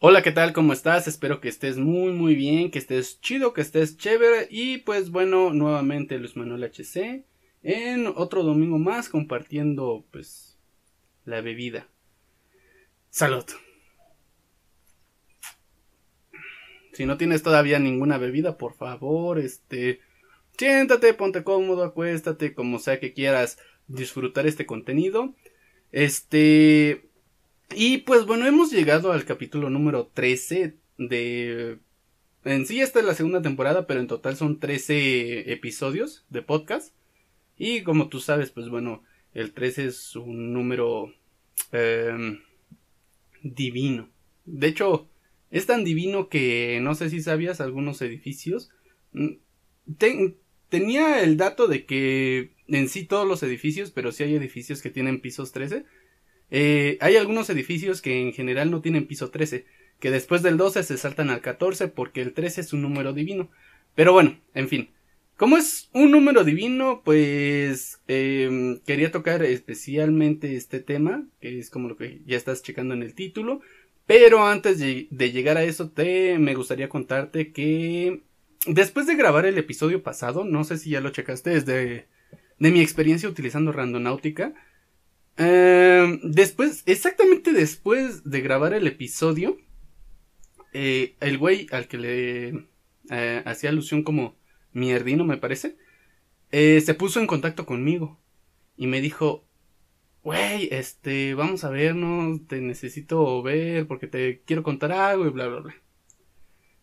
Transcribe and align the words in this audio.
Hola, 0.00 0.22
¿qué 0.22 0.30
tal? 0.30 0.52
¿Cómo 0.52 0.72
estás? 0.72 1.08
Espero 1.08 1.40
que 1.40 1.48
estés 1.48 1.76
muy, 1.76 2.12
muy 2.12 2.36
bien, 2.36 2.70
que 2.70 2.78
estés 2.78 3.20
chido, 3.20 3.52
que 3.52 3.62
estés 3.62 3.96
chévere. 3.96 4.46
Y 4.48 4.78
pues 4.78 5.10
bueno, 5.10 5.52
nuevamente 5.52 6.18
Luis 6.18 6.36
Manuel 6.36 6.62
HC 6.62 7.24
en 7.64 8.06
otro 8.06 8.44
domingo 8.44 8.78
más 8.78 9.08
compartiendo 9.08 10.06
pues 10.12 10.56
la 11.24 11.40
bebida. 11.40 11.88
Salud. 13.10 13.44
Si 16.92 17.04
no 17.04 17.16
tienes 17.16 17.42
todavía 17.42 17.80
ninguna 17.80 18.18
bebida, 18.18 18.56
por 18.56 18.74
favor, 18.74 19.40
este, 19.40 19.98
siéntate, 20.56 21.12
ponte 21.12 21.42
cómodo, 21.42 21.82
acuéstate, 21.82 22.54
como 22.54 22.78
sea 22.78 23.00
que 23.00 23.14
quieras 23.14 23.58
disfrutar 23.88 24.46
este 24.46 24.64
contenido. 24.64 25.34
Este, 25.90 27.07
y 27.74 27.98
pues 27.98 28.26
bueno, 28.26 28.46
hemos 28.46 28.70
llegado 28.70 29.12
al 29.12 29.24
capítulo 29.24 29.70
número 29.70 30.10
13 30.12 30.74
de... 30.98 31.78
En 32.44 32.66
sí 32.66 32.80
esta 32.80 33.00
es 33.00 33.04
la 33.04 33.14
segunda 33.14 33.42
temporada, 33.42 33.86
pero 33.86 34.00
en 34.00 34.06
total 34.06 34.36
son 34.36 34.58
13 34.58 35.52
episodios 35.52 36.24
de 36.30 36.42
podcast. 36.42 36.94
Y 37.58 37.82
como 37.82 38.08
tú 38.08 38.20
sabes, 38.20 38.50
pues 38.50 38.68
bueno, 38.68 39.02
el 39.34 39.52
13 39.52 39.86
es 39.86 40.16
un 40.16 40.52
número 40.52 41.12
em, 41.72 42.40
divino. 43.42 44.08
De 44.46 44.68
hecho, 44.68 45.08
es 45.50 45.66
tan 45.66 45.84
divino 45.84 46.28
que 46.28 46.78
no 46.80 46.94
sé 46.94 47.10
si 47.10 47.20
sabías 47.20 47.60
algunos 47.60 48.00
edificios. 48.00 48.70
Mm, 49.12 49.34
tenía 50.68 51.22
el 51.22 51.36
dato 51.36 51.66
de 51.66 51.84
que 51.84 52.52
en 52.68 52.88
sí 52.88 53.04
todos 53.04 53.26
los 53.26 53.42
edificios, 53.42 53.90
pero 53.90 54.12
sí 54.12 54.22
hay 54.22 54.34
edificios 54.34 54.80
que 54.80 54.90
tienen 54.90 55.20
pisos 55.20 55.52
13 55.52 55.84
eh, 56.50 56.98
hay 57.00 57.16
algunos 57.16 57.50
edificios 57.50 58.00
que 58.00 58.20
en 58.20 58.32
general 58.32 58.70
no 58.70 58.80
tienen 58.80 59.06
piso 59.06 59.30
13, 59.30 59.66
que 60.00 60.10
después 60.10 60.42
del 60.42 60.56
12 60.56 60.82
se 60.82 60.96
saltan 60.96 61.30
al 61.30 61.40
14 61.40 61.88
porque 61.88 62.22
el 62.22 62.32
13 62.32 62.60
es 62.60 62.72
un 62.72 62.82
número 62.82 63.12
divino. 63.12 63.50
Pero 63.94 64.12
bueno, 64.12 64.38
en 64.54 64.68
fin. 64.68 64.90
Como 65.36 65.56
es 65.56 65.88
un 65.92 66.10
número 66.10 66.42
divino, 66.42 67.02
pues 67.04 68.00
em, 68.08 68.80
quería 68.80 69.12
tocar 69.12 69.44
especialmente 69.44 70.56
este 70.56 70.80
tema, 70.80 71.28
que 71.40 71.60
es 71.60 71.70
como 71.70 71.88
lo 71.88 71.96
que 71.96 72.22
ya 72.26 72.36
estás 72.36 72.62
checando 72.62 72.94
en 72.94 73.02
el 73.02 73.14
título. 73.14 73.60
Pero 74.06 74.46
antes 74.46 74.78
de, 74.80 75.06
llegar 75.32 75.56
a 75.56 75.64
eso, 75.64 75.90
te 75.90 76.38
me 76.38 76.54
gustaría 76.54 76.88
contarte 76.88 77.52
que 77.52 78.22
después 78.66 79.06
de 79.06 79.16
grabar 79.16 79.46
el 79.46 79.58
episodio 79.58 80.02
pasado, 80.02 80.44
no 80.44 80.64
sé 80.64 80.78
si 80.78 80.90
ya 80.90 81.00
lo 81.00 81.10
checaste, 81.10 81.54
es 81.54 81.66
de, 81.66 82.06
de 82.58 82.70
mi 82.72 82.80
experiencia 82.80 83.28
utilizando 83.28 83.70
Randonáutica. 83.70 84.54
Em, 85.38 86.20
después, 86.24 86.82
exactamente 86.86 87.52
después 87.52 88.24
de 88.24 88.40
grabar 88.40 88.74
el 88.74 88.88
episodio, 88.88 89.56
eh, 90.72 91.16
el 91.20 91.38
güey 91.38 91.68
al 91.70 91.86
que 91.86 91.96
le 91.96 92.48
eh, 93.10 93.42
hacía 93.46 93.70
alusión 93.70 94.02
como 94.02 94.36
mierdino, 94.72 95.24
me 95.24 95.36
parece, 95.36 95.76
eh, 96.50 96.80
se 96.80 96.94
puso 96.94 97.20
en 97.20 97.28
contacto 97.28 97.66
conmigo 97.66 98.20
y 98.76 98.88
me 98.88 99.00
dijo, 99.00 99.46
güey, 100.24 100.68
este, 100.72 101.34
vamos 101.34 101.64
a 101.64 101.70
vernos, 101.70 102.46
te 102.48 102.60
necesito 102.60 103.40
ver 103.42 103.86
porque 103.86 104.08
te 104.08 104.42
quiero 104.42 104.64
contar 104.64 104.90
algo 104.92 105.26
y 105.26 105.30
bla, 105.30 105.46
bla, 105.46 105.60
bla. 105.60 105.74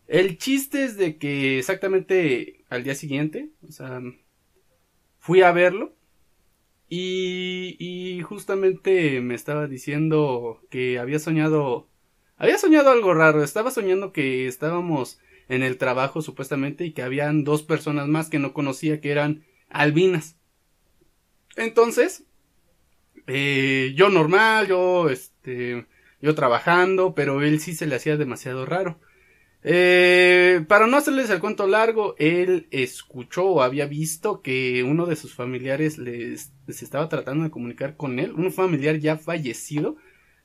El 0.06 0.38
chiste 0.38 0.84
es 0.84 0.96
de 0.96 1.18
que 1.18 1.58
exactamente 1.58 2.64
al 2.70 2.84
día 2.84 2.94
siguiente, 2.94 3.50
o 3.68 3.72
sea, 3.72 4.00
fui 5.18 5.42
a 5.42 5.52
verlo 5.52 5.96
y, 6.88 7.76
y 7.78 8.22
justamente 8.22 9.20
me 9.20 9.34
estaba 9.34 9.66
diciendo 9.66 10.60
que 10.70 10.98
había 10.98 11.18
soñado, 11.18 11.88
había 12.36 12.58
soñado 12.58 12.90
algo 12.90 13.14
raro, 13.14 13.42
estaba 13.42 13.70
soñando 13.70 14.12
que 14.12 14.46
estábamos 14.46 15.18
en 15.48 15.62
el 15.62 15.78
trabajo 15.78 16.22
supuestamente 16.22 16.84
y 16.84 16.92
que 16.92 17.02
habían 17.02 17.44
dos 17.44 17.62
personas 17.62 18.08
más 18.08 18.28
que 18.28 18.38
no 18.38 18.52
conocía 18.52 19.00
que 19.00 19.10
eran 19.10 19.44
albinas. 19.68 20.36
Entonces, 21.56 22.24
eh, 23.26 23.92
yo 23.96 24.08
normal, 24.10 24.68
yo, 24.68 25.08
este, 25.08 25.86
yo 26.20 26.34
trabajando, 26.34 27.14
pero 27.14 27.42
él 27.42 27.60
sí 27.60 27.74
se 27.74 27.86
le 27.86 27.96
hacía 27.96 28.16
demasiado 28.16 28.66
raro. 28.66 29.00
Eh, 29.68 30.64
para 30.68 30.86
no 30.86 30.96
hacerles 30.96 31.28
el 31.28 31.40
cuento 31.40 31.66
largo, 31.66 32.14
él 32.18 32.68
escuchó 32.70 33.46
o 33.46 33.62
había 33.62 33.86
visto 33.86 34.40
que 34.40 34.84
uno 34.84 35.06
de 35.06 35.16
sus 35.16 35.34
familiares 35.34 35.98
les, 35.98 36.52
estaba 36.68 37.08
tratando 37.08 37.42
de 37.42 37.50
comunicar 37.50 37.96
con 37.96 38.20
él, 38.20 38.30
un 38.30 38.52
familiar 38.52 38.98
ya 38.98 39.16
fallecido. 39.16 39.96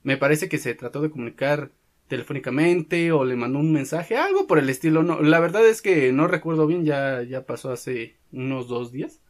Me 0.01 0.17
parece 0.17 0.49
que 0.49 0.57
se 0.57 0.73
trató 0.73 1.01
de 1.01 1.11
comunicar 1.11 1.69
telefónicamente 2.07 3.11
o 3.11 3.23
le 3.23 3.35
mandó 3.35 3.59
un 3.59 3.71
mensaje, 3.71 4.17
algo 4.17 4.47
por 4.47 4.57
el 4.57 4.71
estilo. 4.71 5.03
No, 5.03 5.21
la 5.21 5.39
verdad 5.39 5.67
es 5.67 5.83
que 5.83 6.11
no 6.11 6.25
recuerdo 6.25 6.65
bien, 6.65 6.83
ya, 6.83 7.21
ya 7.21 7.45
pasó 7.45 7.71
hace 7.71 8.17
unos 8.31 8.67
dos 8.67 8.91
días. 8.91 9.21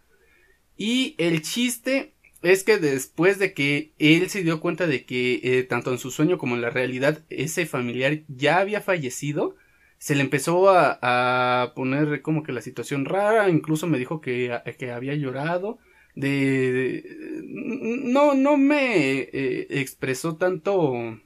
Y 0.78 1.16
el 1.18 1.42
chiste 1.42 2.14
es 2.44 2.64
que 2.64 2.78
después 2.78 3.40
de 3.40 3.54
que 3.54 3.92
él 4.00 4.30
se 4.30 4.42
dio 4.42 4.62
cuenta 4.62 4.88
de 4.88 5.04
que 5.06 5.42
eh, 5.44 5.64
tanto 5.64 5.92
en 5.92 5.98
su 6.00 6.12
sueño 6.12 6.38
como 6.38 6.56
en 6.56 6.62
la 6.62 6.70
realidad 6.70 7.26
ese 7.30 7.66
familiar 7.66 8.22
ya 8.30 8.60
había 8.60 8.80
fallecido, 8.80 9.58
se 10.02 10.16
le 10.16 10.22
empezó 10.22 10.68
a, 10.72 11.74
poner 11.76 12.24
como 12.24 12.42
que 12.42 12.52
la 12.52 12.64
situación 12.64 13.06
rara, 13.06 13.50
incluso 13.50 13.86
me 13.86 14.00
dijo 14.00 14.20
que, 14.20 14.52
que 14.80 14.92
había 14.92 15.14
llorado, 15.14 15.78
de, 16.16 17.06
no, 17.46 18.34
no 18.34 18.58
me 18.58 19.20
eh, 19.20 19.68
expresó 19.70 20.38
tanto 20.38 21.20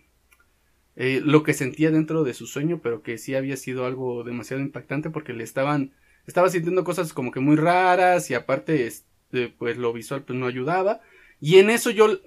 eh, 0.98 1.22
lo 1.24 1.44
que 1.44 1.54
sentía 1.54 1.90
dentro 1.90 2.26
de 2.26 2.34
su 2.34 2.48
sueño, 2.48 2.82
pero 2.84 3.02
que 3.02 3.18
sí 3.18 3.34
había 3.34 3.56
sido 3.56 3.86
algo 3.86 4.26
demasiado 4.26 4.62
impactante 4.62 5.10
porque 5.10 5.32
le 5.32 5.46
estaban, 5.46 5.94
estaba 6.28 6.50
sintiendo 6.50 6.84
cosas 6.84 7.14
como 7.14 7.32
que 7.32 7.40
muy 7.40 7.56
raras 7.56 8.30
y 8.30 8.34
aparte, 8.34 8.88
este, 8.88 9.48
pues 9.58 9.78
lo 9.78 9.94
visual 9.94 10.24
pues 10.26 10.38
no 10.38 10.48
ayudaba. 10.48 11.00
Y 11.40 11.60
en 11.60 11.70
eso 11.70 11.92
yo 11.92 12.20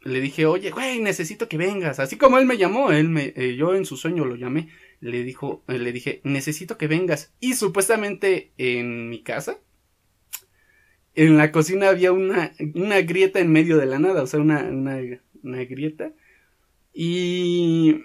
le 0.00 0.20
dije, 0.20 0.46
oye, 0.46 0.72
güey, 0.72 1.00
necesito 1.00 1.48
que 1.48 1.58
vengas. 1.58 2.00
Así 2.00 2.18
como 2.18 2.38
él 2.38 2.46
me 2.46 2.58
llamó, 2.58 2.90
él 2.90 3.08
me, 3.08 3.32
eh, 3.36 3.54
yo 3.54 3.76
en 3.76 3.84
su 3.84 3.96
sueño 3.96 4.24
lo 4.24 4.34
llamé 4.34 4.68
le 5.02 5.24
dijo, 5.24 5.64
eh, 5.66 5.78
le 5.78 5.92
dije, 5.92 6.20
necesito 6.22 6.78
que 6.78 6.86
vengas. 6.86 7.34
Y 7.40 7.54
supuestamente 7.54 8.52
en 8.56 9.10
mi 9.10 9.22
casa, 9.22 9.58
en 11.14 11.36
la 11.36 11.50
cocina 11.50 11.88
había 11.88 12.12
una, 12.12 12.52
una 12.74 13.00
grieta 13.02 13.40
en 13.40 13.50
medio 13.50 13.78
de 13.78 13.86
la 13.86 13.98
nada, 13.98 14.22
o 14.22 14.26
sea, 14.28 14.40
una, 14.40 14.60
una, 14.62 15.64
grieta. 15.64 16.12
Y 16.94 18.04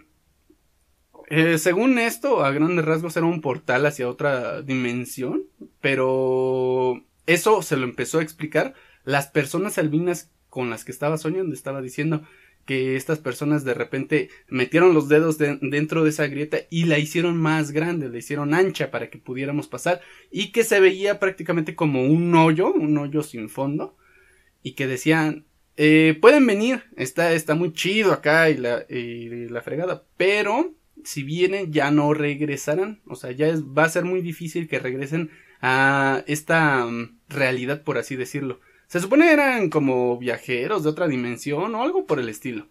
eh, 1.29 1.59
según 1.59 1.99
esto, 1.99 2.43
a 2.43 2.51
grandes 2.51 2.83
rasgos 2.83 3.15
era 3.15 3.27
un 3.27 3.41
portal 3.41 3.85
hacia 3.85 4.09
otra 4.09 4.63
dimensión, 4.63 5.43
pero 5.79 7.05
eso 7.27 7.61
se 7.61 7.77
lo 7.77 7.83
empezó 7.83 8.19
a 8.19 8.23
explicar 8.23 8.73
las 9.03 9.27
personas 9.27 9.77
albinas 9.77 10.31
con 10.49 10.71
las 10.71 10.83
que 10.83 10.91
estaba 10.91 11.19
soñando, 11.19 11.53
estaba 11.53 11.83
diciendo, 11.83 12.23
que 12.67 12.95
estas 12.95 13.17
personas 13.17 13.63
de 13.63 13.73
repente 13.73 14.29
metieron 14.47 14.93
los 14.93 15.09
dedos 15.09 15.39
dentro 15.39 16.03
de 16.03 16.11
esa 16.11 16.27
grieta 16.27 16.59
y 16.69 16.83
la 16.83 16.99
hicieron 16.99 17.37
más 17.37 17.71
grande, 17.71 18.09
la 18.09 18.17
hicieron 18.19 18.53
ancha 18.53 18.91
para 18.91 19.09
que 19.09 19.17
pudiéramos 19.17 19.67
pasar 19.67 20.01
y 20.29 20.51
que 20.51 20.63
se 20.63 20.79
veía 20.79 21.19
prácticamente 21.19 21.73
como 21.73 22.03
un 22.03 22.35
hoyo, 22.35 22.71
un 22.71 22.95
hoyo 22.99 23.23
sin 23.23 23.49
fondo 23.49 23.97
y 24.61 24.73
que 24.73 24.85
decían 24.85 25.47
eh, 25.77 26.17
pueden 26.19 26.45
venir, 26.45 26.83
está, 26.95 27.33
está 27.33 27.55
muy 27.55 27.71
chido 27.71 28.11
acá 28.11 28.49
y 28.49 28.57
la, 28.57 28.85
la 28.89 29.61
fregada, 29.61 30.05
pero 30.17 30.75
si 31.03 31.23
vienen 31.23 31.71
ya 31.71 31.91
no 31.91 32.13
regresarán, 32.13 33.01
o 33.05 33.15
sea, 33.15 33.31
ya 33.31 33.53
va 33.77 33.85
a 33.85 33.89
ser 33.89 34.03
muy 34.03 34.21
difícil 34.21 34.67
que 34.67 34.79
regresen 34.79 35.29
a 35.61 36.23
esta 36.27 36.85
mm, 36.85 37.19
realidad, 37.29 37.83
por 37.83 37.97
así 37.97 38.15
decirlo. 38.15 38.59
Se 38.87 39.01
supone 39.01 39.31
eran 39.31 39.69
como 39.69 40.17
viajeros 40.17 40.83
de 40.83 40.89
otra 40.89 41.07
dimensión 41.07 41.75
o 41.75 41.83
algo 41.83 42.05
por 42.05 42.19
el 42.19 42.29
estilo. 42.29 42.67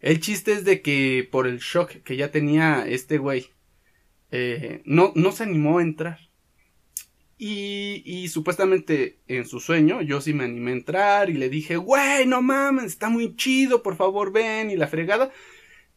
El 0.00 0.18
chiste 0.18 0.52
es 0.52 0.64
de 0.64 0.82
que 0.82 1.28
por 1.30 1.46
el 1.46 1.58
shock 1.60 2.02
que 2.02 2.16
ya 2.16 2.32
tenía 2.32 2.84
este 2.86 3.18
güey, 3.18 3.50
eh, 4.32 4.82
no, 4.84 5.12
no 5.14 5.30
se 5.30 5.44
animó 5.44 5.78
a 5.78 5.82
entrar. 5.82 6.18
Y, 7.38 8.02
y, 8.04 8.28
supuestamente 8.28 9.18
en 9.26 9.46
su 9.46 9.58
sueño 9.58 10.00
yo 10.00 10.20
sí 10.20 10.32
me 10.32 10.44
animé 10.44 10.70
a 10.70 10.74
entrar 10.74 11.30
y 11.30 11.34
le 11.34 11.48
dije, 11.48 11.76
güey, 11.76 12.24
no 12.24 12.40
mames, 12.40 12.84
está 12.84 13.08
muy 13.08 13.34
chido, 13.34 13.82
por 13.82 13.96
favor 13.96 14.32
ven 14.32 14.70
y 14.70 14.76
la 14.76 14.86
fregada. 14.86 15.32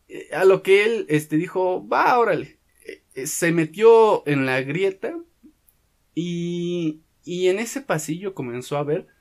Eh, 0.07 0.29
a 0.33 0.45
lo 0.45 0.63
que 0.63 0.85
él 0.85 1.05
este, 1.09 1.37
dijo, 1.37 1.87
va, 1.87 2.17
órale. 2.17 2.59
Eh, 3.15 3.27
se 3.27 3.51
metió 3.51 4.27
en 4.27 4.45
la 4.45 4.61
grieta 4.61 5.15
y, 6.15 7.01
y 7.23 7.47
en 7.47 7.59
ese 7.59 7.81
pasillo 7.81 8.33
comenzó 8.33 8.77
a 8.77 8.83
ver 8.83 9.14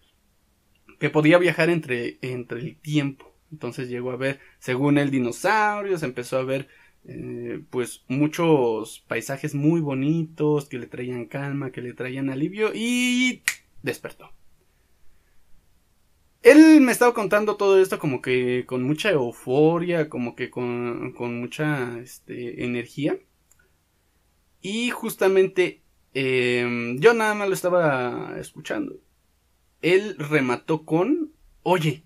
que 0.98 1.10
podía 1.10 1.38
viajar 1.38 1.70
entre, 1.70 2.18
entre 2.22 2.60
el 2.60 2.76
tiempo. 2.76 3.32
Entonces 3.52 3.88
llegó 3.88 4.10
a 4.10 4.16
ver, 4.16 4.40
según 4.58 4.98
el 4.98 5.10
dinosaurio, 5.10 5.98
se 5.98 6.06
empezó 6.06 6.38
a 6.38 6.44
ver 6.44 6.68
eh, 7.06 7.62
pues 7.70 8.02
muchos 8.08 9.04
paisajes 9.06 9.54
muy 9.54 9.80
bonitos 9.80 10.68
que 10.68 10.78
le 10.78 10.86
traían 10.86 11.26
calma, 11.26 11.70
que 11.70 11.82
le 11.82 11.92
traían 11.92 12.30
alivio 12.30 12.72
y 12.74 13.42
despertó. 13.82 14.30
él 16.42 16.80
me 16.80 16.92
estaba 16.92 17.14
contando 17.14 17.56
todo 17.56 17.80
esto 17.80 17.98
como 17.98 18.20
que 18.22 18.64
con 18.66 18.82
mucha 18.82 19.10
euforia, 19.10 20.08
como 20.08 20.34
que 20.36 20.50
con, 20.50 21.12
con 21.12 21.40
mucha 21.40 21.98
este, 22.00 22.64
energía. 22.64 23.18
Y 24.60 24.90
justamente 24.90 25.82
em, 26.14 26.98
yo 26.98 27.14
nada 27.14 27.34
más 27.34 27.48
lo 27.48 27.54
estaba 27.54 28.34
escuchando. 28.38 28.96
Él 29.84 30.16
remató 30.18 30.86
con, 30.86 31.34
oye, 31.62 32.04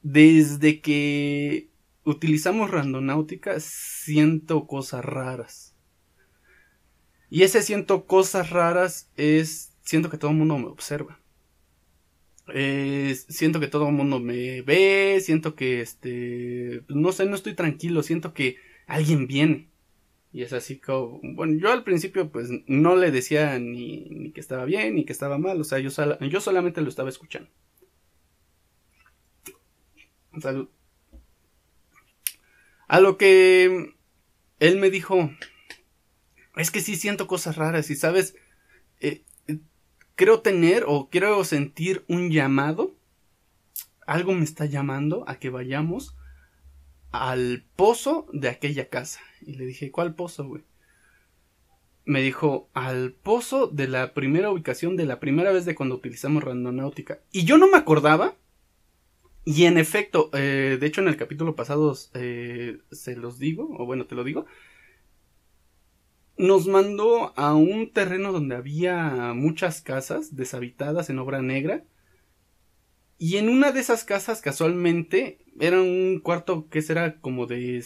desde 0.00 0.80
que 0.80 1.70
utilizamos 2.04 2.70
randonáutica 2.70 3.58
siento 3.58 4.68
cosas 4.68 5.04
raras. 5.04 5.74
Y 7.30 7.42
ese 7.42 7.62
siento 7.62 8.06
cosas 8.06 8.50
raras 8.50 9.10
es, 9.16 9.76
siento 9.82 10.08
que 10.08 10.18
todo 10.18 10.30
el 10.30 10.36
mundo 10.36 10.56
me 10.58 10.66
observa. 10.66 11.20
Siento 13.26 13.58
que 13.58 13.66
todo 13.66 13.88
el 13.88 13.94
mundo 13.94 14.20
me 14.20 14.62
ve, 14.62 15.20
siento 15.20 15.56
que 15.56 15.80
este, 15.80 16.84
no 16.86 17.10
sé, 17.10 17.26
no 17.26 17.34
estoy 17.34 17.54
tranquilo, 17.54 18.04
siento 18.04 18.34
que 18.34 18.56
alguien 18.86 19.26
viene. 19.26 19.67
Y 20.32 20.42
es 20.42 20.52
así 20.52 20.78
como, 20.78 21.20
bueno, 21.22 21.58
yo 21.58 21.72
al 21.72 21.84
principio 21.84 22.30
pues 22.30 22.50
no 22.66 22.96
le 22.96 23.10
decía 23.10 23.58
ni, 23.58 24.30
que 24.32 24.40
estaba 24.40 24.66
bien 24.66 24.94
ni 24.94 25.04
que 25.04 25.12
estaba 25.12 25.38
mal, 25.38 25.60
o 25.60 25.64
sea, 25.64 25.78
yo, 25.78 25.90
yo 26.20 26.40
solamente 26.40 26.82
lo 26.82 26.88
estaba 26.88 27.08
escuchando. 27.08 27.50
Salud. 30.40 30.68
A 32.86 33.00
lo 33.00 33.16
que 33.16 33.94
él 34.60 34.76
me 34.78 34.90
dijo, 34.90 35.30
es 36.56 36.70
que 36.70 36.80
sí 36.80 36.96
siento 36.96 37.26
cosas 37.26 37.56
raras 37.56 37.90
y 37.90 37.96
sabes, 37.96 38.36
eh, 39.00 39.24
creo 40.14 40.40
tener 40.40 40.84
o 40.86 41.08
quiero 41.10 41.42
sentir 41.44 42.04
un 42.08 42.30
llamado. 42.30 42.96
Algo 44.06 44.34
me 44.34 44.44
está 44.44 44.66
llamando 44.66 45.24
a 45.28 45.38
que 45.38 45.48
vayamos 45.48 46.17
al 47.10 47.64
pozo 47.76 48.26
de 48.32 48.48
aquella 48.48 48.88
casa. 48.88 49.20
Y 49.40 49.54
le 49.54 49.66
dije, 49.66 49.90
¿cuál 49.90 50.14
pozo, 50.14 50.46
güey? 50.46 50.62
Me 52.04 52.22
dijo, 52.22 52.70
al 52.72 53.12
pozo 53.12 53.66
de 53.66 53.86
la 53.86 54.14
primera 54.14 54.50
ubicación 54.50 54.96
de 54.96 55.06
la 55.06 55.20
primera 55.20 55.52
vez 55.52 55.64
de 55.64 55.74
cuando 55.74 55.94
utilizamos 55.96 56.42
randonáutica. 56.42 57.20
Y 57.32 57.44
yo 57.44 57.58
no 57.58 57.68
me 57.68 57.76
acordaba. 57.76 58.34
Y 59.44 59.64
en 59.64 59.78
efecto, 59.78 60.30
eh, 60.34 60.76
de 60.78 60.86
hecho 60.86 61.00
en 61.00 61.08
el 61.08 61.16
capítulo 61.16 61.54
pasado 61.54 61.96
eh, 62.14 62.78
se 62.90 63.16
los 63.16 63.38
digo, 63.38 63.68
o 63.78 63.86
bueno, 63.86 64.06
te 64.06 64.14
lo 64.14 64.24
digo 64.24 64.46
nos 66.38 66.68
mandó 66.68 67.32
a 67.36 67.54
un 67.54 67.92
terreno 67.92 68.32
donde 68.32 68.54
había 68.54 69.32
muchas 69.34 69.82
casas 69.82 70.36
deshabitadas 70.36 71.10
en 71.10 71.18
obra 71.18 71.42
negra. 71.42 71.82
Y 73.18 73.36
en 73.36 73.48
una 73.48 73.72
de 73.72 73.80
esas 73.80 74.04
casas, 74.04 74.40
casualmente, 74.40 75.38
era 75.58 75.80
un 75.80 76.20
cuarto 76.22 76.68
que 76.68 76.82
será 76.82 77.20
como 77.20 77.46
de 77.46 77.84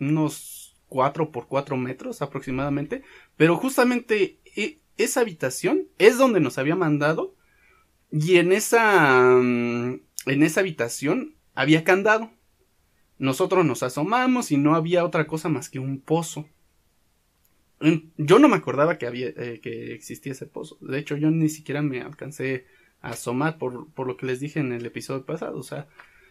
unos 0.00 0.78
4 0.88 1.30
por 1.30 1.46
4 1.46 1.76
metros 1.76 2.22
aproximadamente. 2.22 3.02
Pero 3.36 3.56
justamente 3.56 4.40
e, 4.56 4.80
esa 4.96 5.20
habitación 5.20 5.88
es 5.98 6.16
donde 6.16 6.40
nos 6.40 6.56
había 6.56 6.74
mandado. 6.74 7.36
Y 8.10 8.38
en 8.38 8.52
esa, 8.52 9.36
mm, 9.36 10.00
en 10.26 10.42
esa 10.42 10.60
habitación 10.60 11.36
había 11.54 11.84
candado. 11.84 12.30
Nosotros 13.18 13.66
nos 13.66 13.82
asomamos 13.82 14.50
y 14.50 14.56
no 14.56 14.74
había 14.74 15.04
otra 15.04 15.26
cosa 15.26 15.50
más 15.50 15.68
que 15.68 15.78
un 15.78 16.00
pozo. 16.00 16.48
Yo 18.16 18.38
no 18.38 18.48
me 18.48 18.56
acordaba 18.56 18.96
que 18.96 19.06
había 19.06 19.28
eh, 19.28 19.60
que 19.62 19.94
existía 19.94 20.32
ese 20.32 20.46
pozo. 20.46 20.78
De 20.80 20.98
hecho, 20.98 21.16
yo 21.18 21.30
ni 21.30 21.50
siquiera 21.50 21.82
me 21.82 22.00
alcancé 22.00 22.66
asomar 23.00 23.58
por, 23.58 23.90
por 23.92 24.06
lo 24.06 24.16
que 24.16 24.26
les 24.26 24.40
dije 24.40 24.60
en 24.60 24.72
el 24.72 24.86
episodio 24.86 25.24
pasado. 25.24 25.58
O 25.58 25.62
sea, 25.62 25.88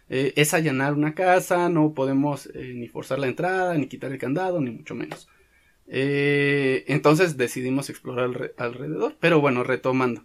eh, 0.10 0.34
es 0.36 0.54
allanar 0.54 0.94
una 0.94 1.16
casa, 1.16 1.70
no 1.70 1.94
podemos 1.94 2.50
eh, 2.54 2.74
ni 2.76 2.88
forzar 2.88 3.20
la 3.20 3.28
entrada, 3.28 3.76
ni 3.76 3.88
quitar 3.88 4.12
el 4.12 4.18
candado, 4.18 4.62
ni 4.62 4.72
mucho 4.72 4.96
menos. 4.96 5.28
entonces 5.88 7.38
decidimos 7.38 7.90
explorar 7.90 8.54
alrededor. 8.58 9.18
Pero 9.20 9.42
bueno, 9.42 9.64
retomando. 9.64 10.24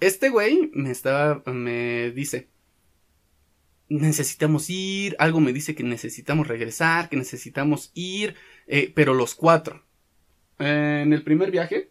Este 0.00 0.28
güey 0.28 0.70
me 0.74 0.90
estaba, 0.90 1.42
me 1.46 2.10
dice, 2.10 2.48
necesitamos 3.88 4.68
ir, 4.68 5.16
algo 5.18 5.40
me 5.40 5.52
dice 5.52 5.74
que 5.74 5.84
necesitamos 5.84 6.48
regresar, 6.48 7.08
que 7.08 7.16
necesitamos 7.16 7.92
ir, 7.94 8.34
eh, 8.66 8.92
pero 8.94 9.14
los 9.14 9.34
cuatro. 9.34 9.84
en 10.58 11.12
el 11.12 11.22
primer 11.22 11.50
viaje, 11.50 11.90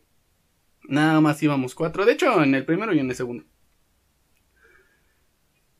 nada 0.87 1.21
más 1.21 1.41
íbamos 1.43 1.75
cuatro, 1.75 2.05
de 2.05 2.13
hecho 2.13 2.43
en 2.43 2.55
el 2.55 2.65
primero 2.65 2.93
y 2.93 2.99
en 2.99 3.09
el 3.09 3.15
segundo. 3.15 3.43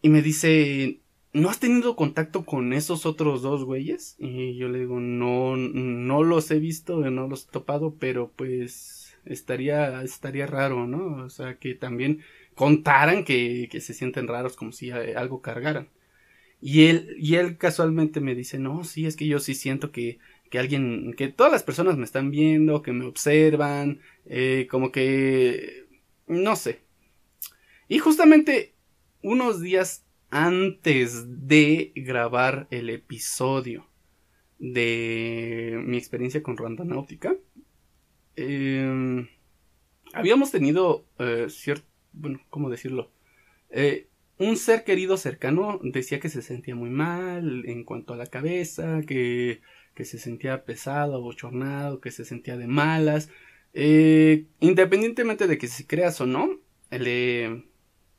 Y 0.01 0.09
me 0.09 0.21
dice, 0.21 1.01
¿no 1.33 1.49
has 1.49 1.59
tenido 1.59 1.95
contacto 1.95 2.45
con 2.45 2.73
esos 2.73 3.05
otros 3.05 3.41
dos 3.41 3.63
güeyes? 3.65 4.15
Y 4.19 4.55
yo 4.55 4.69
le 4.69 4.79
digo, 4.79 4.99
no, 4.99 5.57
no 5.57 6.23
los 6.23 6.49
he 6.51 6.59
visto, 6.59 6.99
no 7.09 7.27
los 7.27 7.47
he 7.47 7.51
topado, 7.51 7.95
pero 7.99 8.31
pues 8.35 9.17
estaría, 9.25 10.01
estaría 10.03 10.45
raro, 10.47 10.87
¿no? 10.87 11.25
O 11.25 11.29
sea, 11.29 11.57
que 11.57 11.75
también 11.75 12.21
contaran 12.55 13.23
que, 13.23 13.67
que 13.71 13.81
se 13.81 13.93
sienten 13.93 14.27
raros 14.27 14.55
como 14.55 14.71
si 14.71 14.91
algo 14.91 15.41
cargaran. 15.41 15.89
Y 16.61 16.85
él, 16.85 17.15
y 17.19 17.35
él 17.35 17.57
casualmente 17.57 18.21
me 18.21 18.33
dice, 18.33 18.57
no, 18.57 18.83
sí, 18.83 19.05
es 19.05 19.15
que 19.15 19.27
yo 19.27 19.39
sí 19.39 19.55
siento 19.55 19.91
que, 19.91 20.19
alguien, 20.57 21.13
que 21.17 21.27
todas 21.27 21.51
las 21.51 21.63
personas 21.63 21.97
me 21.97 22.05
están 22.05 22.31
viendo, 22.31 22.81
que 22.81 22.91
me 22.91 23.05
observan, 23.05 24.01
eh, 24.25 24.67
como 24.69 24.91
que, 24.91 25.85
no 26.27 26.55
sé. 26.55 26.81
Y 27.87 27.99
justamente 27.99 28.73
unos 29.21 29.61
días 29.61 30.05
antes 30.29 31.47
de 31.47 31.91
grabar 31.95 32.67
el 32.71 32.89
episodio 32.89 33.87
de 34.59 35.81
mi 35.85 35.97
experiencia 35.97 36.43
con 36.43 36.57
Randonáutica, 36.57 37.35
eh, 38.35 39.27
habíamos 40.13 40.51
tenido 40.51 41.05
eh, 41.19 41.47
cierto, 41.49 41.85
bueno, 42.13 42.39
¿cómo 42.49 42.69
decirlo? 42.69 43.11
Eh, 43.69 44.07
un 44.37 44.57
ser 44.57 44.83
querido 44.83 45.17
cercano 45.17 45.79
decía 45.83 46.19
que 46.19 46.29
se 46.29 46.41
sentía 46.41 46.75
muy 46.75 46.89
mal 46.89 47.63
en 47.67 47.83
cuanto 47.83 48.13
a 48.13 48.17
la 48.17 48.27
cabeza, 48.27 49.01
que, 49.07 49.61
que 49.95 50.05
se 50.05 50.19
sentía 50.19 50.65
pesado, 50.65 51.15
abochornado, 51.15 52.01
que 52.01 52.11
se 52.11 52.25
sentía 52.25 52.57
de 52.57 52.67
malas. 52.67 53.29
Eh, 53.73 54.45
independientemente 54.59 55.47
de 55.47 55.57
que 55.57 55.67
si 55.67 55.85
creas 55.85 56.21
o 56.21 56.25
no, 56.25 56.59
le, 56.91 57.65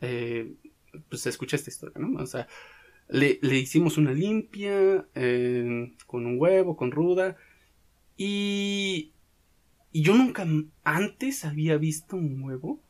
eh, 0.00 0.52
pues 1.08 1.26
escucha 1.26 1.56
esta 1.56 1.70
historia, 1.70 1.98
¿no? 1.98 2.20
O 2.20 2.26
sea, 2.26 2.48
le, 3.08 3.38
le 3.42 3.58
hicimos 3.58 3.98
una 3.98 4.12
limpia 4.12 5.06
eh, 5.14 5.94
con 6.06 6.26
un 6.26 6.40
huevo, 6.40 6.76
con 6.76 6.90
ruda, 6.90 7.36
y, 8.16 9.12
y 9.92 10.02
yo 10.02 10.14
nunca 10.14 10.46
antes 10.82 11.44
había 11.44 11.76
visto 11.76 12.16
un 12.16 12.42
huevo 12.42 12.80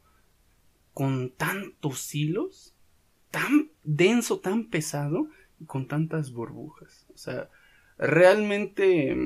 con 0.95 1.31
tantos 1.31 2.15
hilos 2.15 2.75
tan 3.31 3.71
denso, 3.83 4.39
tan 4.39 4.67
pesado 4.67 5.29
y 5.61 5.65
con 5.67 5.89
tantas 5.89 6.33
burbujas. 6.33 7.07
O 7.13 7.19
sea, 7.19 7.51
realmente 7.99 9.17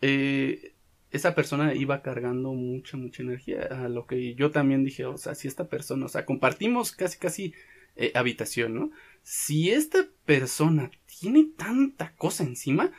eh, 0.00 0.74
esa 1.10 1.34
persona 1.34 1.74
iba 1.74 2.02
cargando 2.02 2.52
mucha, 2.52 2.96
mucha 2.96 3.22
energía. 3.22 3.62
A 3.70 3.88
lo 3.88 4.06
que 4.06 4.34
yo 4.34 4.50
también 4.50 4.84
dije, 4.84 5.04
o 5.06 5.16
sea, 5.16 5.34
si 5.34 5.48
esta 5.48 5.68
persona, 5.68 6.06
o 6.06 6.08
sea, 6.08 6.26
compartimos 6.26 6.92
casi, 6.92 7.18
casi 7.18 7.54
eh, 7.96 8.12
habitación, 8.14 8.74
¿no? 8.74 8.90
Si 9.22 9.70
esta 9.70 10.08
persona 10.24 10.90
tiene 11.06 11.50
tanta 11.56 12.14
cosa 12.16 12.42
encima, 12.42 12.92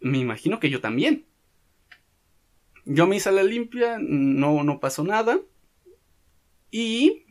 me 0.00 0.18
imagino 0.18 0.58
que 0.58 0.70
yo 0.70 0.80
también. 0.80 1.26
Yo 2.86 3.06
me 3.06 3.16
hice 3.16 3.30
la 3.30 3.42
limpia, 3.42 3.98
no, 4.00 4.64
no 4.64 4.80
pasó 4.80 5.04
nada. 5.04 5.38
Y 6.70 7.26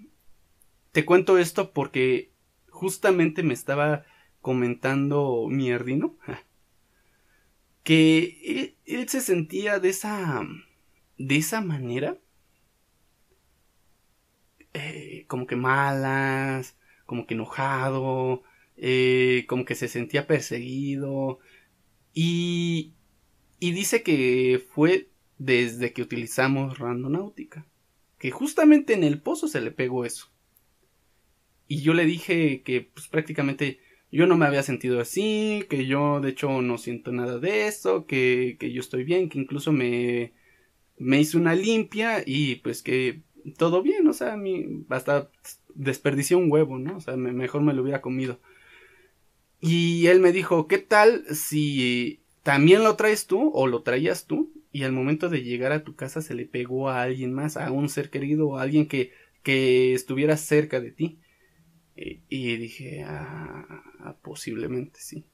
te 0.92 1.06
cuento 1.06 1.38
esto 1.38 1.74
porque 1.74 2.32
justamente 2.70 3.42
me 3.42 3.54
estaba 3.54 4.06
comentando 4.42 5.48
mi 5.50 5.72
Ardino 5.72 6.18
que 7.90 8.76
él, 8.86 9.10
se 9.10 9.20
sentía 9.20 9.80
de 9.80 9.90
esa 9.90 10.48
de 11.18 11.38
esa 11.38 11.60
manera 11.60 12.20
eh, 14.76 15.26
como 15.26 15.48
que 15.48 15.56
malas 15.56 16.78
como 17.08 17.26
que 17.26 17.34
enojado 17.34 18.44
eh, 18.78 19.46
como 19.48 19.66
que 19.66 19.74
se 19.74 19.88
sentía 19.88 20.28
perseguido 20.28 21.40
y 22.14 22.94
y 23.60 23.72
dice 23.72 24.04
que 24.04 24.64
fue 24.72 25.10
desde 25.40 25.92
que 25.92 26.04
utilizamos 26.04 26.78
randonáutica 26.78 27.66
que 28.20 28.30
justamente 28.30 28.94
en 28.94 29.04
el 29.04 29.20
pozo 29.20 29.48
se 29.48 29.62
le 29.62 29.72
pegó 29.72 30.06
eso. 30.06 30.30
Y 31.68 31.82
yo 31.82 31.94
le 31.94 32.06
dije 32.06 32.62
que 32.62 32.82
pues 32.82 33.08
prácticamente 33.08 33.80
yo 34.12 34.28
no 34.28 34.38
me 34.38 34.46
había 34.46 34.64
sentido 34.64 35.00
así, 35.00 35.66
que 35.70 35.86
yo 35.86 36.20
de 36.22 36.30
hecho 36.30 36.62
no 36.62 36.78
siento 36.78 37.12
nada 37.12 37.40
de 37.40 37.68
eso, 37.68 38.06
que, 38.06 38.58
que 38.60 38.72
yo 38.72 38.82
estoy 38.82 39.04
bien, 39.04 39.30
que 39.30 39.40
incluso 39.40 39.72
me, 39.72 40.34
me 40.98 41.20
hice 41.20 41.38
una 41.38 41.56
limpia 41.56 42.24
y 42.26 42.56
pues 42.58 42.82
que 42.84 43.22
todo 43.58 43.82
bien, 43.82 44.08
o 44.08 44.14
sea, 44.14 44.36
mí 44.38 44.86
hasta 44.90 45.30
desperdicié 45.76 46.36
un 46.36 46.52
huevo, 46.52 46.78
¿no? 46.80 46.98
O 46.98 47.02
sea, 47.02 47.16
mejor 47.16 47.62
me 47.62 47.74
lo 47.74 47.84
hubiera 47.84 48.02
comido. 48.02 48.40
Y 49.62 50.08
él 50.08 50.20
me 50.20 50.32
dijo, 50.32 50.68
¿qué 50.68 50.78
tal 50.78 51.24
si 51.36 52.22
también 52.44 52.84
lo 52.84 52.96
traes 52.96 53.28
tú 53.28 53.52
o 53.54 53.68
lo 53.68 53.84
traías 53.84 54.26
tú? 54.26 54.52
Y 54.72 54.84
al 54.84 54.94
momento 54.94 55.30
de 55.30 55.44
llegar 55.44 55.72
a 55.72 55.84
tu 55.84 55.96
casa 55.96 56.22
se 56.22 56.34
le 56.34 56.46
pegó 56.46 56.90
a 56.90 57.02
alguien 57.02 57.34
más, 57.34 57.58
a 57.58 57.72
un 57.72 57.90
ser 57.90 58.10
querido 58.10 58.50
o 58.50 58.58
a 58.58 58.62
alguien 58.62 58.88
que, 58.88 59.12
que 59.44 59.94
estuviera 59.94 60.38
cerca 60.38 60.80
de 60.80 60.92
ti. 60.92 61.20
Y, 62.30 62.58
dije, 62.58 63.04
ah, 63.06 64.16
posiblemente 64.22 65.00
sí. 65.02 65.26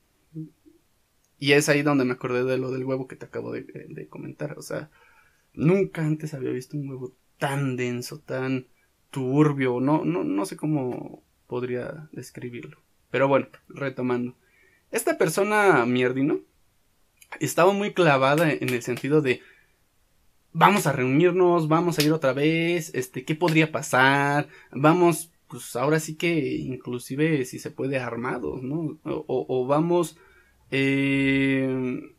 Y 1.37 1.51
es 1.51 1.69
ahí 1.69 1.81
donde 1.81 2.05
me 2.05 2.13
acordé 2.13 2.43
de 2.43 2.57
lo 2.57 2.71
del 2.71 2.85
huevo 2.85 3.07
que 3.07 3.15
te 3.15 3.25
acabo 3.25 3.51
de, 3.51 4.07
comentar. 4.09 4.57
O 4.57 4.61
sea, 4.61 4.89
nunca 5.53 6.03
antes 6.03 6.33
había 6.33 6.51
visto 6.51 6.77
un 6.77 6.89
huevo 6.89 7.13
tan 7.37 7.75
denso, 7.75 8.19
tan 8.19 8.67
turbio. 9.11 9.79
No, 9.79 10.03
no, 10.05 10.23
no 10.23 10.45
sé 10.45 10.57
cómo 10.57 11.23
podría 11.47 12.09
describirlo. 12.11 12.81
Pero 13.11 13.27
bueno, 13.27 13.47
retomando. 13.67 14.35
Esta 14.91 15.17
persona 15.17 15.85
mierdino 15.85 16.39
estaba 17.39 17.73
muy 17.73 17.93
clavada 17.93 18.51
en 18.51 18.69
el 18.69 18.81
sentido 18.81 19.21
de 19.21 19.41
vamos 20.53 20.87
a 20.87 20.93
reunirnos, 20.93 21.67
vamos 21.67 21.99
a 21.99 22.01
ir 22.01 22.13
otra 22.13 22.31
vez, 22.31 22.91
este, 22.95 23.25
¿qué 23.25 23.35
podría 23.35 23.73
pasar? 23.73 24.47
Vamos, 24.71 25.31
pues 25.55 25.75
ahora 25.75 25.99
sí 25.99 26.15
que 26.15 26.55
inclusive 26.57 27.45
si 27.45 27.59
se 27.59 27.71
puede 27.71 27.99
armados, 27.99 28.61
¿no? 28.63 28.99
o 29.03 29.67
vamos 29.67 30.17
eh, 30.71 32.13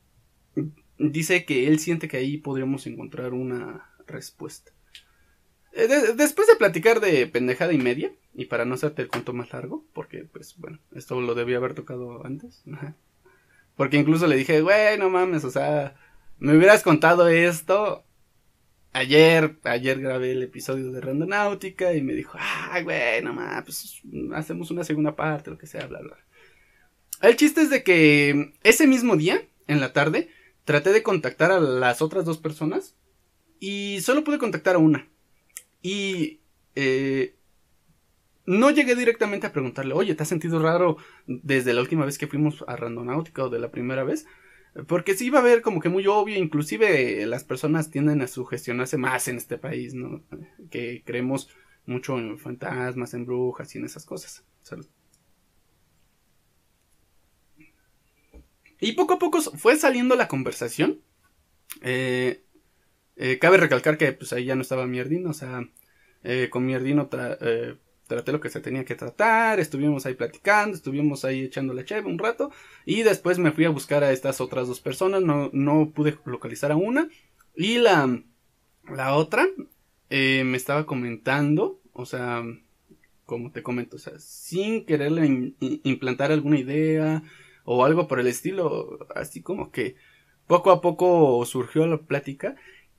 dice 0.98 1.44
que 1.44 1.66
él 1.66 1.78
siente 1.78 2.08
que 2.08 2.16
ahí 2.16 2.38
podríamos 2.38 2.86
encontrar 2.86 3.34
una 3.34 3.90
respuesta. 4.06 4.72
Eh, 5.72 5.88
después 6.16 6.48
de 6.48 6.56
platicar 6.56 7.00
de 7.00 7.26
pendejada 7.26 7.72
y 7.72 7.78
media, 7.78 8.12
y 8.34 8.46
para 8.46 8.64
no 8.64 8.74
hacerte 8.74 9.02
el 9.02 9.08
cuento 9.08 9.32
más 9.32 9.52
largo, 9.52 9.84
porque 9.92 10.24
pues 10.24 10.56
bueno, 10.56 10.78
esto 10.94 11.20
lo 11.20 11.34
debía 11.34 11.58
haber 11.58 11.74
tocado 11.74 12.24
antes. 12.24 12.64
Porque 13.76 13.98
incluso 13.98 14.26
le 14.26 14.36
dije, 14.36 14.62
güey, 14.62 14.98
no 14.98 15.10
mames, 15.10 15.44
o 15.44 15.50
sea, 15.50 15.96
me 16.38 16.56
hubieras 16.56 16.82
contado 16.82 17.28
esto 17.28 18.05
ayer, 18.96 19.58
ayer 19.64 20.00
grabé 20.00 20.32
el 20.32 20.42
episodio 20.42 20.90
de 20.90 21.00
Randonáutica 21.00 21.92
y 21.94 22.02
me 22.02 22.14
dijo, 22.14 22.38
ay, 22.40 22.82
güey, 22.82 23.22
no 23.22 23.34
mames, 23.34 23.64
pues 23.64 24.02
hacemos 24.34 24.70
una 24.70 24.84
segunda 24.84 25.14
parte, 25.14 25.50
lo 25.50 25.58
que 25.58 25.66
sea, 25.66 25.86
bla, 25.86 26.00
bla. 26.00 26.16
El 27.20 27.36
chiste 27.36 27.60
es 27.62 27.70
de 27.70 27.82
que 27.82 28.54
ese 28.62 28.86
mismo 28.86 29.16
día, 29.16 29.46
en 29.66 29.80
la 29.80 29.92
tarde, 29.92 30.30
traté 30.64 30.92
de 30.92 31.02
contactar 31.02 31.52
a 31.52 31.60
las 31.60 32.00
otras 32.00 32.24
dos 32.24 32.38
personas 32.38 32.96
y 33.60 33.98
solo 34.00 34.24
pude 34.24 34.38
contactar 34.38 34.76
a 34.76 34.78
una. 34.78 35.08
Y 35.82 36.40
eh, 36.74 37.36
no 38.46 38.70
llegué 38.70 38.94
directamente 38.96 39.46
a 39.46 39.52
preguntarle, 39.52 39.92
oye, 39.92 40.14
¿te 40.14 40.22
has 40.22 40.28
sentido 40.28 40.58
raro 40.58 40.96
desde 41.26 41.74
la 41.74 41.82
última 41.82 42.06
vez 42.06 42.16
que 42.16 42.28
fuimos 42.28 42.64
a 42.66 42.76
Randonáutica 42.76 43.44
o 43.44 43.50
de 43.50 43.58
la 43.58 43.70
primera 43.70 44.04
vez? 44.04 44.26
Porque 44.86 45.14
sí 45.14 45.26
iba 45.26 45.38
a 45.38 45.42
ver 45.42 45.62
como 45.62 45.80
que 45.80 45.88
muy 45.88 46.06
obvio, 46.06 46.36
inclusive 46.36 47.24
las 47.26 47.44
personas 47.44 47.90
tienden 47.90 48.20
a 48.20 48.26
sugestionarse 48.26 48.98
más 48.98 49.28
en 49.28 49.36
este 49.36 49.56
país, 49.58 49.94
¿no? 49.94 50.22
Que 50.70 51.02
creemos 51.04 51.48
mucho 51.86 52.18
en 52.18 52.38
fantasmas, 52.38 53.14
en 53.14 53.24
brujas 53.24 53.74
y 53.74 53.78
en 53.78 53.86
esas 53.86 54.04
cosas. 54.04 54.44
Y 58.80 58.92
poco 58.92 59.14
a 59.14 59.18
poco 59.18 59.40
fue 59.40 59.76
saliendo 59.76 60.16
la 60.16 60.28
conversación. 60.28 61.00
Eh, 61.80 62.42
eh, 63.16 63.38
cabe 63.38 63.56
recalcar 63.56 63.96
que 63.96 64.12
pues 64.12 64.32
ahí 64.32 64.44
ya 64.44 64.54
no 64.54 64.62
estaba 64.62 64.86
Mierdino, 64.86 65.30
o 65.30 65.34
sea, 65.34 65.66
eh, 66.22 66.48
con 66.50 66.66
Mierdino 66.66 67.08
traté 68.06 68.32
lo 68.32 68.40
que 68.40 68.50
se 68.50 68.60
tenía 68.60 68.84
que 68.84 68.94
tratar, 68.94 69.60
estuvimos 69.60 70.06
ahí 70.06 70.14
platicando, 70.14 70.76
estuvimos 70.76 71.24
ahí 71.24 71.42
echando 71.44 71.74
la 71.74 71.84
cheve 71.84 72.08
un 72.08 72.18
rato 72.18 72.50
y 72.84 73.02
después 73.02 73.38
me 73.38 73.52
fui 73.52 73.64
a 73.64 73.70
buscar 73.70 74.04
a 74.04 74.12
estas 74.12 74.40
otras 74.40 74.68
dos 74.68 74.80
personas, 74.80 75.22
no, 75.22 75.50
no 75.52 75.90
pude 75.90 76.18
localizar 76.24 76.72
a 76.72 76.76
una 76.76 77.08
y 77.54 77.78
la, 77.78 78.22
la 78.88 79.14
otra 79.14 79.46
me 80.08 80.56
estaba 80.56 80.86
comentando, 80.86 81.80
o 81.92 82.06
sea, 82.06 82.42
como 83.24 83.50
te 83.50 83.62
comento, 83.62 83.96
o 83.96 83.98
sea, 83.98 84.18
sin 84.18 84.86
quererle 84.86 85.54
implantar 85.82 86.30
alguna 86.30 86.58
idea, 86.58 87.22
o 87.66 87.84
algo 87.84 88.08
por 88.08 88.20
el 88.20 88.28
estilo, 88.28 89.06
así 89.14 89.42
como 89.42 89.70
que 89.70 89.96
poco 90.46 90.70
a 90.70 90.80
poco 90.80 91.44
surgió 91.44 91.86
la 91.86 91.98
plática 91.98 92.54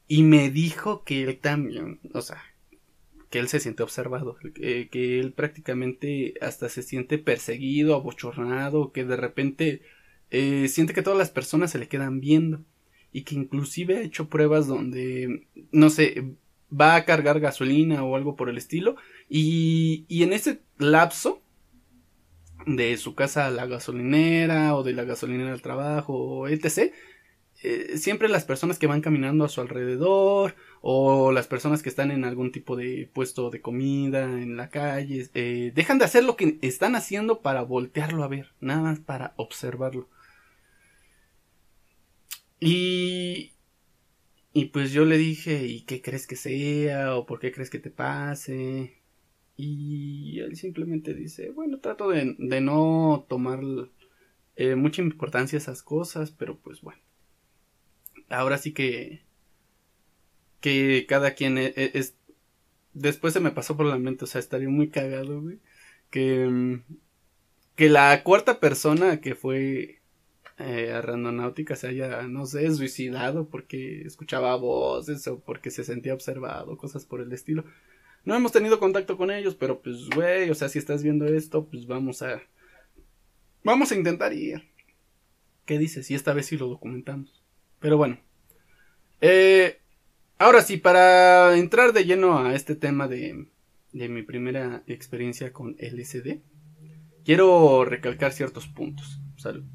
y 0.08 0.24
me 0.24 0.52
dijo 0.52 1.04
que 1.04 1.24
él 1.24 1.40
también, 1.40 2.00
o 2.14 2.22
sea, 2.22 2.44
que 3.30 3.40
él 3.40 3.48
se 3.50 3.60
siente 3.60 3.84
observado, 3.84 4.38
que, 4.54 5.20
él 5.20 5.34
prácticamente 5.34 6.36
hasta 6.42 6.70
se 6.70 6.82
siente 6.82 7.18
perseguido, 7.18 7.96
abochornado, 7.96 8.92
que 8.92 9.04
de 9.04 9.18
repente 9.18 9.82
eh, 10.32 10.68
siente 10.70 10.94
que 10.94 11.02
todas 11.02 11.20
las 11.20 11.30
personas 11.30 11.72
se 11.72 11.80
le 11.80 11.88
quedan 11.88 12.20
viendo 12.22 12.64
y 13.12 13.24
que 13.24 13.36
inclusive 13.36 13.98
ha 13.98 14.02
hecho 14.02 14.30
pruebas 14.30 14.68
donde, 14.68 15.48
no 15.72 15.90
sé, 15.90 16.36
va 16.72 16.96
a 16.96 17.06
cargar 17.06 17.40
gasolina 17.40 18.04
o 18.04 18.16
algo 18.16 18.36
por 18.36 18.50
el 18.50 18.58
estilo 18.58 18.96
y, 19.30 20.06
y 20.08 20.24
en 20.24 20.34
ese 20.34 20.62
lapso 20.78 21.42
de 22.66 22.98
su 22.98 23.16
casa 23.16 23.48
a 23.48 23.52
la 23.52 23.66
gasolinera 23.66 24.76
o 24.76 24.84
de 24.84 24.94
la 24.94 25.04
gasolinera 25.04 25.54
al 25.54 25.62
trabajo, 25.62 26.48
etc. 26.48 26.94
Eh, 27.64 27.98
siempre 27.98 28.30
las 28.30 28.46
personas 28.46 28.78
que 28.78 28.88
van 28.88 29.02
caminando 29.02 29.46
a 29.46 29.50
su 29.50 29.62
alrededor 29.62 30.56
o 30.82 31.32
las 31.32 31.48
personas 31.48 31.84
que 31.84 31.90
están 31.90 32.12
en 32.12 32.26
algún 32.26 32.52
tipo 32.52 32.76
de 32.76 33.10
puesto 33.14 33.50
de 33.50 33.62
comida 33.62 34.24
en 34.24 34.58
la 34.58 34.70
calle 34.70 35.30
eh, 35.34 35.72
dejan 35.76 36.00
de 36.00 36.06
hacer 36.06 36.24
lo 36.24 36.36
que 36.36 36.60
están 36.62 36.96
haciendo 36.96 37.42
para 37.42 37.64
voltearlo 37.64 38.24
a 38.24 38.28
ver, 38.28 38.54
nada 38.60 38.82
más 38.82 39.00
para 39.00 39.34
observarlo. 39.38 40.10
Y 42.60 43.52
y 44.58 44.66
pues 44.66 44.92
yo 44.92 45.06
le 45.06 45.20
dije, 45.20 45.68
¿y 45.68 45.82
qué 45.82 46.02
crees 46.02 46.26
que 46.26 46.36
sea? 46.36 47.16
¿O 47.16 47.28
por 47.28 47.40
qué 47.40 47.52
crees 47.52 47.70
que 47.70 47.78
te 47.78 47.92
pase? 47.92 49.04
Y 49.56 50.40
él 50.40 50.56
simplemente 50.56 51.14
dice, 51.14 51.52
bueno, 51.52 51.80
trato 51.80 52.10
de, 52.10 52.36
no 52.60 53.28
tomar 53.30 53.60
eh, 54.56 54.74
mucha 54.74 55.04
importancia 55.04 55.58
a 55.58 55.62
esas 55.62 55.84
cosas, 55.84 56.32
pero 56.32 56.58
pues 56.58 56.82
bueno. 56.82 57.00
Ahora 58.30 58.58
sí 58.58 58.74
que... 58.74 59.27
Que 60.60 61.06
cada 61.08 61.36
quien 61.36 61.58
e, 61.58 61.74
e, 61.76 61.92
es, 61.94 62.16
Después 62.94 63.34
se 63.34 63.40
me 63.40 63.52
pasó 63.52 63.78
por 63.78 63.86
la 63.86 63.98
mente, 64.00 64.24
o 64.26 64.28
sea, 64.28 64.40
estaría 64.40 64.70
muy 64.70 64.90
cagado, 64.90 65.42
güey. 65.42 65.60
Que... 66.10 66.80
Que 67.76 67.90
la 67.90 68.24
cuarta 68.24 68.60
persona 68.60 69.22
que 69.22 69.36
fue 69.36 70.02
eh, 70.58 70.92
a 70.92 71.02
Randonáutica 71.02 71.76
se 71.76 71.88
haya, 71.88 72.24
no 72.24 72.48
sé, 72.48 72.74
suicidado 72.74 73.48
porque 73.48 74.02
escuchaba 74.02 74.56
voces 74.56 75.28
o 75.28 75.40
porque 75.40 75.70
se 75.70 75.84
sentía 75.84 76.16
observado, 76.16 76.76
cosas 76.78 77.06
por 77.06 77.22
el 77.22 77.32
estilo. 77.32 77.64
No 78.26 78.36
hemos 78.36 78.52
tenido 78.52 78.80
contacto 78.80 79.16
con 79.16 79.30
ellos, 79.30 79.54
pero 79.54 79.80
pues, 79.82 80.10
güey, 80.10 80.50
o 80.50 80.56
sea, 80.56 80.70
si 80.70 80.80
estás 80.80 81.04
viendo 81.04 81.26
esto, 81.28 81.68
pues 81.68 81.86
vamos 81.86 82.24
a... 82.24 82.42
Vamos 83.64 83.92
a 83.92 83.96
intentar 83.96 84.34
ir. 84.34 84.64
¿Qué 85.66 85.78
dices? 85.78 86.10
Y 86.10 86.16
esta 86.16 86.34
vez 86.34 86.48
sí 86.48 86.58
lo 86.58 86.68
documentamos. 86.68 87.44
Pero 87.80 87.98
bueno. 87.98 88.18
Eh, 89.22 89.80
ahora 90.38 90.62
sí, 90.62 90.78
para 90.78 91.58
entrar 91.58 91.94
de 91.94 92.06
lleno 92.06 92.40
a 92.40 92.56
este 92.56 92.76
tema 92.76 93.08
de, 93.08 93.48
mi 93.94 94.24
primera 94.24 94.84
experiencia 94.88 95.54
con 95.54 95.76
LSD, 95.80 96.40
quiero 97.24 97.86
recalcar 97.86 98.34
ciertos 98.34 98.68
puntos. 98.68 99.20
Salud. 99.38 99.66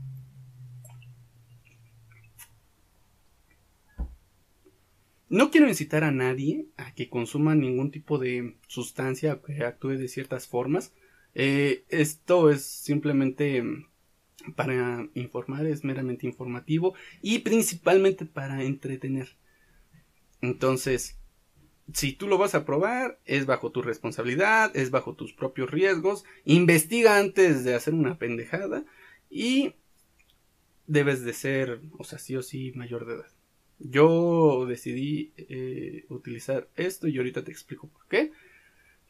No 5.29 5.51
quiero 5.51 5.67
incitar 5.67 6.05
a 6.05 6.11
nadie 6.11 6.67
a 6.77 6.95
que 6.95 7.09
consuma 7.09 7.55
ningún 7.55 7.91
tipo 7.91 8.19
de 8.19 8.57
sustancia 8.67 9.33
o 9.33 9.43
que 9.43 9.65
actúe 9.65 9.97
de 9.97 10.09
ciertas 10.09 10.47
formas. 10.47 10.93
Eh, 11.35 11.85
esto 11.89 12.51
es 12.51 12.65
simplemente 12.65 13.65
para 14.57 15.09
informar, 15.15 15.67
es 15.67 15.85
meramente 15.85 16.27
informativo 16.27 16.95
y 17.23 17.39
principalmente 17.39 18.27
para 18.27 18.63
entretener. 18.63 19.37
Entonces, 20.43 21.19
si 21.93 22.13
tú 22.13 22.29
lo 22.29 22.37
vas 22.37 22.55
a 22.55 22.65
probar, 22.65 23.19
es 23.25 23.47
bajo 23.47 23.71
tu 23.71 23.81
responsabilidad, 23.81 24.77
es 24.77 24.91
bajo 24.91 25.15
tus 25.15 25.33
propios 25.33 25.71
riesgos, 25.71 26.25
investiga 26.45 27.19
antes 27.19 27.65
de 27.65 27.75
hacer 27.75 27.95
una 27.95 28.19
pendejada 28.19 28.85
y 29.31 29.75
debes 30.87 31.25
de 31.25 31.33
ser, 31.33 31.81
o 31.99 32.05
sea, 32.05 32.19
sí 32.19 32.37
o 32.37 32.43
sí 32.43 32.73
mayor 32.75 33.07
de 33.07 33.15
edad. 33.15 33.31
Yo 33.79 34.67
decidí 34.67 35.33
eh, 35.37 36.05
utilizar 36.09 36.69
esto 36.77 37.09
y 37.09 37.17
ahorita 37.17 37.43
te 37.43 37.51
explico 37.51 37.89
por 37.89 38.07
qué. 38.09 38.33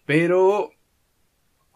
Pero 0.07 0.73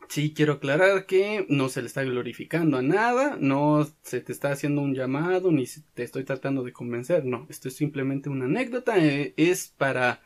sí 0.08 0.32
quiero 0.34 0.54
aclarar 0.54 1.06
que 1.06 1.46
no 1.48 1.68
se 1.68 1.80
le 1.80 1.88
está 1.88 2.02
glorificando 2.04 2.78
a 2.78 2.82
nada, 2.82 3.36
no 3.40 3.86
se 4.02 4.20
te 4.20 4.32
está 4.32 4.50
haciendo 4.50 4.82
un 4.82 4.94
llamado, 4.94 5.50
ni 5.52 5.64
te 5.94 6.02
estoy 6.02 6.24
tratando 6.24 6.62
de 6.62 6.72
convencer, 6.72 7.24
no, 7.24 7.46
esto 7.48 7.68
es 7.68 7.76
simplemente 7.76 8.28
una 8.28 8.46
anécdota, 8.46 8.98
eh, 8.98 9.34
es 9.36 9.68
para 9.68 10.22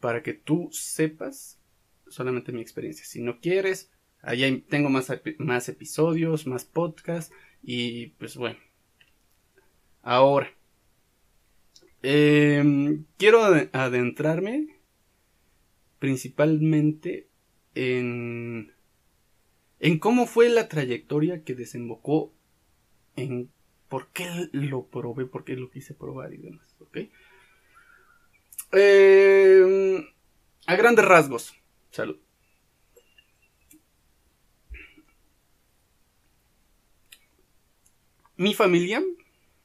para 0.00 0.22
que 0.22 0.34
tú 0.34 0.68
sepas 0.72 1.58
solamente 2.08 2.52
mi 2.52 2.60
experiencia. 2.60 3.04
Si 3.04 3.20
no 3.20 3.40
quieres, 3.40 3.90
allá 4.22 4.46
tengo 4.68 4.88
más, 4.88 5.12
más 5.38 5.68
episodios, 5.68 6.46
más 6.46 6.64
podcasts 6.64 7.34
y 7.62 8.08
pues 8.18 8.36
bueno. 8.36 8.58
Ahora, 10.02 10.48
em, 12.02 13.04
quiero 13.16 13.42
adentrarme 13.72 14.76
principalmente 15.98 17.25
en, 17.76 18.72
en 19.78 19.98
cómo 19.98 20.26
fue 20.26 20.48
la 20.48 20.68
trayectoria 20.68 21.44
que 21.44 21.54
desembocó 21.54 22.32
en 23.16 23.50
por 23.88 24.08
qué 24.08 24.48
lo 24.52 24.86
probé, 24.86 25.26
por 25.26 25.44
qué 25.44 25.56
lo 25.56 25.70
quise 25.70 25.94
probar 25.94 26.32
y 26.32 26.38
demás, 26.38 26.74
¿ok? 26.80 26.98
Em, 28.72 30.04
a 30.66 30.74
grandes 30.74 31.04
rasgos, 31.04 31.54
salud. 31.90 32.18
Mi 38.38 38.54
familia, 38.54 39.02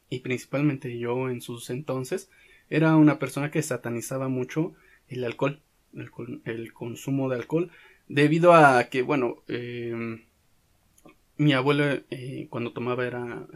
y 0.09 0.19
principalmente 0.19 0.97
yo 0.97 1.29
en 1.29 1.41
sus 1.41 1.69
entonces, 1.69 2.29
era 2.69 2.95
una 2.95 3.19
persona 3.19 3.51
que 3.51 3.61
satanizaba 3.61 4.29
mucho 4.29 4.73
el 5.07 5.23
alcohol, 5.25 5.61
el, 5.93 6.73
consumo 6.73 7.29
de 7.29 7.35
alcohol, 7.35 7.71
debido 8.07 8.53
a 8.53 8.85
que, 8.85 9.01
bueno, 9.01 9.43
em, 9.47 10.23
mi 11.37 11.53
abuelo 11.53 11.85
eh, 12.09 12.47
cuando 12.49 12.73
tomaba 12.73 13.05
era 13.05 13.47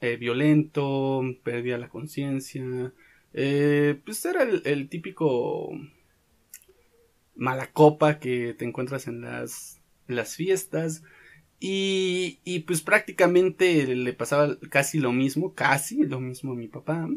eh, 0.00 0.16
violento, 0.16 1.22
perdía 1.42 1.78
la 1.78 1.88
conciencia, 1.88 2.92
eh, 3.34 4.00
pues 4.04 4.24
era 4.24 4.42
el, 4.42 4.88
típico 4.88 5.70
mala 7.36 7.70
copa 7.72 8.18
que 8.18 8.54
te 8.54 8.64
encuentras 8.64 9.06
en 9.08 9.20
las, 9.20 9.80
las 10.06 10.36
fiestas. 10.36 11.02
Y, 11.60 12.38
y, 12.44 12.60
pues 12.60 12.82
prácticamente 12.82 13.86
le 13.96 14.12
pasaba 14.12 14.56
casi 14.70 14.98
lo 15.00 15.12
mismo, 15.12 15.54
casi 15.54 16.04
lo 16.04 16.20
mismo 16.20 16.52
a 16.52 16.56
mi 16.56 16.68
papá. 16.68 17.08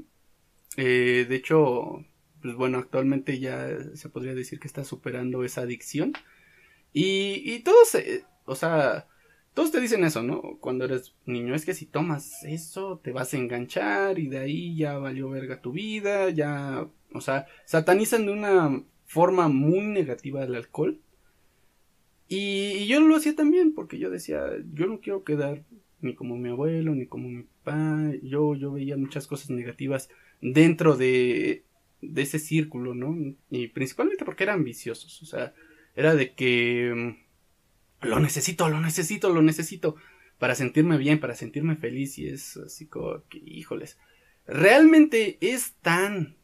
Eh, 0.77 1.25
de 1.27 1.35
hecho, 1.35 2.05
pues 2.41 2.55
bueno, 2.55 2.79
actualmente 2.79 3.39
ya 3.39 3.67
se 3.95 4.09
podría 4.09 4.33
decir 4.33 4.59
que 4.59 4.67
está 4.67 4.83
superando 4.83 5.43
esa 5.43 5.61
adicción. 5.61 6.13
Y, 6.93 7.41
y 7.45 7.59
todos, 7.59 7.97
o 8.45 8.55
sea, 8.55 9.07
todos 9.53 9.71
te 9.71 9.81
dicen 9.81 10.03
eso, 10.03 10.23
¿no? 10.23 10.57
Cuando 10.59 10.85
eres 10.85 11.13
niño, 11.25 11.55
es 11.55 11.65
que 11.65 11.73
si 11.73 11.85
tomas 11.85 12.43
eso 12.45 12.99
te 13.03 13.11
vas 13.11 13.33
a 13.33 13.37
enganchar 13.37 14.17
y 14.17 14.27
de 14.27 14.39
ahí 14.39 14.77
ya 14.77 14.97
valió 14.97 15.29
verga 15.29 15.61
tu 15.61 15.73
vida, 15.73 16.29
ya, 16.29 16.87
o 17.13 17.21
sea, 17.21 17.47
satanizan 17.65 18.25
de 18.25 18.31
una 18.31 18.83
forma 19.05 19.49
muy 19.49 19.81
negativa 19.81 20.43
el 20.43 20.55
alcohol. 20.55 21.01
Y, 22.29 22.87
yo 22.87 23.01
lo 23.01 23.17
hacía 23.17 23.35
también, 23.35 23.73
porque 23.73 23.99
yo 23.99 24.09
decía, 24.09 24.41
yo 24.73 24.87
no 24.87 25.01
quiero 25.01 25.25
quedar 25.25 25.65
ni 25.99 26.15
como 26.15 26.37
mi 26.37 26.49
abuelo, 26.49 26.95
ni 26.95 27.05
como 27.05 27.27
mi 27.27 27.43
papá, 27.43 28.11
yo, 28.23 28.55
yo 28.55 28.71
veía 28.71 28.95
muchas 28.95 29.27
cosas 29.27 29.49
negativas 29.49 30.09
dentro 30.41 30.95
de, 30.95 31.65
de 32.01 32.21
ese 32.21 32.39
círculo, 32.39 32.95
¿no? 32.95 33.35
Y 33.49 33.67
principalmente 33.67 34.23
porque 34.23 34.43
eran 34.43 34.63
viciosos, 34.63 35.21
o 35.21 35.25
sea, 35.25 35.53
era 35.95 36.15
de 36.15 36.33
que 36.33 37.17
lo 38.01 38.19
necesito, 38.19 38.69
lo 38.69 38.79
necesito, 38.79 39.29
lo 39.29 39.41
necesito 39.41 39.95
para 40.39 40.55
sentirme 40.55 40.97
bien, 40.97 41.19
para 41.19 41.35
sentirme 41.35 41.75
feliz 41.75 42.17
y 42.17 42.27
es 42.27 42.57
así 42.57 42.87
como 42.87 43.23
que, 43.29 43.39
híjoles, 43.45 43.97
realmente 44.47 45.37
es 45.39 45.73
tan, 45.81 46.35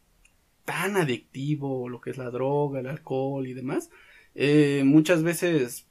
tan 0.64 0.96
adictivo 0.96 1.88
lo 1.88 2.00
que 2.00 2.10
es 2.10 2.18
la 2.18 2.30
droga, 2.30 2.80
el 2.80 2.86
alcohol 2.86 3.46
y 3.46 3.54
demás. 3.54 3.90
Eh, 4.36 4.82
muchas 4.84 5.24
veces, 5.24 5.88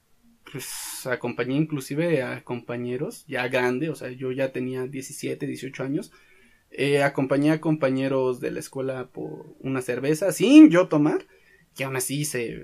pues, 0.49 1.05
acompañé 1.05 1.55
inclusive 1.55 2.23
a 2.23 2.43
compañeros 2.45 3.25
ya 3.27 3.47
grandes, 3.49 3.89
o 3.89 3.95
sea, 3.95 4.09
yo 4.09 4.31
ya 4.31 4.53
tenía 4.53 4.87
17, 4.87 5.45
18 5.45 5.83
años, 5.83 6.13
eh, 6.71 7.03
acompañé 7.03 7.51
a 7.51 7.59
compañeros 7.59 8.39
de 8.39 8.51
la 8.51 8.59
escuela 8.59 9.07
por 9.07 9.55
una 9.59 9.81
cerveza 9.81 10.31
sin 10.31 10.69
yo 10.69 10.87
tomar, 10.87 11.27
que 11.75 11.83
aún 11.83 11.97
así 11.97 12.23
se 12.23 12.63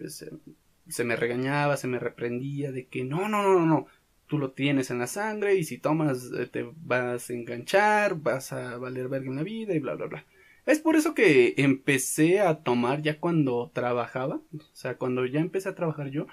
se 0.87 1.03
me 1.03 1.15
regañaba, 1.15 1.77
se 1.77 1.87
me 1.87 1.99
reprendía 1.99 2.71
de 2.71 2.87
que 2.87 3.03
no, 3.03 3.29
no, 3.29 3.43
no, 3.43 3.65
no, 3.65 3.87
tú 4.27 4.37
lo 4.37 4.51
tienes 4.51 4.91
en 4.91 4.99
la 4.99 5.07
sangre 5.07 5.55
y 5.55 5.63
si 5.63 5.77
tomas 5.77 6.31
eh, 6.37 6.47
te 6.47 6.65
vas 6.77 7.29
a 7.29 7.33
enganchar, 7.33 8.15
vas 8.15 8.53
a 8.53 8.77
valer 8.77 9.07
verga 9.07 9.29
en 9.29 9.35
la 9.35 9.43
vida 9.43 9.73
y 9.73 9.79
bla, 9.79 9.95
bla, 9.95 10.07
bla. 10.07 10.25
Es 10.65 10.79
por 10.79 10.95
eso 10.95 11.13
que 11.13 11.55
empecé 11.57 12.39
a 12.39 12.63
tomar 12.63 13.01
ya 13.01 13.19
cuando 13.19 13.69
trabajaba, 13.73 14.35
o 14.35 14.75
sea, 14.75 14.97
cuando 14.97 15.25
ya 15.25 15.39
empecé 15.41 15.69
a 15.69 15.75
trabajar 15.75 16.09
yo, 16.09 16.27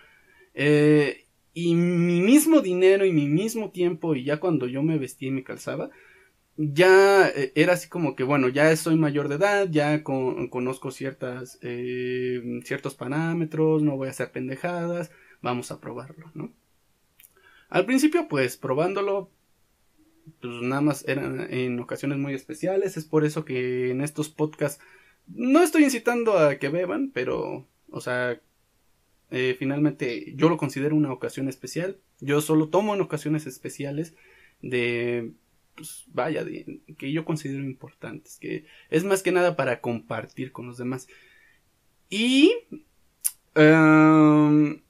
eh, 0.54 1.26
y 1.52 1.74
mi 1.74 2.20
mismo 2.20 2.60
dinero 2.60 3.04
y 3.04 3.12
mi 3.12 3.26
mismo 3.26 3.70
tiempo 3.70 4.14
y 4.14 4.24
ya 4.24 4.38
cuando 4.38 4.66
yo 4.66 4.82
me 4.82 4.98
vestía 4.98 5.28
y 5.28 5.32
me 5.32 5.42
calzaba, 5.44 5.90
ya 6.62 7.26
eh, 7.28 7.52
era 7.54 7.72
así 7.72 7.88
como 7.88 8.14
que, 8.14 8.22
bueno, 8.22 8.48
ya 8.48 8.74
soy 8.76 8.96
mayor 8.96 9.28
de 9.28 9.36
edad, 9.36 9.68
ya 9.70 10.04
conozco 10.04 10.90
ciertas, 10.90 11.58
eh, 11.62 12.60
ciertos 12.64 12.94
parámetros, 12.94 13.82
no 13.82 13.96
voy 13.96 14.08
a 14.08 14.10
hacer 14.10 14.30
pendejadas, 14.30 15.10
vamos 15.40 15.70
a 15.70 15.80
probarlo, 15.80 16.30
¿no? 16.34 16.52
Al 17.70 17.86
principio, 17.86 18.28
pues, 18.28 18.58
probándolo, 18.58 19.30
pues 20.42 20.52
nada 20.60 20.82
más 20.82 21.08
eran 21.08 21.46
en 21.50 21.80
ocasiones 21.80 22.18
muy 22.18 22.34
especiales, 22.34 22.98
es 22.98 23.06
por 23.06 23.24
eso 23.24 23.46
que 23.46 23.90
en 23.90 24.02
estos 24.02 24.28
podcasts 24.28 24.82
no 25.28 25.62
estoy 25.62 25.84
incitando 25.84 26.38
a 26.38 26.56
que 26.56 26.68
beban, 26.68 27.10
pero, 27.10 27.66
o 27.90 28.00
sea, 28.02 28.38
eh, 29.30 29.56
finalmente 29.58 30.34
yo 30.36 30.50
lo 30.50 30.58
considero 30.58 30.94
una 30.94 31.12
ocasión 31.12 31.48
especial, 31.48 31.98
yo 32.20 32.42
solo 32.42 32.68
tomo 32.68 32.94
en 32.94 33.00
ocasiones 33.00 33.46
especiales 33.46 34.14
de 34.60 35.32
pues 35.80 36.04
vaya, 36.08 36.44
que 36.98 37.10
yo 37.10 37.24
considero 37.24 37.64
importantes, 37.64 38.36
que 38.38 38.66
es 38.90 39.02
más 39.02 39.22
que 39.22 39.32
nada 39.32 39.56
para 39.56 39.80
compartir 39.80 40.52
con 40.52 40.66
los 40.66 40.76
demás. 40.76 41.08
Y 42.10 42.52
em, 43.54 44.82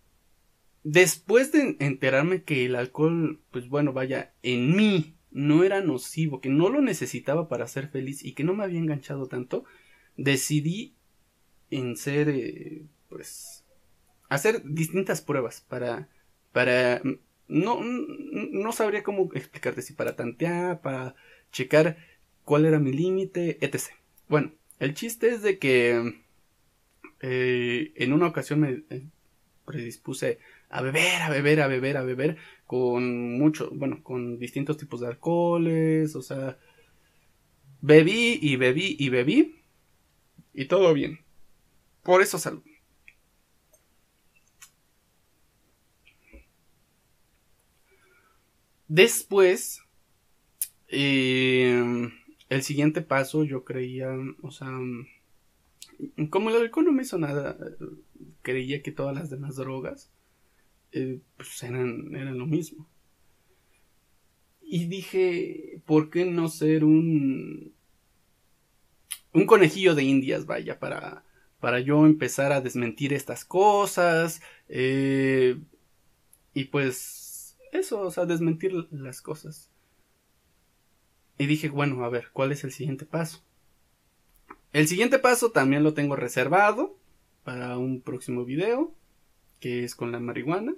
después 0.82 1.52
de 1.52 1.76
enterarme 1.78 2.42
que 2.42 2.66
el 2.66 2.74
alcohol, 2.74 3.40
pues 3.52 3.68
bueno, 3.68 3.92
vaya, 3.92 4.34
en 4.42 4.74
mí 4.74 5.14
no 5.30 5.62
era 5.62 5.80
nocivo, 5.80 6.40
que 6.40 6.48
no 6.48 6.70
lo 6.70 6.80
necesitaba 6.80 7.48
para 7.48 7.68
ser 7.68 7.86
feliz 7.86 8.24
y 8.24 8.32
que 8.32 8.42
no 8.42 8.52
me 8.52 8.64
había 8.64 8.80
enganchado 8.80 9.28
tanto, 9.28 9.64
decidí 10.16 10.96
en 11.70 11.96
ser, 11.96 12.28
eh, 12.30 12.82
pues, 13.08 13.64
hacer 14.28 14.64
distintas 14.64 15.22
pruebas 15.22 15.60
para, 15.60 16.08
para 16.50 17.00
no, 17.50 17.80
no 17.82 18.72
sabría 18.72 19.02
cómo 19.02 19.28
explicarte 19.34 19.82
si 19.82 19.92
para 19.92 20.16
tantear, 20.16 20.80
para 20.80 21.14
checar 21.52 21.98
cuál 22.44 22.64
era 22.64 22.78
mi 22.78 22.92
límite, 22.92 23.58
etc. 23.60 23.92
Bueno, 24.28 24.52
el 24.78 24.94
chiste 24.94 25.28
es 25.30 25.42
de 25.42 25.58
que 25.58 26.22
eh, 27.20 27.92
en 27.96 28.12
una 28.12 28.28
ocasión 28.28 28.60
me 28.60 28.84
eh, 28.90 29.06
predispuse 29.66 30.38
a 30.68 30.82
beber, 30.82 31.22
a 31.22 31.30
beber, 31.30 31.60
a 31.60 31.66
beber, 31.66 31.96
a 31.96 32.02
beber 32.02 32.36
con 32.66 33.38
mucho, 33.38 33.70
bueno, 33.72 34.02
con 34.02 34.38
distintos 34.38 34.76
tipos 34.76 35.00
de 35.00 35.08
alcoholes, 35.08 36.14
o 36.14 36.22
sea, 36.22 36.56
bebí 37.80 38.38
y 38.40 38.56
bebí 38.56 38.96
y 38.98 39.08
bebí 39.08 39.56
y 40.54 40.66
todo 40.66 40.94
bien. 40.94 41.20
Por 42.02 42.22
eso 42.22 42.38
salud. 42.38 42.62
Después, 48.90 49.84
eh, 50.88 52.10
el 52.48 52.62
siguiente 52.64 53.02
paso 53.02 53.44
yo 53.44 53.64
creía, 53.64 54.10
o 54.42 54.50
sea, 54.50 54.68
como 56.28 56.50
el 56.50 56.56
alcohol 56.56 56.86
no 56.86 56.92
me 56.92 57.02
hizo 57.02 57.16
nada, 57.16 57.56
creía 58.42 58.82
que 58.82 58.90
todas 58.90 59.14
las 59.14 59.30
demás 59.30 59.54
drogas 59.54 60.10
eh, 60.90 61.20
pues 61.36 61.62
eran, 61.62 62.16
eran 62.16 62.36
lo 62.36 62.46
mismo. 62.46 62.88
Y 64.60 64.86
dije, 64.86 65.80
¿por 65.86 66.10
qué 66.10 66.24
no 66.24 66.48
ser 66.48 66.82
un 66.82 67.72
un 69.32 69.46
conejillo 69.46 69.94
de 69.94 70.02
indias, 70.02 70.46
vaya, 70.46 70.80
para, 70.80 71.22
para 71.60 71.78
yo 71.78 72.04
empezar 72.06 72.50
a 72.50 72.60
desmentir 72.60 73.12
estas 73.12 73.44
cosas. 73.44 74.42
Eh, 74.68 75.56
y 76.54 76.64
pues 76.64 77.19
eso, 77.72 78.00
o 78.00 78.10
sea, 78.10 78.26
desmentir 78.26 78.72
las 78.90 79.22
cosas. 79.22 79.70
Y 81.38 81.46
dije, 81.46 81.68
bueno, 81.68 82.04
a 82.04 82.08
ver, 82.08 82.28
¿cuál 82.32 82.52
es 82.52 82.64
el 82.64 82.72
siguiente 82.72 83.06
paso? 83.06 83.42
El 84.72 84.86
siguiente 84.86 85.18
paso 85.18 85.50
también 85.50 85.82
lo 85.82 85.94
tengo 85.94 86.14
reservado 86.16 86.96
para 87.44 87.78
un 87.78 88.02
próximo 88.02 88.44
video, 88.44 88.94
que 89.58 89.84
es 89.84 89.94
con 89.94 90.12
la 90.12 90.20
marihuana. 90.20 90.74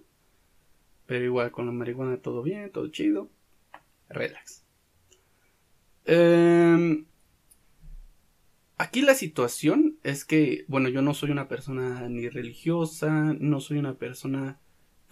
Pero 1.07 1.25
igual 1.25 1.51
con 1.51 1.67
la 1.67 1.73
marihuana 1.73 2.17
todo 2.19 2.43
bien, 2.43 2.71
todo 2.71 2.89
chido. 2.89 3.29
Relax. 4.09 4.65
Em, 6.05 7.07
¿A 8.79 8.85
aquí 8.85 9.03
la 9.03 9.15
situación 9.15 9.99
es 10.03 10.25
que, 10.25 10.65
bueno, 10.69 10.89
yo 10.89 11.03
no 11.03 11.15
soy 11.15 11.31
una 11.31 11.49
persona 11.49 12.09
ni 12.09 12.29
religiosa, 12.29 13.35
no 13.39 13.61
soy 13.61 13.79
una 13.79 13.95
persona 13.95 14.59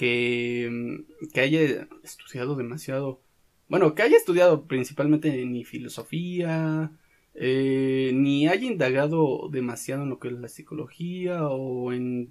que, 0.00 1.04
que 1.34 1.40
haya 1.42 1.86
estudiado 2.02 2.56
demasiado, 2.56 3.20
bueno, 3.68 3.94
que 3.94 4.00
haya 4.00 4.16
estudiado 4.16 4.64
principalmente 4.66 5.44
ni 5.44 5.62
filosofía, 5.62 6.90
eh, 7.34 8.10
ni 8.14 8.48
haya 8.48 8.66
indagado 8.66 9.50
demasiado 9.52 10.04
en 10.04 10.08
lo 10.08 10.18
que 10.18 10.28
es 10.28 10.34
la 10.34 10.48
psicología 10.48 11.46
o 11.48 11.92
en 11.92 12.30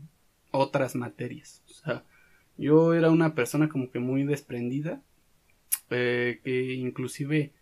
otras 0.49 0.95
materias. 0.95 1.61
O 1.69 1.73
sea, 1.73 2.05
yo 2.57 2.95
era 2.95 3.11
una 3.11 3.35
persona 3.35 3.69
como 3.69 3.91
que 3.91 3.99
muy 3.99 4.23
desprendida, 4.23 5.03
eh, 5.91 6.41
que 6.43 6.73
inclusive, 6.73 7.53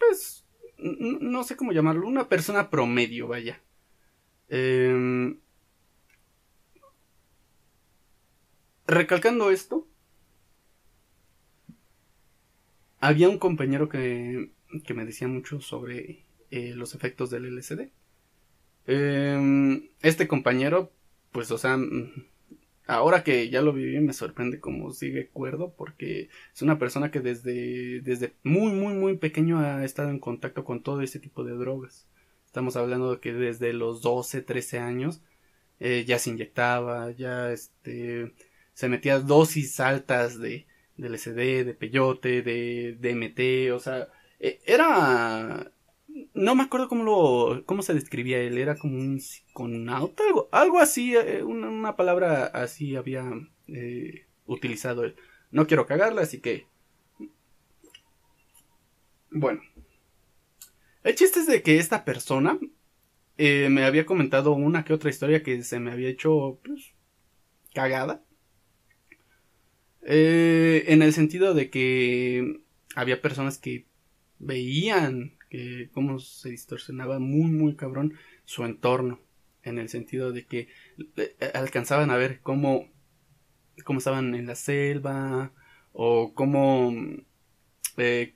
pues, 0.00 0.44
no 0.78 1.44
sé 1.44 1.54
cómo 1.54 1.70
llamarlo, 1.70 2.08
una 2.08 2.28
persona 2.28 2.70
promedio, 2.70 3.28
vaya. 3.28 3.62
Em, 4.48 5.38
recalcando 8.88 9.50
esto, 9.50 9.86
había 12.98 13.28
un 13.28 13.38
compañero 13.38 13.88
que, 13.88 14.50
que 14.84 14.94
me 14.94 15.04
decía 15.04 15.28
mucho 15.28 15.60
sobre 15.60 16.24
eh, 16.50 16.74
los 16.74 16.94
efectos 16.94 17.30
del 17.30 17.44
LSD. 17.46 17.90
Em, 18.86 19.88
este 20.02 20.26
compañero, 20.26 20.90
pues, 21.30 21.50
o 21.50 21.58
sea, 21.58 21.78
ahora 22.86 23.22
que 23.22 23.50
ya 23.50 23.60
lo 23.60 23.72
viví 23.74 24.00
me 24.00 24.14
sorprende 24.14 24.60
cómo 24.60 24.90
sigue 24.92 25.28
cuerdo 25.28 25.74
porque 25.76 26.30
es 26.54 26.62
una 26.62 26.78
persona 26.78 27.10
que 27.10 27.20
desde, 27.20 28.00
desde 28.00 28.34
muy, 28.42 28.72
muy, 28.72 28.94
muy 28.94 29.18
pequeño 29.18 29.60
ha 29.60 29.84
estado 29.84 30.08
en 30.10 30.18
contacto 30.18 30.64
con 30.64 30.82
todo 30.82 31.02
ese 31.02 31.20
tipo 31.20 31.44
de 31.44 31.52
drogas. 31.52 32.08
Estamos 32.46 32.76
hablando 32.76 33.12
de 33.14 33.20
que 33.20 33.34
desde 33.34 33.74
los 33.74 34.00
12, 34.00 34.40
13 34.42 34.78
años 34.78 35.22
eh, 35.80 36.04
ya 36.06 36.18
se 36.18 36.30
inyectaba, 36.30 37.10
ya 37.12 37.52
este, 37.52 38.32
se 38.78 38.88
metía 38.88 39.18
dosis 39.18 39.80
altas 39.80 40.38
de, 40.38 40.68
de 40.96 41.08
LSD, 41.08 41.64
de 41.64 41.74
peyote, 41.74 42.42
de 42.42 42.96
DMT, 43.00 43.74
o 43.74 43.80
sea, 43.80 44.06
e, 44.38 44.60
era 44.66 45.72
no 46.32 46.54
me 46.54 46.62
acuerdo 46.62 46.88
cómo 46.88 47.02
lo 47.02 47.66
cómo 47.66 47.82
se 47.82 47.92
describía 47.92 48.38
él 48.38 48.56
era 48.56 48.76
como 48.76 48.96
un 48.96 49.20
psiconauta 49.20 50.22
algo 50.22 50.48
algo 50.52 50.78
así 50.78 51.16
eh, 51.16 51.42
una, 51.42 51.96
palabra 51.96 52.44
así 52.46 52.94
había 52.94 53.28
eh, 53.66 54.26
utilizado 54.46 55.02
él. 55.02 55.16
No 55.50 55.66
quiero 55.66 55.84
cagarla 55.84 56.22
así 56.22 56.40
que 56.40 56.68
bueno. 59.32 59.60
El 61.02 61.16
chiste 61.16 61.40
es 61.40 61.48
de 61.48 61.62
que 61.62 61.78
esta 61.78 62.04
persona 62.04 62.60
eh, 63.38 63.70
me 63.70 63.82
había 63.82 64.06
comentado 64.06 64.52
una 64.52 64.84
que 64.84 64.94
otra 64.94 65.10
historia 65.10 65.42
que 65.42 65.64
se 65.64 65.80
me 65.80 65.90
había 65.90 66.10
hecho 66.10 66.60
pues, 66.62 66.94
cagada 67.74 68.22
en 70.02 71.02
el 71.02 71.12
sentido 71.12 71.54
de 71.54 71.70
que 71.70 72.60
había 72.94 73.20
personas 73.20 73.58
que 73.58 73.86
veían 74.38 75.38
que 75.48 75.90
cómo 75.92 76.18
se 76.18 76.50
distorsionaba 76.50 77.18
muy 77.18 77.50
muy 77.50 77.76
cabrón 77.76 78.14
su 78.44 78.64
entorno 78.64 79.20
en 79.62 79.78
el 79.78 79.88
sentido 79.88 80.32
de 80.32 80.46
que 80.46 80.68
eh, 81.16 81.36
alcanzaban 81.54 82.10
a 82.10 82.16
ver 82.16 82.40
cómo 82.42 82.88
cómo 83.84 83.98
estaban 83.98 84.34
en 84.34 84.46
la 84.46 84.54
selva 84.54 85.52
o 85.92 86.34
cómo 86.34 86.92
eh, 87.96 88.34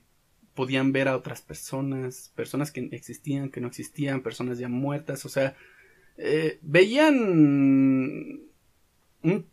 podían 0.53 0.91
ver 0.91 1.07
a 1.07 1.15
otras 1.15 1.41
personas 1.41 2.31
personas 2.35 2.71
que 2.71 2.89
existían 2.91 3.49
que 3.49 3.61
no 3.61 3.67
existían 3.67 4.21
personas 4.21 4.57
ya 4.57 4.69
muertas 4.69 5.25
o 5.25 5.29
sea 5.29 5.55
eh, 6.17 6.59
veían 6.61 7.15
un 9.23 9.45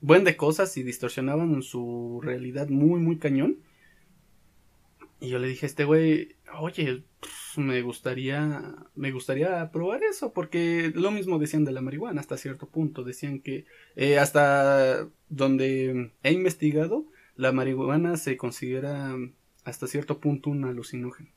buen 0.00 0.24
de 0.24 0.36
cosas 0.36 0.76
y 0.76 0.82
distorsionaban 0.82 1.62
su 1.62 2.20
realidad 2.22 2.68
muy 2.68 3.00
muy 3.00 3.18
cañón 3.18 3.58
y 5.20 5.28
yo 5.28 5.38
le 5.38 5.48
dije 5.48 5.66
a 5.66 5.68
este 5.68 5.84
güey, 5.84 6.36
oye, 6.60 7.02
pues, 7.20 7.58
me 7.58 7.82
gustaría, 7.82 8.76
me 8.94 9.10
gustaría 9.10 9.70
probar 9.72 10.02
eso, 10.04 10.32
porque 10.32 10.92
lo 10.94 11.10
mismo 11.10 11.38
decían 11.38 11.64
de 11.64 11.72
la 11.72 11.80
marihuana 11.80 12.20
hasta 12.20 12.36
cierto 12.36 12.68
punto, 12.68 13.02
decían 13.02 13.40
que 13.40 13.64
eh, 13.96 14.18
hasta 14.18 15.08
donde 15.28 16.12
he 16.22 16.32
investigado, 16.32 17.06
la 17.34 17.50
marihuana 17.52 18.16
se 18.16 18.36
considera 18.36 19.16
hasta 19.64 19.88
cierto 19.88 20.20
punto 20.20 20.50
un 20.50 20.64
alucinógeno. 20.64 21.30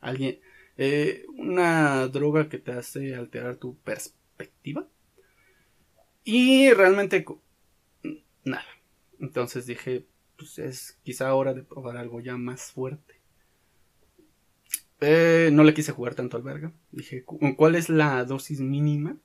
Alguien, 0.00 0.38
eh, 0.78 1.26
una 1.36 2.08
droga 2.08 2.48
que 2.48 2.58
te 2.58 2.72
hace 2.72 3.14
alterar 3.14 3.56
tu 3.56 3.76
perspectiva. 3.76 4.88
Y 6.24 6.70
realmente, 6.72 7.24
nada. 8.46 8.66
Entonces 9.20 9.66
dije, 9.66 10.06
pues 10.36 10.58
es 10.58 10.98
quizá 11.02 11.34
hora 11.34 11.54
de 11.54 11.62
probar 11.62 11.96
algo 11.96 12.20
ya 12.20 12.36
más 12.36 12.72
fuerte. 12.72 13.14
Eh, 15.00 15.50
no 15.52 15.62
le 15.62 15.74
quise 15.74 15.92
jugar 15.92 16.14
tanto 16.14 16.36
al 16.36 16.42
verga. 16.42 16.72
Dije, 16.92 17.24
¿cuál 17.24 17.74
es 17.74 17.88
la 17.88 18.24
dosis 18.24 18.60
mínima? 18.60 19.18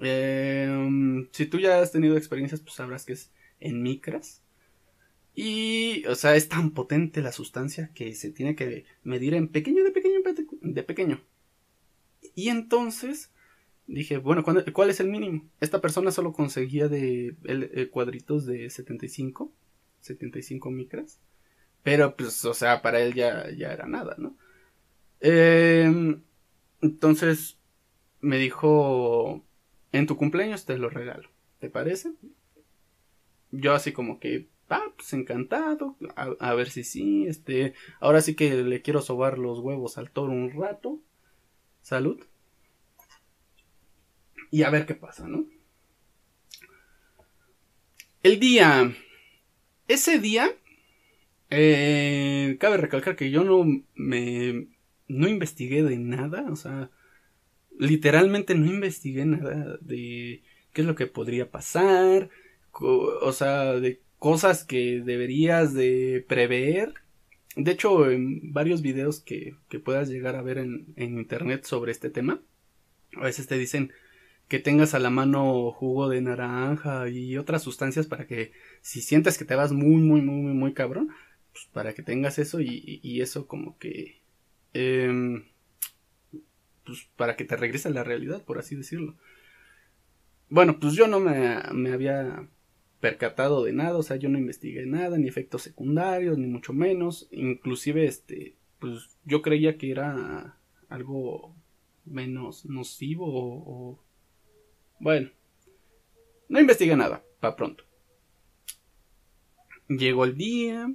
Em, 0.00 1.28
si 1.32 1.46
tú 1.46 1.58
ya 1.58 1.80
has 1.80 1.92
tenido 1.92 2.16
experiencias, 2.16 2.60
pues 2.60 2.74
sabrás 2.74 3.04
que 3.04 3.14
es 3.14 3.32
en 3.60 3.82
micras. 3.82 4.42
Y, 5.34 6.04
o 6.06 6.14
sea, 6.14 6.34
es 6.34 6.48
tan 6.48 6.72
potente 6.72 7.20
la 7.22 7.32
sustancia 7.32 7.92
que 7.94 8.14
se 8.14 8.30
tiene 8.32 8.56
que 8.56 8.86
medir 9.04 9.34
en 9.34 9.48
pequeño, 9.48 9.84
de 9.84 9.92
pequeño, 9.92 10.18
de 10.60 10.82
pequeño. 10.82 11.22
Y 12.34 12.48
entonces 12.48 13.32
dije, 13.88 14.18
bueno, 14.18 14.44
¿cuál 14.44 14.90
es 14.90 15.00
el 15.00 15.08
mínimo? 15.08 15.48
Esta 15.60 15.80
persona 15.80 16.12
solo 16.12 16.32
conseguía 16.32 16.88
de 16.88 17.34
eh, 17.44 17.88
cuadritos 17.90 18.46
de 18.46 18.70
75, 18.70 19.50
75 20.00 20.70
micras. 20.70 21.18
Pero, 21.82 22.14
pues, 22.14 22.44
o 22.44 22.54
sea, 22.54 22.82
para 22.82 23.00
él 23.00 23.14
ya, 23.14 23.50
ya 23.50 23.72
era 23.72 23.86
nada, 23.86 24.14
¿no? 24.18 24.36
Em, 25.20 26.22
entonces 26.80 27.58
me 28.20 28.38
dijo, 28.38 29.44
en 29.92 30.06
tu 30.06 30.16
cumpleaños 30.16 30.64
te 30.64 30.78
lo 30.78 30.90
regalo, 30.90 31.28
¿te 31.58 31.70
parece? 31.70 32.12
Yo 33.50 33.72
así 33.72 33.92
como 33.92 34.20
que, 34.20 34.48
ah, 34.68 34.92
pues 34.96 35.12
encantado, 35.14 35.96
a, 36.16 36.54
ver 36.54 36.68
si 36.68 36.84
sí, 36.84 37.26
este, 37.26 37.74
ahora 38.00 38.20
sí 38.20 38.34
que 38.34 38.62
le 38.62 38.82
quiero 38.82 39.00
sobar 39.00 39.38
los 39.38 39.60
huevos 39.60 39.98
al 39.98 40.10
toro 40.10 40.32
un 40.32 40.50
rato. 40.52 41.00
Salud. 41.80 42.20
Y 44.50 44.62
a 44.62 44.70
ver 44.70 44.86
qué 44.86 44.94
pasa, 44.94 45.28
¿no? 45.28 45.46
El 48.22 48.40
día, 48.40 48.94
ese 49.86 50.18
día 50.18 50.50
eh, 51.50 52.56
cabe 52.60 52.76
recalcar 52.76 53.16
que 53.16 53.30
yo 53.30 53.44
no 53.44 53.82
me 53.94 54.68
no 55.08 55.28
investigué 55.28 55.82
de 55.82 55.96
nada, 55.98 56.46
o 56.50 56.56
sea, 56.56 56.90
literalmente 57.78 58.54
no 58.54 58.66
investigué 58.66 59.24
nada 59.24 59.78
de 59.80 60.42
qué 60.72 60.82
es 60.82 60.86
lo 60.86 60.94
que 60.94 61.06
podría 61.06 61.50
pasar, 61.50 62.28
o 62.72 63.32
sea, 63.32 63.80
de 63.80 64.00
cosas 64.18 64.64
que 64.64 65.00
deberías 65.00 65.74
de 65.74 66.24
prever. 66.28 66.94
De 67.56 67.72
hecho, 67.72 68.10
en 68.10 68.52
varios 68.52 68.82
videos 68.82 69.20
que, 69.20 69.54
que 69.68 69.80
puedas 69.80 70.08
llegar 70.08 70.36
a 70.36 70.42
ver 70.42 70.58
en, 70.58 70.92
en 70.96 71.18
internet 71.18 71.64
sobre 71.64 71.92
este 71.92 72.10
tema, 72.10 72.40
a 73.16 73.24
veces 73.24 73.46
te 73.46 73.58
dicen 73.58 73.92
que 74.48 74.58
tengas 74.58 74.94
a 74.94 74.98
la 74.98 75.10
mano 75.10 75.70
jugo 75.72 76.08
de 76.08 76.22
naranja 76.22 77.08
y 77.08 77.36
otras 77.36 77.62
sustancias 77.62 78.06
para 78.06 78.26
que 78.26 78.52
si 78.80 79.02
sientes 79.02 79.38
que 79.38 79.44
te 79.44 79.54
vas 79.54 79.72
muy, 79.72 80.00
muy, 80.00 80.22
muy, 80.22 80.42
muy, 80.42 80.54
muy 80.54 80.72
cabrón, 80.74 81.10
pues, 81.52 81.66
para 81.72 81.94
que 81.94 82.02
tengas 82.02 82.38
eso 82.38 82.60
y, 82.60 83.20
eso 83.20 83.46
como 83.46 83.78
que... 83.78 84.22
Em, 84.72 85.44
pues 86.84 87.06
para 87.16 87.36
que 87.36 87.44
te 87.44 87.56
regrese 87.56 87.88
a 87.88 87.90
la 87.90 88.04
realidad, 88.04 88.44
por 88.44 88.58
así 88.58 88.74
decirlo. 88.74 89.16
Bueno, 90.48 90.80
pues 90.80 90.94
yo 90.94 91.06
no 91.06 91.20
me, 91.20 91.58
me 91.74 91.92
había 91.92 92.48
percatado 93.00 93.64
de 93.64 93.72
nada, 93.72 93.98
o 93.98 94.02
sea, 94.02 94.16
yo 94.16 94.30
no 94.30 94.38
investigué 94.38 94.86
nada, 94.86 95.18
ni 95.18 95.28
efectos 95.28 95.62
secundarios, 95.62 96.38
ni 96.38 96.46
mucho 96.46 96.72
menos, 96.72 97.28
inclusive 97.30 98.06
este, 98.06 98.56
pues 98.78 99.18
yo 99.24 99.42
creía 99.42 99.76
que 99.76 99.90
era 99.90 100.58
algo 100.88 101.54
menos 102.06 102.64
nocivo 102.64 103.26
o... 103.28 104.07
bueno, 105.00 105.30
no 106.48 106.60
investigué 106.60 106.96
nada, 106.96 107.22
para 107.40 107.56
pronto. 107.56 107.84
Llegó 109.88 110.24
el 110.24 110.36
día, 110.36 110.92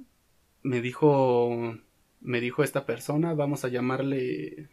me 0.62 0.80
dijo, 0.80 1.76
me 2.20 2.40
dijo 2.40 2.62
esta 2.62 2.86
persona, 2.86 3.34
vamos 3.34 3.64
a 3.64 3.68
llamarle... 3.68 4.68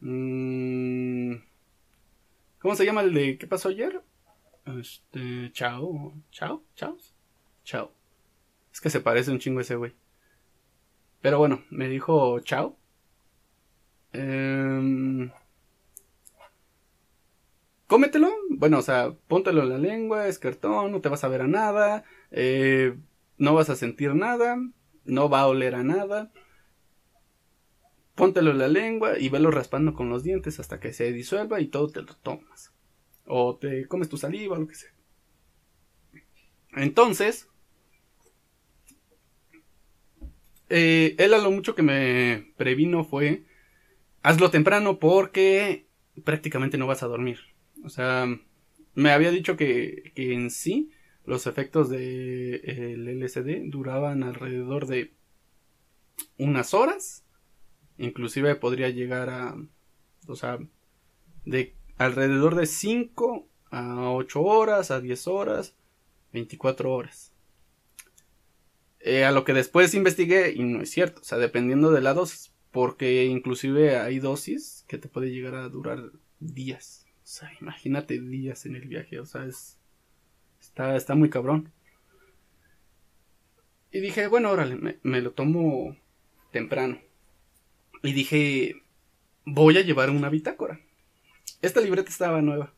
Mm, 0.00 1.36
¿Cómo 2.58 2.74
se 2.74 2.84
llama 2.84 3.02
el 3.02 3.14
de 3.14 3.38
qué 3.38 3.46
pasó 3.46 3.68
ayer? 3.68 4.02
Este, 4.66 5.50
chao, 5.52 6.14
chao, 6.30 6.62
chao, 6.74 6.96
chao. 7.64 7.92
Es 8.72 8.80
que 8.80 8.90
se 8.90 9.00
parece 9.00 9.30
un 9.30 9.38
chingo 9.38 9.60
ese 9.60 9.74
güey. 9.74 9.94
Pero 11.20 11.38
bueno, 11.38 11.64
me 11.70 11.88
dijo 11.88 12.40
chao. 12.40 12.76
Em, 14.12 15.30
cómetelo, 17.92 18.32
bueno, 18.48 18.78
o 18.78 18.82
sea, 18.82 19.14
póntelo 19.28 19.64
en 19.64 19.68
la 19.68 19.76
lengua, 19.76 20.26
es 20.26 20.38
cartón, 20.38 20.92
no 20.92 21.02
te 21.02 21.10
vas 21.10 21.24
a 21.24 21.28
ver 21.28 21.42
a 21.42 21.46
nada, 21.46 22.04
eh, 22.30 22.96
no 23.36 23.52
vas 23.52 23.68
a 23.68 23.76
sentir 23.76 24.14
nada, 24.14 24.56
no 25.04 25.28
va 25.28 25.40
a 25.40 25.46
oler 25.46 25.74
a 25.74 25.82
nada. 25.82 26.32
Póntelo 28.14 28.52
en 28.52 28.58
la 28.58 28.68
lengua 28.68 29.18
y 29.18 29.28
velo 29.28 29.50
raspando 29.50 29.92
con 29.92 30.08
los 30.08 30.22
dientes 30.22 30.58
hasta 30.58 30.80
que 30.80 30.94
se 30.94 31.12
disuelva 31.12 31.60
y 31.60 31.66
todo 31.66 31.88
te 31.88 32.00
lo 32.00 32.16
tomas. 32.16 32.72
O 33.26 33.56
te 33.56 33.86
comes 33.86 34.08
tu 34.08 34.16
saliva 34.16 34.58
lo 34.58 34.66
que 34.66 34.74
sea. 34.74 34.94
Entonces, 36.74 37.50
eh, 40.70 41.14
él 41.18 41.34
a 41.34 41.38
lo 41.38 41.50
mucho 41.50 41.74
que 41.74 41.82
me 41.82 42.54
previno 42.56 43.04
fue, 43.04 43.44
hazlo 44.22 44.50
temprano 44.50 44.98
porque 44.98 45.88
prácticamente 46.24 46.78
no 46.78 46.86
vas 46.86 47.02
a 47.02 47.06
dormir. 47.08 47.51
O 47.84 47.88
sea, 47.88 48.26
me 48.94 49.10
había 49.10 49.30
dicho 49.30 49.56
que, 49.56 50.12
que 50.14 50.32
en 50.34 50.50
sí 50.50 50.90
los 51.24 51.46
efectos 51.46 51.88
del 51.88 52.60
de, 52.60 53.12
LCD 53.12 53.70
duraban 53.70 54.22
alrededor 54.22 54.86
de 54.86 55.12
unas 56.38 56.74
horas. 56.74 57.24
Inclusive 57.98 58.54
podría 58.56 58.88
llegar 58.88 59.28
a, 59.28 59.56
o 60.26 60.36
sea, 60.36 60.58
de 61.44 61.74
alrededor 61.96 62.54
de 62.54 62.66
5 62.66 63.48
a 63.70 64.10
8 64.10 64.42
horas, 64.42 64.90
a 64.90 65.00
10 65.00 65.28
horas, 65.28 65.76
24 66.32 66.92
horas. 66.92 67.32
Eh, 69.00 69.24
a 69.24 69.32
lo 69.32 69.44
que 69.44 69.52
después 69.52 69.94
investigué 69.94 70.52
y 70.52 70.62
no 70.62 70.82
es 70.82 70.90
cierto, 70.90 71.22
o 71.22 71.24
sea, 71.24 71.38
dependiendo 71.38 71.90
de 71.90 72.00
la 72.00 72.14
dosis, 72.14 72.52
porque 72.70 73.24
inclusive 73.24 73.96
hay 73.96 74.20
dosis 74.20 74.84
que 74.86 74.98
te 74.98 75.08
puede 75.08 75.30
llegar 75.30 75.56
a 75.56 75.68
durar 75.68 76.12
días. 76.38 77.01
O 77.22 77.26
sea, 77.26 77.50
imagínate 77.60 78.20
días 78.20 78.66
en 78.66 78.76
el 78.76 78.88
viaje, 78.88 79.20
o 79.20 79.26
sea, 79.26 79.44
es 79.44 79.78
está, 80.60 80.96
está 80.96 81.14
muy 81.14 81.30
cabrón. 81.30 81.72
Y 83.90 84.00
dije, 84.00 84.26
bueno, 84.26 84.50
órale, 84.50 84.76
me, 84.76 84.98
me 85.02 85.20
lo 85.20 85.32
tomo 85.32 85.96
temprano. 86.50 86.98
Y 88.02 88.12
dije, 88.12 88.82
voy 89.44 89.76
a 89.76 89.82
llevar 89.82 90.10
una 90.10 90.30
bitácora. 90.30 90.80
Esta 91.60 91.80
libreta 91.80 92.10
estaba 92.10 92.40
nueva. 92.40 92.72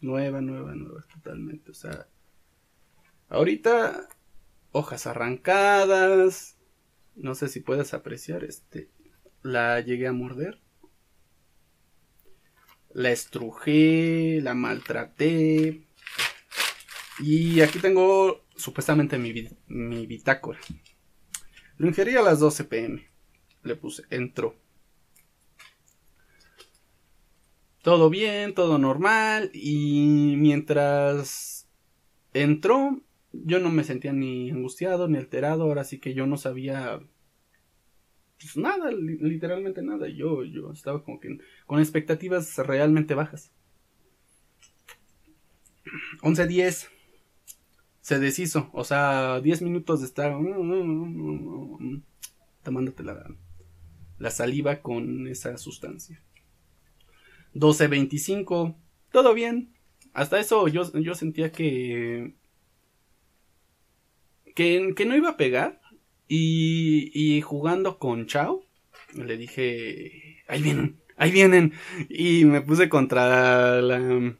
Nueva, 0.00 0.40
nueva, 0.40 0.74
nueva, 0.74 1.06
totalmente. 1.12 1.70
O 1.70 1.74
sea, 1.74 2.06
ahorita 3.28 4.08
hojas 4.72 5.06
arrancadas. 5.06 6.58
No 7.16 7.34
sé 7.34 7.48
si 7.48 7.60
puedes 7.60 7.94
apreciar 7.94 8.44
este. 8.44 8.90
La 9.42 9.80
llegué 9.80 10.06
a 10.06 10.12
morder. 10.12 10.60
La 12.94 13.10
estrujé, 13.10 14.40
la 14.40 14.54
maltraté. 14.54 15.86
Y 17.20 17.60
aquí 17.60 17.78
tengo 17.78 18.46
supuestamente 18.56 19.18
mi, 19.18 19.48
mi 19.66 20.06
bitácora. 20.06 20.58
Lo 21.76 21.88
ingerí 21.88 22.16
a 22.16 22.22
las 22.22 22.40
12 22.40 22.64
pm. 22.64 23.06
Le 23.62 23.76
puse, 23.76 24.04
entró. 24.08 24.56
Todo 27.82 28.08
bien, 28.08 28.54
todo 28.54 28.78
normal. 28.78 29.50
Y 29.52 30.36
mientras 30.38 31.68
entró, 32.32 33.02
yo 33.32 33.58
no 33.58 33.70
me 33.70 33.84
sentía 33.84 34.12
ni 34.12 34.50
angustiado 34.50 35.08
ni 35.08 35.18
alterado, 35.18 35.64
ahora 35.64 35.84
sí 35.84 35.98
que 35.98 36.14
yo 36.14 36.26
no 36.26 36.36
sabía 36.36 37.00
pues 38.38 38.56
nada, 38.56 38.90
literalmente 38.90 39.82
nada. 39.82 40.08
Yo, 40.08 40.44
yo 40.44 40.72
estaba 40.72 41.02
como 41.02 41.20
que 41.20 41.38
con 41.66 41.80
expectativas 41.80 42.56
realmente 42.58 43.14
bajas. 43.14 43.52
11.10 46.22 46.88
se 48.00 48.18
deshizo, 48.18 48.70
o 48.72 48.84
sea, 48.84 49.40
10 49.40 49.62
minutos 49.62 50.00
de 50.00 50.06
estar 50.06 50.36
tomándote 52.62 53.02
la, 53.02 53.34
la 54.18 54.30
saliva 54.30 54.80
con 54.82 55.28
esa 55.28 55.56
sustancia. 55.56 56.22
12.25, 57.54 58.76
todo 59.12 59.34
bien. 59.34 59.72
Hasta 60.12 60.38
eso 60.38 60.68
yo, 60.68 60.90
yo 60.92 61.14
sentía 61.14 61.50
que 61.50 62.34
que, 64.54 65.04
no 65.06 65.16
iba 65.16 65.30
a 65.30 65.36
pegar. 65.36 65.80
Y, 66.36 67.40
jugando 67.42 67.98
con 67.98 68.26
Chao, 68.26 68.64
le 69.14 69.36
dije, 69.36 70.42
ahí 70.48 70.62
vienen, 70.62 71.00
ahí 71.16 71.30
vienen. 71.30 71.72
Y 72.08 72.44
me 72.44 72.60
puse 72.60 72.88
contra 72.88 73.80
la, 73.80 74.34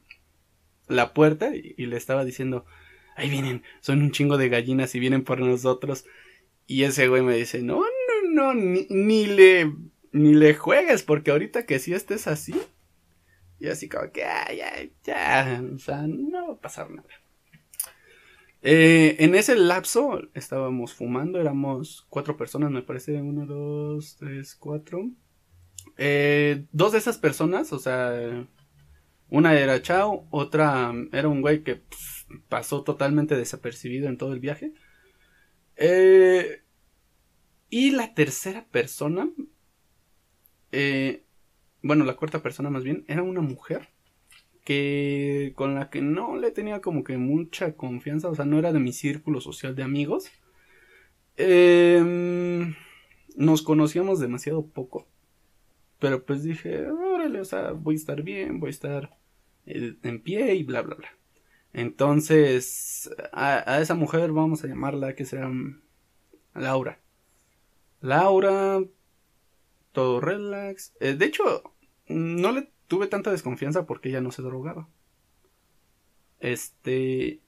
la 0.88 1.14
puerta 1.14 1.54
y, 1.54 1.87
le 1.87 1.96
estaba 1.96 2.24
diciendo, 2.24 2.64
ahí 3.16 3.30
vienen, 3.30 3.62
son 3.80 4.02
un 4.02 4.11
chingo 4.11 4.38
de 4.38 4.48
gallinas 4.48 4.94
y 4.94 5.00
vienen 5.00 5.22
por 5.22 5.40
nosotros. 5.40 6.04
Y 6.66 6.83
ese 6.83 7.09
güey 7.09 7.22
me 7.22 7.37
dice, 7.37 7.62
no, 7.62 7.80
no, 7.80 8.30
no, 8.33 8.54
ni, 8.54 8.87
ni 8.90 9.26
le, 9.26 9.72
ni 10.12 10.35
le 10.35 10.54
juegues, 10.54 11.02
porque 11.02 11.30
ahorita 11.30 11.66
que 11.66 11.78
si 11.78 11.94
estés 11.94 12.26
así, 12.26 12.54
y 13.61 13.68
así 13.68 13.88
como 13.88 14.11
que, 14.11 14.20
ya, 14.20 14.48
ya, 15.04 15.62
o 15.74 15.78
sea, 15.78 16.07
no 16.09 16.48
va 16.48 16.54
a 16.54 16.61
pasar 16.61 16.90
nada. 16.90 17.09
Eh, 18.66 19.16
en 19.22 19.35
ese 19.35 19.57
lapso 19.57 20.22
estábamos 20.33 20.94
fumando, 20.94 21.38
éramos 21.38 22.07
cuatro 22.09 22.38
personas, 22.38 22.70
me 22.70 22.81
parece, 22.81 23.20
uno, 23.20 23.44
dos, 23.44 24.16
tres, 24.16 24.57
cuatro. 24.57 25.11
Eh, 25.98 26.64
dos 26.72 26.92
de 26.92 26.98
esas 26.98 27.18
personas, 27.18 27.74
o 27.74 27.79
sea, 27.79 28.48
una 29.29 29.55
era 29.61 29.83
Chao, 29.83 30.27
otra 30.31 30.94
era 31.12 31.29
un 31.29 31.42
güey 31.42 31.62
que 31.62 31.83
pasó 32.48 32.83
totalmente 32.85 33.37
desapercibido 33.37 34.09
en 34.09 34.16
todo 34.16 34.33
el 34.33 34.40
viaje. 34.40 34.72
Eh, 35.77 36.62
y 37.68 37.90
la 37.90 38.14
tercera 38.14 38.66
persona, 38.70 39.29
bueno, 41.83 42.05
la 42.07 42.16
cuarta 42.16 42.42
persona 42.42 42.70
más 42.70 42.83
bien, 42.83 43.05
era 43.09 43.22
una 43.22 43.42
mujer 43.42 43.93
que 44.64 45.53
con 45.57 45.74
la 45.74 45.90
que 45.90 46.00
no 46.03 46.37
le 46.37 46.50
tenía 46.50 46.81
como 46.81 47.05
que 47.05 47.18
mucha 47.18 47.77
confianza, 47.77 48.29
o 48.31 48.35
sea, 48.35 48.46
no 48.46 48.59
era 48.59 48.72
de 48.72 48.81
mi 48.81 48.92
círculo 48.92 49.40
social 49.40 49.77
de 49.77 49.83
amigos. 49.85 50.31
Em, 51.37 52.74
nos 53.37 53.62
conocíamos 53.62 54.20
demasiado 54.20 54.66
poco. 54.66 55.07
Pero 56.00 56.24
pues 56.24 56.42
dije, 56.42 56.87
órale, 56.88 57.40
o 57.40 57.44
sea, 57.44 57.72
voy 57.72 57.94
a 57.94 57.98
estar 57.98 58.22
bien, 58.22 58.61
voy 58.61 58.68
a 58.68 58.70
estar 58.70 59.18
eh, 59.66 59.96
en 60.03 60.22
pie 60.22 60.55
y 60.55 60.64
bla, 60.64 60.83
bla, 60.83 60.96
bla. 60.96 61.09
Entonces, 61.72 63.11
a, 63.33 63.81
esa 63.81 63.94
mujer 63.94 64.33
vamos 64.33 64.64
a 64.64 64.68
llamarla 64.68 65.14
que 65.14 65.24
sea 65.24 65.48
mm, 65.48 65.83
Laura. 66.55 67.00
Laura, 68.00 68.83
todo 69.92 70.20
relax. 70.20 70.94
Eh, 71.00 71.14
de 71.14 71.27
hecho, 71.27 71.74
no 72.09 72.53
le 72.53 72.73
tuve 72.88 73.06
tanta 73.06 73.30
desconfianza 73.30 73.86
porque 73.86 74.08
ella 74.08 74.20
no 74.20 74.30
se 74.30 74.42
drogaba. 74.42 74.88
Este. 76.40 77.40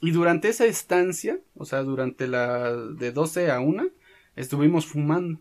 Y 0.00 0.10
durante 0.10 0.48
esa 0.48 0.66
estancia, 0.66 1.40
o 1.54 1.64
sea, 1.64 1.82
durante 1.82 2.26
la 2.26 2.72
de 2.74 3.12
12 3.12 3.50
a 3.52 3.60
1, 3.60 3.88
estuvimos 4.34 4.86
fumando 4.86 5.40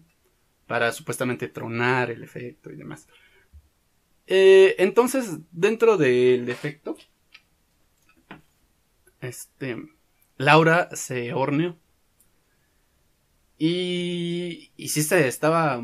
para 0.68 0.92
supuestamente 0.92 1.48
tronar 1.48 2.12
el 2.12 2.24
efecto 2.24 2.72
y 2.72 2.76
demás. 2.76 3.08
Eh, 4.28 4.76
entonces, 4.78 5.40
dentro 5.52 5.98
del 5.98 6.48
efecto, 6.48 6.96
este, 9.20 9.78
Laura 10.38 10.90
se 10.96 11.34
horneó. 11.34 11.78
Y, 13.64 14.72
y 14.76 14.88
sí 14.88 15.04
se 15.04 15.28
estaba 15.28 15.84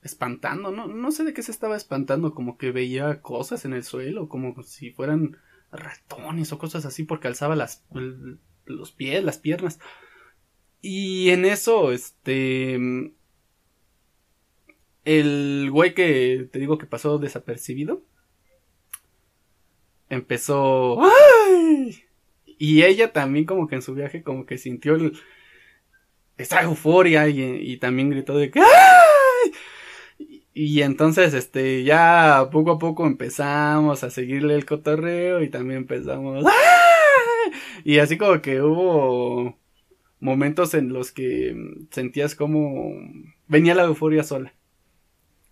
espantando, 0.00 0.70
no, 0.70 0.86
no 0.86 1.12
sé 1.12 1.22
de 1.22 1.34
qué 1.34 1.42
se 1.42 1.52
estaba 1.52 1.76
espantando, 1.76 2.34
como 2.34 2.56
que 2.56 2.72
veía 2.72 3.20
cosas 3.20 3.66
en 3.66 3.74
el 3.74 3.84
suelo, 3.84 4.26
como 4.26 4.62
si 4.62 4.90
fueran 4.90 5.36
ratones 5.70 6.50
o 6.50 6.56
cosas 6.56 6.86
así, 6.86 7.04
porque 7.04 7.28
alzaba 7.28 7.56
las, 7.56 7.84
los 8.64 8.92
pies, 8.92 9.22
las 9.22 9.36
piernas. 9.36 9.80
Y 10.80 11.28
en 11.28 11.44
eso, 11.44 11.92
este... 11.92 12.80
El 15.04 15.68
güey 15.70 15.92
que 15.92 16.48
te 16.50 16.58
digo 16.58 16.78
que 16.78 16.86
pasó 16.86 17.18
desapercibido. 17.18 18.02
Empezó... 20.08 20.98
¡Ay! 21.02 22.02
Y 22.46 22.82
ella 22.84 23.12
también 23.12 23.44
como 23.44 23.68
que 23.68 23.74
en 23.74 23.82
su 23.82 23.92
viaje 23.92 24.22
como 24.22 24.46
que 24.46 24.56
sintió 24.56 24.94
el... 24.94 25.20
esa 26.42 26.62
euforia 26.62 27.28
y, 27.28 27.76
también 27.78 28.10
gritó 28.10 28.36
de 28.36 28.50
que... 28.50 28.60
Y 30.52 30.82
entonces, 30.82 31.32
este, 31.32 31.84
ya 31.84 32.48
poco 32.50 32.72
a 32.72 32.78
poco 32.78 33.06
empezamos 33.06 34.02
a 34.02 34.10
seguirle 34.10 34.56
el 34.56 34.66
cotorreo 34.66 35.42
y 35.42 35.48
también 35.48 35.78
empezamos. 35.78 36.44
Y 37.84 37.98
así 37.98 38.18
como 38.18 38.42
que 38.42 38.60
hubo 38.60 39.58
momentos 40.18 40.74
en 40.74 40.92
los 40.92 41.12
que 41.12 41.56
sentías 41.90 42.34
como 42.34 42.92
venía 43.48 43.74
la 43.74 43.84
euforia 43.84 44.22
sola. 44.22 44.52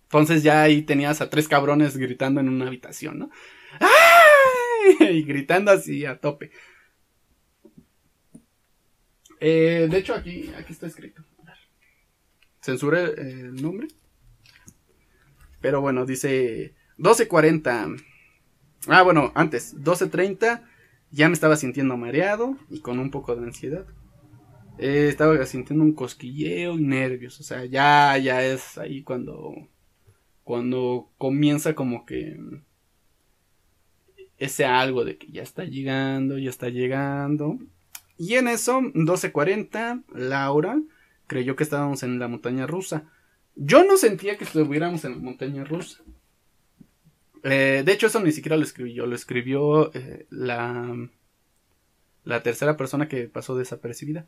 Entonces 0.03 0.43
ya 0.43 0.63
ahí 0.63 0.81
tenías 0.81 1.21
a 1.21 1.29
tres 1.29 1.47
cabrones 1.47 1.97
gritando 1.97 2.39
en 2.39 2.49
una 2.49 2.67
habitación, 2.67 3.19
¿no? 3.19 3.29
Y 4.99 5.23
gritando 5.23 5.71
así 5.71 6.05
a 6.05 6.19
tope. 6.19 6.51
Eh, 9.39 9.87
de 9.89 9.97
hecho, 9.97 10.13
aquí, 10.13 10.51
aquí 10.57 10.73
está 10.73 10.87
escrito. 10.87 11.23
Censuré 12.61 13.13
el 13.19 13.61
nombre. 13.61 13.87
Pero 15.61 15.81
bueno, 15.81 16.05
dice 16.05 16.73
12.40. 16.97 18.03
Ah, 18.87 19.01
bueno, 19.03 19.31
antes, 19.35 19.75
12.30. 19.77 20.63
Ya 21.11 21.27
me 21.27 21.33
estaba 21.33 21.55
sintiendo 21.55 21.97
mareado 21.97 22.57
y 22.69 22.81
con 22.81 22.99
un 22.99 23.11
poco 23.11 23.35
de 23.35 23.43
ansiedad. 23.43 23.85
Eh, 24.77 25.07
estaba 25.09 25.43
sintiendo 25.45 25.83
un 25.83 25.93
cosquilleo 25.93 26.77
y 26.77 26.83
nervios. 26.83 27.39
O 27.39 27.43
sea, 27.43 27.65
ya, 27.65 28.17
ya 28.17 28.43
es 28.43 28.77
ahí 28.77 29.03
cuando. 29.03 29.53
Cuando 30.43 31.09
comienza 31.17 31.75
como 31.75 32.05
que. 32.05 32.37
Ese 34.37 34.63
algo 34.65 35.03
de 35.03 35.17
que 35.17 35.27
ya 35.31 35.43
está 35.43 35.65
llegando, 35.65 36.37
ya 36.37 36.49
está 36.49 36.69
llegando. 36.69 37.59
Y 38.19 38.35
en 38.35 38.49
eso, 38.49 38.81
12.40, 38.81 40.03
Laura 40.13 40.77
creyó 41.25 41.55
que 41.55 41.63
estábamos 41.63 42.03
en 42.03 42.19
la 42.19 42.27
montaña 42.27 42.67
rusa. 42.67 43.05
Yo 43.55 43.85
no 43.85 43.95
sentía 43.95 44.37
que 44.37 44.43
estuviéramos 44.43 45.05
en 45.05 45.11
la 45.13 45.17
montaña 45.19 45.63
rusa. 45.63 46.03
Eh, 47.43 47.81
de 47.85 47.93
hecho, 47.93 48.07
eso 48.07 48.19
ni 48.19 48.33
siquiera 48.33 48.57
lo 48.57 48.63
escribí 48.63 48.93
yo, 48.93 49.05
lo 49.05 49.15
escribió 49.15 49.93
eh, 49.93 50.27
la, 50.29 50.97
la 52.25 52.43
tercera 52.43 52.75
persona 52.75 53.07
que 53.07 53.29
pasó 53.29 53.55
desapercibida. 53.55 54.27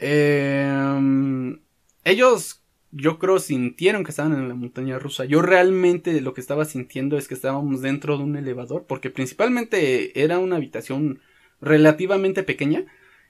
Em, 0.00 1.60
ellos, 2.02 2.64
yo 2.90 3.20
creo, 3.20 3.38
sintieron 3.38 4.02
que 4.02 4.10
estaban 4.10 4.32
en 4.32 4.48
la 4.48 4.54
montaña 4.56 4.98
rusa. 4.98 5.26
Yo 5.26 5.42
realmente 5.42 6.20
lo 6.22 6.34
que 6.34 6.40
estaba 6.40 6.64
sintiendo 6.64 7.16
es 7.16 7.28
que 7.28 7.34
estábamos 7.34 7.82
dentro 7.82 8.18
de 8.18 8.24
un 8.24 8.36
elevador, 8.36 8.86
porque 8.88 9.10
principalmente 9.10 10.20
era 10.20 10.40
una 10.40 10.56
habitación 10.56 11.20
relativamente 11.60 12.42
pequeña 12.42 12.86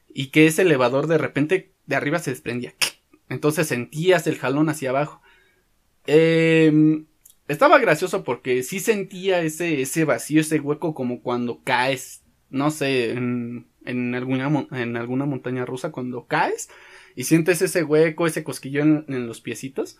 y 0.09 0.29
que 0.29 0.47
ese 0.47 0.63
elevador 0.63 1.07
de 1.07 1.19
repente 1.19 1.73
de 1.87 1.97
arriba 1.97 2.19
se 2.19 2.31
desprendía. 2.31 2.75
Entonces 3.29 3.69
sentías 3.69 4.27
el 4.27 4.39
jalón 4.39 4.69
hacia 4.69 4.91
abajo. 4.91 5.23
Em, 6.07 7.07
estaba 7.49 7.79
gracioso 7.79 8.25
porque 8.25 8.63
sí 8.63 8.81
sentía 8.81 9.41
ese, 9.43 9.83
ese 9.83 10.05
vacío, 10.05 10.41
ese 10.41 10.61
hueco 10.61 10.95
como 10.95 11.23
cuando 11.23 11.63
caes, 11.63 12.23
no 12.49 12.71
sé, 12.71 13.13
en, 13.13 13.67
en, 13.85 14.15
alguna, 14.15 14.67
en 14.73 14.97
alguna 14.97 15.27
montaña 15.27 15.65
rusa, 15.65 15.93
cuando 15.93 16.27
caes 16.27 16.69
y 17.15 17.25
sientes 17.25 17.63
ese 17.63 17.85
hueco, 17.85 18.27
ese 18.27 18.45
cosquillo 18.45 18.83
en, 18.83 19.27
los 19.27 19.41
piecitos. 19.41 19.99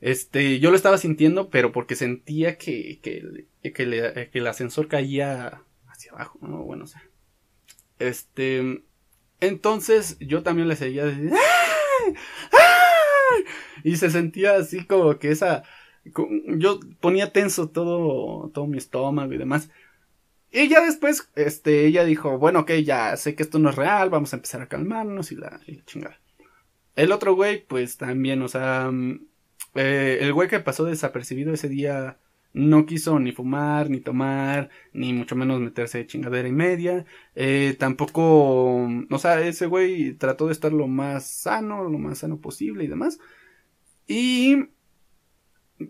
Este, 0.00 0.60
yo 0.60 0.70
lo 0.70 0.76
estaba 0.76 0.98
sintiendo, 0.98 1.48
pero 1.50 1.72
porque 1.72 1.94
sentía 1.94 2.58
que, 2.58 3.00
que, 3.02 3.72
que, 3.72 4.28
el 4.32 4.46
ascensor 4.46 4.88
caía 4.88 5.62
hacia 5.86 6.12
abajo, 6.12 6.38
Bueno, 6.40 6.84
o 6.84 6.86
sea, 6.86 7.02
este. 7.98 8.84
Entonces 9.40 10.16
yo 10.20 10.42
también 10.42 10.68
le 10.68 10.76
seguía 10.76 11.04
Y 13.84 13.96
se 13.96 14.10
sentía 14.10 14.56
así 14.56 14.84
como 14.84 15.18
que 15.18 15.30
esa. 15.30 15.62
Yo 16.56 16.80
ponía 17.00 17.32
tenso 17.32 17.68
todo, 17.68 18.50
todo 18.50 18.66
mi 18.66 18.78
estómago 18.78 19.32
y 19.32 19.38
demás. 19.38 19.70
Y 20.50 20.68
ya 20.68 20.80
después, 20.80 21.28
este, 21.34 21.86
ella 21.86 22.04
dijo, 22.04 22.38
bueno, 22.38 22.60
ok, 22.60 22.72
ya 22.84 23.16
sé 23.16 23.34
que 23.34 23.42
esto 23.42 23.58
no 23.58 23.70
es 23.70 23.76
real, 23.76 24.08
vamos 24.10 24.32
a 24.32 24.36
empezar 24.36 24.62
a 24.62 24.68
calmarnos 24.68 25.32
y 25.32 25.36
la, 25.36 25.60
y 25.66 25.82
chingada. 25.82 26.18
El 26.94 27.12
otro 27.12 27.34
güey, 27.34 27.66
pues 27.66 27.98
también, 27.98 28.40
o 28.42 28.48
sea, 28.48 28.90
mm, 28.90 29.26
eh, 29.74 30.18
el 30.22 30.32
güey 30.32 30.48
que 30.48 30.60
pasó 30.60 30.84
desapercibido 30.84 31.52
ese 31.52 31.68
día 31.68 32.18
no 32.56 32.86
quiso 32.86 33.18
ni 33.18 33.32
fumar, 33.32 33.90
ni 33.90 34.00
tomar, 34.00 34.70
ni 34.94 35.12
mucho 35.12 35.36
menos 35.36 35.60
meterse 35.60 35.98
de 35.98 36.06
chingadera 36.06 36.48
y 36.48 36.52
media. 36.52 37.04
Eh, 37.34 37.76
tampoco, 37.78 38.88
o 39.10 39.18
sea, 39.18 39.42
ese 39.42 39.66
güey 39.66 40.14
trató 40.14 40.46
de 40.46 40.52
estar 40.52 40.72
lo 40.72 40.88
más 40.88 41.26
sano, 41.26 41.84
lo 41.84 41.98
más 41.98 42.18
sano 42.18 42.40
posible 42.40 42.84
y 42.84 42.86
demás. 42.86 43.18
Y... 44.06 44.70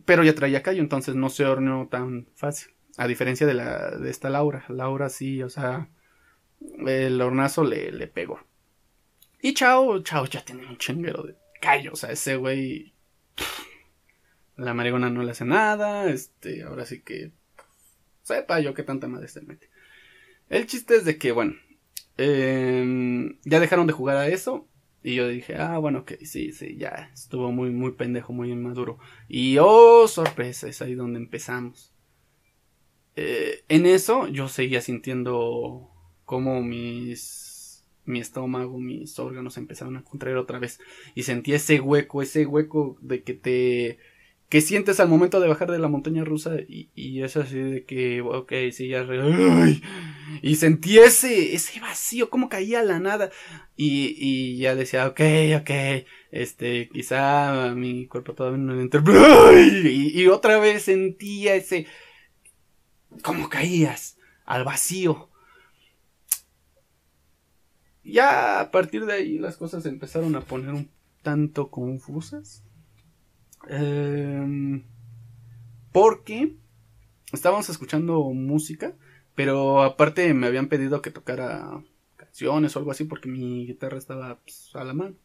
Pero 0.05 0.25
ya 0.25 0.35
traía 0.35 0.65
callo, 0.65 0.81
entonces 0.81 1.15
no 1.15 1.29
se 1.31 1.45
horneó 1.45 1.87
tan 1.87 2.27
fácil. 2.35 2.75
A 2.97 3.07
diferencia 3.07 3.47
de, 3.47 3.55
la, 3.55 3.93
de 3.93 4.11
esta 4.11 4.29
Laura. 4.29 4.65
Laura 4.69 5.09
sí, 5.09 5.45
o 5.45 5.49
sea, 5.49 5.89
el 6.85 7.21
hornazo 7.21 7.63
le, 7.63 7.93
le 7.93 8.09
pegó. 8.09 8.41
Y 9.41 9.55
Chao, 9.55 10.03
Chao 10.03 10.27
ya 10.27 10.45
tiene 10.45 10.67
un 10.67 10.79
chinguero 10.79 11.23
de 11.23 11.37
callo, 11.61 11.93
o 11.93 11.97
sea, 11.97 12.11
ese 12.11 12.35
güey 12.35 12.93
la 14.57 14.75
marigona 14.75 15.11
no 15.11 15.23
le 15.23 15.33
hace 15.33 15.45
nada, 15.45 16.11
este, 16.11 16.63
ahora 16.63 16.87
sí 16.87 17.03
que 17.03 17.33
sepa 18.23 18.61
yo 18.61 18.75
qué 18.75 18.83
tanta 18.83 19.09
madre 19.09 19.29
se 19.29 19.43
mete. 19.43 19.71
El 20.49 20.67
chiste 20.67 20.97
es 20.97 21.05
de 21.05 21.19
que, 21.19 21.33
bueno, 21.33 21.55
em, 22.17 23.39
ya 23.45 23.61
dejaron 23.61 23.87
de 23.87 23.93
jugar 23.93 24.17
a 24.17 24.29
eso. 24.29 24.69
Y 25.03 25.15
yo 25.15 25.29
dije, 25.29 25.55
ah, 25.57 25.79
bueno, 25.79 26.01
ok, 26.01 26.15
sí, 26.25 26.51
sí, 26.51 26.77
ya 26.77 27.11
estuvo 27.15 27.53
muy, 27.53 27.71
muy 27.71 27.93
pendejo, 27.93 28.33
muy 28.33 28.51
inmaduro. 28.51 28.99
Y 29.29 29.59
oh, 29.61 30.09
sorpresa, 30.09 30.69
es 30.69 30.83
ahí 30.83 30.95
donde 30.97 31.21
empezamos. 31.21 31.93
Eh, 33.15 33.65
en 33.69 33.87
eso 33.87 34.27
yo 34.27 34.49
seguía 34.49 34.81
sintiendo 34.81 35.91
como 36.25 36.61
mis, 36.63 37.87
mi 38.05 38.19
estómago, 38.19 38.79
mis 38.79 39.19
órganos 39.21 39.57
empezaron 39.59 39.97
a 39.97 40.03
contraer 40.03 40.39
otra 40.39 40.59
vez. 40.59 40.81
Y 41.15 41.23
sentí 41.23 41.53
ese 41.53 41.81
hueco, 41.81 42.21
ese 42.21 42.45
hueco 42.45 42.99
de 43.01 43.23
que 43.23 43.35
te 43.35 43.99
que 44.49 44.61
sientes 44.61 45.01
al 45.01 45.09
momento 45.09 45.41
de 45.41 45.49
bajar 45.49 45.71
de 45.71 45.79
la 45.79 45.89
montaña 45.89 46.25
rusa 46.25 46.57
y, 46.61 46.91
y 46.95 47.23
es 47.23 47.37
así 47.37 47.59
de 47.59 47.85
que, 47.85 48.21
ok, 48.21 48.53
sí, 48.73 48.89
ya... 48.89 49.07
y 50.43 50.57
sentí 50.57 50.99
ese, 50.99 51.55
ese 51.55 51.81
vacío, 51.81 52.31
como 52.31 52.49
caía 52.49 52.81
a 52.81 52.85
la 52.85 53.01
nada. 53.01 53.31
Y, 53.77 54.15
y 54.19 54.59
ya 54.59 54.75
decía, 54.75 55.07
ok, 55.09 55.21
ok, 55.61 55.71
este, 56.31 56.89
quizá 56.93 57.75
mi 57.75 58.07
cuerpo 58.07 58.35
todavía 58.35 58.59
no. 58.59 58.81
Y, 59.59 60.13
y 60.15 60.27
otra 60.29 60.59
vez 60.59 60.83
sentía 60.85 61.57
ese... 61.57 61.87
como 63.23 63.49
caías 63.49 64.17
al 64.45 64.65
vacío. 64.65 65.29
Ya 68.05 68.61
a 68.61 68.71
partir 68.71 69.05
de 69.07 69.15
ahí 69.15 69.39
las 69.39 69.57
cosas 69.57 69.85
empezaron 69.87 70.37
a 70.37 70.41
poner 70.41 70.73
un 70.73 70.89
tanto 71.23 71.71
confusas. 71.71 72.63
Eh, 73.69 74.83
porque 75.93 76.57
estábamos 77.33 77.69
escuchando 77.69 78.23
música, 78.31 78.95
pero 79.35 79.83
aparte 79.83 80.33
me 80.35 80.47
habían 80.47 80.69
pedido 80.69 81.03
que 81.03 81.11
tocara 81.11 81.83
canciones 82.17 82.75
o 82.75 82.79
algo 82.79 82.91
así 82.91 83.05
porque 83.05 83.29
mi 83.29 83.67
guitarra 83.67 83.99
estaba 83.99 84.41
pues, 84.41 84.71
a 84.75 84.85
la 84.85 84.95
mano. 84.95 85.17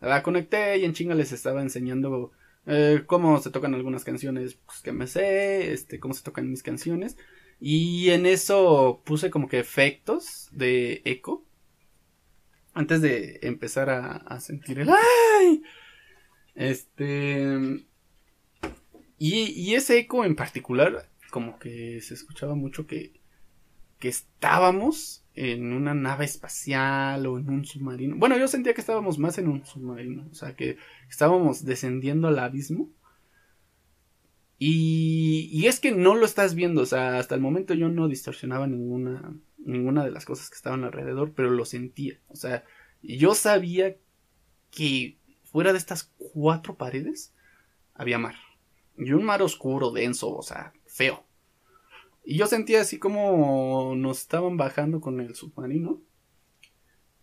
La 0.00 0.22
conecté 0.22 0.78
y 0.78 0.84
en 0.84 0.92
chinga 0.92 1.14
les 1.14 1.32
estaba 1.32 1.62
enseñando 1.62 2.32
eh, 2.66 3.02
cómo 3.06 3.40
se 3.40 3.50
tocan 3.50 3.74
algunas 3.74 4.04
canciones 4.04 4.54
pues, 4.66 4.80
que 4.80 4.92
me 4.92 5.06
sé, 5.06 5.72
este, 5.72 5.98
cómo 5.98 6.14
se 6.14 6.22
tocan 6.22 6.50
mis 6.50 6.62
canciones. 6.62 7.16
Y 7.60 8.10
en 8.10 8.26
eso 8.26 9.02
puse 9.04 9.30
como 9.30 9.48
que 9.48 9.58
efectos 9.58 10.48
de 10.52 11.02
eco. 11.04 11.44
Antes 12.72 13.00
de 13.00 13.38
empezar 13.42 13.88
a, 13.88 14.16
a 14.16 14.40
sentir 14.40 14.80
el 14.80 14.90
¡ay! 14.90 15.62
Este. 16.54 17.84
Y, 19.18 19.74
ese 19.74 19.98
eco 19.98 20.24
en 20.24 20.36
particular, 20.36 21.08
como 21.30 21.58
que 21.58 22.00
se 22.00 22.14
escuchaba 22.14 22.54
mucho 22.54 22.86
que, 22.86 23.20
que 23.98 24.08
estábamos 24.08 25.24
en 25.34 25.72
una 25.72 25.94
nave 25.94 26.24
espacial 26.24 27.26
o 27.26 27.38
en 27.38 27.48
un 27.48 27.64
submarino. 27.64 28.16
Bueno, 28.16 28.36
yo 28.36 28.48
sentía 28.48 28.74
que 28.74 28.80
estábamos 28.80 29.18
más 29.18 29.38
en 29.38 29.48
un 29.48 29.64
submarino, 29.64 30.28
o 30.30 30.34
sea, 30.34 30.54
que 30.54 30.76
estábamos 31.08 31.64
descendiendo 31.64 32.28
al 32.28 32.38
abismo. 32.38 32.90
Y, 34.58 35.48
y 35.52 35.66
es 35.66 35.80
que 35.80 35.92
no 35.92 36.14
lo 36.14 36.24
estás 36.24 36.54
viendo, 36.54 36.82
o 36.82 36.86
sea, 36.86 37.18
hasta 37.18 37.34
el 37.34 37.40
momento 37.40 37.74
yo 37.74 37.88
no 37.88 38.08
distorsionaba 38.08 38.66
ninguna, 38.66 39.34
ninguna 39.58 40.04
de 40.04 40.12
las 40.12 40.24
cosas 40.24 40.48
que 40.48 40.56
estaban 40.56 40.84
alrededor, 40.84 41.32
pero 41.34 41.50
lo 41.50 41.64
sentía, 41.64 42.20
o 42.28 42.36
sea, 42.36 42.64
yo 43.02 43.34
sabía 43.34 43.96
que 44.70 45.18
fuera 45.54 45.70
de 45.70 45.78
estas 45.78 46.10
cuatro 46.18 46.74
paredes 46.74 47.32
había 47.94 48.18
mar. 48.18 48.34
Y 48.98 49.12
un 49.12 49.22
mar 49.22 49.40
oscuro, 49.40 49.92
denso, 49.92 50.34
o 50.34 50.42
sea, 50.42 50.72
feo. 50.84 51.22
Y 52.24 52.38
yo 52.38 52.48
sentía 52.48 52.80
así 52.80 52.98
como 52.98 53.94
nos 53.94 54.18
estaban 54.18 54.56
bajando 54.56 55.00
con 55.00 55.20
el 55.20 55.36
submarino. 55.36 56.02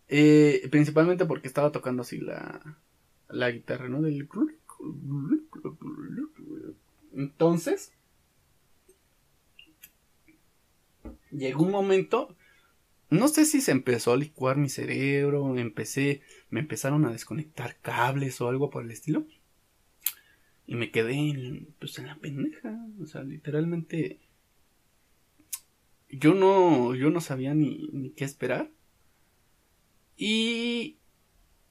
Eh, 0.08 0.66
principalmente 0.72 1.26
porque 1.26 1.50
estaba 1.50 1.74
tocando 1.74 2.04
así 2.04 2.20
la, 2.20 2.78
la 3.28 3.52
guitarra, 3.52 3.90
¿no? 3.90 4.02
Del... 4.02 4.30
Entonces, 7.14 7.92
llegó 11.32 11.66
un 11.66 11.72
momento, 11.72 12.34
no 13.12 13.28
sé 13.28 13.46
si 13.46 13.60
se 13.60 13.72
empezó 13.72 14.14
a 14.14 14.18
licuar 14.18 14.56
mi 14.58 14.70
cerebro, 14.70 15.58
empecé, 15.58 16.22
me 16.50 16.62
empezaron 16.62 17.06
a 17.06 17.12
desconectar 17.12 17.78
cables 17.82 18.40
o 18.40 18.48
algo 18.48 18.70
por 18.70 18.84
el 18.86 18.92
estilo. 18.92 19.28
Y 20.66 20.76
me 20.76 20.92
quedé 20.92 21.16
en, 21.16 21.76
pues 21.80 22.00
en 22.00 22.08
la 22.08 22.16
pendeja. 22.16 22.74
O 23.02 23.06
sea, 23.06 23.24
literalmente. 23.24 24.22
Yo 26.10 26.34
no, 26.34 26.96
yo 26.96 27.10
no 27.10 27.20
sabía 27.20 27.54
ni, 27.54 27.90
ni 27.92 28.12
qué 28.12 28.24
esperar. 28.24 28.72
Y. 30.16 30.98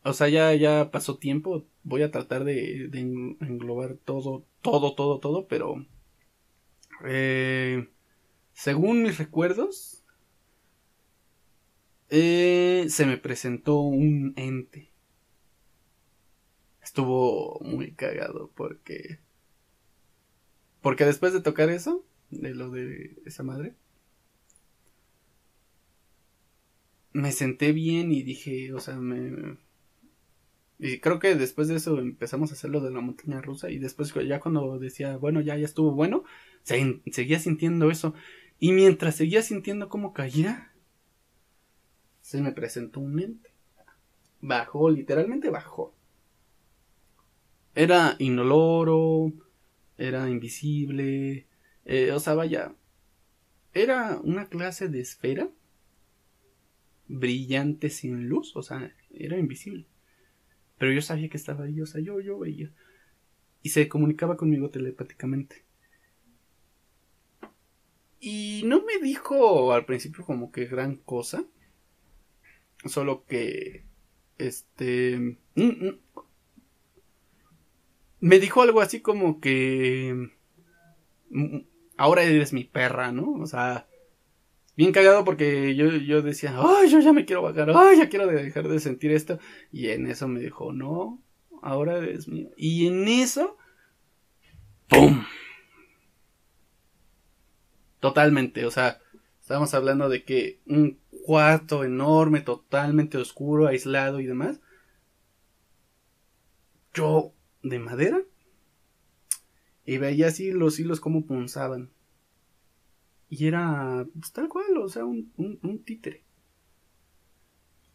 O 0.05 0.13
sea, 0.13 0.29
ya, 0.29 0.55
ya 0.55 0.91
pasó 0.91 1.17
tiempo. 1.17 1.67
Voy 1.85 2.03
a 2.03 2.11
tratar 2.11 2.45
de, 2.45 2.89
de 2.89 3.01
englobar 3.01 3.97
todo, 3.97 4.45
todo, 4.61 4.95
todo, 4.95 5.21
todo, 5.21 5.47
pero. 5.49 5.87
Eh, 7.07 7.89
según 8.53 9.03
mis 9.03 9.17
recuerdos, 9.17 10.00
eh, 12.11 12.87
se 12.89 13.07
me 13.07 13.17
presentó 13.17 13.81
un 13.81 14.35
ente. 14.37 14.91
Estuvo 16.83 17.61
muy 17.61 17.93
cagado 17.93 18.51
porque... 18.55 19.19
Porque 20.83 21.05
después 21.05 21.33
de 21.33 21.41
tocar 21.41 21.71
eso, 21.71 22.05
de 22.31 22.55
lo 22.55 22.71
de 22.71 23.17
esa 23.27 23.43
madre, 23.43 23.75
me 27.13 27.33
senté 27.33 27.73
bien 27.73 28.13
y 28.13 28.23
dije, 28.23 28.73
o 28.73 28.81
sea, 28.81 28.97
me... 28.97 29.59
Y 30.79 30.99
creo 31.01 31.19
que 31.19 31.35
después 31.35 31.69
de 31.69 31.77
eso 31.77 31.99
empezamos 31.99 32.51
a 32.51 32.55
hacer 32.55 32.71
lo 32.71 32.81
de 32.81 32.91
la 32.91 33.01
montaña 33.01 33.43
rusa 33.43 33.71
y 33.71 33.79
después 33.79 34.15
ya 34.27 34.41
cuando 34.41 34.79
decía, 34.79 35.19
bueno, 35.19 35.43
ya, 35.43 35.57
ya 35.57 35.67
estuvo 35.67 35.93
bueno, 35.93 36.25
seguía 36.63 37.39
sintiendo 37.39 37.91
eso. 37.91 38.15
Y 38.59 38.73
mientras 38.73 39.17
seguía 39.17 39.43
sintiendo 39.43 39.91
cómo 39.91 40.15
caía, 40.15 40.70
se 42.31 42.41
me 42.41 42.53
presentó 42.53 43.01
un 43.01 43.19
ente. 43.19 43.51
Bajó, 44.41 44.89
literalmente 44.89 45.51
bajó. 45.51 45.93
Era 47.75 48.15
inoloro, 48.21 49.33
era 49.99 50.31
invisible, 50.31 51.49
eh, 51.85 52.13
o 52.13 52.21
sea, 52.21 52.35
vaya, 52.35 52.73
era 53.75 54.21
una 54.23 54.49
clase 54.49 54.89
de 54.89 55.01
esfera 55.01 55.51
brillante 57.09 57.91
sin 57.91 58.29
luz, 58.29 58.55
o 58.55 58.63
sea, 58.63 58.95
era 59.13 59.37
invisible. 59.37 59.87
Pero 60.79 60.93
yo 60.93 61.03
sabía 61.03 61.29
que 61.29 61.37
estaba 61.37 61.65
ahí, 61.65 61.81
o 61.81 61.87
sea, 61.87 62.01
yo, 62.01 62.21
yo 62.21 62.39
veía. 62.39 62.71
Y 63.61 63.71
se 63.71 63.89
comunicaba 63.89 64.37
conmigo 64.37 64.71
telepáticamente. 64.71 65.65
Y 68.21 68.63
no 68.67 68.85
me 68.85 69.05
dijo 69.05 69.73
al 69.73 69.85
principio 69.85 70.25
como 70.25 70.53
que 70.53 70.67
gran 70.67 70.95
cosa. 70.95 71.45
Solo 72.85 73.25
que. 73.27 73.85
Este. 74.39 75.19
Mm, 75.55 75.63
mm, 75.63 76.01
me 78.21 78.39
dijo 78.39 78.63
algo 78.63 78.81
así 78.81 79.01
como 79.01 79.41
que. 79.41 80.31
Mm, 81.31 81.59
ahora 81.97 82.23
eres 82.23 82.53
mi 82.53 82.65
perra, 82.65 83.13
¿no? 83.13 83.33
O 83.35 83.47
sea. 83.47 83.87
Bien 84.77 84.93
cagado 84.93 85.25
porque 85.25 85.75
yo, 85.77 85.89
yo 85.91 86.23
decía, 86.23 86.55
ay, 86.57 86.89
yo 86.89 87.01
ya 87.01 87.13
me 87.13 87.27
quiero 87.27 87.43
bajar, 87.43 87.71
ay, 87.75 87.99
ya 87.99 88.09
quiero 88.09 88.27
dejar 88.27 88.67
de 88.67 88.81
sentir 88.81 89.11
esto. 89.11 89.39
Y 89.71 89.89
en 89.89 90.07
eso 90.07 90.27
me 90.27 90.41
dijo, 90.41 90.73
no, 90.73 91.23
ahora 91.61 91.99
eres 91.99 92.29
mío. 92.29 92.49
Y 92.57 92.87
en 92.87 93.07
eso, 93.07 93.59
¡pum! 94.89 95.25
Totalmente, 98.01 98.65
o 98.65 98.71
sea, 98.71 98.99
estamos 99.51 99.75
hablando 99.75 100.09
de 100.09 100.23
que 100.23 100.61
un 100.67 101.01
cuarto 101.27 101.83
enorme, 101.83 102.41
totalmente 102.41 103.19
oscuro, 103.19 103.67
aislado 103.67 104.21
y 104.21 104.27
demás. 104.27 104.61
Yo, 106.95 107.35
de 107.65 107.81
madera, 107.81 108.23
y 109.85 109.99
veía 109.99 110.29
así 110.29 110.53
los 110.53 110.79
hilos 110.79 111.01
como 111.01 111.27
punzaban. 111.27 111.91
Y 113.29 113.49
era 113.49 114.07
pues, 114.21 114.31
tal 114.31 114.49
cual, 114.49 114.77
o 114.77 114.89
sea, 114.89 115.05
un, 115.05 115.33
un, 115.37 115.83
títere. 115.83 116.23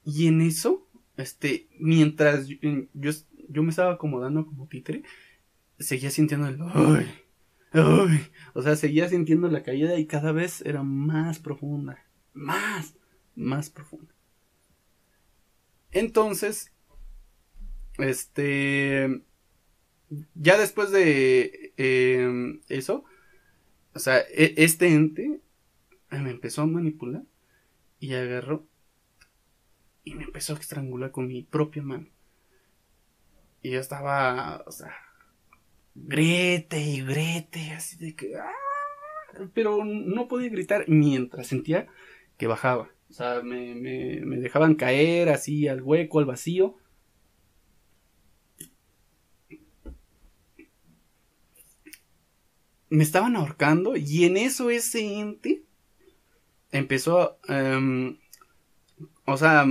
Y 0.04 0.28
en 0.28 0.42
eso, 0.42 0.90
este, 1.16 1.70
mientras 1.80 2.48
yo, 2.48 2.58
yo, 3.48 3.64
me 3.64 3.70
estaba 3.70 3.94
acomodando 3.94 4.46
como 4.46 4.68
títere, 4.68 5.04
seguía 5.80 6.12
sintiendo 6.12 6.48
el... 6.50 6.58
O 8.54 8.62
sea, 8.62 8.76
seguía 8.76 9.10
sintiendo 9.10 9.50
la 9.50 9.64
caída 9.64 9.98
y 9.98 10.06
cada 10.06 10.32
vez 10.32 10.62
era 10.62 10.84
más 10.84 11.40
profunda. 11.40 12.04
Más, 12.34 12.96
más 13.36 13.70
profunda. 13.70 14.14
Entonces, 15.92 16.74
este, 17.98 19.24
ya 20.36 20.58
después 20.58 20.92
de 20.92 21.74
em, 21.78 22.62
eso, 22.70 23.06
o 23.94 24.00
sea, 24.00 24.20
e, 24.20 24.54
este 24.58 24.88
ente 24.88 25.40
me 26.12 26.32
empezó 26.32 26.62
a 26.62 26.66
manipular 26.66 27.24
y 28.00 28.14
agarró 28.14 28.66
y 30.04 30.16
me 30.16 30.24
empezó 30.24 30.54
a 30.54 30.60
estrangular 30.60 31.12
con 31.12 31.28
mi 31.28 31.44
propia 31.44 31.82
mano. 31.82 32.08
Y 33.62 33.72
yo 33.72 33.80
estaba, 33.80 34.64
o 34.68 34.72
sea, 34.72 34.94
grete 35.96 36.82
y 36.82 37.02
grete, 37.02 37.72
así 37.72 37.98
de 37.98 38.16
que... 38.16 38.36
¡ah! 38.36 38.52
Pero 39.54 39.84
no 39.84 40.28
podía 40.28 40.50
gritar 40.50 40.86
mientras 40.88 41.48
sentía 41.48 41.88
que 42.38 42.48
bajaba. 42.48 42.90
O 43.10 43.14
sea, 43.14 43.42
me, 43.42 43.76
me, 43.76 44.38
dejaban 44.38 44.76
caer 44.76 45.30
así 45.30 45.68
al 45.68 45.82
hueco, 45.82 46.20
al 46.20 46.26
vacío. 46.26 46.78
Me 52.90 53.04
estaban 53.04 53.36
ahorcando 53.36 53.98
y 53.98 54.26
en 54.26 54.38
eso 54.38 54.70
ese 54.70 55.20
ente 55.20 55.64
empezó 56.72 57.20
a... 57.20 57.38
Em, 57.48 58.20
o 59.26 59.38
sea, 59.38 59.66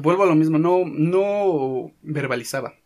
vuelvo 0.00 0.24
a 0.24 0.26
lo 0.26 0.34
mismo, 0.34 0.58
no, 0.58 0.84
no 0.84 1.94
verbalizaba 2.02 2.79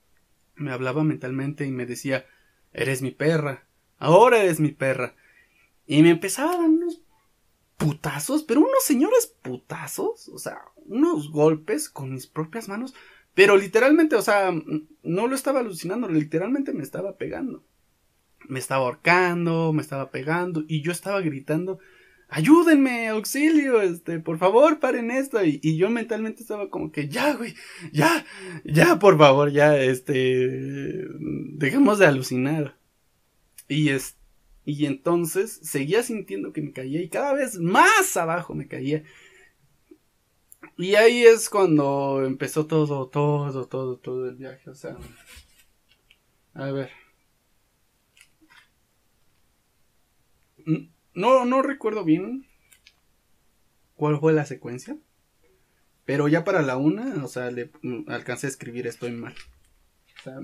me 0.57 0.73
hablaba 0.73 1.05
mentalmente 1.05 1.67
y 1.67 1.71
me 1.71 1.87
decía, 1.87 2.27
eres 2.73 3.03
mi 3.03 3.11
perra, 3.11 3.67
ahora 3.99 4.43
eres 4.43 4.61
mi 4.61 4.73
perra. 4.73 5.15
Y 5.87 6.03
me 6.03 6.11
empezaba 6.11 6.55
a 6.55 6.59
dar 6.59 6.69
unos 6.69 7.03
putazos, 7.77 8.43
pero 8.43 8.61
unos 8.61 8.85
señores 8.85 9.27
putazos, 9.43 10.29
o 10.29 10.39
sea, 10.39 10.59
unos 10.87 11.31
golpes 11.31 11.89
con 11.89 12.13
mis 12.13 12.27
propias 12.27 12.69
manos, 12.69 12.95
pero 13.35 13.57
literalmente, 13.57 14.17
o 14.17 14.23
sea, 14.23 14.53
no 15.03 15.27
lo 15.27 15.35
estaba 15.35 15.61
alucinando, 15.61 16.09
literalmente 16.09 16.73
me 16.73 16.83
estaba 16.83 17.17
pegando. 17.17 17.65
Me 18.47 18.59
estaba 18.59 18.85
ahorcando, 18.85 19.73
me 19.73 19.83
estaba 19.83 20.11
pegando 20.11 20.65
y 20.69 20.83
yo 20.83 20.93
estaba 20.93 21.21
gritando 21.21 21.79
ayúdenme, 22.29 23.09
auxilio, 23.09 23.81
este, 23.81 24.19
por 24.21 24.39
favor, 24.39 24.81
paren 24.81 25.11
esto. 25.11 25.45
Y, 25.45 25.77
yo 25.77 25.91
mentalmente 25.91 26.43
estaba 26.43 26.69
como 26.71 26.91
que, 26.91 27.09
ya, 27.09 27.35
güey, 27.35 27.55
ya, 27.93 28.25
ya, 28.65 28.99
por 28.99 29.19
favor, 29.19 29.51
ya, 29.51 29.77
este, 29.79 31.07
dejemos 31.55 31.99
de 31.99 32.07
alucinar. 32.07 32.77
Y 33.69 33.91
es, 33.91 34.17
y 34.65 34.87
entonces 34.87 35.61
seguía 35.63 36.03
sintiendo 36.03 36.53
que 36.53 36.63
me 36.63 36.73
caía 36.73 37.03
y 37.03 37.09
cada 37.09 37.33
vez 37.35 37.59
más 37.59 38.17
abajo 38.17 38.55
me 38.55 38.69
caía. 38.69 39.05
Y 40.77 40.97
ahí 40.97 41.23
es 41.25 41.49
cuando 41.49 42.25
empezó 42.25 42.67
todo, 42.67 43.09
todo, 43.09 43.67
todo, 43.69 43.97
todo 43.99 44.29
el 44.29 44.37
viaje, 44.37 44.71
o 44.71 44.75
sea, 44.75 44.97
a 46.55 46.71
ver. 46.73 46.91
No, 51.15 51.45
no 51.45 51.63
recuerdo 51.63 52.05
bien 52.05 52.47
cuál 53.95 54.19
fue 54.19 54.33
la 54.33 54.45
secuencia. 54.45 54.97
Pero 56.05 56.29
ya 56.29 56.45
para 56.45 56.63
la 56.63 56.77
una, 56.77 57.25
o 57.25 57.29
sea, 57.29 57.51
le 57.51 57.71
alcancé 58.09 58.47
a 58.47 58.51
escribir 58.51 58.87
estoy 58.87 59.13
mal. 59.13 59.35
O 60.19 60.23
sea, 60.23 60.39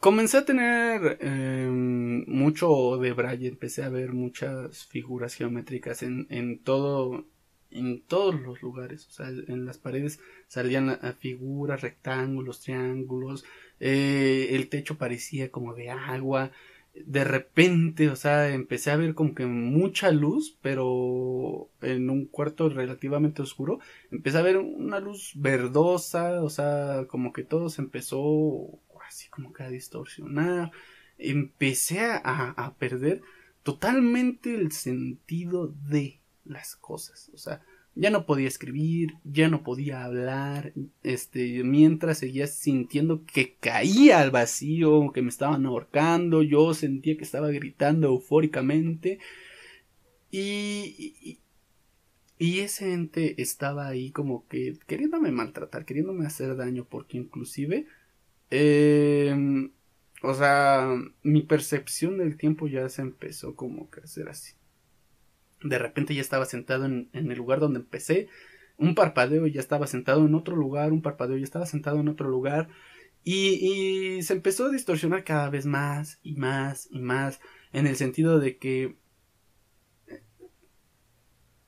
comencé 0.00 0.38
a 0.38 0.44
tener 0.44 1.18
em, 1.20 2.24
mucho 2.26 2.96
de 2.96 3.12
Braille, 3.12 3.48
empecé 3.48 3.82
a 3.82 3.90
ver 3.90 4.12
muchas 4.12 4.86
figuras 4.86 5.34
geométricas 5.34 6.02
en, 6.02 6.26
en 6.30 6.62
todo, 6.62 7.26
en 7.70 8.02
todos 8.06 8.40
los 8.40 8.62
lugares. 8.62 9.06
O 9.08 9.10
sea, 9.10 9.28
en 9.28 9.66
las 9.66 9.76
paredes 9.76 10.18
salían 10.48 10.98
figuras, 11.18 11.82
rectángulos, 11.82 12.60
triángulos. 12.62 13.44
Eh, 13.80 14.48
el 14.52 14.70
techo 14.70 14.96
parecía 14.96 15.50
como 15.50 15.74
de 15.74 15.90
agua 15.90 16.52
de 16.94 17.24
repente, 17.24 18.10
o 18.10 18.16
sea, 18.16 18.50
empecé 18.50 18.90
a 18.90 18.96
ver 18.96 19.14
como 19.14 19.34
que 19.34 19.46
mucha 19.46 20.10
luz, 20.10 20.58
pero 20.60 21.70
en 21.80 22.10
un 22.10 22.26
cuarto 22.26 22.68
relativamente 22.68 23.42
oscuro, 23.42 23.80
empecé 24.10 24.38
a 24.38 24.42
ver 24.42 24.58
una 24.58 25.00
luz 25.00 25.32
verdosa, 25.36 26.42
o 26.42 26.50
sea, 26.50 27.06
como 27.08 27.32
que 27.32 27.44
todo 27.44 27.70
se 27.70 27.82
empezó 27.82 28.78
así 29.06 29.28
como 29.30 29.52
que 29.52 29.62
a 29.62 29.68
distorsionar, 29.68 30.70
empecé 31.18 32.00
a, 32.00 32.50
a 32.50 32.74
perder 32.76 33.22
totalmente 33.62 34.54
el 34.54 34.72
sentido 34.72 35.68
de 35.68 36.20
las 36.44 36.76
cosas, 36.76 37.30
o 37.34 37.38
sea, 37.38 37.62
ya 37.94 38.10
no 38.10 38.24
podía 38.26 38.48
escribir, 38.48 39.14
ya 39.24 39.48
no 39.48 39.62
podía 39.62 40.04
hablar, 40.04 40.72
este, 41.02 41.62
mientras 41.64 42.18
seguía 42.18 42.46
sintiendo 42.46 43.24
que 43.26 43.56
caía 43.60 44.20
al 44.20 44.30
vacío, 44.30 45.12
que 45.12 45.22
me 45.22 45.28
estaban 45.28 45.66
ahorcando, 45.66 46.42
yo 46.42 46.72
sentía 46.74 47.16
que 47.16 47.24
estaba 47.24 47.50
gritando 47.50 48.08
eufóricamente 48.08 49.18
y, 50.30 51.40
y, 52.38 52.60
ese 52.60 52.92
ente 52.94 53.40
estaba 53.42 53.86
ahí 53.88 54.10
como 54.10 54.48
que 54.48 54.78
queriéndome 54.86 55.30
maltratar, 55.30 55.84
queriéndome 55.84 56.26
hacer 56.26 56.56
daño, 56.56 56.86
porque 56.88 57.18
inclusive, 57.18 57.86
em, 58.50 59.72
o 60.22 60.34
sea, 60.34 60.88
mi 61.22 61.42
percepción 61.42 62.18
del 62.18 62.36
tiempo 62.36 62.68
ya 62.68 62.88
se 62.88 63.02
empezó 63.02 63.54
como 63.56 63.90
que 63.90 64.00
a 64.00 64.04
hacer 64.04 64.28
así. 64.28 64.54
De 65.64 65.78
repente 65.78 66.14
ya 66.14 66.20
estaba 66.20 66.44
sentado 66.44 66.84
en, 66.86 67.08
el 67.12 67.36
lugar 67.36 67.60
donde 67.60 67.80
empecé. 67.80 68.28
Un 68.78 68.94
parpadeo 68.94 69.46
ya 69.46 69.60
estaba 69.60 69.86
sentado 69.86 70.26
en 70.26 70.34
otro 70.34 70.56
lugar. 70.56 70.92
Un 70.92 71.02
parpadeo 71.02 71.36
ya 71.36 71.44
estaba 71.44 71.66
sentado 71.66 72.00
en 72.00 72.08
otro 72.08 72.28
lugar. 72.28 72.68
Y, 73.24 74.16
y 74.16 74.22
se 74.22 74.32
empezó 74.34 74.66
a 74.66 74.70
distorsionar 74.70 75.24
cada 75.24 75.50
vez 75.50 75.66
más 75.66 76.18
y 76.22 76.34
más 76.34 76.88
y 76.90 77.00
más. 77.00 77.40
En 77.72 77.86
el 77.86 77.96
sentido 77.96 78.38
de 78.38 78.58
que 78.58 78.96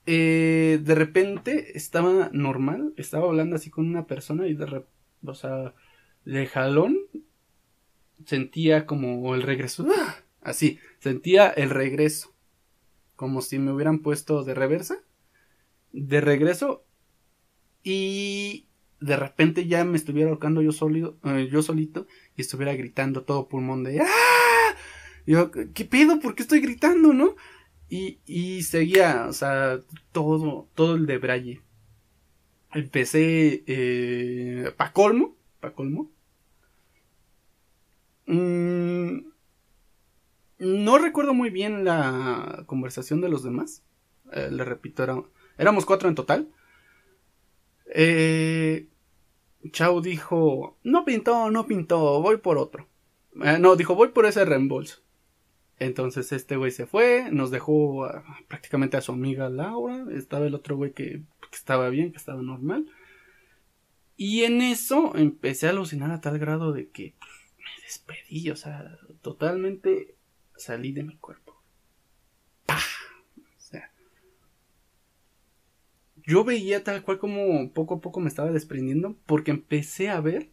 eh, 0.07 0.81
de 0.83 0.95
repente 0.95 1.77
estaba 1.77 2.29
normal, 2.33 2.93
estaba 2.97 3.27
hablando 3.27 3.57
así 3.57 3.71
con 3.71 3.87
una 3.87 4.07
persona 4.07 4.47
y 4.47 4.55
de 4.55 4.67
repente, 4.67 4.93
o 5.25 5.35
sea, 5.35 5.75
de 6.27 6.47
jalón 6.47 6.99
sentía 8.27 8.87
como 8.87 9.35
el 9.35 9.43
regreso, 9.43 9.87
¡ah! 9.97 10.17
así, 10.43 10.79
sentía 10.99 11.49
el 11.49 11.71
regreso 11.71 12.34
como 13.17 13.43
si 13.43 13.59
me 13.59 13.73
hubieran 13.73 14.01
puesto 14.01 14.45
de 14.45 14.55
reversa, 14.55 14.99
de 15.93 16.21
regreso 16.21 16.85
y 17.83 18.67
de 19.01 19.17
repente 19.17 19.67
ya 19.67 19.85
me 19.85 19.97
estuviera 19.97 20.31
ahorcando 20.31 20.63
yo, 20.63 20.73
sólido, 20.73 21.19
eh, 21.25 21.49
yo 21.51 21.63
solito 21.63 22.07
y 22.37 22.43
estuviera 22.43 22.75
gritando 22.75 23.23
todo 23.23 23.49
pulmón 23.49 23.85
de 23.85 24.01
¡Ah! 24.01 24.07
Yo, 25.27 25.51
¿qué 25.51 25.85
pedo? 25.85 26.21
¿Por 26.21 26.35
qué 26.35 26.43
estoy 26.43 26.61
gritando, 26.61 27.13
no? 27.13 27.37
Y, 27.89 28.19
y 28.27 28.63
seguía, 28.63 29.27
o 29.29 29.33
sea, 29.33 29.81
todo, 30.13 30.69
todo 30.75 30.97
el 30.97 31.07
de 31.07 31.19
Braille. 31.19 31.63
Empecé, 32.73 33.63
eh, 33.67 34.73
pa' 34.77 34.93
colmo, 34.93 35.37
pa' 35.61 35.73
colmo. 35.75 36.11
Mm, 38.27 39.19
no 40.59 40.99
recuerdo 40.99 41.35
muy 41.35 41.51
bien 41.51 41.85
la 41.85 42.65
conversación 42.67 43.21
de 43.21 43.29
los 43.29 43.43
demás. 43.43 43.83
Eh, 44.33 44.49
le 44.51 44.65
repito, 44.65 45.31
éramos 45.59 45.85
cuatro 45.85 46.09
en 46.09 46.15
total. 46.15 46.49
Eh, 47.87 48.89
Chao 49.71 50.01
dijo, 50.01 50.79
no 50.83 51.05
pintó, 51.05 51.51
no 51.51 51.67
pintó, 51.67 52.21
voy 52.21 52.39
por 52.39 52.59
otro. 52.59 52.89
Eh, 53.43 53.59
no, 53.59 53.77
dijo, 53.77 53.95
voy 53.95 54.09
por 54.09 54.27
ese 54.27 54.45
reembolso. 54.45 55.03
Entonces 55.79 56.31
este 56.33 56.57
güey 56.57 56.71
se 56.71 56.87
fue, 56.87 57.29
nos 57.33 57.51
dejó 57.51 58.09
prácticamente 58.49 58.97
a 58.97 59.01
su 59.01 59.13
amiga 59.13 59.49
Laura. 59.49 60.07
Estaba 60.13 60.47
el 60.47 60.55
otro 60.55 60.77
güey 60.77 60.93
que, 60.93 61.23
estaba 61.53 61.89
bien, 61.89 62.13
que 62.13 62.19
estaba 62.19 62.43
normal. 62.43 62.87
Y 64.17 64.45
en 64.45 64.63
eso 64.63 65.17
empecé 65.17 65.67
a 65.67 65.71
alucinar 65.71 66.11
a 66.13 66.21
tal 66.21 66.39
grado 66.39 66.73
de 66.73 66.89
que 66.91 67.15
pues, 67.19 67.31
me 67.59 67.83
despedí, 67.85 68.51
o 68.51 68.57
sea, 68.57 68.99
totalmente 69.23 70.14
salí 70.65 70.93
de 70.93 71.03
mi 71.03 71.17
cuerpo. 71.19 71.55
¡Pah! 72.67 72.81
O 73.37 73.61
sea, 73.61 73.93
yo 76.25 76.43
veía 76.43 76.83
tal 76.83 77.03
cual 77.03 77.19
como 77.19 77.71
poco 77.73 77.95
a 77.95 78.01
poco 78.01 78.21
me 78.21 78.29
estaba 78.29 78.51
desprendiendo 78.51 79.17
porque 79.27 79.51
empecé 79.51 80.09
a 80.09 80.21
ver 80.21 80.51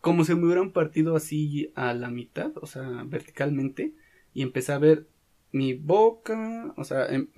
como 0.00 0.24
si 0.24 0.34
me 0.34 0.44
hubieran 0.44 0.72
partido 0.72 1.16
así 1.16 1.72
a 1.74 1.94
la 1.94 2.10
mitad, 2.10 2.52
o 2.56 2.66
sea, 2.66 3.04
verticalmente, 3.06 3.94
y 4.34 4.42
empecé 4.42 4.72
a 4.72 4.78
ver 4.78 5.06
mi 5.50 5.72
boca, 5.72 6.74
o 6.76 6.84
sea, 6.84 7.06
em, 7.06 7.28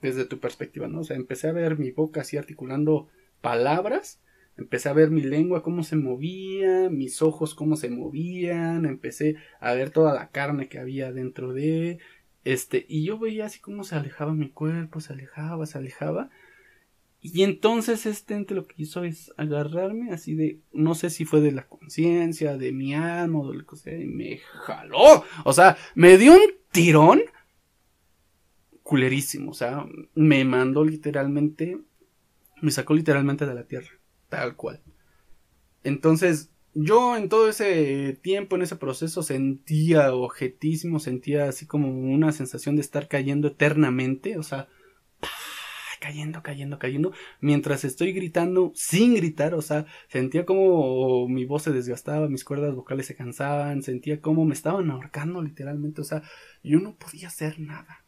desde 0.00 0.24
tu 0.24 0.38
perspectiva, 0.38 0.88
¿no? 0.88 1.00
O 1.00 1.04
sea, 1.04 1.16
empecé 1.16 1.48
a 1.48 1.52
ver 1.52 1.78
mi 1.78 1.90
boca 1.90 2.22
así 2.22 2.38
articulando 2.38 3.08
palabras 3.42 4.22
Empecé 4.56 4.88
a 4.88 4.92
ver 4.92 5.10
mi 5.10 5.22
lengua 5.22 5.62
cómo 5.62 5.82
se 5.82 5.96
movía, 5.96 6.88
mis 6.88 7.22
ojos 7.22 7.54
cómo 7.54 7.76
se 7.76 7.90
movían, 7.90 8.86
empecé 8.86 9.36
a 9.60 9.74
ver 9.74 9.90
toda 9.90 10.14
la 10.14 10.30
carne 10.30 10.68
que 10.68 10.78
había 10.78 11.12
dentro 11.12 11.52
de 11.52 11.98
este 12.44 12.86
y 12.88 13.04
yo 13.04 13.18
veía 13.18 13.46
así 13.46 13.58
cómo 13.58 13.82
se 13.84 13.96
alejaba 13.96 14.32
mi 14.32 14.50
cuerpo, 14.50 15.00
se 15.00 15.12
alejaba, 15.12 15.66
se 15.66 15.78
alejaba. 15.78 16.30
Y 17.20 17.42
entonces 17.42 18.06
este 18.06 18.34
ente 18.34 18.54
lo 18.54 18.66
que 18.66 18.82
hizo 18.82 19.02
es 19.02 19.32
agarrarme 19.38 20.12
así 20.12 20.34
de, 20.34 20.60
no 20.72 20.94
sé 20.94 21.08
si 21.10 21.24
fue 21.24 21.40
de 21.40 21.52
la 21.52 21.66
conciencia, 21.66 22.56
de 22.58 22.70
mi 22.70 22.94
alma 22.94 23.40
o 23.40 23.50
de 23.50 23.58
lo 23.58 23.66
que 23.66 23.76
sea, 23.76 23.98
y 23.98 24.06
me 24.06 24.38
jaló. 24.66 25.24
O 25.44 25.52
sea, 25.54 25.78
me 25.94 26.18
dio 26.18 26.34
un 26.34 26.42
tirón 26.70 27.22
culerísimo. 28.82 29.52
O 29.52 29.54
sea, 29.54 29.86
me 30.14 30.44
mandó 30.44 30.84
literalmente, 30.84 31.78
me 32.60 32.70
sacó 32.70 32.92
literalmente 32.92 33.46
de 33.46 33.54
la 33.54 33.64
tierra 33.64 33.90
tal 34.28 34.56
cual. 34.56 34.80
Entonces, 35.82 36.50
yo 36.74 37.16
en 37.16 37.28
todo 37.28 37.48
ese 37.48 38.18
tiempo, 38.20 38.56
en 38.56 38.62
ese 38.62 38.76
proceso, 38.76 39.22
sentía 39.22 40.12
objetísimo, 40.12 40.98
sentía 40.98 41.48
así 41.48 41.66
como 41.66 41.88
una 41.88 42.32
sensación 42.32 42.74
de 42.76 42.82
estar 42.82 43.06
cayendo 43.08 43.48
eternamente, 43.48 44.36
o 44.38 44.42
sea, 44.42 44.68
cayendo, 46.00 46.42
cayendo, 46.42 46.78
cayendo, 46.78 47.12
mientras 47.40 47.84
estoy 47.84 48.12
gritando 48.12 48.72
sin 48.74 49.14
gritar, 49.14 49.54
o 49.54 49.62
sea, 49.62 49.86
sentía 50.08 50.44
como 50.44 51.28
mi 51.28 51.44
voz 51.44 51.62
se 51.62 51.72
desgastaba, 51.72 52.28
mis 52.28 52.44
cuerdas 52.44 52.74
vocales 52.74 53.06
se 53.06 53.14
cansaban, 53.14 53.82
sentía 53.82 54.20
como 54.20 54.44
me 54.44 54.54
estaban 54.54 54.90
ahorcando 54.90 55.40
literalmente, 55.42 56.00
o 56.00 56.04
sea, 56.04 56.22
yo 56.62 56.80
no 56.80 56.96
podía 56.96 57.28
hacer 57.28 57.60
nada. 57.60 58.04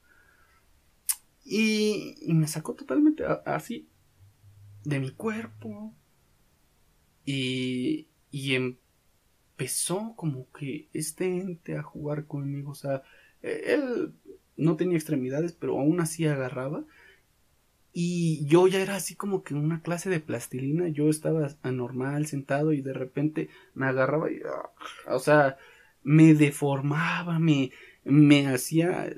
Y 1.44 2.16
me 2.26 2.48
sacó 2.48 2.74
totalmente 2.74 3.24
así 3.46 3.88
de 4.84 4.98
mi 4.98 5.10
cuerpo, 5.10 5.94
y, 7.26 8.06
y 8.30 8.54
empezó 8.54 10.14
como 10.16 10.50
que 10.52 10.88
este 10.94 11.26
ente 11.26 11.76
a 11.76 11.82
jugar 11.82 12.26
conmigo. 12.26 12.70
O 12.70 12.74
sea, 12.74 13.02
él 13.42 14.14
no 14.56 14.76
tenía 14.76 14.96
extremidades, 14.96 15.52
pero 15.52 15.78
aún 15.78 16.00
así 16.00 16.26
agarraba. 16.26 16.84
Y 17.92 18.46
yo 18.46 18.68
ya 18.68 18.80
era 18.80 18.94
así 18.96 19.14
como 19.16 19.42
que 19.42 19.54
una 19.54 19.82
clase 19.82 20.08
de 20.08 20.20
plastilina. 20.20 20.88
Yo 20.88 21.10
estaba 21.10 21.48
anormal, 21.62 22.26
sentado, 22.26 22.72
y 22.72 22.80
de 22.80 22.92
repente 22.92 23.48
me 23.74 23.86
agarraba. 23.86 24.28
Ah, 25.06 25.14
o 25.14 25.18
sea, 25.18 25.56
me 26.02 26.34
deformaba, 26.34 27.38
me, 27.38 27.72
me 28.04 28.46
hacía 28.46 29.10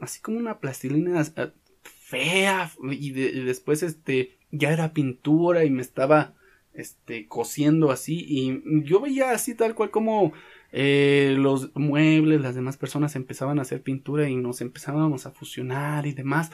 así 0.00 0.20
como 0.20 0.38
una 0.38 0.60
plastilina 0.60 1.20
ah, 1.36 1.52
fea. 1.82 2.70
Y, 2.92 3.18
y 3.18 3.44
después, 3.44 3.82
este, 3.82 4.36
ya 4.52 4.72
era 4.72 4.92
pintura 4.92 5.64
y 5.64 5.70
me 5.70 5.82
estaba 5.82 6.36
este, 6.76 7.26
cosiendo 7.26 7.90
así 7.90 8.24
y 8.28 8.84
yo 8.84 9.00
veía 9.00 9.30
así 9.30 9.54
tal 9.54 9.74
cual 9.74 9.90
como 9.90 10.32
eh, 10.72 11.34
los 11.38 11.74
muebles, 11.74 12.40
las 12.40 12.54
demás 12.54 12.76
personas 12.76 13.16
empezaban 13.16 13.58
a 13.58 13.62
hacer 13.62 13.82
pintura 13.82 14.28
y 14.28 14.36
nos 14.36 14.60
empezábamos 14.60 15.26
a 15.26 15.30
fusionar 15.30 16.06
y 16.06 16.12
demás. 16.12 16.50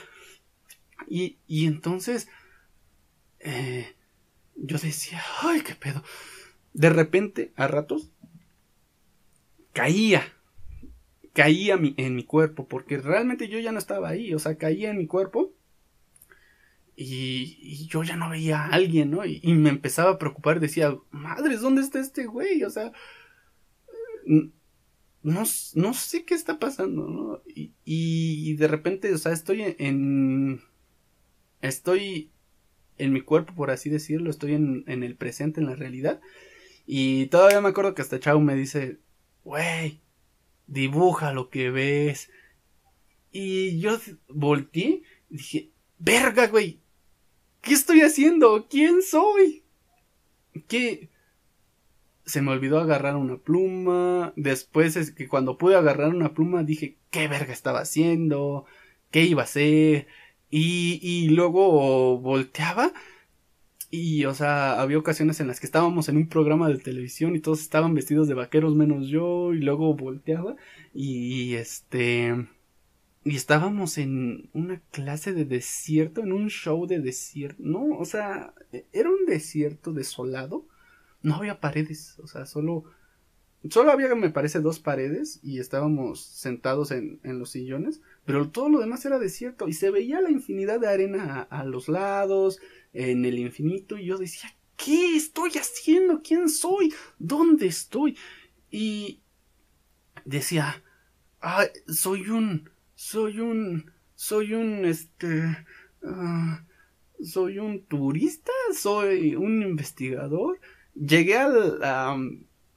Y, 1.08 1.38
y 1.46 1.66
entonces 1.66 2.28
eh, 3.40 3.94
yo 4.56 4.78
decía, 4.78 5.20
ay, 5.42 5.62
qué 5.62 5.74
pedo. 5.74 6.02
De 6.72 6.90
repente, 6.90 7.52
a 7.56 7.66
ratos, 7.66 8.10
caía, 9.72 10.22
caía 11.32 11.78
en 11.96 12.14
mi 12.14 12.24
cuerpo, 12.24 12.66
porque 12.66 12.98
realmente 12.98 13.48
yo 13.48 13.58
ya 13.58 13.72
no 13.72 13.78
estaba 13.78 14.08
ahí, 14.08 14.34
o 14.34 14.38
sea, 14.38 14.56
caía 14.56 14.90
en 14.90 14.98
mi 14.98 15.06
cuerpo 15.06 15.52
y, 17.02 17.86
yo 17.88 18.02
ya 18.02 18.16
no 18.16 18.30
veía 18.30 18.60
a 18.62 18.68
alguien, 18.68 19.10
¿no? 19.10 19.24
Y, 19.24 19.40
me 19.54 19.70
empezaba 19.70 20.12
a 20.12 20.18
preocupar, 20.18 20.60
decía, 20.60 20.96
madres, 21.10 21.60
¿dónde 21.60 21.82
está 21.82 22.00
este 22.00 22.26
güey? 22.26 22.62
O 22.64 22.70
sea, 22.70 22.92
no, 25.22 25.42
no 25.74 25.94
sé 25.94 26.24
qué 26.24 26.34
está 26.34 26.58
pasando, 26.58 27.08
¿no? 27.08 27.42
Y, 27.84 28.54
de 28.54 28.68
repente, 28.68 29.12
o 29.12 29.18
sea, 29.18 29.32
estoy 29.32 29.74
en... 29.78 30.60
Estoy 31.60 32.32
en 32.98 33.12
mi 33.12 33.20
cuerpo, 33.20 33.54
por 33.54 33.70
así 33.70 33.88
decirlo, 33.88 34.30
estoy 34.30 34.54
en, 34.54 34.84
el 34.86 35.16
presente, 35.16 35.60
en 35.60 35.66
la 35.66 35.76
realidad. 35.76 36.20
Y 36.86 37.26
todavía 37.26 37.60
me 37.60 37.68
acuerdo 37.68 37.94
que 37.94 38.02
hasta 38.02 38.18
Chao 38.18 38.40
me 38.40 38.56
dice, 38.56 38.98
güey, 39.44 40.00
dibuja 40.66 41.32
lo 41.32 41.50
que 41.50 41.70
ves. 41.70 42.30
Y 43.30 43.78
yo 43.78 43.98
volteé 44.28 45.02
dije, 45.32 45.70
verga, 45.98 46.46
güey, 46.48 46.81
¿Qué 47.62 47.72
estoy 47.72 48.02
haciendo? 48.02 48.66
¿Quién 48.68 49.00
soy? 49.02 49.62
¿Qué? 50.68 51.08
Se 52.26 52.42
me 52.42 52.50
olvidó 52.52 52.78
agarrar 52.78 53.16
una 53.16 53.38
pluma. 53.38 54.32
Después 54.36 54.96
es 54.96 55.10
que 55.12 55.28
cuando 55.28 55.56
pude 55.58 55.76
agarrar 55.76 56.10
una 56.14 56.34
pluma 56.34 56.62
dije 56.64 56.98
qué 57.10 57.28
verga 57.28 57.52
estaba 57.52 57.80
haciendo, 57.80 58.66
qué 59.10 59.22
iba 59.24 59.42
a 59.42 59.44
hacer. 59.44 60.08
Y, 60.50 61.00
y 61.02 61.30
luego 61.30 62.18
volteaba 62.18 62.92
y, 63.94 64.24
o 64.24 64.32
sea, 64.32 64.80
había 64.80 64.96
ocasiones 64.98 65.38
en 65.40 65.48
las 65.48 65.60
que 65.60 65.66
estábamos 65.66 66.08
en 66.08 66.16
un 66.16 66.26
programa 66.26 66.68
de 66.70 66.78
televisión 66.78 67.36
y 67.36 67.40
todos 67.40 67.60
estaban 67.60 67.94
vestidos 67.94 68.26
de 68.26 68.32
vaqueros 68.32 68.74
menos 68.74 69.08
yo 69.08 69.52
y 69.52 69.58
luego 69.58 69.94
volteaba 69.94 70.56
y, 70.94 71.54
este... 71.56 72.48
Y 73.24 73.36
estábamos 73.36 73.98
en 73.98 74.50
una 74.52 74.80
clase 74.90 75.32
de 75.32 75.44
desierto, 75.44 76.22
en 76.22 76.32
un 76.32 76.48
show 76.48 76.86
de 76.86 76.98
desierto. 76.98 77.62
No, 77.62 77.98
o 77.98 78.04
sea, 78.04 78.54
era 78.92 79.10
un 79.10 79.26
desierto 79.26 79.92
desolado. 79.92 80.66
No 81.22 81.36
había 81.36 81.60
paredes, 81.60 82.18
o 82.18 82.26
sea, 82.26 82.46
solo... 82.46 82.84
Solo 83.70 83.92
había, 83.92 84.12
me 84.16 84.30
parece, 84.30 84.58
dos 84.58 84.80
paredes 84.80 85.38
y 85.40 85.60
estábamos 85.60 86.20
sentados 86.20 86.90
en, 86.90 87.20
en 87.22 87.38
los 87.38 87.50
sillones, 87.50 88.00
pero 88.24 88.50
todo 88.50 88.68
lo 88.68 88.80
demás 88.80 89.04
era 89.04 89.20
desierto 89.20 89.68
y 89.68 89.72
se 89.72 89.92
veía 89.92 90.20
la 90.20 90.32
infinidad 90.32 90.80
de 90.80 90.88
arena 90.88 91.42
a 91.42 91.62
los 91.62 91.88
lados, 91.88 92.58
en 92.92 93.24
el 93.24 93.38
infinito 93.38 93.96
y 93.98 94.06
yo 94.06 94.18
decía, 94.18 94.50
¿qué 94.76 95.16
estoy 95.16 95.50
haciendo? 95.52 96.22
¿Quién 96.22 96.48
soy? 96.48 96.92
¿Dónde 97.18 97.66
estoy? 97.66 98.16
Y 98.70 99.22
decía, 100.24 100.82
ah, 101.40 101.66
soy 101.88 102.28
un, 102.28 102.70
soy 103.02 103.40
un, 103.40 103.90
soy 104.14 104.54
un, 104.54 104.84
este, 104.84 105.56
ah, 106.04 106.64
soy 107.20 107.58
un 107.58 107.84
turista, 107.86 108.52
soy 108.72 109.34
un 109.34 109.60
investigador. 109.62 110.60
Llegué 110.94 111.36
a, 111.36 112.16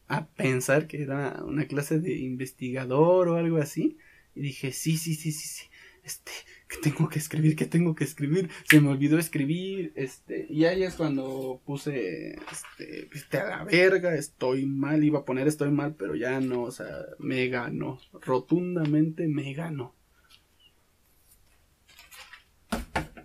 a 0.08 0.28
pensar 0.30 0.88
que 0.88 1.04
era 1.04 1.44
una 1.46 1.68
clase 1.68 2.00
de 2.00 2.18
investigador 2.18 3.28
o 3.28 3.36
algo 3.36 3.58
así. 3.58 3.98
Y 4.34 4.42
dije, 4.42 4.72
sí, 4.72 4.98
sí, 4.98 5.14
sí, 5.14 5.32
sí, 5.32 5.48
sí. 5.48 5.66
Este, 6.04 6.32
que 6.68 6.78
tengo 6.78 7.08
que 7.08 7.20
escribir, 7.20 7.56
que 7.56 7.66
tengo 7.66 7.94
que 7.94 8.04
escribir, 8.04 8.50
se 8.70 8.82
me 8.82 8.90
olvidó 8.90 9.18
escribir, 9.18 9.92
este, 9.96 10.46
y 10.52 10.66
ahí 10.66 10.84
es 10.84 10.94
cuando 10.94 11.62
puse, 11.66 12.36
este, 12.52 13.38
a 13.40 13.44
la 13.44 13.64
verga, 13.64 14.14
estoy 14.14 14.68
mal, 14.68 15.04
iba 15.04 15.20
a 15.20 15.26
poner 15.26 15.48
estoy 15.48 15.72
mal, 15.72 15.96
pero 15.96 16.16
ya 16.16 16.40
no, 16.42 16.62
o 16.62 16.72
sea, 16.72 16.88
me 17.18 17.48
ganó, 17.48 18.00
rotundamente 18.22 19.28
me 19.28 19.52
ganó. 19.54 19.96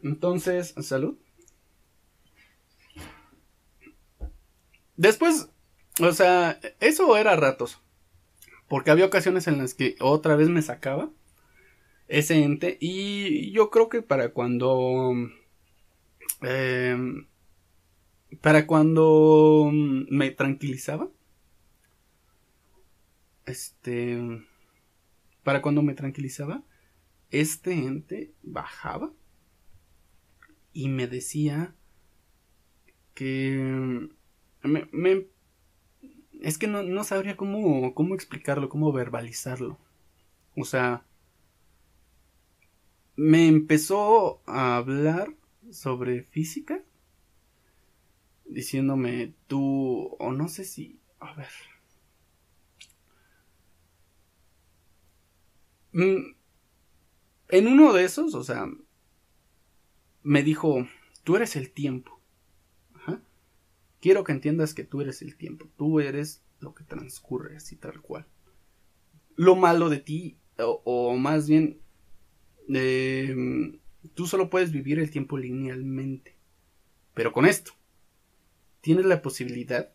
Entonces, 0.02 0.74
salud. 0.80 1.16
Después, 4.96 5.48
o 6.00 6.12
sea, 6.12 6.60
eso 6.80 7.16
era 7.16 7.36
ratos. 7.36 7.80
Porque 8.68 8.90
había 8.90 9.06
ocasiones 9.06 9.48
en 9.48 9.58
las 9.58 9.74
que 9.74 9.96
otra 9.98 10.36
vez 10.36 10.48
me 10.48 10.62
sacaba 10.62 11.10
ese 12.06 12.42
ente. 12.42 12.76
Y 12.80 13.50
yo 13.52 13.70
creo 13.70 13.88
que 13.88 14.02
para 14.02 14.32
cuando... 14.32 15.12
Em, 16.42 17.26
para 18.42 18.66
cuando 18.66 19.70
me 19.72 20.30
tranquilizaba. 20.30 21.08
Este... 23.46 24.18
Para 25.42 25.62
cuando 25.62 25.82
me 25.82 25.94
tranquilizaba. 25.94 26.62
Este 27.30 27.72
ente 27.72 28.32
bajaba. 28.42 29.12
Y 30.80 30.88
me 30.88 31.06
decía 31.06 31.74
que... 33.12 34.08
Me, 34.62 35.26
es 36.40 36.56
que 36.56 36.68
no, 36.68 36.82
no 36.82 37.04
sabría 37.04 37.36
cómo, 37.36 37.92
cómo 37.92 38.14
explicarlo, 38.14 38.70
cómo 38.70 38.90
verbalizarlo. 38.90 39.78
O 40.56 40.64
sea, 40.64 41.04
me 43.14 43.46
empezó 43.46 44.40
a 44.46 44.76
hablar 44.76 45.34
sobre 45.70 46.22
física, 46.22 46.82
diciéndome 48.46 49.34
tú, 49.48 50.16
o 50.18 50.32
no 50.32 50.48
sé 50.48 50.64
si, 50.64 50.98
a 51.18 51.34
ver. 51.34 51.50
Mm, 55.92 56.36
en 57.50 57.66
uno 57.68 57.92
de 57.92 58.04
esos, 58.04 58.34
o 58.34 58.42
sea, 58.42 58.66
me 60.22 60.42
dijo, 60.42 60.86
tú 61.24 61.36
eres 61.36 61.56
el 61.56 61.70
tiempo. 61.70 62.20
Quiero 64.00 64.24
que 64.24 64.32
entiendas 64.32 64.72
que 64.72 64.84
tú 64.84 65.02
eres 65.02 65.20
el 65.20 65.36
tiempo, 65.36 65.68
tú 65.76 66.00
eres 66.00 66.42
lo 66.58 66.74
que 66.74 66.84
transcurre 66.84 67.56
así 67.56 67.76
tal 67.76 68.00
cual. 68.00 68.26
Lo 69.36 69.56
malo 69.56 69.90
de 69.90 69.98
ti, 69.98 70.38
o 70.56 71.16
más 71.16 71.48
bien 71.48 71.80
tú 74.14 74.26
solo 74.26 74.50
puedes 74.50 74.72
vivir 74.72 74.98
el 74.98 75.10
tiempo 75.10 75.36
linealmente. 75.38 76.36
Pero 77.14 77.32
con 77.32 77.46
esto, 77.46 77.72
tienes 78.80 79.04
la 79.04 79.22
posibilidad 79.22 79.92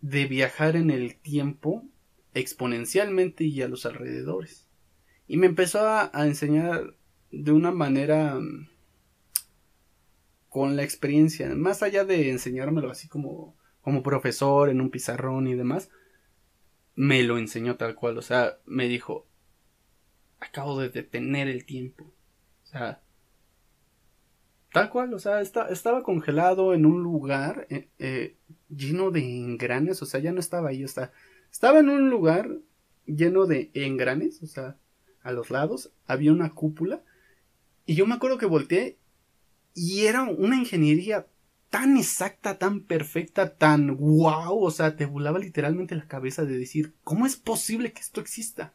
de 0.00 0.26
viajar 0.26 0.76
en 0.76 0.90
el 0.90 1.16
tiempo 1.16 1.84
exponencialmente 2.34 3.44
y 3.44 3.62
a 3.62 3.68
los 3.68 3.86
alrededores. 3.86 4.68
Y 5.26 5.36
me 5.38 5.46
empezó 5.46 5.80
a, 5.80 6.10
enseñar 6.26 6.96
de 7.30 7.52
una 7.52 7.72
manera 7.72 8.38
mm, 8.38 8.68
con 10.48 10.76
la 10.76 10.82
experiencia, 10.82 11.54
más 11.54 11.82
allá 11.82 12.04
de 12.04 12.30
enseñármelo 12.30 12.90
así 12.90 13.08
como, 13.08 13.54
como 13.82 14.02
profesor 14.02 14.70
en 14.70 14.80
un 14.80 14.90
pizarrón 14.90 15.46
y 15.46 15.54
demás, 15.54 15.90
me 16.94 17.22
lo 17.22 17.36
enseñó 17.36 17.76
tal 17.76 17.94
cual, 17.94 18.16
o 18.16 18.22
sea, 18.22 18.56
me 18.64 18.88
dijo, 18.88 19.26
acabo 20.40 20.80
de 20.80 20.88
detener 20.88 21.48
el 21.48 21.66
tiempo. 21.66 22.04
O 22.64 22.66
sea, 22.66 23.02
tal 24.72 24.90
cual, 24.90 25.14
o 25.14 25.18
sea, 25.18 25.40
estaba 25.40 26.02
congelado 26.02 26.74
en 26.74 26.86
un 26.86 27.02
lugar 27.02 27.66
eh, 27.70 27.88
eh, 27.98 28.36
lleno 28.68 29.10
de 29.10 29.20
engranes, 29.20 30.02
o 30.02 30.06
sea, 30.06 30.20
ya 30.20 30.32
no 30.32 30.40
estaba 30.40 30.70
ahí, 30.70 30.84
o 30.84 30.88
sea, 30.88 31.12
estaba 31.50 31.80
en 31.80 31.90
un 31.90 32.10
lugar 32.10 32.50
lleno 33.04 33.46
de 33.46 33.70
engranes, 33.74 34.42
o 34.42 34.46
sea, 34.46 34.76
a 35.22 35.32
los 35.32 35.50
lados 35.50 35.92
había 36.06 36.32
una 36.32 36.54
cúpula 36.54 37.02
y 37.86 37.94
yo 37.94 38.06
me 38.06 38.14
acuerdo 38.14 38.36
que 38.36 38.46
volteé 38.46 38.98
y 39.74 40.06
era 40.06 40.24
una 40.24 40.56
ingeniería 40.56 41.26
tan 41.70 41.96
exacta, 41.96 42.58
tan 42.58 42.80
perfecta, 42.80 43.56
tan 43.56 43.96
wow, 43.96 44.58
o 44.58 44.70
sea, 44.70 44.96
te 44.96 45.06
volaba 45.06 45.38
literalmente 45.38 45.94
la 45.94 46.08
cabeza 46.08 46.44
de 46.44 46.58
decir, 46.58 46.94
¿cómo 47.04 47.26
es 47.26 47.36
posible 47.36 47.92
que 47.92 48.00
esto 48.00 48.20
exista? 48.20 48.74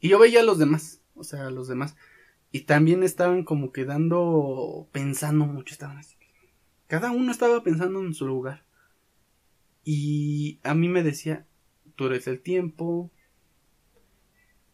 Y 0.00 0.08
yo 0.08 0.18
veía 0.18 0.40
a 0.40 0.44
los 0.44 0.58
demás, 0.58 1.00
o 1.14 1.24
sea, 1.24 1.46
a 1.46 1.50
los 1.50 1.68
demás. 1.68 1.96
Y 2.50 2.62
también 2.62 3.02
estaban 3.02 3.44
como 3.44 3.72
quedando 3.72 4.88
pensando 4.92 5.46
mucho, 5.46 5.74
estaban 5.74 5.98
así. 5.98 6.16
Cada 6.86 7.10
uno 7.10 7.32
estaba 7.32 7.62
pensando 7.62 8.00
en 8.00 8.14
su 8.14 8.26
lugar. 8.26 8.64
Y 9.82 10.60
a 10.62 10.74
mí 10.74 10.88
me 10.88 11.02
decía, 11.02 11.46
tú 11.96 12.06
eres 12.06 12.26
el 12.26 12.40
tiempo, 12.40 13.10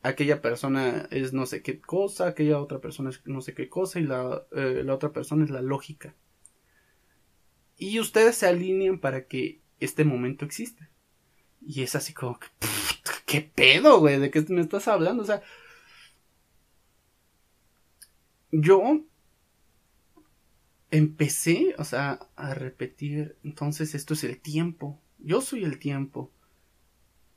aquella 0.03 0.41
persona 0.41 1.09
es 1.11 1.33
no 1.33 1.47
sé 1.47 1.63
qué 1.63 1.81
cosa, 1.81 2.29
aquella 2.29 2.61
otra 2.61 2.81
persona 2.81 3.11
es 3.11 3.21
no 3.27 3.41
sé 3.41 3.55
qué 3.55 3.69
cosa 3.69 4.01
y 4.01 4.05
la, 4.05 4.43
eh, 4.53 4.83
la 4.85 4.95
otra 4.95 5.13
persona 5.13 5.45
es 5.45 5.51
la 5.51 5.63
lógica. 5.63 6.15
Y 7.77 7.99
ustedes 8.01 8.37
se 8.37 8.47
alinean 8.47 8.99
para 8.99 9.27
que 9.27 9.61
este 9.79 10.05
momento 10.05 10.45
exista. 10.45 10.91
Y 11.63 11.83
es 11.83 11.95
así 11.95 12.13
como 12.13 12.39
que... 12.39 12.47
¿qué 13.31 13.43
pedo, 13.43 14.01
güey? 14.01 14.19
¿De 14.19 14.31
qué 14.31 14.45
me 14.49 14.61
estás 14.61 14.89
hablando? 14.89 15.23
O 15.23 15.27
sea, 15.27 15.41
yo 18.51 19.05
empecé, 20.91 21.77
o 21.79 21.85
sea, 21.85 22.19
a 22.35 22.55
repetir, 22.55 23.37
entonces 23.45 23.95
esto 23.95 24.15
es 24.15 24.25
el 24.25 24.41
tiempo, 24.41 25.01
yo 25.21 25.41
soy 25.41 25.63
el 25.63 25.79
tiempo. 25.79 26.33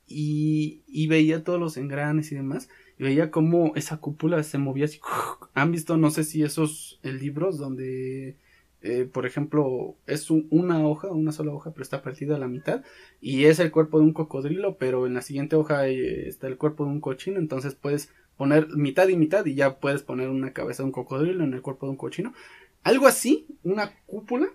Y, 0.06 1.06
veía 1.08 1.44
todos 1.44 1.60
los 1.60 1.76
engranes 1.76 2.32
y 2.32 2.34
demás, 2.34 2.68
y 2.98 3.04
veía 3.04 3.30
cómo 3.30 3.72
esa 3.76 3.98
cúpula 3.98 4.42
se 4.42 4.58
movía 4.58 4.86
así. 4.86 5.00
¿Han 5.54 5.72
visto, 5.72 5.96
no 5.96 6.10
sé 6.10 6.24
si 6.24 6.42
esos 6.42 7.00
libros 7.02 7.58
donde 7.58 8.36
eh, 8.86 9.08
por 9.10 9.24
ejemplo, 9.24 9.96
es 10.06 10.30
una 10.30 10.86
hoja, 10.86 11.08
una 11.08 11.32
sola 11.32 11.52
hoja, 11.52 11.70
pero 11.70 11.82
está 11.82 12.02
partida 12.02 12.36
a 12.36 12.38
la 12.38 12.48
mitad 12.48 12.82
y 13.18 13.46
es 13.46 13.58
el 13.58 13.70
cuerpo 13.70 13.98
de 13.98 14.04
un 14.04 14.12
cocodrilo, 14.12 14.76
pero 14.76 15.06
en 15.06 15.14
la 15.14 15.22
siguiente 15.22 15.56
hoja 15.56 15.88
eh, 15.88 16.28
está 16.28 16.48
el 16.48 16.58
cuerpo 16.58 16.84
de 16.84 16.90
un 16.90 17.00
cochino, 17.00 17.38
entonces 17.38 17.74
puedes 17.74 18.10
poner 18.36 18.68
mitad 18.76 19.08
y 19.08 19.16
mitad 19.16 19.46
y 19.46 19.54
ya 19.54 19.78
puedes 19.78 20.02
poner 20.02 20.28
una 20.28 20.52
cabeza 20.52 20.82
de 20.82 20.88
un 20.88 20.92
cocodrilo 20.92 21.44
en 21.44 21.54
el 21.54 21.62
cuerpo 21.62 21.86
de 21.86 21.92
un 21.92 21.96
cochino. 21.96 22.34
Algo 22.82 23.06
así, 23.06 23.46
una 23.62 23.90
cúpula 24.04 24.48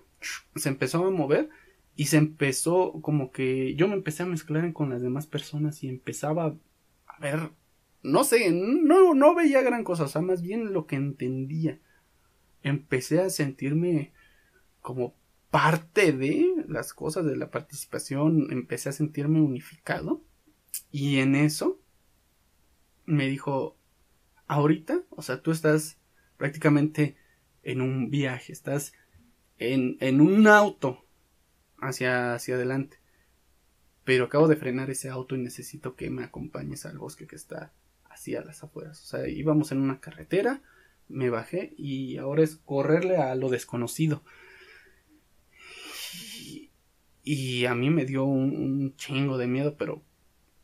se 0.54 0.68
empezó 0.68 1.04
a 1.04 1.10
mover 1.10 1.48
y 2.00 2.06
se 2.06 2.16
empezó 2.16 3.02
como 3.02 3.30
que 3.30 3.74
yo 3.74 3.86
me 3.86 3.92
empecé 3.92 4.22
a 4.22 4.26
mezclar 4.26 4.72
con 4.72 4.88
las 4.88 5.02
demás 5.02 5.26
personas 5.26 5.84
y 5.84 5.88
empezaba 5.90 6.56
a 7.06 7.20
ver, 7.20 7.50
no 8.02 8.24
sé, 8.24 8.50
no, 8.52 9.12
no 9.12 9.34
veía 9.34 9.60
gran 9.60 9.84
cosa, 9.84 10.04
o 10.04 10.08
sea, 10.08 10.22
más 10.22 10.40
bien 10.40 10.72
lo 10.72 10.86
que 10.86 10.96
entendía. 10.96 11.78
Empecé 12.62 13.20
a 13.20 13.28
sentirme 13.28 14.14
como 14.80 15.14
parte 15.50 16.12
de 16.12 16.64
las 16.68 16.94
cosas 16.94 17.26
de 17.26 17.36
la 17.36 17.50
participación 17.50 18.50
empecé 18.50 18.88
a 18.88 18.92
sentirme 18.92 19.42
unificado 19.42 20.22
y 20.90 21.18
en 21.18 21.34
eso 21.34 21.82
me 23.04 23.26
dijo 23.26 23.76
ahorita, 24.46 25.02
o 25.10 25.20
sea, 25.20 25.42
tú 25.42 25.50
estás 25.50 25.98
prácticamente 26.38 27.18
en 27.62 27.82
un 27.82 28.08
viaje, 28.08 28.54
estás 28.54 28.94
en, 29.58 29.98
en 30.00 30.22
un 30.22 30.46
auto 30.46 31.04
hacia, 31.80 32.34
hacia 32.34 32.54
adelante. 32.54 32.98
Pero 34.04 34.24
acabo 34.24 34.48
de 34.48 34.56
frenar 34.56 34.90
ese 34.90 35.08
auto 35.08 35.36
y 35.36 35.38
necesito 35.38 35.94
que 35.94 36.10
me 36.10 36.24
acompañes 36.24 36.86
al 36.86 36.98
bosque 36.98 37.26
que 37.26 37.36
está 37.36 37.72
hacia 38.04 38.42
las 38.42 38.62
afueras. 38.62 39.02
O 39.02 39.06
sea, 39.06 39.28
íbamos 39.28 39.72
en 39.72 39.78
una 39.78 40.00
carretera, 40.00 40.62
me 41.08 41.30
bajé 41.30 41.74
y 41.76 42.16
ahora 42.16 42.42
es 42.42 42.56
correrle 42.56 43.16
a 43.16 43.34
lo 43.34 43.48
desconocido. 43.48 44.22
Y, 47.22 47.66
a 47.66 47.74
mí 47.74 47.90
me 47.90 48.06
dio 48.06 48.24
un, 48.24 48.96
chingo 48.96 49.36
de 49.36 49.46
miedo, 49.46 49.76
pero 49.76 50.02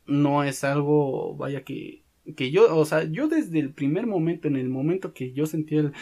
no 0.05 0.43
es 0.43 0.63
algo, 0.63 1.35
vaya 1.37 1.63
que, 1.63 2.03
que 2.35 2.51
yo, 2.51 2.75
o 2.75 2.83
sea, 2.83 3.03
yo 3.03 3.27
desde 3.27 3.59
el 3.59 3.71
primer 3.71 4.07
momento, 4.07 4.47
en 4.47 4.55
el 4.55 4.67
momento 4.67 5.13
que 5.13 5.31
yo 5.33 5.45
sentí 5.45 5.77
el, 5.77 5.93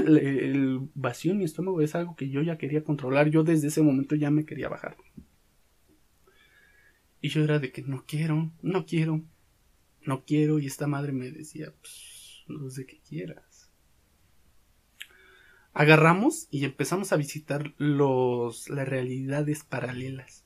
el, 0.00 0.88
vacío 0.94 1.32
en 1.32 1.38
mi 1.38 1.44
estómago 1.44 1.80
es 1.80 1.94
algo 1.94 2.16
que 2.16 2.28
yo 2.28 2.42
ya 2.42 2.58
quería 2.58 2.84
controlar, 2.84 3.28
yo 3.28 3.44
desde 3.44 3.68
ese 3.68 3.82
momento 3.82 4.14
ya 4.14 4.30
me 4.30 4.44
quería 4.44 4.68
bajar. 4.68 4.96
Y 7.20 7.28
yo 7.28 7.44
era 7.44 7.58
de 7.58 7.70
que 7.70 7.82
no 7.82 8.04
quiero, 8.06 8.50
no 8.62 8.86
quiero, 8.86 9.22
no 10.02 10.24
quiero. 10.24 10.58
Y 10.58 10.66
esta 10.66 10.86
madre 10.86 11.12
me 11.12 11.30
decía, 11.30 11.72
pues, 11.80 12.44
no 12.48 12.70
sé 12.70 12.86
qué 12.86 13.00
quieras. 13.06 13.70
Agarramos 15.72 16.48
y 16.50 16.64
empezamos 16.64 17.12
a 17.12 17.16
visitar 17.16 17.74
los, 17.76 18.68
las 18.70 18.88
realidades 18.88 19.64
paralelas. 19.64 20.44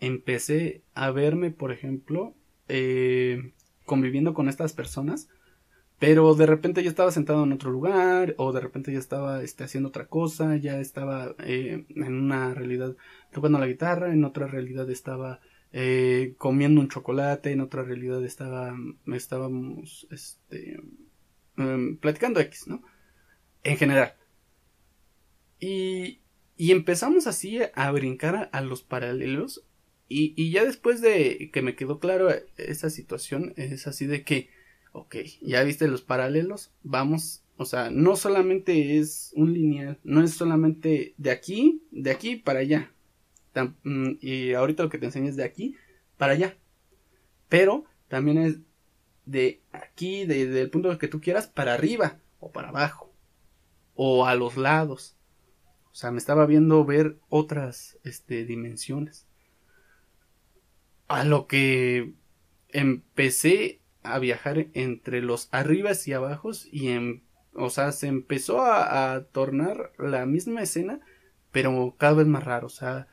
Empecé 0.00 0.82
a 0.94 1.10
verme, 1.10 1.50
por 1.50 1.72
ejemplo, 1.72 2.34
eh, 2.68 3.52
conviviendo 3.84 4.34
con 4.34 4.48
estas 4.48 4.72
personas. 4.72 5.28
Pero 6.00 6.34
de 6.34 6.46
repente 6.46 6.82
ya 6.82 6.88
estaba 6.88 7.12
sentado 7.12 7.44
en 7.44 7.52
otro 7.52 7.70
lugar, 7.70 8.34
o 8.38 8.52
de 8.52 8.60
repente 8.60 8.90
ya 8.90 8.98
estaba 8.98 9.42
este, 9.42 9.64
haciendo 9.64 9.90
otra 9.90 10.06
cosa, 10.08 10.56
ya 10.56 10.80
estaba 10.80 11.34
eh, 11.40 11.84
en 11.90 12.14
una 12.14 12.54
realidad 12.54 12.96
tocando 13.30 13.58
la 13.58 13.66
guitarra, 13.66 14.10
en 14.10 14.24
otra 14.24 14.46
realidad 14.46 14.88
estaba 14.88 15.40
eh, 15.72 16.34
comiendo 16.38 16.80
un 16.80 16.88
chocolate, 16.88 17.52
en 17.52 17.60
otra 17.60 17.82
realidad 17.82 18.24
estaba, 18.24 18.74
estábamos 19.12 20.08
este, 20.10 20.80
em, 21.58 21.98
platicando 21.98 22.40
X, 22.40 22.66
¿no? 22.66 22.82
En 23.62 23.76
general. 23.76 24.14
Y, 25.58 26.22
y 26.56 26.72
empezamos 26.72 27.26
así 27.26 27.58
a 27.74 27.90
brincar 27.90 28.48
a, 28.54 28.60
los 28.62 28.82
paralelos. 28.82 29.66
Y, 30.08 30.32
y, 30.34 30.50
ya 30.50 30.64
después 30.64 31.02
de 31.02 31.50
que 31.52 31.60
me 31.60 31.76
quedó 31.76 31.98
claro 31.98 32.30
esa 32.56 32.88
situación, 32.88 33.52
es 33.56 33.86
así 33.86 34.06
de 34.06 34.24
que, 34.24 34.48
ok, 34.92 35.16
ya 35.40 35.62
viste 35.62 35.88
los 35.88 36.02
paralelos, 36.02 36.72
vamos, 36.82 37.42
o 37.56 37.64
sea, 37.64 37.90
no 37.90 38.16
solamente 38.16 38.98
es 38.98 39.32
un 39.36 39.52
lineal, 39.52 39.98
no 40.04 40.22
es 40.22 40.32
solamente 40.32 41.14
de 41.18 41.30
aquí, 41.30 41.82
de 41.90 42.10
aquí 42.10 42.36
para 42.36 42.60
allá, 42.60 42.90
Mm, 43.54 44.12
y 44.20 44.54
ahorita 44.54 44.82
lo 44.82 44.88
que 44.88 44.98
te 44.98 45.06
enseño 45.06 45.28
es 45.28 45.36
de 45.36 45.44
aquí 45.44 45.76
para 46.16 46.32
allá. 46.32 46.56
Pero 47.48 47.84
también 48.08 48.38
es 48.38 48.58
de 49.26 49.62
aquí, 49.72 50.24
desde 50.24 50.60
el 50.62 50.70
punto 50.70 50.96
que 50.98 51.08
tú 51.08 51.20
quieras, 51.20 51.46
para 51.46 51.74
arriba 51.74 52.18
o 52.38 52.52
para 52.52 52.68
abajo. 52.68 53.12
O 53.94 54.26
a 54.26 54.34
los 54.34 54.56
lados. 54.56 55.16
O 55.92 55.94
sea, 55.94 56.10
me 56.10 56.18
estaba 56.18 56.46
viendo 56.46 56.84
ver 56.84 57.18
otras 57.28 57.98
este, 58.04 58.44
dimensiones. 58.44 59.26
A 61.08 61.24
lo 61.24 61.48
que 61.48 62.14
empecé 62.68 63.80
a 64.02 64.18
viajar 64.18 64.66
entre 64.74 65.22
los 65.22 65.48
arribas 65.52 66.06
y 66.08 66.12
abajos 66.12 66.68
y 66.72 66.88
en, 66.88 67.22
o 67.54 67.70
sea, 67.70 67.92
se 67.92 68.06
empezó 68.08 68.62
a, 68.62 69.14
a 69.14 69.24
tornar 69.24 69.92
la 69.98 70.26
misma 70.26 70.62
escena, 70.62 71.00
pero 71.52 71.94
cada 71.98 72.14
vez 72.14 72.26
más 72.26 72.44
raro. 72.44 72.66
O 72.66 72.70
sea, 72.70 73.08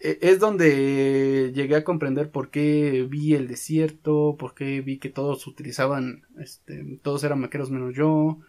e, 0.00 0.18
es 0.22 0.38
donde 0.40 1.52
llegué 1.54 1.76
a 1.76 1.84
comprender 1.84 2.30
por 2.30 2.50
qué 2.50 3.06
vi 3.08 3.34
el 3.34 3.48
desierto, 3.48 4.36
por 4.38 4.54
qué 4.54 4.80
vi 4.80 4.98
que 4.98 5.10
todos 5.10 5.46
utilizaban, 5.46 6.22
este, 6.38 6.98
todos 7.02 7.22
eran 7.24 7.40
maqueros 7.40 7.70
menos 7.70 7.94
yo. 7.94 8.40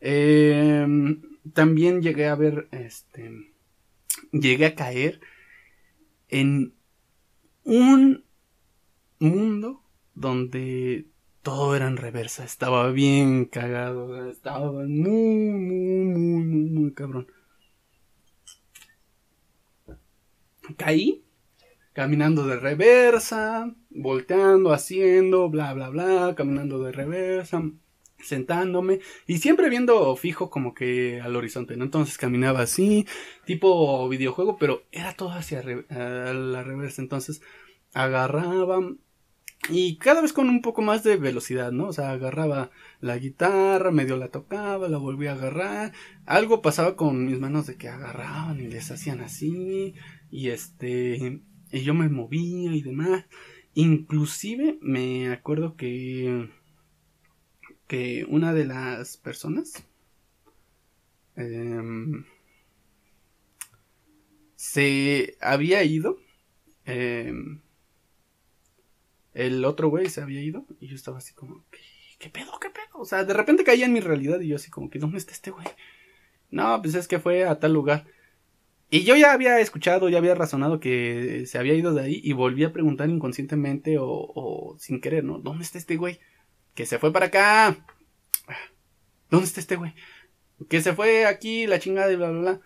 Em, 0.00 1.22
también 1.52 2.02
llegué 2.02 2.26
a 2.26 2.34
ver, 2.34 2.68
este, 2.72 3.52
llegué 4.32 4.66
a 4.66 4.74
caer 4.74 5.20
en 6.28 6.74
un 7.64 8.24
mundo 9.18 9.83
donde 10.14 11.06
todo 11.42 11.76
era 11.76 11.86
en 11.88 11.96
reversa, 11.96 12.44
estaba 12.44 12.90
bien 12.90 13.44
cagado, 13.46 14.30
estaba 14.30 14.72
muy, 14.72 14.88
muy, 14.88 16.04
muy, 16.06 16.44
muy, 16.44 16.70
muy 16.70 16.92
cabrón. 16.94 17.28
caí, 20.76 21.24
caminando 21.92 22.46
de 22.46 22.56
reversa, 22.58 23.74
volteando, 23.90 24.72
haciendo, 24.72 25.48
bla, 25.50 25.72
bla, 25.74 25.90
bla, 25.90 26.34
caminando 26.36 26.82
de 26.82 26.92
reversa, 26.92 27.62
sentándome 28.18 29.00
y 29.26 29.38
siempre 29.38 29.68
viendo 29.68 30.16
fijo 30.16 30.50
como 30.50 30.74
que 30.74 31.20
al 31.20 31.36
horizonte, 31.36 31.76
¿no? 31.76 31.84
Entonces 31.84 32.18
caminaba 32.18 32.60
así, 32.62 33.06
tipo 33.46 34.08
videojuego, 34.08 34.56
pero 34.58 34.84
era 34.92 35.14
todo 35.14 35.30
hacia 35.32 35.62
la 35.62 36.62
reversa, 36.62 37.02
entonces 37.02 37.42
agarraba 37.92 38.80
y 39.70 39.96
cada 39.96 40.20
vez 40.20 40.32
con 40.32 40.48
un 40.50 40.60
poco 40.60 40.82
más 40.82 41.02
de 41.04 41.16
velocidad, 41.16 41.72
¿no? 41.72 41.88
O 41.88 41.92
sea, 41.92 42.10
agarraba 42.10 42.70
la 43.00 43.16
guitarra, 43.18 43.90
medio 43.90 44.16
la 44.16 44.28
tocaba, 44.28 44.88
la 44.88 44.98
volvía 44.98 45.32
a 45.32 45.34
agarrar. 45.34 45.92
Algo 46.26 46.60
pasaba 46.60 46.96
con 46.96 47.24
mis 47.24 47.40
manos 47.40 47.66
de 47.66 47.76
que 47.76 47.88
agarraban 47.88 48.60
y 48.60 48.68
les 48.68 48.90
hacían 48.90 49.20
así. 49.20 49.94
Y 50.30 50.50
este, 50.50 51.40
y 51.72 51.80
yo 51.82 51.94
me 51.94 52.08
movía 52.08 52.74
y 52.74 52.82
demás. 52.82 53.24
Inclusive 53.74 54.78
me 54.82 55.28
acuerdo 55.32 55.76
que, 55.76 56.50
que 57.86 58.26
una 58.28 58.52
de 58.52 58.66
las 58.66 59.16
personas 59.16 59.84
em, 61.36 62.24
se 64.56 65.36
había 65.40 65.82
ido. 65.84 66.18
Em, 66.84 67.60
el 69.34 69.64
otro 69.64 69.88
güey 69.88 70.08
se 70.08 70.22
había 70.22 70.40
ido 70.40 70.64
y 70.80 70.88
yo 70.88 70.94
estaba 70.94 71.18
así 71.18 71.34
como, 71.34 71.64
¿qué, 71.70 71.80
¿qué, 72.18 72.30
pedo, 72.30 72.58
qué 72.60 72.70
pedo? 72.70 73.00
O 73.00 73.04
sea, 73.04 73.24
de 73.24 73.34
repente 73.34 73.64
caía 73.64 73.86
en 73.86 73.92
mi 73.92 74.00
realidad 74.00 74.40
y 74.40 74.48
yo 74.48 74.56
así 74.56 74.70
como, 74.70 74.88
que 74.88 74.98
¿dónde 74.98 75.18
está 75.18 75.32
este 75.32 75.50
güey? 75.50 75.66
No, 76.50 76.80
pues 76.80 76.94
es 76.94 77.08
que 77.08 77.18
fue 77.18 77.44
a 77.44 77.58
tal 77.58 77.72
lugar. 77.72 78.06
Y 78.90 79.02
yo 79.02 79.16
ya 79.16 79.32
había 79.32 79.58
escuchado, 79.58 80.08
ya 80.08 80.18
había 80.18 80.36
razonado 80.36 80.78
que 80.78 81.46
se 81.46 81.58
había 81.58 81.74
ido 81.74 81.92
de 81.94 82.02
ahí 82.02 82.20
y 82.22 82.32
volví 82.32 82.62
a 82.62 82.72
preguntar 82.72 83.10
inconscientemente 83.10 83.96
o, 83.98 84.76
sin 84.78 85.00
querer, 85.00 85.24
¿no? 85.24 85.38
¿Dónde 85.38 85.64
está 85.64 85.78
este 85.78 85.96
güey? 85.96 86.20
Que 86.74 86.86
se 86.86 87.00
fue 87.00 87.12
para 87.12 87.26
acá. 87.26 87.76
¿Dónde 89.30 89.46
está 89.46 89.58
este 89.58 89.74
güey? 89.74 89.94
Que 90.68 90.80
se 90.80 90.94
fue 90.94 91.26
aquí, 91.26 91.66
la 91.66 91.80
chingada 91.80 92.12
y 92.12 92.16
bla, 92.16 92.30
bla, 92.30 92.40
bla. 92.40 92.60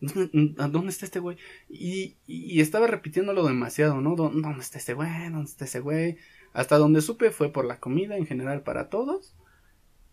¿Dónde, 0.00 0.90
está 0.90 1.06
este 1.06 1.20
güey? 1.20 1.36
Y, 1.68 2.16
y, 2.26 2.60
estaba 2.60 2.86
repitiéndolo 2.86 3.46
demasiado, 3.46 4.00
¿no? 4.00 4.16
¿Dónde 4.16 4.60
está 4.60 4.78
este 4.78 4.94
güey? 4.94 5.30
¿Dónde 5.30 5.50
está 5.50 5.64
ese 5.64 5.80
güey? 5.80 6.18
Hasta 6.52 6.78
donde 6.78 7.00
supe 7.00 7.30
fue 7.30 7.52
por 7.52 7.64
la 7.64 7.80
comida 7.80 8.16
en 8.16 8.26
general 8.26 8.62
para 8.62 8.90
todos. 8.90 9.34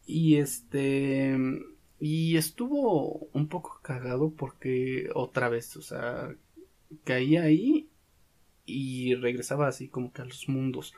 Y 0.05 0.37
este 0.37 1.37
y 2.01 2.35
estuvo 2.35 3.29
un 3.31 3.47
poco 3.47 3.79
cagado 3.83 4.31
porque 4.31 5.09
otra 5.13 5.49
vez, 5.49 5.77
o 5.77 5.83
sea, 5.83 6.35
caía 7.03 7.43
ahí 7.43 7.89
y 8.65 9.13
regresaba 9.13 9.67
así 9.67 9.87
como 9.87 10.11
que 10.11 10.23
a 10.23 10.25
los 10.25 10.49
mundos. 10.49 10.95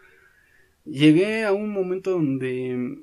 Llegué 0.85 1.43
a 1.43 1.51
un 1.51 1.71
momento 1.71 2.11
donde 2.11 2.99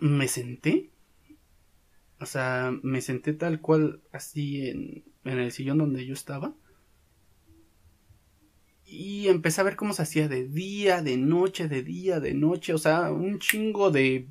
me 0.00 0.28
senté. 0.28 0.90
O 2.20 2.26
sea, 2.26 2.72
me 2.82 3.00
senté 3.00 3.32
tal 3.32 3.60
cual 3.60 4.00
así 4.12 4.68
en, 4.68 5.04
en 5.24 5.38
el 5.38 5.52
sillón 5.52 5.78
donde 5.78 6.04
yo 6.04 6.14
estaba. 6.14 6.54
Y 8.84 9.28
empecé 9.28 9.60
a 9.60 9.64
ver 9.64 9.76
cómo 9.76 9.92
se 9.92 10.02
hacía 10.02 10.28
de 10.28 10.48
día, 10.48 11.02
de 11.02 11.16
noche, 11.16 11.68
de 11.68 11.82
día, 11.82 12.20
de 12.20 12.34
noche. 12.34 12.72
O 12.72 12.78
sea, 12.78 13.12
un 13.12 13.38
chingo 13.38 13.90
de... 13.90 14.28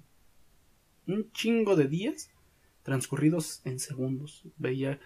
Un 1.06 1.32
chingo 1.32 1.76
de 1.76 1.88
días 1.88 2.32
transcurridos 2.84 3.62
en 3.66 3.80
segundos. 3.80 4.44
Veía 4.58 5.00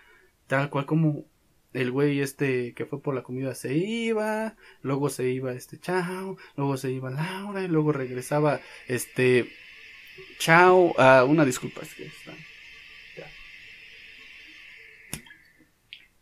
tal 0.47 0.69
cual 0.69 0.85
como 0.85 1.25
el 1.73 1.91
güey 1.91 2.19
este 2.19 2.73
que 2.73 2.85
fue 2.85 3.01
por 3.01 3.15
la 3.15 3.23
comida 3.23 3.55
se 3.55 3.73
iba, 3.75 4.55
luego 4.81 5.09
se 5.09 5.29
iba 5.29 5.53
este 5.53 5.79
chao, 5.79 6.37
luego 6.55 6.77
se 6.77 6.91
iba 6.91 7.09
Laura 7.09 7.63
y 7.63 7.67
luego 7.67 7.91
regresaba 7.91 8.59
este 8.87 9.49
chao, 10.37 10.93
ah, 10.97 11.25
una 11.27 11.45
disculpa, 11.45 11.81
es 11.81 11.95
que 11.95 12.11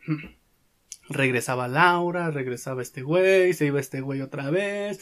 Regresaba 1.10 1.68
Laura, 1.68 2.30
regresaba 2.32 2.82
este 2.82 3.02
güey, 3.02 3.54
se 3.54 3.66
iba 3.66 3.80
este 3.80 4.02
güey 4.02 4.22
otra 4.22 4.50
vez. 4.52 5.00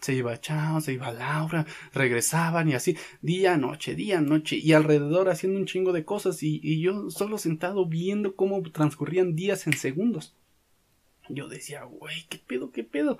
se 0.00 0.14
iba 0.14 0.40
Chao, 0.40 0.80
se 0.80 0.92
iba 0.92 1.10
Laura, 1.12 1.66
regresaban 1.92 2.68
y 2.68 2.74
así, 2.74 2.96
día, 3.20 3.56
noche, 3.56 3.94
día, 3.96 4.20
noche, 4.20 4.56
y 4.56 4.72
alrededor 4.72 5.28
haciendo 5.28 5.58
un 5.58 5.66
chingo 5.66 5.92
de 5.92 6.04
cosas 6.04 6.42
y, 6.42 6.60
y 6.62 6.80
yo 6.80 7.10
solo 7.10 7.38
sentado 7.38 7.86
viendo 7.86 8.36
cómo 8.36 8.62
transcurrían 8.70 9.34
días 9.34 9.66
en 9.66 9.72
segundos. 9.72 10.36
Yo 11.28 11.48
decía, 11.48 11.84
güey, 11.84 12.26
¿qué 12.28 12.38
pedo, 12.38 12.70
qué 12.70 12.84
pedo? 12.84 13.18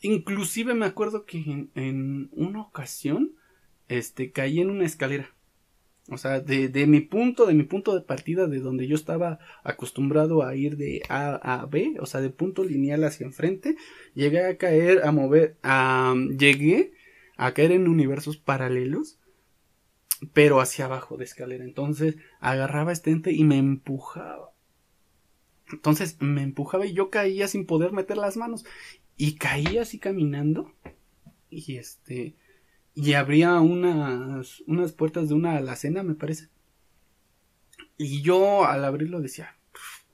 Inclusive 0.00 0.74
me 0.74 0.86
acuerdo 0.86 1.24
que 1.24 1.38
en, 1.38 1.70
en, 1.74 2.28
una 2.32 2.60
ocasión, 2.62 3.32
este, 3.88 4.32
caí 4.32 4.60
en 4.60 4.70
una 4.70 4.84
escalera. 4.84 5.33
O 6.10 6.18
sea, 6.18 6.40
de, 6.40 6.68
de, 6.68 6.86
mi 6.86 7.00
punto, 7.00 7.46
de 7.46 7.54
mi 7.54 7.62
punto 7.62 7.94
de 7.94 8.02
partida, 8.02 8.46
de 8.46 8.60
donde 8.60 8.86
yo 8.86 8.94
estaba 8.94 9.38
acostumbrado 9.62 10.42
a 10.42 10.54
ir 10.54 10.76
de 10.76 11.02
A 11.08 11.62
a 11.62 11.64
B, 11.64 11.96
o 11.98 12.04
sea, 12.04 12.20
de 12.20 12.28
punto 12.28 12.62
lineal 12.62 13.04
hacia 13.04 13.24
enfrente, 13.24 13.76
llegué 14.14 14.44
a 14.44 14.58
caer, 14.58 15.06
a 15.06 15.12
mover, 15.12 15.56
a, 15.62 16.14
llegué 16.38 16.92
a 17.36 17.52
caer 17.54 17.72
en 17.72 17.88
universos 17.88 18.36
paralelos, 18.36 19.18
pero 20.34 20.60
hacia 20.60 20.84
abajo 20.84 21.16
de 21.16 21.24
escalera. 21.24 21.64
Entonces, 21.64 22.16
agarraba 22.38 22.92
este 22.92 23.10
ente 23.10 23.32
y 23.32 23.44
me 23.44 23.56
empujaba. 23.56 24.52
Entonces, 25.72 26.18
me 26.20 26.42
empujaba 26.42 26.84
y 26.84 26.92
yo 26.92 27.08
caía 27.08 27.48
sin 27.48 27.64
poder 27.64 27.92
meter 27.92 28.18
las 28.18 28.36
manos. 28.36 28.66
Y 29.16 29.36
caía 29.36 29.82
así 29.82 29.98
caminando. 29.98 30.72
Y 31.48 31.76
este, 31.76 32.34
y 32.94 33.14
abría 33.14 33.60
unas, 33.60 34.60
unas 34.66 34.92
puertas 34.92 35.28
de 35.28 35.34
una 35.34 35.56
alacena, 35.56 36.02
me 36.02 36.14
parece. 36.14 36.48
Y 37.96 38.22
yo 38.22 38.64
al 38.64 38.84
abrirlo 38.84 39.20
decía, 39.20 39.56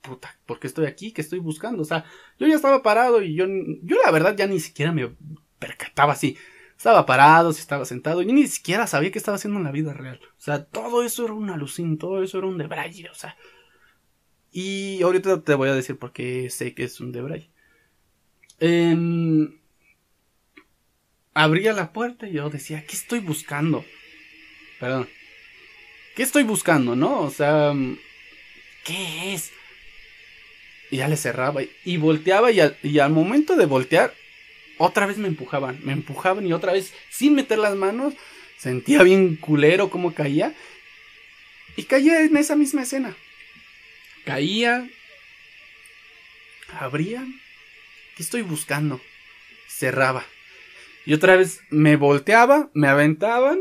puta, 0.01 0.39
¿por 0.47 0.59
qué 0.59 0.67
estoy 0.67 0.87
aquí? 0.87 1.13
¿Qué 1.13 1.21
estoy 1.21 1.39
buscando? 1.39 1.83
O 1.83 1.85
sea, 1.85 2.05
yo 2.39 2.47
ya 2.47 2.55
estaba 2.55 2.83
parado 2.83 3.23
y 3.23 3.35
yo, 3.35 3.47
yo 3.83 3.97
la 4.05 4.11
verdad 4.11 4.35
ya 4.37 4.47
ni 4.47 4.61
siquiera 4.61 4.93
me 4.93 5.15
percataba 5.59 6.15
así. 6.15 6.39
Estaba 6.77 7.05
parado, 7.05 7.53
si 7.53 7.61
estaba 7.61 7.85
sentado, 7.85 8.23
y 8.23 8.33
ni 8.33 8.47
siquiera 8.47 8.87
sabía 8.87 9.11
qué 9.13 9.19
estaba 9.19 9.37
haciendo 9.37 9.59
en 9.59 9.65
la 9.65 9.73
vida 9.73 9.93
real. 9.93 10.19
O 10.25 10.41
sea, 10.41 10.65
todo 10.65 11.03
eso 11.03 11.25
era 11.25 11.35
un 11.35 11.51
alucín, 11.51 11.99
todo 11.99 12.23
eso 12.23 12.39
era 12.39 12.47
un 12.47 12.57
debraye, 12.57 13.11
o 13.11 13.15
sea. 13.15 13.37
Y 14.51 15.03
ahorita 15.03 15.43
te 15.43 15.55
voy 15.55 15.69
a 15.69 15.75
decir 15.75 15.99
por 15.99 16.13
qué 16.13 16.49
sé 16.49 16.75
que 16.75 16.85
es 16.85 16.99
un 17.01 17.13
debraye. 17.13 17.51
Eh, 18.61 18.97
abría 21.35 21.73
la 21.73 21.93
puerta 21.93 22.29
y 22.29 22.33
yo 22.33 22.51
decía, 22.51 22.85
¿qué 22.87 22.97
estoy 22.97 23.21
buscando? 23.21 23.85
Perdón. 24.79 25.09
¿Qué 26.17 26.23
estoy 26.23 26.43
buscando, 26.43 26.97
no? 26.97 27.21
O 27.21 27.31
sea, 27.31 27.73
¿qué 28.85 29.35
es? 29.35 29.53
Y 30.91 30.99
ya 30.99 31.09
le 31.09 31.17
cerraba 31.17 31.63
y 31.85 31.97
volteaba 31.99 32.51
y 32.51 32.61
al, 32.61 32.77
y 32.83 32.99
al 32.99 33.13
momento 33.13 33.57
de 33.57 33.67
voltear, 33.67 34.13
otra 34.77 35.07
vez 35.07 35.19
me 35.19 35.29
empujaban, 35.29 35.79
me 35.85 35.93
empujaban 35.93 36.47
y 36.47 36.53
otra 36.53 36.73
vez, 36.73 36.93
sin 37.11 37.35
meter 37.35 37.59
las 37.59 37.77
manos, 37.77 38.15
sentía 38.59 39.03
bien 39.03 39.37
culero 39.37 39.91
cómo 39.91 40.15
caía. 40.15 40.55
Y 41.77 41.85
caía 41.85 42.23
en 42.23 42.37
esa 42.37 42.57
misma 42.57 42.83
escena. 42.83 43.17
Caía, 44.25 44.89
abría, 46.79 47.25
¿qué 48.17 48.23
estoy 48.23 48.43
buscando? 48.43 49.01
Cerraba. 49.69 50.27
Y 51.07 51.15
otra 51.15 51.37
vez 51.37 51.61
me 51.71 51.97
volteaba, 51.97 52.71
me 52.75 52.89
aventaban, 52.89 53.61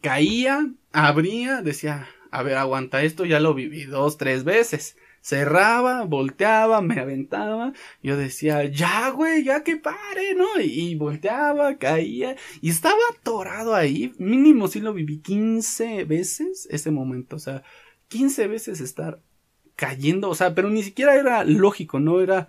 caía, 0.00 0.70
abría, 0.92 1.62
decía, 1.62 2.08
a 2.30 2.42
ver, 2.42 2.56
aguanta 2.56 3.02
esto, 3.02 3.24
ya 3.24 3.40
lo 3.40 3.54
viví 3.54 3.84
dos, 3.84 4.18
tres 4.18 4.44
veces. 4.44 4.96
Cerraba, 5.20 6.04
volteaba, 6.04 6.82
me 6.82 7.00
aventaba. 7.00 7.72
Yo 8.02 8.16
decía, 8.16 8.64
ya, 8.64 9.08
güey, 9.10 9.44
ya 9.44 9.62
que 9.62 9.76
pare, 9.76 10.34
¿no? 10.34 10.60
Y, 10.60 10.94
volteaba, 10.96 11.78
caía. 11.78 12.36
Y 12.60 12.70
estaba 12.70 12.98
atorado 13.10 13.74
ahí. 13.74 14.12
Mínimo 14.18 14.68
sí 14.68 14.80
lo 14.80 14.92
viví 14.92 15.20
15 15.20 16.04
veces 16.04 16.68
ese 16.70 16.90
momento. 16.90 17.36
O 17.36 17.38
sea, 17.38 17.62
15 18.08 18.48
veces 18.48 18.80
estar 18.80 19.20
cayendo. 19.76 20.28
O 20.28 20.34
sea, 20.34 20.54
pero 20.54 20.68
ni 20.68 20.82
siquiera 20.82 21.14
era 21.14 21.44
lógico, 21.44 22.00
no 22.00 22.20
era 22.20 22.48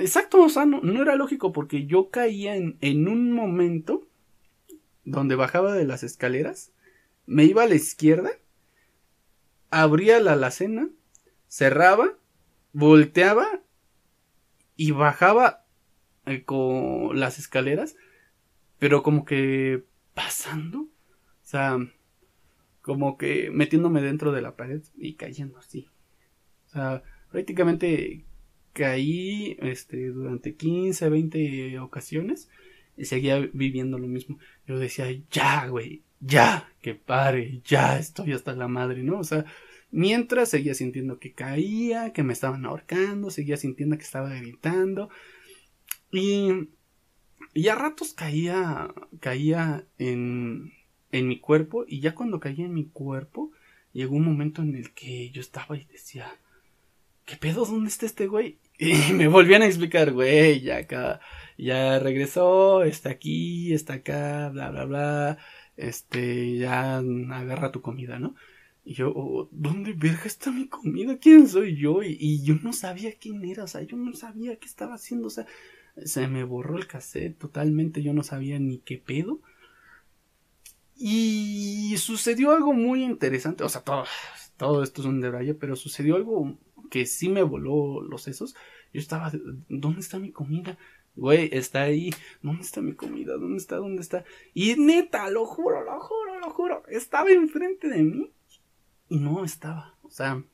Exacto, 0.00 0.42
o 0.42 0.48
sea, 0.48 0.66
no, 0.66 1.02
era 1.02 1.16
lógico 1.16 1.52
porque 1.52 1.86
yo 1.86 2.10
caía 2.10 2.56
en, 2.56 3.08
un 3.08 3.32
momento 3.32 4.06
donde 5.04 5.34
bajaba 5.34 5.74
de 5.74 5.84
las 5.84 6.02
escaleras, 6.02 6.72
me 7.26 7.44
iba 7.44 7.64
a 7.64 7.68
la 7.68 7.74
izquierda, 7.74 8.30
abría 9.70 10.20
la 10.20 10.32
alacena, 10.32 10.88
cerraba, 11.48 12.16
volteaba 12.72 13.62
y 14.76 14.92
bajaba 14.92 15.64
eh, 16.26 16.44
con 16.44 17.18
las 17.18 17.38
escaleras, 17.38 17.96
pero 18.78 19.02
como 19.02 19.24
que 19.24 19.84
pasando, 20.14 20.82
o 20.82 20.88
sea, 21.44 21.78
como 22.82 23.16
que 23.16 23.50
metiéndome 23.50 24.02
dentro 24.02 24.32
de 24.32 24.42
la 24.42 24.56
pared 24.56 24.82
y 24.96 25.14
cayendo 25.14 25.58
así. 25.58 25.88
O 26.66 26.70
sea, 26.70 27.02
prácticamente 27.30 28.24
caí 28.72 29.56
este, 29.60 30.08
durante 30.08 30.54
15, 30.54 31.08
20 31.08 31.78
ocasiones 31.80 32.48
y 32.96 33.04
seguía 33.06 33.38
viviendo 33.52 33.98
lo 33.98 34.06
mismo. 34.06 34.38
Yo 34.66 34.78
decía, 34.78 35.06
ya, 35.30 35.66
güey, 35.68 36.02
ya, 36.20 36.72
que 36.80 36.94
pare, 36.94 37.60
ya 37.64 37.98
estoy 37.98 38.32
hasta 38.32 38.54
la 38.54 38.68
madre, 38.68 39.02
¿no? 39.02 39.18
O 39.18 39.24
sea, 39.24 39.44
mientras 39.90 40.48
seguía 40.50 40.74
sintiendo 40.74 41.18
que 41.18 41.32
caía, 41.32 42.12
que 42.12 42.22
me 42.22 42.32
estaban 42.32 42.64
ahorcando, 42.64 43.30
seguía 43.30 43.56
sintiendo 43.56 43.96
que 43.96 44.04
estaba 44.04 44.30
gritando 44.34 45.10
y, 46.10 46.68
y 47.54 47.68
a 47.68 47.74
ratos 47.74 48.14
caía, 48.14 48.92
caía 49.20 49.84
en, 49.98 50.72
en 51.12 51.28
mi 51.28 51.38
cuerpo 51.40 51.84
y 51.86 52.00
ya 52.00 52.14
cuando 52.14 52.40
caía 52.40 52.64
en 52.64 52.74
mi 52.74 52.86
cuerpo 52.86 53.52
llegó 53.92 54.16
un 54.16 54.24
momento 54.24 54.62
en 54.62 54.74
el 54.74 54.92
que 54.92 55.30
yo 55.30 55.40
estaba 55.40 55.76
y 55.76 55.84
decía, 55.84 56.32
¿qué 57.26 57.36
pedo? 57.36 57.64
¿Dónde 57.64 57.88
está 57.88 58.06
este 58.06 58.26
güey? 58.26 58.58
Y 59.10 59.12
me 59.12 59.28
volvían 59.28 59.62
a 59.62 59.66
explicar, 59.66 60.12
güey, 60.12 60.60
ya 60.60 60.78
acá, 60.78 61.20
ya 61.56 62.00
regresó, 62.00 62.82
está 62.82 63.10
aquí, 63.10 63.72
está 63.72 63.94
acá, 63.94 64.48
bla, 64.48 64.70
bla, 64.70 64.84
bla, 64.86 65.38
este, 65.76 66.56
ya 66.58 66.98
agarra 66.98 67.70
tu 67.70 67.80
comida, 67.80 68.18
¿no? 68.18 68.34
Y 68.84 68.94
yo, 68.94 69.12
oh, 69.14 69.48
¿dónde 69.52 69.92
verga 69.92 70.24
está 70.24 70.50
mi 70.50 70.66
comida? 70.66 71.16
¿Quién 71.18 71.46
soy 71.46 71.76
yo? 71.76 72.02
Y, 72.02 72.42
yo 72.42 72.56
no 72.56 72.72
sabía 72.72 73.12
quién 73.20 73.44
era, 73.44 73.62
o 73.62 73.68
sea, 73.68 73.82
yo 73.82 73.96
no 73.96 74.14
sabía 74.14 74.56
qué 74.56 74.66
estaba 74.66 74.94
haciendo, 74.96 75.28
o 75.28 75.30
sea, 75.30 75.46
se 76.04 76.26
me 76.26 76.42
borró 76.42 76.76
el 76.76 76.88
cassette 76.88 77.38
totalmente, 77.38 78.02
yo 78.02 78.12
no 78.12 78.24
sabía 78.24 78.58
ni 78.58 78.78
qué 78.78 78.98
pedo. 78.98 79.40
Y 80.96 81.94
sucedió 81.98 82.50
algo 82.50 82.72
muy 82.72 83.04
interesante, 83.04 83.62
o 83.62 83.68
sea, 83.68 83.82
todo, 83.82 84.06
todo 84.56 84.82
esto 84.82 85.02
es 85.02 85.06
un 85.06 85.20
debraye, 85.20 85.54
pero 85.54 85.76
sucedió 85.76 86.16
algo 86.16 86.58
que 86.92 87.06
sí 87.06 87.30
me 87.30 87.42
voló 87.42 88.02
los 88.02 88.20
sesos. 88.22 88.54
Yo 88.92 89.00
estaba, 89.00 89.32
¿dónde 89.70 90.00
está 90.00 90.18
mi 90.18 90.30
comida? 90.30 90.76
Güey, 91.16 91.48
está 91.50 91.80
ahí. 91.80 92.10
¿Dónde 92.42 92.60
está 92.60 92.82
mi 92.82 92.94
comida? 92.94 93.32
¿Dónde 93.38 93.56
está? 93.56 93.76
¿Dónde 93.76 94.02
está? 94.02 94.26
Y 94.52 94.74
neta, 94.76 95.30
lo 95.30 95.46
juro, 95.46 95.82
lo 95.82 95.98
juro, 96.00 96.38
lo 96.38 96.50
juro. 96.50 96.82
Estaba 96.88 97.30
enfrente 97.30 97.88
de 97.88 98.02
mí. 98.02 98.30
Y 99.08 99.20
no 99.20 99.42
estaba. 99.42 99.96
O 100.02 100.10
sea. 100.10 100.44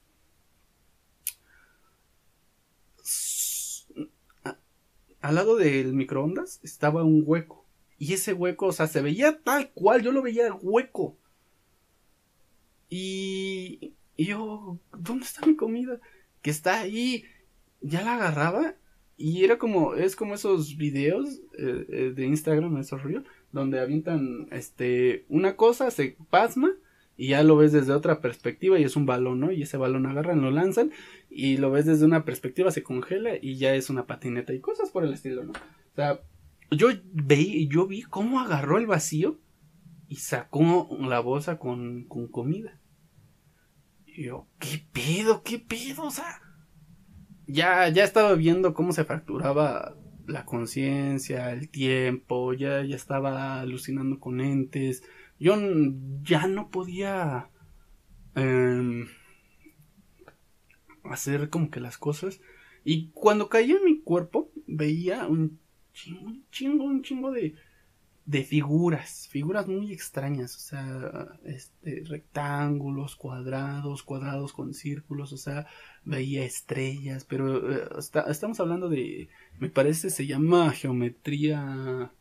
Al 5.20 5.34
lado 5.34 5.56
del 5.56 5.92
microondas 5.92 6.60
estaba 6.62 7.02
un 7.02 7.24
hueco. 7.26 7.66
Y 7.98 8.12
ese 8.12 8.32
hueco, 8.32 8.66
o 8.66 8.72
sea, 8.72 8.86
se 8.86 9.02
veía 9.02 9.40
tal 9.40 9.72
cual. 9.72 10.02
Yo 10.02 10.12
lo 10.12 10.22
veía 10.22 10.54
hueco. 10.54 11.16
Y, 12.88 13.96
y 14.16 14.26
yo, 14.26 14.78
¿dónde 14.96 15.24
está 15.24 15.44
mi 15.44 15.56
comida? 15.56 15.98
Que 16.42 16.50
está 16.50 16.80
ahí, 16.80 17.24
ya 17.80 18.02
la 18.02 18.14
agarraba 18.14 18.74
y 19.16 19.44
era 19.44 19.58
como, 19.58 19.94
es 19.94 20.14
como 20.14 20.34
esos 20.34 20.76
videos 20.76 21.40
eh, 21.58 21.86
eh, 21.88 22.12
de 22.14 22.26
Instagram, 22.26 22.76
esos 22.76 23.02
ríos, 23.02 23.24
donde 23.52 23.80
avientan 23.80 24.46
este, 24.52 25.24
una 25.28 25.56
cosa, 25.56 25.90
se 25.90 26.16
pasma 26.30 26.70
y 27.16 27.28
ya 27.28 27.42
lo 27.42 27.56
ves 27.56 27.72
desde 27.72 27.92
otra 27.92 28.20
perspectiva 28.20 28.78
y 28.78 28.84
es 28.84 28.94
un 28.94 29.06
balón, 29.06 29.40
¿no? 29.40 29.50
Y 29.50 29.62
ese 29.62 29.76
balón 29.76 30.06
agarran, 30.06 30.40
lo 30.40 30.52
lanzan 30.52 30.92
y 31.28 31.56
lo 31.56 31.72
ves 31.72 31.84
desde 31.84 32.04
una 32.04 32.24
perspectiva, 32.24 32.70
se 32.70 32.84
congela 32.84 33.32
y 33.42 33.56
ya 33.56 33.74
es 33.74 33.90
una 33.90 34.06
patineta 34.06 34.54
y 34.54 34.60
cosas 34.60 34.90
por 34.90 35.04
el 35.04 35.12
estilo, 35.12 35.42
¿no? 35.42 35.50
O 35.52 35.96
sea, 35.96 36.20
yo 36.70 36.88
vi, 37.12 37.66
yo 37.66 37.88
vi 37.88 38.02
cómo 38.02 38.38
agarró 38.38 38.78
el 38.78 38.86
vacío 38.86 39.36
y 40.08 40.16
sacó 40.16 40.96
la 41.00 41.18
bolsa 41.18 41.58
con, 41.58 42.04
con 42.04 42.28
comida. 42.28 42.77
Yo, 44.18 44.48
¿qué 44.58 44.84
pedo? 44.92 45.44
¿Qué 45.44 45.60
pedo? 45.60 46.06
O 46.06 46.10
sea, 46.10 46.42
ya, 47.46 47.88
ya 47.88 48.02
estaba 48.02 48.34
viendo 48.34 48.74
cómo 48.74 48.92
se 48.92 49.04
fracturaba 49.04 49.96
la 50.26 50.44
conciencia, 50.44 51.52
el 51.52 51.68
tiempo, 51.68 52.52
ya, 52.52 52.82
ya 52.82 52.96
estaba 52.96 53.60
alucinando 53.60 54.18
con 54.18 54.40
entes. 54.40 55.04
Yo 55.38 55.54
ya 56.22 56.48
no 56.48 56.68
podía 56.68 57.48
em, 58.34 59.06
hacer 61.04 61.48
como 61.48 61.70
que 61.70 61.78
las 61.78 61.96
cosas. 61.96 62.40
Y 62.82 63.10
cuando 63.12 63.48
caía 63.48 63.76
en 63.76 63.84
mi 63.84 64.00
cuerpo, 64.00 64.50
veía 64.66 65.28
un 65.28 65.60
chingo, 65.92 66.22
un 66.26 66.44
chingo, 66.50 66.84
un 66.84 67.02
chingo 67.02 67.30
de, 67.30 67.54
de 68.28 68.44
figuras, 68.44 69.26
figuras 69.30 69.66
muy 69.68 69.90
extrañas, 69.90 70.54
o 70.54 70.58
sea, 70.58 71.28
este, 71.46 72.02
rectángulos, 72.04 73.16
cuadrados, 73.16 74.02
cuadrados 74.02 74.52
con 74.52 74.74
círculos, 74.74 75.32
o 75.32 75.38
sea, 75.38 75.66
veía 76.04 76.44
estrellas, 76.44 77.24
pero 77.24 77.72
eh, 77.72 77.88
estamos 78.28 78.60
hablando 78.60 78.90
de, 78.90 79.30
me 79.58 79.70
parece, 79.70 80.10
se 80.10 80.26
llama 80.26 80.72
geometría, 80.72 82.12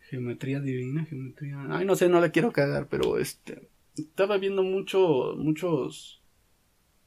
geometría 0.00 0.58
divina, 0.58 1.04
geometría, 1.04 1.64
ay, 1.70 1.84
no 1.86 1.94
sé, 1.94 2.08
no 2.08 2.20
la 2.20 2.30
quiero 2.30 2.50
cagar, 2.50 2.88
pero 2.88 3.16
este, 3.16 3.68
estaba 3.96 4.36
viendo 4.36 4.64
mucho, 4.64 5.36
muchos, 5.36 6.24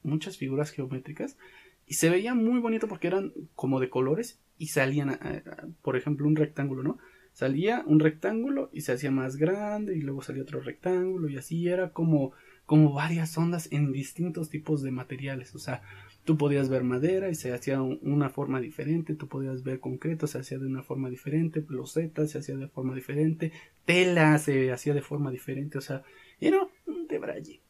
muchas 0.02 0.38
figuras 0.38 0.72
geométricas 0.72 1.38
y 1.86 1.96
se 1.96 2.10
veía 2.10 2.34
muy 2.34 2.62
bonito 2.62 2.88
porque 2.88 3.08
eran 3.08 3.34
como 3.54 3.82
de 3.82 3.90
colores 3.90 4.40
y 4.58 4.68
salían, 4.68 5.20
eh, 5.22 5.44
por 5.82 5.98
ejemplo, 5.98 6.26
un 6.26 6.38
rectángulo, 6.38 6.84
¿no? 6.84 7.00
Salía 7.38 7.84
un 7.86 8.00
rectángulo 8.00 8.72
y 8.74 8.82
se 8.82 8.94
hacía 8.94 9.12
más 9.12 9.36
grande 9.36 9.96
y 9.96 10.02
luego 10.02 10.24
salía 10.24 10.42
otro 10.42 10.60
rectángulo 10.60 11.30
y 11.30 11.38
así 11.38 11.68
era 11.68 11.92
como, 11.92 12.32
como 12.66 12.94
varias 12.94 13.38
ondas 13.38 13.72
en 13.72 13.92
distintos 13.92 14.50
tipos 14.50 14.82
de 14.82 14.90
materiales. 14.90 15.54
O 15.54 15.60
sea, 15.60 15.84
tú 16.26 16.36
podías 16.36 16.68
ver 16.68 16.84
madera 16.84 17.30
y 17.30 17.36
se 17.36 17.54
hacía 17.54 17.80
una 17.84 18.32
forma 18.32 18.60
diferente, 18.60 19.14
tú 19.14 19.28
podías 19.28 19.62
ver 19.62 19.80
concreto, 19.80 20.26
se 20.26 20.40
hacía 20.40 20.58
de 20.58 20.66
una 20.66 20.82
forma 20.82 21.12
diferente, 21.12 21.64
losetas 21.70 22.32
se 22.32 22.40
hacía 22.40 22.56
de 22.56 22.70
forma 22.70 22.96
diferente, 22.96 23.52
tela 23.86 24.40
se 24.40 24.72
hacía 24.72 24.96
de 24.96 25.04
forma 25.04 25.30
diferente, 25.30 25.78
o 25.78 25.82
sea, 25.82 26.02
era 26.40 26.68
un 26.88 27.06
debraye. 27.06 27.62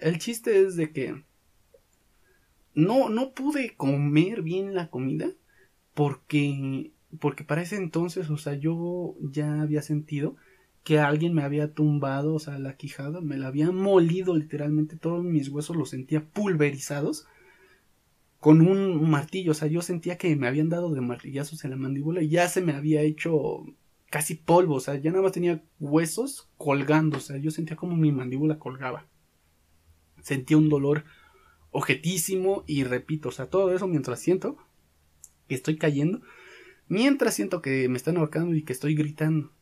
El 0.00 0.18
chiste 0.18 0.64
es 0.64 0.74
de 0.74 0.90
que 0.90 1.22
no, 2.74 3.08
no 3.08 3.34
pude 3.34 3.76
comer 3.76 4.42
bien 4.42 4.74
la 4.74 4.90
comida 4.90 5.30
porque, 5.94 6.90
porque 7.20 7.44
para 7.44 7.62
ese 7.62 7.76
entonces, 7.76 8.30
o 8.30 8.36
sea, 8.36 8.54
yo 8.54 9.14
ya 9.20 9.62
había 9.62 9.82
sentido 9.82 10.36
que 10.84 11.00
alguien 11.00 11.34
me 11.34 11.42
había 11.42 11.74
tumbado, 11.74 12.34
o 12.34 12.38
sea, 12.38 12.58
la 12.58 12.76
quijada, 12.76 13.20
me 13.20 13.36
la 13.36 13.48
había 13.48 13.72
molido 13.72 14.36
literalmente, 14.36 14.96
todos 14.96 15.24
mis 15.24 15.48
huesos 15.48 15.76
los 15.76 15.90
sentía 15.90 16.24
pulverizados 16.24 17.26
con 18.38 18.60
un 18.60 19.10
martillo, 19.10 19.50
o 19.50 19.54
sea, 19.54 19.66
yo 19.66 19.82
sentía 19.82 20.16
que 20.16 20.36
me 20.36 20.46
habían 20.46 20.68
dado 20.68 20.94
de 20.94 21.00
martillazos 21.00 21.64
en 21.64 21.70
la 21.70 21.76
mandíbula 21.76 22.22
y 22.22 22.28
ya 22.28 22.48
se 22.48 22.60
me 22.60 22.72
había 22.72 23.02
hecho 23.02 23.64
casi 24.10 24.36
polvo, 24.36 24.76
o 24.76 24.80
sea, 24.80 24.94
ya 24.94 25.10
nada 25.10 25.22
más 25.22 25.32
tenía 25.32 25.62
huesos 25.80 26.48
colgando, 26.56 27.16
o 27.16 27.20
sea, 27.20 27.38
yo 27.38 27.50
sentía 27.50 27.76
como 27.76 27.96
mi 27.96 28.12
mandíbula 28.12 28.58
colgaba. 28.58 29.06
Sentía 30.22 30.56
un 30.56 30.68
dolor 30.68 31.04
objetísimo 31.72 32.64
y 32.66 32.84
repito, 32.84 33.30
o 33.30 33.32
sea, 33.32 33.50
todo 33.50 33.74
eso 33.74 33.88
mientras 33.88 34.20
siento 34.20 34.56
que 35.48 35.54
estoy 35.54 35.76
cayendo, 35.76 36.20
mientras 36.88 37.34
siento 37.34 37.62
que 37.62 37.88
me 37.88 37.96
están 37.96 38.16
ahorcando 38.16 38.54
y 38.54 38.62
que 38.62 38.72
estoy 38.72 38.94
gritando. 38.94 39.52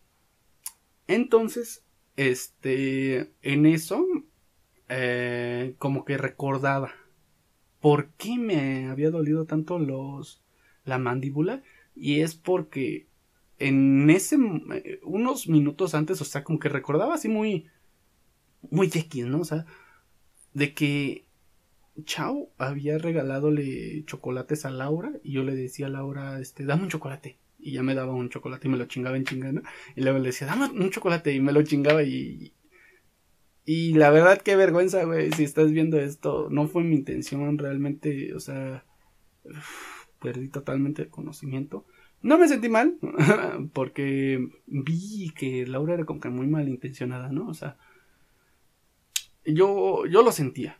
Entonces, 1.06 1.84
este, 2.16 3.32
en 3.42 3.66
eso, 3.66 4.06
eh, 4.88 5.74
como 5.78 6.04
que 6.04 6.16
recordaba 6.18 6.92
por 7.80 8.10
qué 8.12 8.38
me 8.38 8.86
había 8.88 9.10
dolido 9.10 9.44
tanto 9.44 9.78
los, 9.78 10.42
la 10.84 10.98
mandíbula 10.98 11.62
y 11.94 12.20
es 12.20 12.34
porque 12.34 13.06
en 13.58 14.10
ese, 14.10 14.36
eh, 14.72 15.00
unos 15.04 15.48
minutos 15.48 15.94
antes, 15.94 16.20
o 16.20 16.24
sea, 16.24 16.44
como 16.44 16.58
que 16.58 16.68
recordaba 16.68 17.14
así 17.14 17.28
muy, 17.28 17.66
muy 18.70 18.86
X, 18.86 19.26
¿no? 19.26 19.40
O 19.40 19.44
sea, 19.44 19.66
de 20.54 20.74
que 20.74 21.23
Chao 22.02 22.50
había 22.58 22.98
regaladole 22.98 24.04
chocolates 24.04 24.64
a 24.64 24.70
Laura 24.70 25.12
y 25.22 25.32
yo 25.32 25.44
le 25.44 25.54
decía 25.54 25.86
a 25.86 25.90
Laura, 25.90 26.40
este, 26.40 26.64
dame 26.64 26.82
un 26.84 26.88
chocolate. 26.88 27.38
Y 27.58 27.72
ya 27.72 27.82
me 27.82 27.94
daba 27.94 28.12
un 28.12 28.28
chocolate 28.28 28.68
y 28.68 28.70
me 28.70 28.76
lo 28.76 28.86
chingaba 28.86 29.16
en 29.16 29.24
chingando. 29.24 29.62
Y 29.94 30.02
luego 30.02 30.18
le 30.18 30.26
decía, 30.26 30.46
dame 30.46 30.66
un 30.70 30.90
chocolate 30.90 31.32
y 31.32 31.40
me 31.40 31.52
lo 31.52 31.62
chingaba 31.62 32.02
y... 32.02 32.52
Y 33.66 33.94
la 33.94 34.10
verdad, 34.10 34.42
qué 34.42 34.56
vergüenza, 34.56 35.04
güey, 35.04 35.32
si 35.32 35.44
estás 35.44 35.70
viendo 35.70 35.98
esto. 35.98 36.48
No 36.50 36.68
fue 36.68 36.84
mi 36.84 36.96
intención 36.96 37.56
realmente, 37.56 38.34
o 38.34 38.40
sea... 38.40 38.84
perdí 40.20 40.48
totalmente 40.48 41.02
el 41.02 41.08
conocimiento. 41.08 41.86
No 42.20 42.38
me 42.38 42.48
sentí 42.48 42.68
mal, 42.68 42.98
porque 43.72 44.48
vi 44.66 45.30
que 45.36 45.66
Laura 45.66 45.94
era 45.94 46.04
como 46.04 46.20
que 46.20 46.30
muy 46.30 46.46
malintencionada, 46.46 47.30
¿no? 47.30 47.48
O 47.48 47.54
sea, 47.54 47.76
yo, 49.44 50.06
yo 50.06 50.22
lo 50.22 50.32
sentía. 50.32 50.78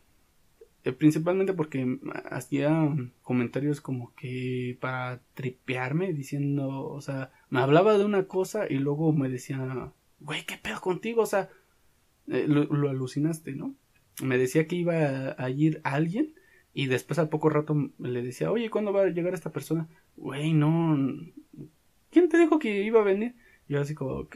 Eh, 0.84 0.92
principalmente 0.92 1.54
porque 1.54 1.98
hacía 2.30 2.94
comentarios 3.22 3.80
como 3.80 4.14
que 4.14 4.76
para 4.80 5.20
tripearme, 5.32 6.12
diciendo, 6.12 6.86
o 6.88 7.00
sea, 7.00 7.32
me 7.48 7.60
hablaba 7.60 7.96
de 7.96 8.04
una 8.04 8.24
cosa 8.24 8.66
y 8.68 8.74
luego 8.74 9.12
me 9.14 9.30
decía, 9.30 9.92
güey, 10.20 10.44
¿qué 10.44 10.58
pedo 10.58 10.82
contigo? 10.82 11.22
O 11.22 11.26
sea, 11.26 11.48
eh, 12.28 12.46
lo, 12.46 12.90
alucinaste, 12.90 13.52
¿no? 13.52 13.74
Me 14.22 14.36
decía 14.36 14.66
que 14.66 14.76
iba 14.76 15.34
a, 15.38 15.50
ir 15.50 15.80
alguien 15.84 16.34
y 16.74 16.86
después 16.86 17.18
al 17.18 17.30
poco 17.30 17.48
rato 17.48 17.90
le 17.98 18.22
decía, 18.22 18.50
oye, 18.52 18.68
¿cuándo 18.68 18.92
va 18.92 19.04
a 19.04 19.08
llegar 19.08 19.32
esta 19.32 19.52
persona? 19.52 19.88
Güey, 20.16 20.52
no. 20.52 20.98
¿Quién 22.10 22.28
te 22.28 22.36
dijo 22.38 22.58
que 22.58 22.82
iba 22.82 23.00
a 23.00 23.04
venir? 23.04 23.34
Yo 23.68 23.80
así 23.80 23.94
como, 23.94 24.28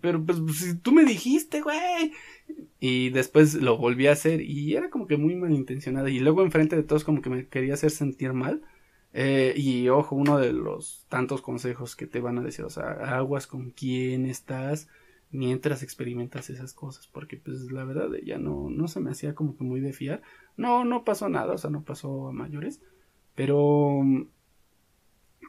pero 0.00 0.24
pues 0.24 0.38
si 0.58 0.76
tú 0.76 0.92
me 0.92 1.04
dijiste, 1.04 1.62
güey. 1.62 2.12
Y 2.80 3.10
después 3.10 3.54
lo 3.54 3.78
volví 3.78 4.06
a 4.06 4.12
hacer 4.12 4.40
y 4.42 4.74
era 4.74 4.90
como 4.90 5.06
que 5.06 5.16
muy 5.16 5.34
malintencionada. 5.36 6.10
Y 6.10 6.20
luego 6.20 6.42
enfrente 6.42 6.76
de 6.76 6.82
todos 6.82 7.04
como 7.04 7.22
que 7.22 7.30
me 7.30 7.46
quería 7.48 7.74
hacer 7.74 7.90
sentir 7.90 8.32
mal. 8.34 8.62
Eh, 9.14 9.54
y 9.56 9.88
ojo, 9.88 10.16
uno 10.16 10.38
de 10.38 10.52
los 10.52 11.06
tantos 11.08 11.40
consejos 11.40 11.96
que 11.96 12.06
te 12.06 12.20
van 12.20 12.38
a 12.38 12.42
decir, 12.42 12.64
o 12.64 12.70
sea, 12.70 12.90
aguas 13.16 13.46
con 13.46 13.70
quién 13.70 14.26
estás 14.26 14.88
mientras 15.30 15.82
experimentas 15.82 16.50
esas 16.50 16.74
cosas. 16.74 17.06
Porque 17.06 17.38
pues 17.38 17.72
la 17.72 17.84
verdad 17.84 18.10
ya 18.24 18.38
no, 18.38 18.68
no 18.70 18.86
se 18.86 19.00
me 19.00 19.10
hacía 19.10 19.34
como 19.34 19.56
que 19.56 19.64
muy 19.64 19.80
de 19.80 19.94
fiar. 19.94 20.22
No, 20.58 20.84
no 20.84 21.04
pasó 21.04 21.28
nada, 21.30 21.54
o 21.54 21.58
sea, 21.58 21.70
no 21.70 21.84
pasó 21.84 22.28
a 22.28 22.32
mayores. 22.32 22.82
Pero... 23.34 24.02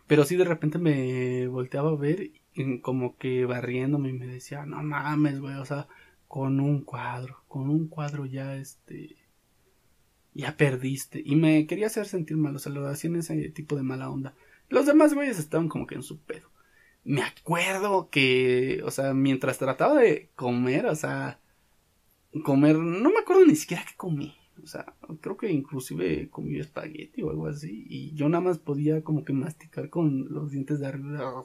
Pero 0.08 0.24
sí 0.24 0.36
de 0.38 0.46
repente 0.46 0.80
me 0.80 1.48
volteaba 1.48 1.92
a 1.92 1.96
ver 1.96 2.32
como 2.82 3.18
que 3.18 3.46
barriéndome 3.46 4.10
y 4.10 4.14
me 4.14 4.28
decía, 4.28 4.66
no 4.66 4.82
mames, 4.84 5.40
güey, 5.40 5.56
o 5.56 5.66
sea, 5.66 5.88
con 6.28 6.60
un 6.60 6.84
cuadro, 6.84 7.44
con 7.48 7.70
un 7.70 7.88
cuadro 7.88 8.26
ya, 8.26 8.56
este, 8.56 9.16
ya 10.34 10.58
perdiste. 10.58 11.22
Y 11.26 11.36
me 11.36 11.66
quería 11.68 11.88
hacer 11.88 12.08
sentir 12.08 12.38
mal, 12.38 12.56
o 12.56 12.60
sea, 12.60 12.72
lo 12.72 12.88
hacía 12.88 13.10
en 13.10 13.18
ese 13.18 13.50
tipo 13.50 13.76
de 13.76 13.84
mala 13.84 14.10
onda. 14.10 14.36
Los 14.70 14.86
demás 14.86 15.14
güeyes 15.14 15.40
estaban 15.40 15.68
como 15.68 15.88
que 15.88 15.96
en 15.96 16.04
su 16.04 16.20
pedo. 16.22 16.50
Me 17.04 17.24
acuerdo 17.24 18.10
que, 18.10 18.82
o 18.86 18.92
sea, 18.92 19.14
mientras 19.14 19.58
trataba 19.58 20.00
de 20.00 20.30
comer, 20.36 20.86
o 20.86 20.96
sea, 20.96 21.40
comer, 22.44 22.78
no 22.78 23.10
me 23.10 23.20
acuerdo 23.20 23.46
ni 23.46 23.56
siquiera 23.56 23.86
qué 23.88 23.96
comí. 23.96 24.39
Sea, 24.70 24.94
creo 25.20 25.36
que 25.36 25.52
inclusive 25.52 26.30
comí 26.30 26.60
espagueti 26.60 27.24
o 27.24 27.32
algo 27.32 27.48
así. 27.48 27.88
Y 27.90 28.14
yo 28.14 28.30
nada 28.30 28.44
más 28.44 28.60
podía 28.60 29.04
como 29.04 29.26
que 29.26 29.34
masticar 29.34 29.90
con 29.90 30.32
los 30.32 30.52
dientes 30.52 30.80
de 30.80 30.86
arriba. 30.86 31.44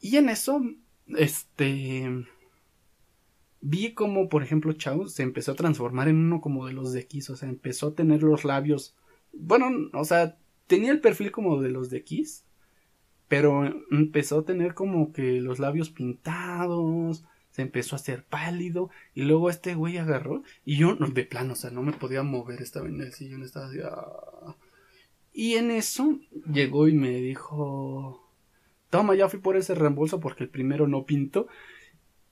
Y 0.00 0.16
en 0.16 0.30
eso, 0.30 0.62
este... 1.08 2.26
Vi 3.60 3.92
como, 3.92 4.30
por 4.30 4.42
ejemplo, 4.42 4.72
Chao 4.72 5.08
se 5.08 5.22
empezó 5.24 5.52
a 5.52 5.56
transformar 5.56 6.08
en 6.08 6.16
uno 6.16 6.40
como 6.40 6.66
de 6.66 6.72
los 6.72 6.94
de 6.94 7.06
Kiss. 7.06 7.28
O 7.28 7.36
sea, 7.36 7.50
empezó 7.50 7.88
a 7.88 7.94
tener 7.94 8.22
los 8.22 8.44
labios... 8.44 8.96
Bueno, 9.34 9.68
o 9.92 10.04
sea, 10.04 10.38
tenía 10.66 10.90
el 10.90 11.02
perfil 11.02 11.32
como 11.32 11.60
de 11.60 11.68
los 11.68 11.90
de 11.90 12.02
Kiss. 12.02 12.46
Pero 13.28 13.64
empezó 13.90 14.38
a 14.38 14.44
tener 14.46 14.72
como 14.72 15.12
que 15.12 15.42
los 15.42 15.58
labios 15.58 15.90
pintados 15.90 17.24
se 17.56 17.62
empezó 17.62 17.96
a 17.96 17.98
hacer 17.98 18.22
pálido 18.22 18.90
y 19.14 19.22
luego 19.22 19.48
este 19.48 19.74
güey 19.74 19.96
agarró 19.96 20.42
y 20.66 20.76
yo 20.76 20.94
de 20.94 21.24
plano, 21.24 21.54
o 21.54 21.56
sea, 21.56 21.70
no 21.70 21.80
me 21.80 21.94
podía 21.94 22.22
mover, 22.22 22.60
estaba 22.60 22.86
en 22.86 23.00
el 23.00 23.14
sillón, 23.14 23.42
estaba. 23.42 23.70
Ah. 23.82 24.56
Y 25.32 25.54
en 25.54 25.70
eso 25.70 26.20
llegó 26.52 26.86
y 26.86 26.92
me 26.92 27.12
dijo, 27.12 28.30
toma, 28.90 29.14
ya 29.14 29.30
fui 29.30 29.40
por 29.40 29.56
ese 29.56 29.74
reembolso 29.74 30.20
porque 30.20 30.44
el 30.44 30.50
primero 30.50 30.86
no 30.86 31.06
pintó. 31.06 31.48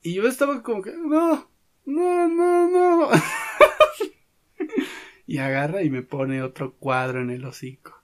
Y 0.02 0.12
yo 0.12 0.28
estaba 0.28 0.62
como 0.62 0.82
que, 0.82 0.92
no, 0.92 1.48
no, 1.86 2.28
no, 2.28 2.68
no. 2.68 3.08
y 5.26 5.38
agarra 5.38 5.82
y 5.84 5.88
me 5.88 6.02
pone 6.02 6.42
otro 6.42 6.74
cuadro 6.74 7.22
en 7.22 7.30
el 7.30 7.46
hocico. 7.46 7.94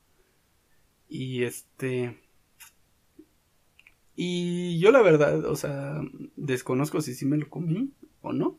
Y 1.06 1.42
este 1.42 2.18
y 4.16 4.78
yo 4.80 4.90
la 4.92 5.02
verdad, 5.02 5.44
o 5.44 5.56
sea, 5.56 6.00
desconozco 6.36 7.00
si 7.00 7.14
sí 7.14 7.26
me 7.26 7.38
lo 7.38 7.48
comí 7.48 7.92
o 8.20 8.32
no. 8.32 8.58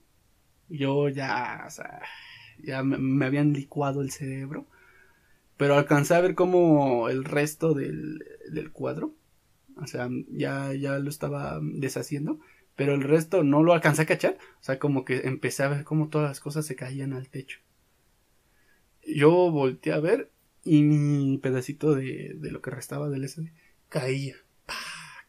Yo 0.70 1.10
ya, 1.10 1.66
o 1.68 1.70
sea, 1.70 2.02
ya 2.64 2.84
me, 2.84 3.26
habían 3.26 3.54
licuado 3.54 4.02
el 4.02 4.12
cerebro. 4.12 4.68
Pero 5.58 5.76
alcancé 5.76 6.16
a 6.16 6.22
ver 6.22 6.34
como 6.36 7.10
el 7.10 7.24
resto 7.24 7.74
del, 7.74 8.24
del 8.52 8.72
cuadro. 8.72 9.14
O 9.78 9.88
sea, 9.88 10.10
ya, 10.30 10.74
ya 10.74 10.98
lo 11.00 11.10
estaba 11.10 11.60
deshaciendo. 11.62 12.40
Pero 12.76 12.94
el 12.96 13.04
resto 13.04 13.44
no 13.44 13.64
lo 13.64 13.74
alcancé 13.74 14.04
a 14.04 14.08
cachar. 14.08 14.38
O 14.60 14.64
sea, 14.64 14.80
como 14.80 15.06
que 15.06 15.28
empecé 15.28 15.64
a 15.64 15.68
ver 15.70 15.84
cómo 15.84 16.10
todas 16.10 16.30
las 16.30 16.40
cosas 16.40 16.66
se 16.66 16.76
caían 16.76 17.14
al 17.14 17.30
techo. 17.30 17.60
Yo 19.06 19.52
volteé 19.52 19.94
a 19.94 20.00
ver 20.00 20.32
y 20.64 20.84
mi 20.84 21.38
pedacito 21.38 21.94
de, 21.94 22.34
de 22.36 22.52
lo 22.52 22.62
que 22.62 22.72
restaba 22.72 23.10
del 23.10 23.28
SD 23.28 23.52
caía. 23.90 24.36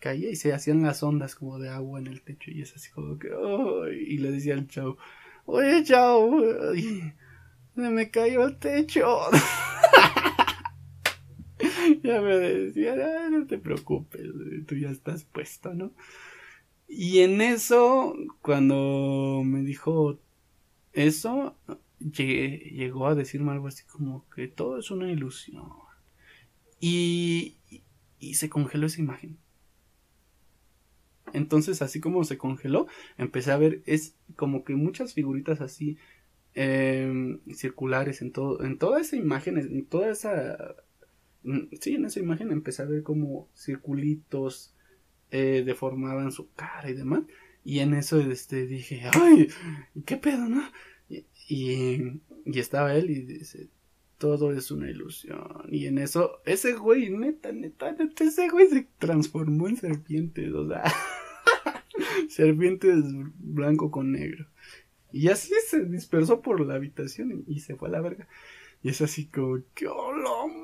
Caía 0.02 0.30
y 0.30 0.36
se 0.36 0.52
hacían 0.52 0.82
las 0.82 1.02
ondas 1.04 1.36
como 1.36 1.60
de 1.60 1.68
agua 1.68 2.00
en 2.00 2.08
el 2.08 2.22
techo 2.22 2.50
y 2.50 2.60
es 2.60 2.74
así 2.74 2.90
como 2.90 3.20
que... 3.20 3.28
y 3.96 4.18
le 4.18 4.32
decía 4.32 4.54
al 4.54 4.66
chavo, 4.66 4.98
oye 5.46 5.84
chavo, 5.84 6.42
se 6.74 7.88
me 7.88 8.10
cayó 8.10 8.48
el 8.48 8.58
techo. 8.58 9.20
ya 12.02 12.20
me 12.20 12.36
decía, 12.36 13.28
no 13.30 13.46
te 13.46 13.58
preocupes, 13.58 14.22
tú 14.66 14.74
ya 14.74 14.90
estás 14.90 15.22
puesto, 15.22 15.72
¿no? 15.72 15.92
Y 16.88 17.20
en 17.20 17.40
eso, 17.40 18.16
cuando 18.40 19.42
me 19.44 19.62
dijo 19.62 20.18
eso, 20.92 21.56
llegó 22.00 23.06
a 23.06 23.14
decirme 23.14 23.52
algo 23.52 23.68
así 23.68 23.84
como 23.84 24.28
que 24.30 24.48
todo 24.48 24.78
es 24.78 24.90
una 24.90 25.12
ilusión. 25.12 25.70
Y, 26.80 27.58
y 28.18 28.34
se 28.34 28.50
congeló 28.50 28.88
esa 28.88 29.00
imagen. 29.00 29.38
Entonces, 31.32 31.82
así 31.82 32.00
como 32.00 32.24
se 32.24 32.38
congeló, 32.38 32.86
empecé 33.18 33.52
a 33.52 33.56
ver, 33.56 33.82
es 33.86 34.16
como 34.36 34.64
que 34.64 34.74
muchas 34.74 35.14
figuritas 35.14 35.60
así 35.60 35.98
em, 36.54 37.40
circulares 37.54 38.22
en 38.22 38.32
todo, 38.32 38.62
en 38.64 38.78
toda 38.78 39.00
esa 39.00 39.16
imagen, 39.16 39.58
en 39.58 39.84
toda 39.86 40.10
esa, 40.10 40.76
mm, 41.44 41.74
sí, 41.80 41.94
en 41.94 42.04
esa 42.06 42.20
imagen 42.20 42.52
empecé 42.52 42.82
a 42.82 42.86
ver 42.86 43.02
como 43.02 43.48
circulitos 43.54 44.74
eh, 45.32 45.62
deformaban 45.64 46.30
su 46.30 46.52
cara 46.52 46.90
y 46.90 46.94
demás. 46.94 47.22
Y 47.64 47.78
en 47.78 47.94
eso 47.94 48.20
este, 48.20 48.66
dije, 48.66 49.02
ay, 49.12 49.48
¿qué 50.04 50.16
pedo, 50.16 50.48
no? 50.48 50.62
Y, 51.08 51.24
y, 51.48 52.58
estaba 52.58 52.94
él 52.94 53.10
y 53.10 53.22
dice, 53.22 53.68
todo 54.22 54.52
es 54.52 54.70
una 54.70 54.88
ilusión. 54.88 55.64
Y 55.68 55.88
en 55.88 55.98
eso, 55.98 56.40
ese 56.44 56.74
güey, 56.74 57.10
neta, 57.10 57.50
neta, 57.50 57.90
neta, 57.90 58.22
ese 58.22 58.48
güey 58.48 58.68
se 58.68 58.86
transformó 58.98 59.66
en 59.66 59.76
serpiente, 59.76 60.48
o 60.52 60.68
sea, 60.68 60.84
serpientes 62.28 63.02
blanco 63.40 63.90
con 63.90 64.12
negro. 64.12 64.46
Y 65.10 65.26
así 65.26 65.52
se 65.66 65.86
dispersó 65.86 66.40
por 66.40 66.60
la 66.60 66.74
habitación 66.74 67.42
y, 67.48 67.58
se 67.58 67.74
fue 67.74 67.88
a 67.88 67.90
la 67.90 68.00
verga. 68.00 68.28
Y 68.80 68.90
es 68.90 69.00
así 69.00 69.26
como, 69.26 69.58
¡qué 69.74 69.88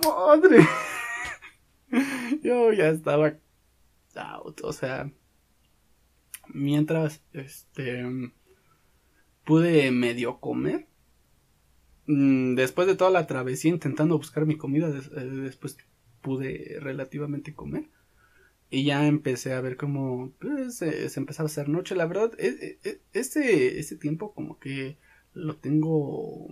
madre! 0.04 0.64
Yo 2.44 2.72
ya 2.72 2.90
estaba 2.90 3.38
out, 4.14 4.60
o 4.62 4.72
sea, 4.72 5.10
mientras, 6.46 7.24
este, 7.32 8.04
pude 9.44 9.90
medio 9.90 10.38
comer. 10.38 10.87
Mm, 12.08 12.54
después 12.54 12.88
de 12.88 12.96
toda 12.96 13.10
la 13.10 13.26
travesía 13.26 13.70
intentando 13.70 14.16
buscar 14.18 14.46
mi 14.46 14.56
comida, 14.56 14.88
eh, 14.88 15.24
después 15.24 15.76
pude 16.22 16.78
relativamente 16.80 17.54
comer. 17.54 17.84
Y 18.70 18.84
ya 18.84 19.06
empecé 19.06 19.54
a 19.54 19.60
ver 19.60 19.76
cómo 19.76 20.32
pues, 20.40 20.76
se, 20.78 21.06
empezaba 21.18 21.46
a 21.46 21.50
hacer 21.52 21.68
noche. 21.68 21.94
La 21.94 22.06
verdad, 22.06 22.32
e, 22.38 22.78
e, 22.82 22.88
e, 22.88 23.00
ese, 23.12 23.78
ese 23.78 23.96
tiempo 23.96 24.34
como 24.34 24.58
que 24.58 24.98
lo 25.34 25.56
tengo 25.56 26.48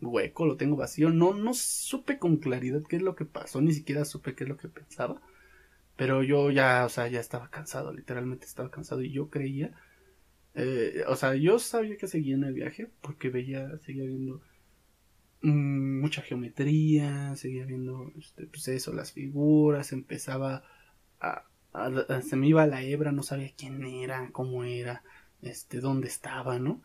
hueco, 0.00 0.46
lo 0.46 0.56
tengo 0.56 0.76
vacío. 0.76 1.10
No, 1.10 1.34
no 1.34 1.54
supe 1.54 2.18
con 2.18 2.36
claridad 2.38 2.82
qué 2.88 2.96
es 2.96 3.02
lo 3.02 3.16
que 3.16 3.24
pasó, 3.24 3.60
ni 3.62 3.72
siquiera 3.72 4.04
supe 4.04 4.34
qué 4.34 4.44
es 4.44 4.50
lo 4.50 4.56
que 4.58 4.68
pensaba. 4.68 5.20
Pero 5.96 6.22
yo 6.22 6.50
ya, 6.50 6.84
o 6.86 6.88
sea, 6.90 7.08
ya 7.08 7.20
estaba 7.20 7.50
cansado, 7.50 7.92
literalmente 7.92 8.46
estaba 8.46 8.70
cansado. 8.70 9.02
Y 9.02 9.12
yo 9.12 9.30
creía 9.30 9.74
eh, 10.54 11.04
o 11.06 11.14
sea, 11.14 11.34
yo 11.36 11.58
sabía 11.60 11.96
que 11.96 12.08
seguía 12.08 12.34
en 12.34 12.42
el 12.44 12.52
viaje 12.52 12.90
porque 13.00 13.30
veía, 13.30 13.78
seguía 13.78 14.04
viendo 14.04 14.42
mucha 15.42 16.22
geometría, 16.22 17.34
seguía 17.36 17.64
viendo, 17.64 18.12
este, 18.18 18.46
pues 18.46 18.68
eso, 18.68 18.92
las 18.92 19.12
figuras, 19.12 19.92
empezaba 19.92 20.64
a, 21.20 21.44
se 22.22 22.36
me 22.36 22.48
iba 22.48 22.66
la 22.66 22.82
hebra, 22.82 23.12
no 23.12 23.22
sabía 23.22 23.52
quién 23.56 23.84
era, 23.84 24.30
cómo 24.32 24.64
era, 24.64 25.02
este, 25.42 25.80
dónde 25.80 26.08
estaba, 26.08 26.58
¿no? 26.58 26.82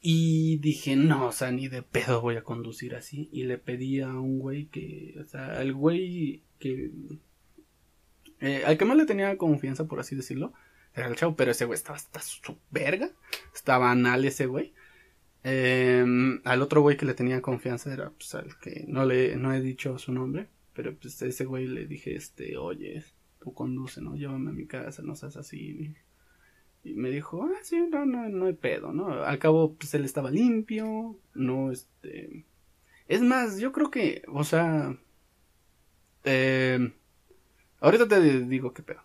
Y 0.00 0.58
dije, 0.58 0.94
no, 0.94 1.26
o 1.26 1.32
sea, 1.32 1.50
ni 1.50 1.66
de 1.66 1.82
pedo 1.82 2.20
voy 2.20 2.36
a 2.36 2.44
conducir 2.44 2.94
así. 2.94 3.28
Y 3.32 3.42
le 3.42 3.58
pedí 3.58 4.00
a 4.00 4.08
un 4.08 4.38
güey 4.38 4.66
que, 4.66 5.16
o 5.20 5.24
sea, 5.24 5.60
el 5.60 5.74
güey 5.74 6.42
que... 6.60 6.92
Eh, 8.38 8.62
al 8.64 8.78
que 8.78 8.84
más 8.84 8.96
le 8.96 9.06
tenía 9.06 9.36
confianza, 9.36 9.86
por 9.86 9.98
así 9.98 10.14
decirlo, 10.14 10.52
era 10.94 11.08
el 11.08 11.16
chavo, 11.16 11.34
pero 11.34 11.50
ese 11.50 11.64
güey 11.64 11.76
estaba 11.76 11.96
hasta 11.96 12.20
su 12.20 12.56
verga. 12.70 13.10
Estaba 13.52 13.90
anal 13.90 14.24
ese 14.24 14.46
güey. 14.46 14.74
Em, 15.48 16.40
al 16.44 16.60
otro 16.60 16.80
güey 16.80 16.96
que 16.96 17.06
le 17.06 17.14
tenía 17.14 17.40
confianza 17.40 17.92
era 17.92 18.10
pues 18.10 18.34
al 18.34 18.58
que 18.58 18.84
no 18.88 19.04
le 19.04 19.36
no 19.36 19.54
he 19.54 19.60
dicho 19.60 19.96
su 19.96 20.12
nombre, 20.12 20.48
pero 20.74 20.96
pues 20.96 21.22
ese 21.22 21.44
güey 21.44 21.68
le 21.68 21.86
dije 21.86 22.16
este, 22.16 22.56
"Oye, 22.56 23.04
tú 23.38 23.54
conduce, 23.54 24.00
¿no? 24.02 24.16
Llévame 24.16 24.50
a 24.50 24.52
mi 24.54 24.66
casa, 24.66 25.02
no 25.02 25.14
seas 25.14 25.36
así." 25.36 25.94
Y 26.84 26.94
me 26.94 27.10
dijo, 27.10 27.44
"Ah, 27.44 27.60
sí, 27.62 27.76
no 27.90 28.04
no 28.06 28.28
no 28.28 28.46
hay 28.46 28.54
pedo, 28.54 28.92
¿no? 28.92 29.22
Al 29.24 29.38
cabo 29.38 29.74
pues 29.76 29.94
él 29.94 30.04
estaba 30.04 30.32
limpio, 30.32 31.16
no 31.34 31.70
este 31.72 32.44
Es 33.08 33.22
más, 33.22 33.58
yo 33.60 33.72
creo 33.72 33.90
que, 33.90 34.22
o 34.28 34.44
sea, 34.44 34.96
eh, 36.24 36.92
ahorita 37.80 38.08
te 38.08 38.20
digo 38.20 38.72
qué 38.74 38.82
pedo. 38.82 39.02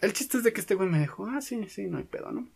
El 0.00 0.12
chiste 0.14 0.38
es 0.38 0.44
de 0.44 0.52
que 0.54 0.60
este 0.60 0.74
güey 0.74 0.88
me 0.88 1.00
dijo, 1.00 1.26
ah, 1.26 1.40
sí, 1.42 1.66
sí, 1.68 1.86
no 1.88 1.98
hay 1.98 2.04
pedo, 2.04 2.32
¿no? 2.32 2.48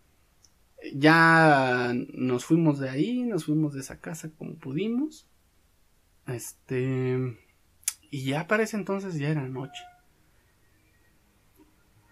Ya 0.93 1.95
nos 2.13 2.45
fuimos 2.45 2.79
de 2.79 2.91
ahí, 2.91 3.23
nos 3.23 3.47
fuimos 3.47 3.75
de 3.75 3.81
esa 3.81 4.01
casa 4.01 4.31
como 4.37 4.55
pudimos. 4.57 5.27
Este. 6.27 7.39
Y 8.11 8.25
ya 8.25 8.47
para 8.47 8.63
ese 8.63 8.77
entonces 8.77 9.19
ya 9.19 9.29
era 9.29 9.49
noche. 9.49 9.83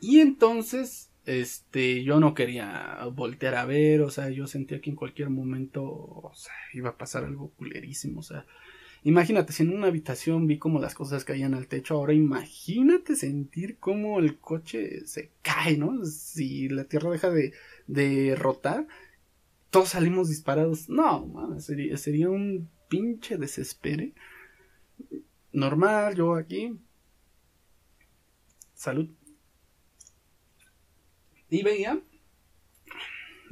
Y 0.01 0.19
entonces, 0.21 1.11
este, 1.27 2.03
yo 2.03 2.19
no 2.19 2.35
quería 2.35 2.99
voltear 3.15 3.55
a 3.55 3.65
ver, 3.65 4.03
o 4.03 4.11
sea, 4.11 4.31
yo 4.31 4.49
sentía 4.49 4.81
que 4.81 4.91
en 4.91 4.97
cualquier 4.97 5.31
momento, 5.31 5.85
o 5.85 6.33
sea, 6.35 6.53
iba 6.75 6.91
a 6.91 6.99
pasar 6.99 7.25
algo 7.25 7.51
culerísimo, 7.51 8.19
o 8.19 8.23
sea, 8.25 8.45
Imagínate, 9.05 9.53
si 9.53 9.65
en 9.65 9.75
una 9.75 9.89
habitación 9.89 10.47
vi 10.47 10.59
cómo 10.59 10.81
las 10.81 10.95
cosas 10.95 11.25
caían 11.25 11.55
al 11.55 11.67
techo, 11.67 11.95
ahora 11.95 12.13
imagínate 12.13 13.17
sentir 13.17 13.79
cómo 13.79 14.21
el 14.21 14.39
coche 14.39 15.05
se 15.07 15.33
cae, 15.43 15.77
¿no? 15.77 16.05
Si 16.05 16.69
la 16.69 16.85
tierra 16.85 17.11
deja 17.11 17.31
de, 17.31 17.53
de 17.87 18.35
rotar, 18.37 18.87
todos 19.71 19.91
salimos 19.91 20.29
disparados. 20.29 20.89
No, 20.89 21.59
sería, 21.61 21.97
sería 21.97 22.31
un 22.31 22.71
pinche 22.89 23.39
desespere. 23.39 24.15
Normal, 25.53 26.15
yo 26.15 26.35
aquí. 26.35 26.79
Salud. 28.75 29.09
Y 31.49 31.63
veía 31.63 32.03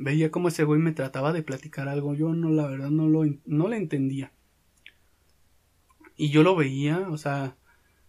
veía 0.01 0.31
cómo 0.31 0.49
ese 0.49 0.65
güey 0.65 0.81
me 0.81 0.93
trataba 0.93 1.33
de 1.33 1.43
platicar 1.43 1.89
algo. 1.89 2.15
Yo 2.15 2.33
no, 2.35 2.51
la 2.51 2.67
verdad, 2.67 2.91
no 2.91 3.09
lo 3.09 3.25
no 3.45 3.69
le 3.69 3.77
entendía. 3.77 4.33
Y 6.17 6.31
yo 6.31 6.43
lo 6.43 6.57
veía, 6.57 7.09
o 7.11 7.19
sea, 7.19 7.57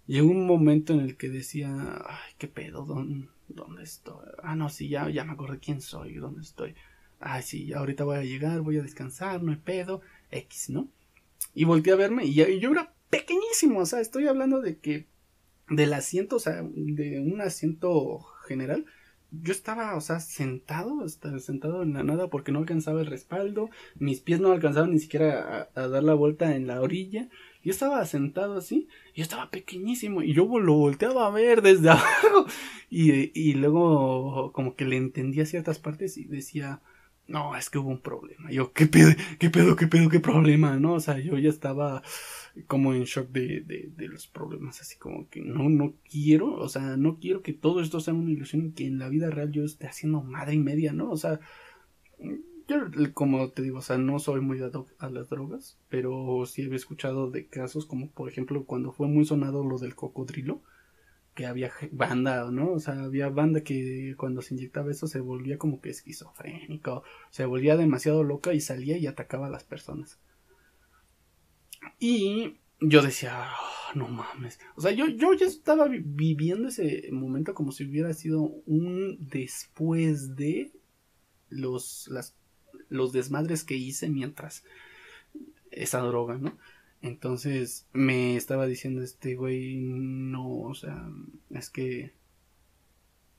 llegó 0.07 0.29
un 0.29 0.45
momento 0.45 0.93
en 0.93 1.01
el 1.01 1.17
que 1.17 1.29
decía, 1.29 1.71
ay, 2.05 2.33
qué 2.37 2.47
pedo, 2.47 2.85
¿dónde, 2.85 3.29
dónde 3.55 3.83
estoy? 3.83 4.25
Ah, 4.43 4.55
no, 4.55 4.69
sí, 4.69 4.89
ya, 4.89 5.09
ya 5.09 5.23
me 5.23 5.33
acordé 5.33 5.59
quién 5.59 5.81
soy, 5.81 6.15
dónde 6.15 6.41
estoy. 6.41 6.75
Ay, 7.19 7.43
sí, 7.43 7.73
ahorita 7.73 8.03
voy 8.03 8.17
a 8.17 8.23
llegar, 8.23 8.61
voy 8.61 8.77
a 8.77 8.81
descansar, 8.81 9.43
no 9.43 9.51
hay 9.51 9.57
pedo, 9.57 10.01
X, 10.31 10.69
¿no? 10.69 10.87
Y 11.53 11.65
volteé 11.65 11.93
a 11.93 11.97
verme 11.97 12.25
y, 12.25 12.41
y 12.41 12.59
yo 12.59 12.71
era 12.71 12.93
pequeñísimo, 13.09 13.79
o 13.79 13.85
sea, 13.85 13.99
estoy 13.99 14.27
hablando 14.27 14.61
de 14.61 14.79
que 14.79 15.07
del 15.69 15.93
asiento, 15.93 16.37
o 16.37 16.39
sea, 16.39 16.63
de 16.63 17.19
un 17.19 17.41
asiento 17.41 18.19
general, 18.47 18.85
yo 19.31 19.53
estaba, 19.53 19.95
o 19.95 20.01
sea, 20.01 20.19
sentado, 20.19 21.05
estaba 21.05 21.39
sentado 21.39 21.83
en 21.83 21.93
la 21.93 22.03
nada 22.03 22.27
porque 22.29 22.51
no 22.51 22.59
alcanzaba 22.59 23.01
el 23.01 23.07
respaldo, 23.07 23.69
mis 23.95 24.19
pies 24.19 24.41
no 24.41 24.51
alcanzaban 24.51 24.91
ni 24.91 24.99
siquiera 24.99 25.69
a 25.73 25.87
dar 25.87 26.03
la 26.03 26.13
vuelta 26.13 26.55
en 26.55 26.67
la 26.67 26.81
orilla, 26.81 27.29
yo 27.63 27.71
estaba 27.71 28.05
sentado 28.05 28.57
así, 28.57 28.87
yo 29.15 29.23
estaba 29.23 29.49
pequeñísimo, 29.51 30.23
y 30.23 30.33
yo 30.33 30.45
lo 30.59 30.73
volteaba 30.73 31.27
a 31.27 31.31
ver 31.31 31.61
desde 31.61 31.89
abajo. 31.91 32.45
Y, 32.89 33.31
y 33.39 33.53
luego 33.53 34.51
como 34.53 34.75
que 34.75 34.85
le 34.85 34.97
entendía 34.97 35.45
ciertas 35.45 35.79
partes 35.79 36.17
y 36.17 36.25
decía, 36.25 36.81
no, 37.27 37.55
es 37.55 37.69
que 37.69 37.77
hubo 37.77 37.89
un 37.89 38.01
problema. 38.01 38.51
Yo, 38.51 38.73
¿qué 38.73 38.87
pedo, 38.87 39.11
qué 39.39 39.49
pedo, 39.49 39.75
qué 39.75 39.87
pedo, 39.87 40.09
qué 40.09 40.19
problema? 40.19 40.77
¿No? 40.77 40.93
O 40.93 40.99
sea, 40.99 41.17
yo 41.19 41.37
ya 41.37 41.49
estaba 41.49 42.03
como 42.67 42.93
en 42.93 43.03
shock 43.03 43.29
de, 43.29 43.61
de, 43.61 43.91
de 43.95 44.07
los 44.07 44.27
problemas, 44.27 44.81
así 44.81 44.97
como 44.97 45.29
que 45.29 45.41
no, 45.41 45.69
no 45.69 45.93
quiero, 46.09 46.53
o 46.55 46.67
sea, 46.67 46.97
no 46.97 47.17
quiero 47.19 47.41
que 47.41 47.53
todo 47.53 47.81
esto 47.81 47.99
sea 48.01 48.13
una 48.13 48.31
ilusión 48.31 48.65
y 48.65 48.71
que 48.73 48.85
en 48.85 48.99
la 48.99 49.07
vida 49.07 49.29
real 49.29 49.51
yo 49.51 49.63
esté 49.63 49.87
haciendo 49.87 50.21
madre 50.21 50.55
y 50.55 50.59
media, 50.59 50.91
¿no? 50.91 51.09
O 51.09 51.17
sea, 51.17 51.39
como 53.13 53.49
te 53.51 53.61
digo, 53.61 53.79
o 53.79 53.81
sea, 53.81 53.97
no 53.97 54.19
soy 54.19 54.41
muy 54.41 54.59
dado 54.59 54.87
a 54.99 55.09
las 55.09 55.29
drogas, 55.29 55.77
pero 55.89 56.45
sí 56.45 56.63
he 56.63 56.75
escuchado 56.75 57.29
de 57.29 57.47
casos 57.47 57.85
como, 57.85 58.09
por 58.09 58.29
ejemplo, 58.29 58.65
cuando 58.65 58.91
fue 58.91 59.07
muy 59.07 59.25
sonado 59.25 59.63
lo 59.63 59.77
del 59.77 59.95
cocodrilo, 59.95 60.61
que 61.33 61.45
había 61.45 61.71
banda, 61.91 62.49
¿no? 62.51 62.73
O 62.73 62.79
sea, 62.79 63.03
había 63.03 63.29
banda 63.29 63.61
que 63.61 64.15
cuando 64.17 64.41
se 64.41 64.53
inyectaba 64.53 64.91
eso 64.91 65.07
se 65.07 65.19
volvía 65.19 65.57
como 65.57 65.81
que 65.81 65.89
esquizofrénico, 65.89 67.03
se 67.29 67.45
volvía 67.45 67.77
demasiado 67.77 68.23
loca 68.23 68.53
y 68.53 68.61
salía 68.61 68.97
y 68.97 69.07
atacaba 69.07 69.47
a 69.47 69.51
las 69.51 69.63
personas. 69.63 70.19
Y 71.99 72.57
yo 72.79 73.01
decía, 73.01 73.47
no 73.95 74.07
mames. 74.07 74.59
O 74.75 74.81
sea, 74.81 74.91
yo, 74.91 75.07
yo 75.07 75.33
ya 75.33 75.45
estaba 75.45 75.87
viviendo 75.87 76.67
ese 76.67 77.09
momento 77.11 77.53
como 77.53 77.71
si 77.71 77.85
hubiera 77.85 78.13
sido 78.13 78.41
un 78.65 79.17
después 79.19 80.35
de 80.35 80.71
los, 81.49 82.07
las, 82.09 82.35
los 82.91 83.13
desmadres 83.13 83.63
que 83.63 83.75
hice 83.75 84.09
mientras 84.09 84.63
esa 85.71 85.99
droga, 86.01 86.37
¿no? 86.37 86.57
Entonces 87.01 87.87
me 87.93 88.35
estaba 88.35 88.67
diciendo 88.67 89.01
este 89.01 89.35
güey, 89.35 89.77
no, 89.77 90.59
o 90.59 90.75
sea, 90.75 91.09
es 91.49 91.69
que... 91.69 92.13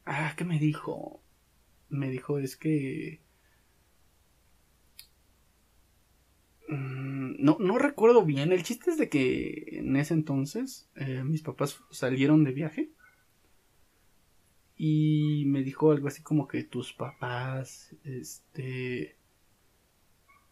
Ah, 0.05 0.35
¿qué 0.37 0.45
me 0.45 0.59
dijo? 0.59 1.23
Me 1.89 2.11
dijo, 2.11 2.39
es 2.39 2.57
que... 2.57 3.20
Mm, 6.69 7.35
no, 7.39 7.59
no 7.61 7.79
recuerdo 7.79 8.24
bien. 8.24 8.53
El 8.53 8.65
chiste 8.65 8.91
es 8.91 8.99
de 8.99 9.09
que 9.09 9.79
en 9.79 9.95
ese 9.97 10.15
entonces 10.15 10.89
eh, 10.97 11.23
mis 11.23 11.43
papás 11.43 11.79
salieron 11.91 12.43
de 12.45 12.53
viaje. 12.53 12.91
Y 14.77 15.45
me 15.47 15.62
dijo 15.62 15.93
algo 15.93 16.09
así 16.09 16.23
como 16.23 16.49
que 16.49 16.65
tus 16.65 16.93
papás, 16.93 17.95
este, 18.03 19.16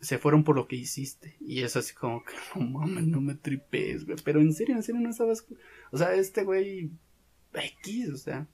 se 0.01 0.19
fueron 0.19 0.45
por 0.45 0.57
lo 0.57 0.67
que 0.67 0.77
hiciste. 0.77 1.37
Y 1.41 1.63
es 1.63 1.77
así 1.77 1.95
como 1.95 2.25
que, 2.25 2.33
no 2.59 2.67
mames, 2.67 3.07
no 3.07 3.21
me 3.21 3.35
tripes, 3.35 4.07
güey. 4.07 4.19
Pero 4.25 4.41
en 4.41 4.53
serio, 4.53 4.77
en 4.77 4.83
serio 4.83 5.01
no 5.01 5.11
estabas. 5.11 5.47
O 5.91 5.99
sea, 5.99 6.15
este 6.15 6.45
güey. 6.45 6.91
X, 7.53 8.11
o 8.11 8.17
sea. 8.17 8.47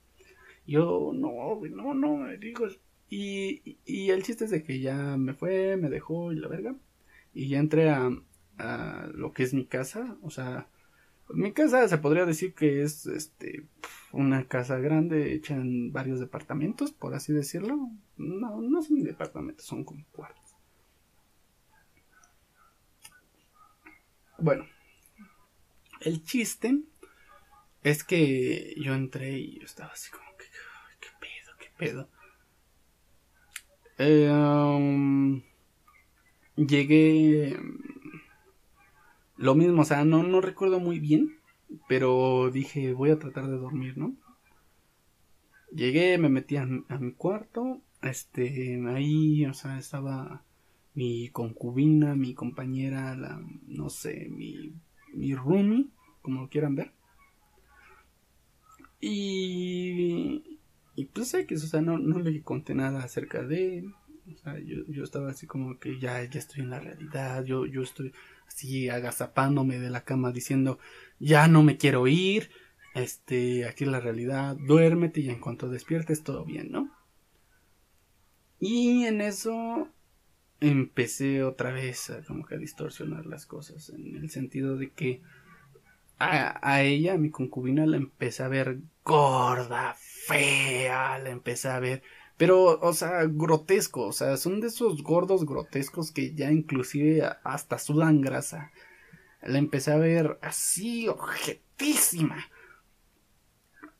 Yo, 0.65 1.11
no, 1.13 1.55
güey, 1.55 1.71
no, 1.71 1.93
no, 1.93 2.17
me 2.17 2.37
digo. 2.37 2.67
Y, 3.09 3.77
y 3.85 4.09
el 4.09 4.23
chiste 4.23 4.45
es 4.45 4.51
de 4.51 4.63
que 4.63 4.79
ya 4.79 5.15
me 5.15 5.33
fue, 5.33 5.77
me 5.77 5.89
dejó 5.89 6.33
y 6.33 6.35
la 6.35 6.49
verga. 6.49 6.75
Y 7.33 7.47
ya 7.49 7.59
entré 7.59 7.89
a, 7.89 8.11
a 8.57 9.09
lo 9.13 9.31
que 9.33 9.43
es 9.43 9.53
mi 9.53 9.65
casa. 9.65 10.17
O 10.21 10.29
sea, 10.29 10.67
mi 11.29 11.53
casa 11.53 11.87
se 11.87 11.97
podría 11.97 12.25
decir 12.25 12.53
que 12.53 12.81
es 12.83 13.05
este 13.05 13.65
una 14.11 14.47
casa 14.47 14.77
grande 14.79 15.33
hecha 15.33 15.55
en 15.55 15.91
varios 15.91 16.19
departamentos, 16.19 16.91
por 16.91 17.13
así 17.13 17.33
decirlo. 17.33 17.89
No, 18.17 18.61
no 18.61 18.81
son 18.81 19.03
departamentos, 19.03 19.65
son 19.65 19.83
como 19.83 20.03
cuartos. 20.11 20.46
Bueno, 24.39 24.65
el 26.01 26.23
chiste 26.23 26.83
es 27.81 28.03
que 28.03 28.75
yo 28.77 28.93
entré 28.93 29.31
y 29.39 29.59
yo 29.59 29.65
estaba 29.65 29.91
así 29.93 30.11
como 30.11 30.29
que, 30.37 30.45
¿qué 30.99 31.07
pedo? 31.19 31.57
¿Qué 31.59 31.69
pedo? 31.77 32.09
Um, 33.99 35.41
llegué 36.55 37.57
lo 39.37 39.55
mismo, 39.55 39.81
o 39.81 39.85
sea, 39.85 40.05
no, 40.05 40.21
no 40.21 40.39
recuerdo 40.39 40.79
muy 40.79 40.99
bien, 40.99 41.39
pero 41.87 42.51
dije, 42.51 42.93
voy 42.93 43.09
a 43.09 43.19
tratar 43.19 43.47
de 43.47 43.57
dormir, 43.57 43.97
¿no? 43.97 44.15
Llegué, 45.71 46.17
me 46.19 46.29
metí 46.29 46.57
a, 46.57 46.63
a 46.63 46.97
mi 46.99 47.13
cuarto, 47.13 47.81
este, 48.03 48.79
ahí, 48.87 49.45
o 49.47 49.53
sea, 49.55 49.79
estaba 49.79 50.43
mi 50.97 51.29
concubina, 51.29 52.15
mi 52.15 52.33
compañera, 52.33 53.15
la, 53.15 53.39
no 53.67 53.87
sé, 53.87 54.29
mi, 54.31 54.73
mi 55.13 55.35
roomie, 55.35 55.85
como 56.23 56.41
lo 56.41 56.49
quieran 56.49 56.73
ver. 56.73 56.91
Y, 58.99 60.59
y 60.95 61.05
pues 61.05 61.37
que, 61.47 61.53
o 61.53 61.59
sea, 61.59 61.81
no, 61.81 61.99
no 61.99 62.17
le 62.17 62.41
conté 62.41 62.73
nada 62.73 63.03
acerca 63.03 63.43
de. 63.43 63.87
O 64.33 64.37
sea, 64.39 64.57
yo, 64.57 64.77
yo 64.87 65.03
estaba 65.03 65.29
así 65.29 65.45
como 65.45 65.77
que 65.77 65.99
ya, 65.99 66.23
ya 66.23 66.39
estoy 66.39 66.63
en 66.63 66.71
la 66.71 66.79
realidad, 66.79 67.45
yo, 67.45 67.67
yo 67.67 67.83
estoy 67.83 68.11
así 68.47 68.89
agazapándome 68.89 69.77
de 69.77 69.91
la 69.91 70.03
cama 70.03 70.31
diciendo, 70.31 70.79
ya 71.19 71.47
no 71.47 71.61
me 71.61 71.77
quiero 71.77 72.07
ir, 72.07 72.49
este, 72.95 73.67
aquí 73.67 73.83
es 73.83 73.91
la 73.91 73.99
realidad, 73.99 74.57
duérmete 74.59 75.21
y 75.21 75.29
en 75.29 75.41
cuanto 75.41 75.69
despiertes 75.69 76.23
todo 76.23 76.43
bien, 76.43 76.71
¿no? 76.71 76.91
Y 78.59 79.05
en 79.05 79.21
eso 79.21 79.91
empecé 80.59 81.43
otra 81.43 81.71
vez 81.71 82.09
a 82.09 82.23
como 82.23 82.45
que 82.45 82.55
a 82.55 82.57
distorsionar 82.57 83.25
las 83.25 83.45
cosas 83.45 83.89
en 83.89 84.15
el 84.15 84.29
sentido 84.29 84.77
de 84.77 84.91
que 84.91 85.21
a, 86.19 86.59
a, 86.67 86.81
ella, 86.81 87.13
a 87.13 87.17
mi 87.17 87.29
concubina, 87.29 87.85
la 87.85 87.97
empecé 87.97 88.43
a 88.43 88.47
ver 88.47 88.79
gorda, 89.03 89.95
fea, 89.97 91.19
la 91.19 91.29
empecé 91.29 91.69
a 91.69 91.79
ver, 91.79 92.01
pero, 92.37 92.79
o 92.79 92.93
sea, 92.93 93.25
grotesco, 93.25 94.07
o 94.07 94.11
sea, 94.13 94.37
son 94.37 94.61
de 94.61 94.67
esos 94.67 95.01
gordos 95.03 95.45
grotescos 95.45 96.11
que 96.11 96.35
ya 96.35 96.51
inclusive 96.51 97.23
hasta 97.43 97.79
sudan 97.79 98.21
grasa. 98.21 98.71
La 99.41 99.57
empecé 99.57 99.91
a 99.91 99.97
ver 99.97 100.37
así, 100.41 101.07
objetísima. 101.07 102.45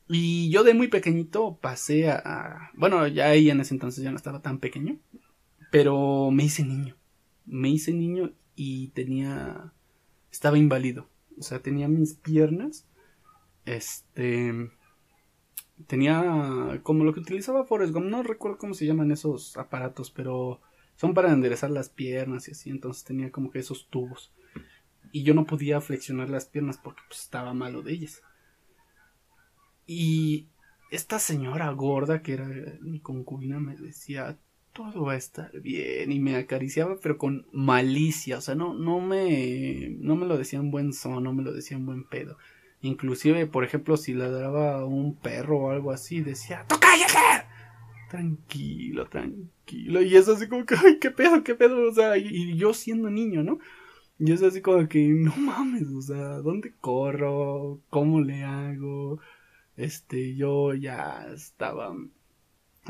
Y 0.07 0.49
yo 0.51 0.63
de 0.63 0.73
muy 0.73 0.87
pequeñito 0.87 1.57
pasé 1.59 2.09
a, 2.09 2.21
a 2.23 2.71
bueno, 2.75 3.07
ya 3.07 3.27
ahí 3.27 3.49
en 3.49 3.59
ese 3.59 3.73
entonces 3.73 4.03
ya 4.03 4.11
no 4.11 4.17
estaba 4.17 4.41
tan 4.41 4.59
pequeño, 4.59 4.99
pero 5.71 6.31
me 6.31 6.43
hice 6.43 6.63
niño. 6.63 6.95
Me 7.45 7.69
hice 7.69 7.93
niño 7.93 8.33
y 8.55 8.89
tenía. 8.89 9.73
Estaba 10.31 10.57
inválido. 10.57 11.09
O 11.37 11.43
sea, 11.43 11.61
tenía 11.61 11.87
mis 11.87 12.15
piernas. 12.15 12.87
Este. 13.65 14.71
Tenía 15.85 16.79
como 16.83 17.03
lo 17.03 17.13
que 17.13 17.19
utilizaba 17.19 17.65
Forrest 17.65 17.93
Gump. 17.93 18.07
No 18.07 18.23
recuerdo 18.23 18.57
cómo 18.57 18.73
se 18.73 18.85
llaman 18.85 19.11
esos 19.11 19.57
aparatos, 19.57 20.09
pero 20.09 20.59
son 20.95 21.13
para 21.13 21.31
enderezar 21.31 21.69
las 21.69 21.89
piernas 21.89 22.47
y 22.47 22.51
así. 22.51 22.69
Entonces 22.69 23.03
tenía 23.03 23.31
como 23.31 23.51
que 23.51 23.59
esos 23.59 23.87
tubos. 23.89 24.33
Y 25.11 25.23
yo 25.23 25.33
no 25.33 25.45
podía 25.45 25.79
flexionar 25.79 26.29
las 26.29 26.45
piernas 26.45 26.77
porque 26.77 27.01
pues, 27.07 27.21
estaba 27.21 27.53
malo 27.53 27.83
de 27.83 27.93
ellas. 27.93 28.21
Y 29.85 30.47
esta 30.91 31.19
señora 31.19 31.69
gorda, 31.71 32.21
que 32.21 32.33
era 32.33 32.49
mi 32.81 32.99
concubina, 32.99 33.59
me 33.59 33.75
decía: 33.75 34.39
todo 34.77 35.05
va 35.05 35.13
a 35.13 35.17
estar 35.17 35.59
bien 35.59 36.11
y 36.11 36.19
me 36.19 36.35
acariciaba 36.35 36.99
pero 37.01 37.17
con 37.17 37.47
malicia, 37.51 38.37
o 38.37 38.41
sea, 38.41 38.53
no 38.53 38.75
no 38.75 38.99
me 38.99 39.95
no 39.99 40.15
me 40.15 40.27
lo 40.27 40.37
decía 40.37 40.59
en 40.59 40.69
buen 40.69 40.93
son, 40.93 41.23
no 41.23 41.33
me 41.33 41.41
lo 41.41 41.51
decía 41.51 41.77
en 41.77 41.87
buen 41.87 42.03
pedo. 42.03 42.37
Inclusive, 42.81 43.47
por 43.47 43.63
ejemplo, 43.63 43.97
si 43.97 44.13
ladraba 44.13 44.85
un 44.85 45.15
perro 45.15 45.57
o 45.57 45.71
algo 45.71 45.91
así, 45.91 46.21
decía, 46.21 46.63
¡Tú 46.69 46.75
cállate! 46.79 47.47
Tranquilo, 48.09 49.07
tranquilo. 49.09 50.01
Y 50.03 50.15
es 50.15 50.29
así 50.29 50.47
como 50.47 50.63
que, 50.65 50.75
ay, 50.75 50.99
qué 50.99 51.09
pedo, 51.09 51.43
qué 51.43 51.55
pedo. 51.55 51.89
O 51.89 51.93
sea, 51.93 52.17
y, 52.17 52.27
y 52.27 52.55
yo 52.55 52.73
siendo 52.75 53.09
niño, 53.09 53.43
¿no? 53.43 53.57
Y 54.19 54.31
es 54.31 54.43
así 54.43 54.61
como 54.61 54.87
que, 54.87 55.07
no 55.07 55.35
mames, 55.37 55.87
o 55.89 56.01
sea, 56.01 56.37
¿dónde 56.37 56.73
corro? 56.79 57.81
¿Cómo 57.89 58.21
le 58.21 58.43
hago? 58.43 59.19
Este, 59.75 60.35
yo 60.35 60.73
ya 60.75 61.27
estaba 61.33 61.95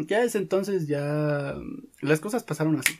ya 0.05 0.23
ese 0.23 0.37
entonces 0.37 0.87
ya 0.87 1.55
las 2.01 2.19
cosas 2.19 2.43
pasaron 2.43 2.77
así. 2.77 2.99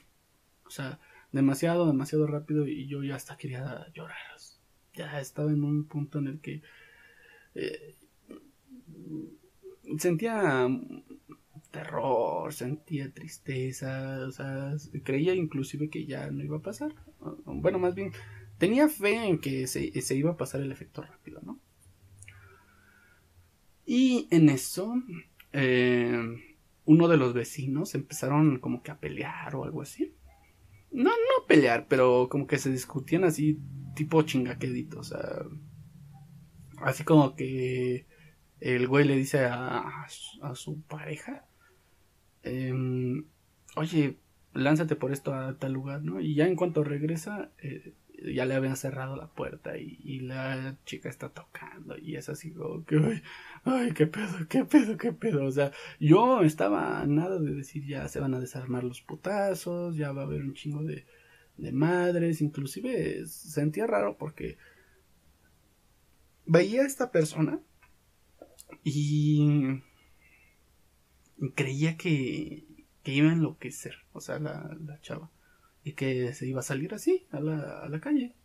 O 0.66 0.70
sea, 0.70 1.00
demasiado, 1.32 1.88
demasiado 1.88 2.28
rápido 2.28 2.68
y 2.68 2.88
yo 2.88 3.04
ya 3.04 3.16
hasta 3.16 3.38
quería 3.38 3.88
llorar. 3.94 4.18
Ya 4.94 5.20
estaba 5.22 5.52
en 5.52 5.64
un 5.64 5.86
punto 5.86 6.18
en 6.18 6.28
el 6.28 6.40
que 6.40 6.64
eh, 7.54 7.96
sentía 10.00 10.68
terror, 11.72 12.52
sentía 12.54 13.14
tristeza, 13.14 14.26
o 14.28 14.32
sea, 14.32 14.76
creía 15.04 15.36
inclusive 15.36 15.90
que 15.90 16.06
ya 16.06 16.32
no 16.32 16.44
iba 16.44 16.58
a 16.58 16.62
pasar. 16.62 16.94
Bueno, 17.46 17.78
más 17.78 17.94
bien, 17.94 18.12
tenía 18.58 18.90
fe 18.90 19.28
en 19.28 19.40
que 19.40 19.68
se, 19.68 20.02
se 20.02 20.16
iba 20.16 20.32
a 20.32 20.38
pasar 20.38 20.62
el 20.62 20.72
efecto 20.72 21.02
rápido, 21.04 21.42
¿no? 21.44 21.60
Y 23.86 24.28
en 24.32 24.50
eso, 24.50 24.96
eh, 25.54 26.47
uno 26.88 27.10
de 27.10 27.18
los 27.18 27.34
vecinos 27.34 27.94
empezaron 27.96 28.60
como 28.60 28.82
que 28.82 28.92
a 28.92 29.00
pelear 29.00 29.54
o 29.56 29.66
algo 29.66 29.82
así. 29.82 30.16
No, 30.90 31.10
no 31.10 31.46
pelear, 31.46 31.86
pero 31.90 32.30
como 32.30 32.48
que 32.48 32.58
se 32.58 32.72
discutían 32.72 33.26
así, 33.26 33.60
tipo 33.94 34.22
chingaquedito, 34.22 35.02
o 35.02 35.04
sea. 35.04 35.20
Así 36.78 37.04
como 37.04 37.36
que 37.36 38.08
el 38.62 38.88
güey 38.88 39.06
le 39.06 39.18
dice 39.18 39.46
a, 39.46 40.06
a, 40.42 40.56
su, 40.56 40.82
pareja: 40.84 41.46
eh, 42.44 42.74
Oye, 43.76 44.18
lánzate 44.54 44.96
por 44.96 45.12
esto 45.12 45.34
a 45.34 45.58
tal 45.58 45.74
lugar, 45.74 46.04
¿no? 46.04 46.22
Y 46.22 46.36
ya 46.36 46.48
en 46.48 46.56
cuanto 46.56 46.86
regresa, 46.86 47.52
eh, 47.62 47.96
ya 48.34 48.46
le 48.46 48.56
habían 48.56 48.78
cerrado 48.78 49.16
la 49.16 49.28
puerta 49.28 49.78
y, 49.78 50.20
la 50.22 50.78
chica 50.86 51.10
está 51.10 51.30
tocando 51.30 51.98
y 51.98 52.16
es 52.16 52.30
así 52.30 52.52
como 52.52 52.84
que, 52.86 53.22
ay, 53.68 53.92
qué 53.94 54.08
pedo, 54.08 54.48
qué 54.50 54.66
pedo, 54.66 54.98
qué 54.98 55.14
pedo. 55.14 55.46
O 55.46 55.52
sea, 55.52 55.72
yo 56.00 56.42
estaba 56.42 57.06
nada 57.06 57.40
de 57.40 57.54
decir 57.54 57.86
ya 57.86 58.08
se 58.08 58.20
van 58.20 58.34
a 58.34 58.40
desarmar 58.40 58.84
los 58.84 59.02
putazos, 59.02 59.96
ya 59.96 60.12
va 60.12 60.24
a 60.24 60.26
haber 60.26 60.42
un 60.42 60.54
chingo 60.54 60.84
de, 60.84 61.06
de 61.58 61.72
madres, 61.72 62.42
inclusive 62.42 63.26
sentía 63.28 63.88
raro 63.88 64.18
porque 64.18 64.58
veía 66.46 66.82
a 66.84 66.86
esta 66.86 67.12
persona 67.12 67.60
y 68.84 69.82
creía 71.56 71.98
que, 71.98 72.66
que 73.04 73.14
iba 73.14 73.30
a 73.30 73.34
enloquecer, 73.34 73.96
o 74.14 74.22
sea, 74.22 74.40
la, 74.40 74.76
la 74.86 75.00
chava 75.02 75.32
y 75.84 75.94
que 75.94 76.34
se 76.34 76.46
iba 76.46 76.60
a 76.60 76.64
salir 76.64 76.94
así 76.94 77.28
a 77.32 77.40
la, 77.40 77.80
a 77.80 77.88
la 77.88 78.02
calle. 78.02 78.36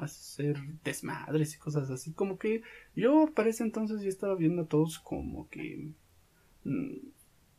Hacer 0.00 0.58
desmadres 0.84 1.54
y 1.54 1.58
cosas 1.58 1.90
así. 1.90 2.12
Como 2.12 2.38
que 2.38 2.62
yo 2.94 3.30
para 3.34 3.50
ese 3.50 3.64
entonces 3.64 4.02
ya 4.02 4.08
estaba 4.08 4.34
viendo 4.34 4.62
a 4.62 4.68
todos 4.68 4.98
como 4.98 5.48
que... 5.48 5.90
Mm, 6.64 6.98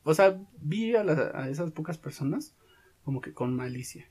o 0.04 0.14
sea, 0.14 0.40
vi 0.62 0.96
a, 0.96 1.02
a 1.02 1.50
esas 1.50 1.72
pocas 1.72 1.98
personas 1.98 2.56
como 3.04 3.22
que 3.22 3.34
con 3.34 3.56
malicia. 3.56 4.10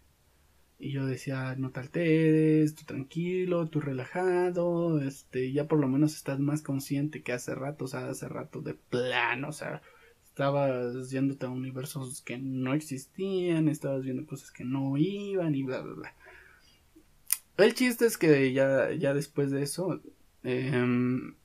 Y 0.79 0.93
yo 0.93 1.07
decía, 1.07 1.55
no 1.57 1.71
te 1.71 1.81
alteres, 1.81 2.75
tú 2.75 2.85
tranquilo, 2.85 3.69
tú 3.69 3.81
relajado, 3.81 5.01
este, 5.01 5.53
ya 5.53 5.67
por 5.67 5.81
lo 5.81 5.89
menos 5.89 6.15
estás 6.15 6.39
más 6.39 6.61
consciente 6.61 7.23
que 7.23 7.33
hace 7.33 7.55
rato, 7.55 7.87
o 7.87 7.89
sea, 7.89 8.11
hace 8.11 8.29
rato 8.29 8.61
de 8.61 8.75
plano, 8.75 9.49
o 9.49 9.53
sea, 9.53 9.81
estabas 10.27 11.11
yéndote 11.11 11.47
a 11.47 11.49
universos 11.49 12.21
que 12.21 12.37
no 12.37 12.75
existían, 12.75 13.69
estabas 13.69 14.03
viendo 14.03 14.27
cosas 14.27 14.51
que 14.51 14.65
no 14.65 14.99
iban 14.99 15.55
y 15.55 15.63
bla, 15.63 15.81
bla, 15.81 15.95
bla. 15.95 16.15
El 17.57 17.75
chiste 17.75 18.07
es 18.07 18.19
que 18.19 18.53
ya, 18.53 18.93
ya 18.93 19.15
después 19.15 19.51
de 19.51 19.63
eso, 19.63 20.01
em, 20.43 21.37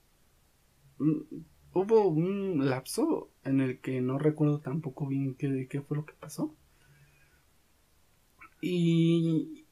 hubo 1.73 2.07
un 2.07 2.69
lapso 2.69 3.31
en 3.43 3.61
el 3.61 3.79
que 3.79 4.01
no 4.01 4.19
recuerdo 4.19 4.59
tampoco 4.59 5.07
bien 5.07 5.35
qué, 5.35 5.67
qué 5.69 5.81
fue 5.81 5.97
lo 5.97 6.05
que 6.05 6.13
pasó. 6.13 6.53
Y, 8.61 9.65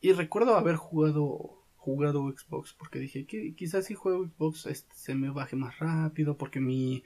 y 0.00 0.12
recuerdo 0.12 0.56
haber 0.56 0.76
jugado 0.76 1.64
jugado 1.76 2.32
Xbox 2.32 2.72
porque 2.72 2.98
dije 2.98 3.26
que 3.26 3.54
quizás 3.54 3.84
si 3.86 3.94
juego 3.94 4.24
Xbox 4.26 4.66
este, 4.66 4.94
se 4.94 5.14
me 5.14 5.28
baje 5.30 5.54
más 5.54 5.78
rápido 5.78 6.38
porque 6.38 6.58
mi 6.58 7.04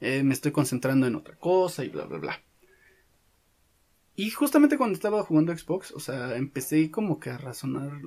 eh, 0.00 0.24
me 0.24 0.34
estoy 0.34 0.50
concentrando 0.50 1.06
en 1.06 1.14
otra 1.14 1.36
cosa 1.36 1.84
y 1.84 1.90
bla 1.90 2.06
bla 2.06 2.18
bla 2.18 2.42
y 4.16 4.30
justamente 4.30 4.76
cuando 4.76 4.94
estaba 4.94 5.22
jugando 5.22 5.56
Xbox 5.56 5.92
o 5.92 6.00
sea 6.00 6.36
empecé 6.36 6.90
como 6.90 7.20
que 7.20 7.30
a 7.30 7.38
razonar 7.38 8.00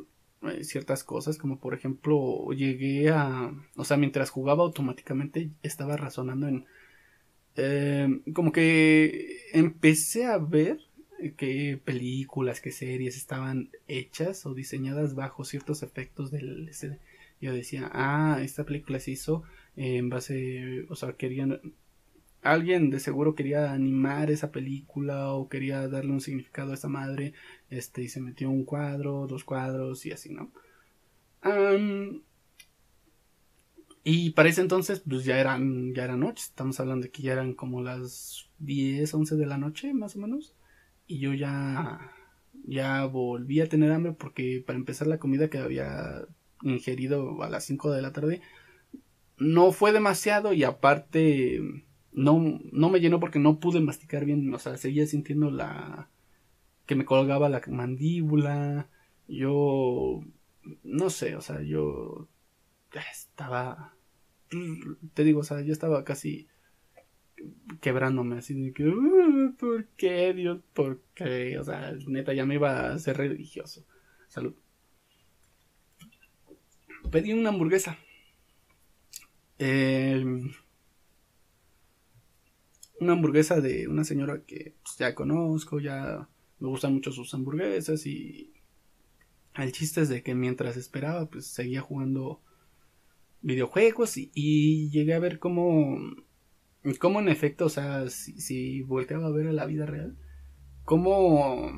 eh, 0.44 0.64
ciertas 0.64 1.04
cosas 1.04 1.38
como 1.38 1.60
por 1.60 1.74
ejemplo 1.74 2.52
llegué 2.52 3.10
a 3.10 3.54
o 3.76 3.86
sea 3.86 3.98
mientras 3.98 4.30
jugaba 4.30 4.64
automáticamente 4.64 5.52
estaba 5.64 5.98
razonando 5.98 6.48
en 6.48 6.66
eh, 7.56 8.22
como 8.34 8.52
que 8.52 9.42
empecé 9.54 10.26
a 10.26 10.38
ver 10.38 10.80
qué 11.38 11.80
películas, 11.84 12.62
qué 12.62 12.72
series 12.72 13.18
estaban 13.18 13.70
hechas 13.88 14.46
o 14.46 14.54
diseñadas 14.54 15.16
bajo 15.16 15.44
ciertos 15.44 15.84
efectos 15.84 16.32
del 16.32 16.72
Yo 17.42 17.54
decía, 17.54 17.90
ah, 17.94 18.40
esta 18.42 18.66
película 18.66 19.00
se 19.00 19.12
hizo 19.12 19.44
en 19.76 20.10
base, 20.10 20.86
o 20.90 20.96
sea, 20.96 21.14
querían, 21.14 21.60
alguien 22.42 22.90
de 22.90 23.00
seguro 23.00 23.36
quería 23.36 23.72
animar 23.72 24.32
esa 24.32 24.52
película 24.52 25.34
o 25.34 25.50
quería 25.50 25.88
darle 25.88 26.12
un 26.12 26.22
significado 26.22 26.72
a 26.72 26.76
esa 26.76 26.88
madre, 26.90 27.34
este, 27.70 28.04
y 28.04 28.10
se 28.10 28.22
metió 28.22 28.50
un 28.50 28.66
cuadro, 28.66 29.28
dos 29.28 29.44
cuadros 29.44 30.06
y 30.06 30.12
así, 30.12 30.34
¿no? 30.34 30.52
y 34.04 34.32
para 34.32 34.50
ese 34.50 34.60
entonces, 34.62 35.02
pues 35.08 35.24
ya 35.24 35.40
eran, 35.40 35.94
ya 35.94 36.04
era 36.04 36.18
noche, 36.18 36.44
estamos 36.44 36.80
hablando 36.80 37.06
de 37.06 37.12
que 37.12 37.22
ya 37.22 37.32
eran 37.32 37.54
como 37.54 37.82
las 37.82 38.50
10, 38.60 39.14
11 39.14 39.36
de 39.38 39.46
la 39.46 39.58
noche, 39.58 39.94
más 39.94 40.16
o 40.16 40.20
menos 40.20 40.54
y 41.10 41.18
yo 41.18 41.34
ya 41.34 42.14
ya 42.66 43.06
volví 43.06 43.60
a 43.62 43.68
tener 43.68 43.92
hambre 43.92 44.14
porque 44.14 44.64
para 44.66 44.78
empezar 44.78 45.08
la 45.08 45.18
comida 45.18 45.50
que 45.50 45.58
había 45.58 46.26
ingerido 46.62 47.42
a 47.42 47.50
las 47.50 47.66
5 47.66 47.92
de 47.92 48.02
la 48.02 48.14
tarde 48.14 48.42
no 49.38 49.72
fue 49.72 49.92
demasiado 49.92 50.54
y 50.54 50.64
aparte 50.64 51.84
no, 52.12 52.60
no 52.72 52.90
me 52.90 53.00
llenó 53.00 53.20
porque 53.20 53.40
no 53.40 53.60
pude 53.60 53.80
masticar 53.82 54.26
bien, 54.26 54.54
o 54.54 54.60
sea, 54.60 54.78
seguía 54.78 55.06
sintiendo 55.06 55.52
la 55.52 56.10
que 56.86 56.96
me 56.96 57.06
colgaba 57.06 57.50
la 57.50 57.62
mandíbula, 57.68 58.90
yo 59.28 60.22
no 60.84 61.10
sé, 61.10 61.36
o 61.36 61.42
sea, 61.42 61.62
yo 61.62 62.28
estaba 63.12 63.94
te 65.14 65.24
digo, 65.24 65.42
o 65.42 65.44
sea, 65.44 65.62
yo 65.62 65.72
estaba 65.72 66.04
casi 66.04 66.48
quebrándome 67.82 68.38
así 68.38 68.54
de 68.54 68.74
que, 68.74 68.88
uh, 68.88 69.56
¿por 69.58 69.86
qué, 69.90 70.34
Dios? 70.34 70.60
¿Por 70.74 71.02
qué? 71.14 71.58
O 71.60 71.64
sea, 71.64 71.94
neta, 72.08 72.34
ya 72.34 72.46
me 72.46 72.56
iba 72.56 72.92
a 72.92 73.00
ser 73.00 73.18
religioso. 73.18 73.86
Salud. 74.28 74.56
Pedí 77.12 77.34
una 77.34 77.50
hamburguesa. 77.50 77.98
Em, 79.58 80.52
una 83.00 83.14
hamburguesa 83.14 83.62
de 83.62 83.88
una 83.88 84.04
señora 84.04 84.42
que 84.46 84.76
pues, 84.84 84.98
ya 84.98 85.16
conozco, 85.16 85.80
ya 85.80 86.28
me 86.60 86.68
gustan 86.68 86.94
mucho 86.94 87.12
sus 87.12 87.34
hamburguesas 87.34 88.06
y 88.06 88.54
el 89.56 89.72
chiste 89.72 90.02
es 90.02 90.10
de 90.10 90.24
que 90.24 90.36
mientras 90.36 90.78
esperaba 90.78 91.30
pues 91.30 91.48
seguía 91.48 91.82
jugando 91.82 92.42
videojuegos 93.42 94.16
y 94.18 94.90
llegué 94.90 95.14
a 95.14 95.20
ver 95.20 95.40
cómo 95.40 95.98
cómo 97.00 97.20
en 97.20 97.28
efecto, 97.28 97.66
o 97.66 97.70
sea, 97.70 98.10
si, 98.10 98.82
volteaba 98.84 99.28
a 99.28 99.32
ver 99.32 99.48
a 99.48 99.54
la 99.54 99.66
vida 99.66 99.86
real, 99.86 100.18
cómo, 100.86 101.72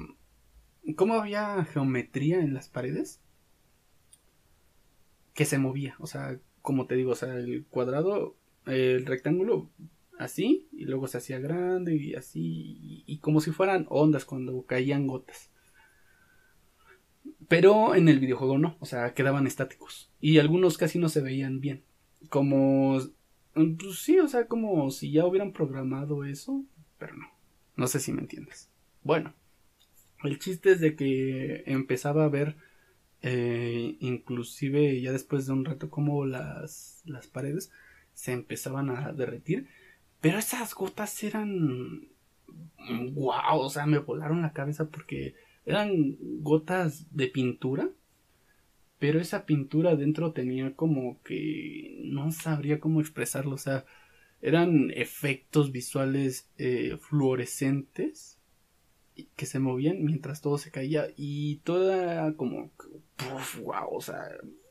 cómo 0.95 1.15
había 1.15 1.63
geometría 1.65 2.39
en 2.39 2.53
las 2.53 2.69
paredes 2.69 3.19
que 5.33 5.45
se 5.45 5.57
movía, 5.57 5.95
o 5.99 6.07
sea, 6.07 6.39
como 6.61 6.85
te 6.87 6.95
digo, 6.95 7.11
o 7.11 7.15
sea, 7.15 7.35
el 7.35 7.65
cuadrado, 7.65 8.35
el 8.65 9.05
rectángulo 9.05 9.69
así, 10.21 10.67
y 10.71 10.85
luego 10.85 11.07
se 11.07 11.17
hacía 11.17 11.39
grande 11.39 11.95
y 11.95 12.15
así, 12.15 13.03
y, 13.05 13.17
como 13.19 13.41
si 13.41 13.51
fueran 13.51 13.85
ondas 13.89 14.25
cuando 14.25 14.63
caían 14.65 15.07
gotas. 15.07 15.49
Pero 17.47 17.95
en 17.95 18.07
el 18.07 18.19
videojuego 18.19 18.57
no, 18.57 18.77
o 18.79 18.85
sea, 18.85 19.13
quedaban 19.13 19.45
estáticos. 19.45 20.09
Y 20.19 20.39
algunos 20.39 20.77
casi 20.77 20.99
no 20.99 21.09
se 21.09 21.21
veían 21.21 21.59
bien. 21.59 21.83
Como 22.29 22.99
pues 23.53 23.99
sí, 23.99 24.19
o 24.19 24.27
sea, 24.27 24.47
como 24.47 24.89
si 24.91 25.11
ya 25.11 25.25
hubieran 25.25 25.51
programado 25.51 26.23
eso, 26.23 26.63
pero 26.97 27.15
no. 27.15 27.27
No 27.75 27.87
sé 27.87 27.99
si 27.99 28.11
me 28.11 28.21
entiendes. 28.21 28.69
Bueno, 29.03 29.33
el 30.23 30.39
chiste 30.39 30.71
es 30.71 30.79
de 30.79 30.95
que 30.95 31.63
empezaba 31.65 32.25
a 32.25 32.29
ver, 32.29 32.55
eh, 33.21 33.97
inclusive 33.99 35.01
ya 35.01 35.11
después 35.11 35.45
de 35.47 35.53
un 35.53 35.65
rato, 35.65 35.89
como 35.89 36.25
las, 36.25 37.01
las 37.05 37.27
paredes 37.27 37.71
se 38.13 38.33
empezaban 38.33 38.89
a 38.89 39.11
derretir, 39.13 39.67
pero 40.21 40.39
esas 40.39 40.73
gotas 40.73 41.23
eran... 41.23 42.07
¡Wow! 43.13 43.59
O 43.59 43.69
sea, 43.69 43.85
me 43.85 43.99
volaron 43.99 44.41
la 44.41 44.53
cabeza 44.53 44.89
porque 44.89 45.35
eran 45.65 46.17
gotas 46.41 47.05
de 47.15 47.27
pintura 47.27 47.89
pero 49.01 49.19
esa 49.19 49.47
pintura 49.47 49.95
dentro 49.95 50.31
tenía 50.31 50.75
como 50.75 51.19
que 51.23 51.97
no 52.03 52.31
sabría 52.31 52.79
cómo 52.79 53.01
expresarlo, 53.01 53.55
o 53.55 53.57
sea, 53.57 53.83
eran 54.43 54.91
efectos 54.93 55.71
visuales 55.71 56.51
eh, 56.59 56.99
fluorescentes 57.01 58.37
que 59.35 59.47
se 59.47 59.57
movían 59.57 60.03
mientras 60.03 60.41
todo 60.41 60.59
se 60.59 60.69
caía 60.69 61.07
y 61.17 61.55
toda 61.63 62.35
como 62.35 62.69
wow, 63.63 63.87
o 63.89 64.01
sea, 64.01 64.21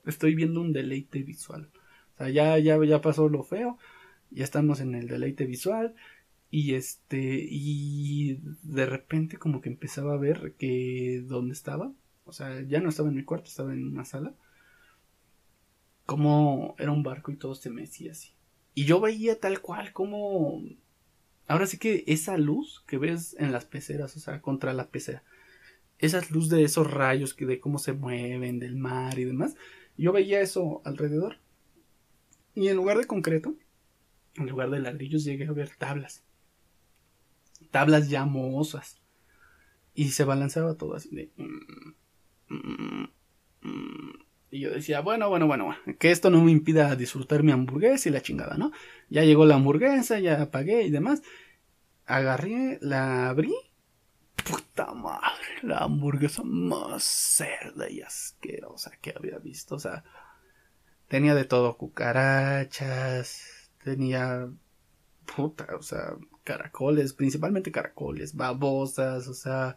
estoy 0.07 0.37
viendo 0.37 0.61
un 0.61 0.73
deleite 0.73 1.25
visual. 1.25 1.69
O 2.15 2.19
sea, 2.19 2.31
ya 2.31 2.57
ya 2.59 2.79
ya 2.85 3.01
pasó 3.01 3.29
lo 3.29 3.43
feo, 3.43 3.79
ya 4.31 4.44
estamos 4.44 4.81
en 4.81 4.94
el 4.94 5.09
deleite 5.09 5.47
visual 5.47 5.94
y 6.51 6.74
este 6.74 7.47
y 7.48 8.40
de 8.62 8.86
repente 8.86 9.36
como 9.36 9.61
que 9.61 9.69
empezaba 9.69 10.15
a 10.15 10.19
ver 10.19 10.55
que 10.59 11.23
donde 11.27 11.52
estaba 11.52 11.93
o 12.31 12.32
sea, 12.32 12.62
ya 12.62 12.78
no 12.78 12.89
estaba 12.89 13.09
en 13.09 13.16
mi 13.16 13.24
cuarto, 13.24 13.48
estaba 13.48 13.73
en 13.73 13.89
una 13.89 14.05
sala. 14.05 14.32
Como 16.07 16.77
era 16.78 16.93
un 16.93 17.02
barco 17.02 17.32
y 17.32 17.36
todo 17.36 17.57
se 17.57 17.70
mecía 17.70 18.12
así. 18.12 18.31
Y 18.73 18.85
yo 18.85 19.01
veía 19.01 19.40
tal 19.40 19.61
cual 19.61 19.93
como... 19.93 20.62
Ahora 21.48 21.66
sí 21.66 21.77
que 21.77 22.05
esa 22.07 22.39
luz 22.39 22.85
que 22.86 22.98
ves 22.98 23.35
en 23.40 23.51
las 23.51 23.65
peceras, 23.65 24.16
o 24.16 24.20
sea, 24.20 24.40
contra 24.40 24.73
la 24.74 24.90
pecera. 24.90 25.24
Esa 25.98 26.23
luz 26.31 26.48
de 26.48 26.62
esos 26.62 26.89
rayos 26.89 27.35
que 27.35 27.47
de 27.47 27.59
cómo 27.59 27.81
se 27.81 27.94
mueven, 27.94 28.61
del 28.61 28.77
mar 28.77 29.19
y 29.19 29.24
demás. 29.24 29.57
Yo 29.97 30.12
veía 30.12 30.40
eso 30.40 30.82
alrededor. 30.85 31.39
Y 32.55 32.69
en 32.69 32.77
lugar 32.77 32.98
de 32.98 33.09
concreto, 33.09 33.57
en 34.36 34.48
lugar 34.48 34.70
de 34.70 34.81
ladrillos, 34.81 35.24
llegué 35.24 35.47
a 35.47 35.52
ver 35.52 35.70
tablas. 35.77 36.24
Tablas 37.70 38.09
ya 38.09 38.28
Y 39.94 40.11
se 40.11 40.24
balanceaba 40.24 40.74
todo 40.77 40.94
así 40.94 41.15
de... 41.15 41.31
Mm, 42.48 43.05
y 44.51 44.61
yo 44.61 44.70
decía, 44.70 45.01
bueno, 45.01 45.28
bueno, 45.28 45.47
bueno, 45.47 45.77
que 45.98 46.11
esto 46.11 46.28
no 46.28 46.43
me 46.43 46.51
impida 46.51 46.97
disfrutar 46.97 47.44
mi 47.44 47.52
hamburguesa 47.52 48.09
y 48.09 48.12
la 48.12 48.20
chingada, 48.20 48.57
¿no? 48.57 48.73
Ya 49.09 49.23
llegó 49.23 49.47
la 49.47 49.55
hamburguesa, 49.55 50.19
ya 50.19 50.51
pagué 50.51 50.82
y 50.82 50.90
demás. 50.90 51.23
Agarré, 52.07 52.78
la 52.81 53.28
abrí. 53.28 53.55
Puta 54.43 54.93
madre, 54.94 55.47
la 55.62 55.78
hamburguesa 55.78 56.43
más 56.43 57.05
cerda 57.05 57.89
y 57.89 58.01
asquerosa 58.01 58.90
que 59.01 59.15
había 59.16 59.39
visto. 59.39 59.77
O 59.77 59.78
sea, 59.78 60.02
tenía 61.07 61.35
de 61.36 61.44
todo, 61.44 61.77
cucarachas, 61.77 63.60
tenía, 63.82 64.51
puta, 65.36 65.66
o 65.78 65.82
sea, 65.82 66.16
caracoles, 66.44 67.12
principalmente 67.12 67.73
caracoles, 67.73 68.35
babosas, 68.35 69.28
o 69.28 69.35
sea, 69.35 69.77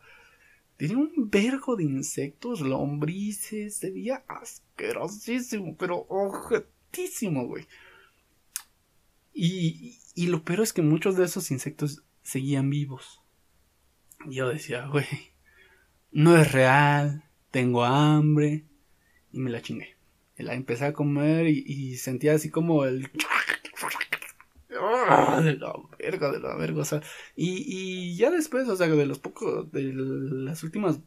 tenía 0.78 0.98
un 0.98 1.30
vergo 1.30 1.76
de 1.76 1.84
insectos, 1.84 2.62
lombrices, 2.62 3.78
se 3.78 3.92
veía 3.92 4.24
asquerosísimo, 4.28 5.76
pero 5.78 6.06
objetísimo, 6.10 7.48
güey. 7.48 7.68
Y, 9.34 10.00
y 10.16 10.28
lo 10.28 10.44
peor 10.44 10.62
es 10.62 10.74
que 10.74 10.82
muchos 10.82 11.18
de 11.18 11.26
esos 11.26 11.52
insectos 11.52 12.04
seguían 12.22 12.70
vivos. 12.70 13.22
Yo 14.28 14.50
decía, 14.50 14.88
güey, 14.88 15.06
no 16.12 16.38
es 16.38 16.52
real, 16.52 17.24
tengo 17.52 17.84
hambre. 17.84 18.66
Y 19.32 19.40
me 19.40 19.50
la 19.50 19.62
chingué. 19.62 19.96
La 20.38 20.54
empecé 20.54 20.86
a 20.86 20.94
comer 20.94 21.48
y, 21.48 21.96
sentía 21.98 22.34
así 22.34 22.50
como 22.50 22.86
el... 22.86 23.10
De 25.42 25.56
la 25.58 25.74
verga, 25.98 26.32
de 26.32 26.40
la 26.40 26.56
verga, 26.56 26.82
o 26.82 26.86
sea, 26.86 27.02
y, 27.36 27.64
y 27.66 28.16
ya 28.16 28.32
después, 28.32 28.68
o 28.68 28.76
sea, 28.76 28.88
de 28.88 29.06
los 29.06 29.20
pocos, 29.20 29.72
de 29.72 29.94
las 29.94 30.64
últimas, 30.64 31.00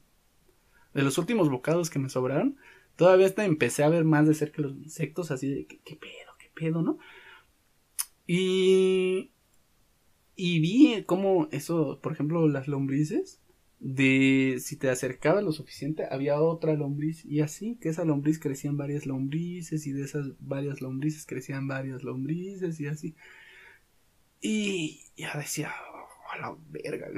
de 0.95 1.03
los 1.03 1.19
últimos 1.19 1.49
bocados 1.49 1.91
que 1.91 1.99
me 1.99 2.09
sobraron, 2.09 2.57
todavía 2.97 3.27
hasta 3.27 3.45
empecé 3.45 3.85
a 3.85 3.89
ver 3.89 4.05
más 4.05 4.27
de 4.27 4.35
cerca 4.35 4.63
los 4.63 4.73
insectos, 4.73 5.31
así 5.31 5.49
de, 5.49 5.67
¿qué, 5.67 5.81
qué 5.85 5.97
pedo, 5.97 6.33
qué 6.39 6.51
pedo, 6.55 6.83
no? 6.83 6.99
Y, 8.27 9.31
y 10.35 10.61
vi 10.61 11.05
como 11.05 11.49
eso, 11.53 12.01
por 12.03 12.13
ejemplo, 12.13 12.49
las 12.49 12.69
lombrices, 12.69 13.41
de 13.79 14.57
si 14.61 14.77
te 14.77 14.89
acercabas 14.89 15.45
lo 15.45 15.53
suficiente, 15.53 16.07
había 16.11 16.41
otra 16.41 16.75
lombriz 16.75 17.25
y 17.25 17.41
así, 17.41 17.77
que 17.81 17.91
esa 17.91 18.05
lombriz 18.05 18.39
crecían 18.39 18.77
varias 18.77 19.07
lombrices 19.07 19.87
y 19.87 19.93
de 19.93 20.03
esas 20.03 20.29
varias 20.41 20.81
lombrices 20.81 21.27
crecían 21.27 21.69
varias 21.69 22.03
lombrices 22.03 22.81
y 22.81 22.87
así. 22.87 23.15
Y 24.49 25.01
ya 25.17 25.37
decía, 25.37 25.75
oh, 25.93 26.33
a 26.33 26.39
la 26.39 26.57
verga, 26.69 27.09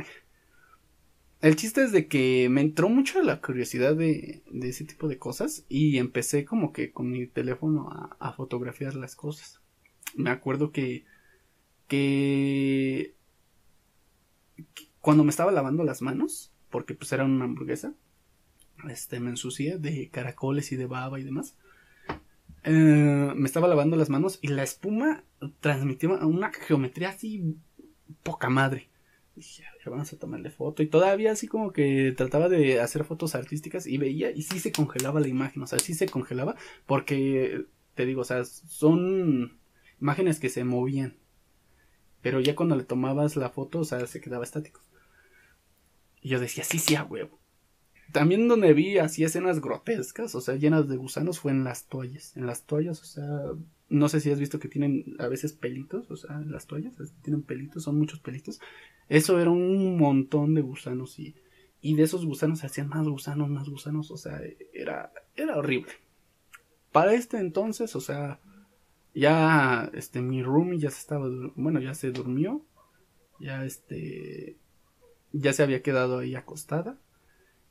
El 1.42 1.56
chiste 1.56 1.84
es 1.84 1.92
de 1.92 2.08
que 2.08 2.48
me 2.48 2.62
entró 2.62 2.88
mucho 2.88 3.22
la 3.22 3.42
curiosidad 3.42 3.94
de, 3.94 4.42
de 4.50 4.68
ese 4.70 4.86
tipo 4.86 5.08
de 5.08 5.18
cosas 5.18 5.66
y 5.68 5.98
empecé 5.98 6.46
como 6.46 6.72
que 6.72 6.90
con 6.90 7.10
mi 7.10 7.26
teléfono 7.26 7.90
a, 8.18 8.32
fotografiar 8.32 8.94
las 8.94 9.14
cosas. 9.14 9.60
Me 10.16 10.30
acuerdo 10.30 10.72
que, 10.72 11.04
que 11.86 13.14
cuando 15.02 15.22
me 15.22 15.30
estaba 15.30 15.52
lavando 15.52 15.84
las 15.84 16.00
manos, 16.00 16.50
porque 16.70 16.94
pues 16.94 17.12
era 17.12 17.26
una 17.26 17.44
hamburguesa, 17.44 17.92
este, 18.88 19.20
me 19.20 19.28
ensucié 19.28 19.76
de 19.76 20.08
caracoles 20.08 20.72
y 20.72 20.76
de 20.76 20.86
baba 20.86 21.20
y 21.20 21.24
demás. 21.24 21.58
Eh, 22.70 23.32
me 23.34 23.46
estaba 23.46 23.66
lavando 23.66 23.96
las 23.96 24.10
manos 24.10 24.38
y 24.42 24.48
la 24.48 24.62
espuma 24.62 25.24
transmitía 25.60 26.10
una 26.10 26.52
geometría 26.52 27.08
así 27.08 27.56
poca 28.22 28.50
madre. 28.50 28.90
Dije, 29.34 29.64
a 29.64 29.88
vamos 29.88 30.12
a 30.12 30.18
tomarle 30.18 30.50
foto. 30.50 30.82
Y 30.82 30.88
todavía 30.88 31.32
así 31.32 31.48
como 31.48 31.72
que 31.72 32.12
trataba 32.14 32.50
de 32.50 32.78
hacer 32.78 33.04
fotos 33.04 33.34
artísticas 33.34 33.86
y 33.86 33.96
veía 33.96 34.32
y 34.32 34.42
sí 34.42 34.60
se 34.60 34.70
congelaba 34.70 35.18
la 35.18 35.28
imagen. 35.28 35.62
O 35.62 35.66
sea, 35.66 35.78
sí 35.78 35.94
se 35.94 36.10
congelaba 36.10 36.56
porque, 36.84 37.64
te 37.94 38.04
digo, 38.04 38.20
o 38.20 38.24
sea, 38.24 38.44
son 38.44 39.58
imágenes 39.98 40.38
que 40.38 40.50
se 40.50 40.62
movían. 40.64 41.16
Pero 42.20 42.38
ya 42.40 42.54
cuando 42.54 42.76
le 42.76 42.84
tomabas 42.84 43.36
la 43.36 43.48
foto, 43.48 43.78
o 43.78 43.84
sea, 43.84 44.06
se 44.06 44.20
quedaba 44.20 44.44
estático. 44.44 44.82
Y 46.20 46.28
yo 46.28 46.38
decía, 46.38 46.64
sí, 46.64 46.78
sí, 46.78 46.96
a 46.96 47.04
huevo. 47.04 47.40
También 48.12 48.48
donde 48.48 48.72
vi 48.72 48.98
así 48.98 49.22
escenas 49.22 49.60
grotescas, 49.60 50.34
o 50.34 50.40
sea, 50.40 50.56
llenas 50.56 50.88
de 50.88 50.96
gusanos, 50.96 51.40
fue 51.40 51.52
en 51.52 51.64
las 51.64 51.86
toallas. 51.86 52.36
En 52.36 52.46
las 52.46 52.62
toallas, 52.64 53.02
o 53.02 53.04
sea, 53.04 53.28
no 53.90 54.08
sé 54.08 54.20
si 54.20 54.30
has 54.30 54.40
visto 54.40 54.58
que 54.58 54.68
tienen 54.68 55.16
a 55.18 55.28
veces 55.28 55.52
pelitos, 55.52 56.10
o 56.10 56.16
sea, 56.16 56.36
en 56.36 56.50
las 56.50 56.66
toallas 56.66 56.94
tienen 57.22 57.42
pelitos, 57.42 57.82
son 57.82 57.98
muchos 57.98 58.20
pelitos. 58.20 58.60
Eso 59.08 59.38
era 59.40 59.50
un 59.50 59.98
montón 59.98 60.54
de 60.54 60.62
gusanos 60.62 61.18
y, 61.18 61.34
y 61.82 61.96
de 61.96 62.02
esos 62.02 62.24
gusanos 62.24 62.60
se 62.60 62.66
hacían 62.66 62.88
más 62.88 63.06
gusanos, 63.06 63.50
más 63.50 63.68
gusanos, 63.68 64.10
o 64.10 64.16
sea, 64.16 64.40
era, 64.72 65.12
era 65.36 65.56
horrible. 65.56 65.92
Para 66.92 67.12
este 67.12 67.38
entonces, 67.38 67.94
o 67.94 68.00
sea, 68.00 68.40
ya, 69.14 69.90
este, 69.92 70.22
mi 70.22 70.42
roomie 70.42 70.78
ya 70.78 70.90
se 70.90 71.00
estaba, 71.00 71.28
bueno, 71.56 71.80
ya 71.80 71.92
se 71.92 72.10
durmió, 72.10 72.62
ya, 73.38 73.66
este, 73.66 74.56
ya 75.32 75.52
se 75.52 75.62
había 75.62 75.82
quedado 75.82 76.18
ahí 76.18 76.34
acostada 76.34 76.98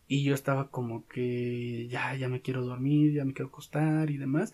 y 0.07 0.23
yo 0.23 0.33
estaba 0.33 0.69
como 0.69 1.05
que 1.07 1.87
ya, 1.89 2.15
ya 2.15 2.29
me 2.29 2.41
quiero 2.41 2.63
dormir, 2.63 3.13
ya 3.13 3.25
me 3.25 3.33
quiero 3.33 3.49
acostar 3.49 4.09
y 4.09 4.17
demás. 4.17 4.53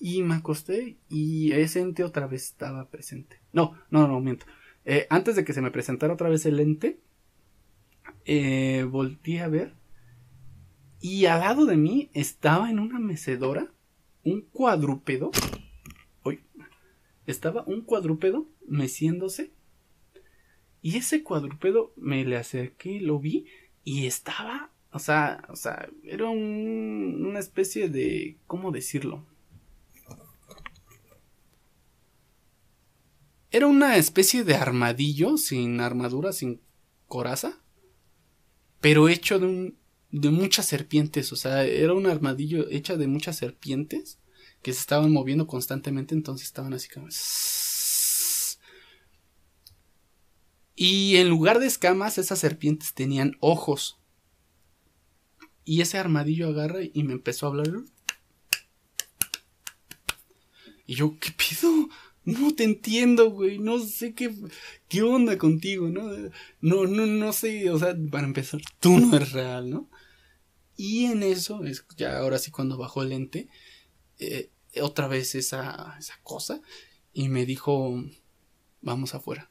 Y 0.00 0.22
me 0.22 0.34
acosté 0.34 0.96
y 1.08 1.52
ese 1.52 1.80
ente 1.80 2.04
otra 2.04 2.26
vez 2.26 2.44
estaba 2.44 2.88
presente. 2.88 3.40
No, 3.52 3.76
no, 3.90 4.06
no, 4.08 4.20
miento. 4.20 4.46
Eh, 4.84 5.06
antes 5.10 5.36
de 5.36 5.44
que 5.44 5.52
se 5.52 5.60
me 5.60 5.70
presentara 5.70 6.14
otra 6.14 6.28
vez 6.28 6.46
el 6.46 6.60
ente, 6.60 7.00
eh, 8.24 8.86
volteé 8.88 9.40
a 9.40 9.48
ver 9.48 9.74
y 11.00 11.26
al 11.26 11.40
lado 11.40 11.66
de 11.66 11.76
mí 11.76 12.10
estaba 12.14 12.70
en 12.70 12.78
una 12.78 12.98
mecedora 12.98 13.72
un 14.24 14.42
cuadrúpedo. 14.42 15.30
Uy, 16.24 16.40
estaba 17.26 17.64
un 17.66 17.82
cuadrúpedo 17.82 18.48
meciéndose 18.66 19.52
y 20.80 20.96
ese 20.96 21.22
cuadrúpedo 21.22 21.92
me 21.96 22.24
le 22.24 22.36
acerqué, 22.36 23.00
lo 23.00 23.18
vi 23.18 23.46
y 23.84 24.06
estaba, 24.06 24.70
o 24.92 24.98
sea, 24.98 25.44
o 25.48 25.56
sea, 25.56 25.88
era 26.02 26.28
una 26.28 27.38
especie 27.38 27.88
de, 27.88 28.38
¿cómo 28.46 28.70
decirlo? 28.70 29.26
Era 33.50 33.66
una 33.66 33.96
especie 33.96 34.44
de 34.44 34.54
armadillo 34.54 35.38
sin 35.38 35.80
armadura, 35.80 36.32
sin 36.32 36.60
coraza, 37.06 37.62
pero 38.80 39.08
hecho 39.08 39.38
de 39.38 39.46
un, 39.46 39.78
de 40.10 40.30
muchas 40.30 40.66
serpientes, 40.66 41.32
o 41.32 41.36
sea, 41.36 41.64
era 41.64 41.94
un 41.94 42.06
armadillo 42.06 42.68
hecha 42.70 42.96
de 42.96 43.06
muchas 43.06 43.36
serpientes 43.36 44.18
que 44.62 44.72
se 44.72 44.80
estaban 44.80 45.12
moviendo 45.12 45.46
constantemente, 45.46 46.14
entonces 46.14 46.46
estaban 46.46 46.72
así 46.74 46.88
como 46.88 47.08
Y 50.74 51.16
en 51.16 51.28
lugar 51.28 51.58
de 51.58 51.66
escamas, 51.66 52.18
esas 52.18 52.38
serpientes 52.38 52.94
tenían 52.94 53.36
ojos. 53.40 53.98
Y 55.68 55.82
ese 55.82 55.98
armadillo 55.98 56.48
agarra 56.48 56.80
y 56.82 57.02
me 57.02 57.12
empezó 57.12 57.44
a 57.44 57.50
hablar. 57.50 57.68
Y 60.86 60.94
yo, 60.94 61.18
¿qué 61.20 61.30
pido? 61.30 61.90
No 62.24 62.54
te 62.54 62.64
entiendo, 62.64 63.30
güey. 63.30 63.58
No 63.58 63.78
sé 63.78 64.14
qué, 64.14 64.34
qué 64.88 65.02
onda 65.02 65.36
contigo, 65.36 65.90
¿no? 65.90 66.08
No, 66.62 66.86
no, 66.86 67.04
no 67.04 67.32
sé. 67.34 67.68
O 67.70 67.78
sea, 67.78 67.94
para 68.10 68.26
empezar, 68.26 68.62
tú 68.80 68.98
no 68.98 69.14
eres 69.14 69.32
real, 69.32 69.68
¿no? 69.68 69.90
Y 70.74 71.04
en 71.04 71.22
eso, 71.22 71.62
es 71.64 71.84
ya 71.98 72.16
ahora 72.16 72.38
sí 72.38 72.50
cuando 72.50 72.78
bajó 72.78 73.02
el 73.02 73.10
lente, 73.10 73.50
eh, 74.18 74.48
otra 74.80 75.06
vez 75.06 75.34
esa, 75.34 75.96
esa 75.98 76.18
cosa, 76.22 76.62
y 77.12 77.28
me 77.28 77.44
dijo, 77.44 78.02
vamos 78.80 79.14
afuera. 79.14 79.50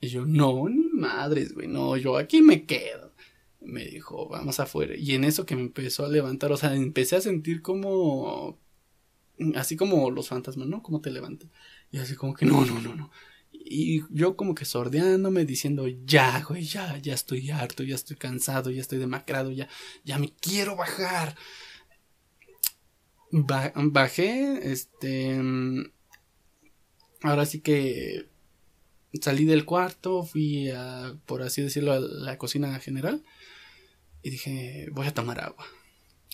Y 0.00 0.08
yo, 0.08 0.26
no, 0.26 0.68
ni 0.68 0.88
madres, 0.94 1.54
güey, 1.54 1.68
no, 1.68 1.96
yo 1.96 2.16
aquí 2.16 2.42
me 2.42 2.66
quedo. 2.66 3.07
Me 3.60 3.84
dijo, 3.84 4.28
vamos 4.28 4.60
afuera. 4.60 4.94
Y 4.96 5.14
en 5.14 5.24
eso 5.24 5.44
que 5.44 5.56
me 5.56 5.62
empezó 5.62 6.04
a 6.04 6.08
levantar, 6.08 6.52
o 6.52 6.56
sea, 6.56 6.74
empecé 6.74 7.16
a 7.16 7.20
sentir 7.20 7.62
como. 7.62 8.58
Así 9.54 9.76
como 9.76 10.10
los 10.10 10.28
fantasmas, 10.28 10.66
¿no? 10.66 10.82
Como 10.82 11.00
te 11.00 11.10
levantan. 11.10 11.50
Y 11.90 11.98
así 11.98 12.14
como 12.14 12.34
que, 12.34 12.46
no, 12.46 12.64
no, 12.64 12.80
no, 12.80 12.94
no. 12.94 13.10
Y 13.52 14.02
yo 14.10 14.36
como 14.36 14.54
que 14.54 14.64
sordeándome, 14.64 15.44
diciendo, 15.44 15.86
ya, 16.04 16.42
güey, 16.48 16.64
ya, 16.64 16.98
ya 16.98 17.14
estoy 17.14 17.50
harto, 17.50 17.82
ya 17.82 17.94
estoy 17.94 18.16
cansado, 18.16 18.70
ya 18.70 18.80
estoy 18.80 18.98
demacrado, 18.98 19.50
ya, 19.52 19.68
ya 20.04 20.18
me 20.18 20.32
quiero 20.40 20.76
bajar. 20.76 21.36
bajé, 23.30 24.72
este. 24.72 25.40
Ahora 27.22 27.46
sí 27.46 27.60
que 27.60 28.28
salí 29.20 29.44
del 29.44 29.64
cuarto, 29.64 30.22
fui 30.22 30.70
a, 30.70 31.16
por 31.26 31.42
así 31.42 31.62
decirlo, 31.62 31.92
a 31.92 32.00
la 32.00 32.38
cocina 32.38 32.78
general 32.78 33.24
y 34.22 34.30
dije, 34.30 34.88
voy 34.92 35.06
a 35.06 35.14
tomar 35.14 35.40
agua. 35.40 35.64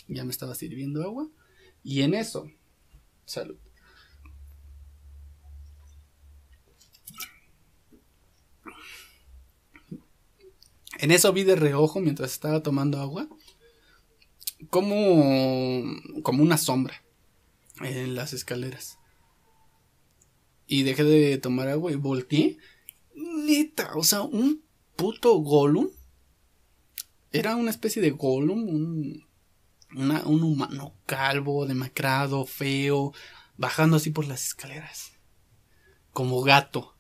Ya 0.09 0.25
me 0.25 0.31
estaba 0.31 0.55
sirviendo 0.55 1.03
agua 1.03 1.29
y 1.83 2.03
en 2.03 2.15
eso, 2.15 2.51
salud. 3.25 3.57
En 10.99 11.11
eso 11.11 11.33
vi 11.33 11.45
de 11.45 11.57
reojo 11.57 12.01
mientras 12.01 12.33
estaba 12.33 12.63
tomando 12.63 13.01
agua 13.01 13.29
como 14.71 15.85
como 16.23 16.43
una 16.43 16.57
sombra 16.57 17.05
en 17.81 18.15
las 18.15 18.33
escaleras. 18.33 18.99
Y 20.67 20.83
dejé 20.83 21.05
de 21.05 21.39
tomar 21.39 21.69
agua 21.69 21.93
y 21.93 21.97
volteé. 21.97 22.57
Neta, 23.15 23.93
o 23.97 24.03
sea, 24.03 24.23
un 24.23 24.65
puto 24.97 25.35
Gollum. 25.35 25.91
Era 27.35 27.57
una 27.57 27.71
especie 27.71 28.01
de 28.01 28.13
Gollum, 28.13 28.69
un, 28.69 29.27
un 29.91 30.43
humano 30.45 30.95
calvo, 31.05 31.67
demacrado, 31.67 32.47
feo, 32.47 33.13
bajando 33.57 33.97
así 33.97 34.11
por 34.11 34.25
las 34.29 34.47
escaleras. 34.47 35.15
Como 36.13 36.43
gato. 36.43 36.95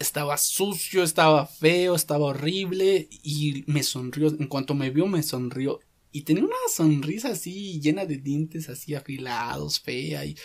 estaba 0.00 0.36
sucio, 0.36 1.04
estaba 1.04 1.46
feo, 1.46 1.94
estaba 1.94 2.26
horrible 2.26 3.08
y 3.22 3.62
me 3.68 3.84
sonrió. 3.84 4.26
En 4.28 4.48
cuanto 4.48 4.74
me 4.74 4.90
vio, 4.90 5.06
me 5.06 5.22
sonrió. 5.22 5.78
Y 6.10 6.22
tenía 6.22 6.42
una 6.42 6.56
sonrisa 6.68 7.28
así 7.30 7.80
llena 7.80 8.06
de 8.06 8.16
dientes 8.18 8.68
así 8.68 8.96
afilados, 8.96 9.78
fea 9.78 10.24
y... 10.24 10.36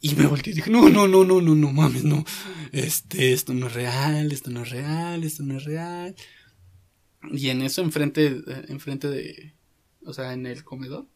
Y 0.00 0.14
me 0.14 0.26
volteé 0.26 0.52
y 0.52 0.56
dije, 0.56 0.70
no, 0.70 0.90
no, 0.90 1.08
no, 1.08 1.24
no, 1.24 1.40
no, 1.40 1.54
no 1.54 1.72
mames, 1.72 2.04
no. 2.04 2.22
Este, 2.70 3.32
esto 3.32 3.54
no 3.54 3.66
es 3.66 3.72
real, 3.72 4.30
esto 4.30 4.50
no 4.50 4.62
es 4.62 4.70
real, 4.70 5.24
esto 5.24 5.42
no 5.42 5.56
es 5.56 5.64
real. 5.64 6.14
Y 7.32 7.48
en 7.48 7.62
eso, 7.62 7.82
enfrente, 7.82 8.26
eh, 8.26 8.64
enfrente 8.68 9.08
de, 9.08 9.54
o 10.04 10.12
sea, 10.12 10.32
en 10.32 10.46
el 10.46 10.64
comedor, 10.64 11.06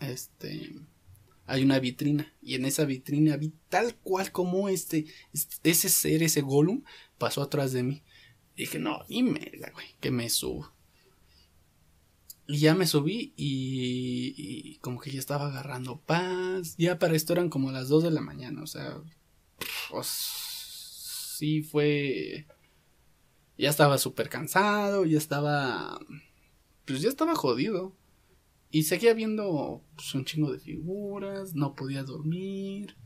este, 0.00 0.74
hay 1.46 1.64
una 1.64 1.78
vitrina. 1.78 2.32
Y 2.40 2.54
en 2.54 2.64
esa 2.64 2.84
vitrina 2.84 3.36
vi 3.36 3.52
tal 3.68 3.96
cual 3.96 4.30
como 4.32 4.68
este, 4.68 5.06
ese 5.62 5.88
ser, 5.88 6.22
ese 6.22 6.42
Gollum, 6.42 6.84
pasó 7.18 7.42
atrás 7.42 7.72
de 7.72 7.82
mí. 7.82 8.02
Y 8.54 8.62
dije, 8.62 8.78
no, 8.78 9.00
dime, 9.08 9.52
güey, 9.72 9.86
que 10.00 10.10
me 10.10 10.28
subo. 10.28 10.72
Y 12.46 12.58
ya 12.58 12.74
me 12.74 12.86
subí 12.86 13.32
y, 13.36 14.76
como 14.78 15.00
que 15.00 15.10
ya 15.10 15.20
estaba 15.20 15.46
agarrando 15.46 16.00
paz. 16.00 16.74
Ya 16.78 16.98
para 16.98 17.14
esto 17.14 17.32
eran 17.32 17.48
como 17.48 17.70
las 17.70 17.88
2 17.88 18.02
de 18.04 18.10
la 18.10 18.20
mañana, 18.20 18.62
o 18.62 18.66
sea, 18.66 19.00
sí 20.02 21.62
fue... 21.62 22.46
Ya 23.60 23.68
estaba 23.68 23.98
súper 23.98 24.30
cansado, 24.30 25.04
ya 25.04 25.18
estaba... 25.18 26.00
Pues 26.86 27.02
ya 27.02 27.10
estaba 27.10 27.34
jodido. 27.34 27.94
Y 28.70 28.84
seguía 28.84 29.12
viendo 29.12 29.84
pues, 29.96 30.14
un 30.14 30.24
chingo 30.24 30.50
de 30.50 30.58
figuras, 30.58 31.54
no 31.54 31.74
podía 31.74 32.02
dormir. 32.02 32.96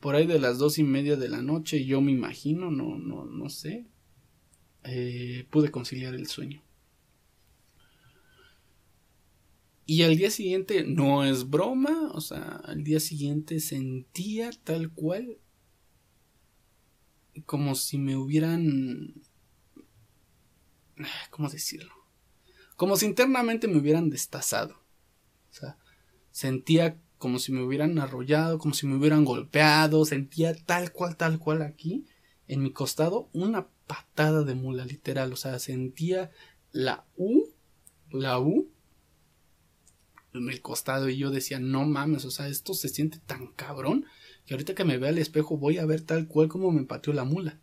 Por 0.00 0.14
ahí 0.14 0.26
de 0.26 0.38
las 0.38 0.58
dos 0.58 0.78
y 0.78 0.82
media 0.84 1.16
de 1.16 1.30
la 1.30 1.40
noche, 1.40 1.86
yo 1.86 2.02
me 2.02 2.12
imagino, 2.12 2.70
no, 2.70 2.98
no, 2.98 3.24
no 3.24 3.48
sé. 3.48 3.86
Eh, 4.84 5.46
pude 5.48 5.70
conciliar 5.70 6.14
el 6.14 6.26
sueño. 6.26 6.62
Y 9.86 10.02
al 10.02 10.18
día 10.18 10.30
siguiente, 10.30 10.84
no 10.84 11.24
es 11.24 11.48
broma, 11.48 12.10
o 12.12 12.20
sea, 12.20 12.60
al 12.64 12.84
día 12.84 13.00
siguiente 13.00 13.60
sentía 13.60 14.50
tal 14.62 14.90
cual 14.92 15.38
como 17.46 17.74
si 17.74 17.96
me 17.96 18.14
hubieran... 18.14 19.14
¿Cómo 21.30 21.48
decirlo? 21.48 21.92
Como 22.76 22.96
si 22.96 23.06
internamente 23.06 23.68
me 23.68 23.78
hubieran 23.78 24.10
destazado. 24.10 24.74
O 25.50 25.54
sea, 25.54 25.78
sentía 26.30 26.98
como 27.18 27.38
si 27.38 27.52
me 27.52 27.62
hubieran 27.62 27.98
arrollado, 27.98 28.58
como 28.58 28.74
si 28.74 28.86
me 28.86 28.96
hubieran 28.96 29.24
golpeado, 29.24 30.04
sentía 30.04 30.54
tal 30.54 30.90
cual, 30.90 31.16
tal 31.16 31.38
cual 31.38 31.62
aquí, 31.62 32.04
en 32.48 32.62
mi 32.62 32.72
costado, 32.72 33.28
una 33.32 33.68
patada 33.86 34.42
de 34.42 34.54
mula, 34.54 34.84
literal. 34.84 35.32
O 35.32 35.36
sea, 35.36 35.58
sentía 35.60 36.30
la 36.72 37.04
U, 37.16 37.44
la 38.10 38.40
U 38.40 38.72
en 40.34 40.48
el 40.48 40.60
costado 40.62 41.08
y 41.08 41.16
yo 41.16 41.30
decía, 41.30 41.60
no 41.60 41.84
mames, 41.84 42.24
o 42.24 42.30
sea, 42.30 42.48
esto 42.48 42.74
se 42.74 42.88
siente 42.88 43.18
tan 43.18 43.48
cabrón 43.48 44.06
que 44.46 44.54
ahorita 44.54 44.74
que 44.74 44.84
me 44.84 44.98
vea 44.98 45.10
al 45.10 45.18
espejo 45.18 45.56
voy 45.56 45.78
a 45.78 45.86
ver 45.86 46.00
tal 46.00 46.26
cual 46.26 46.48
como 46.48 46.70
me 46.70 46.84
pateó 46.84 47.12
la 47.12 47.24
mula. 47.24 47.60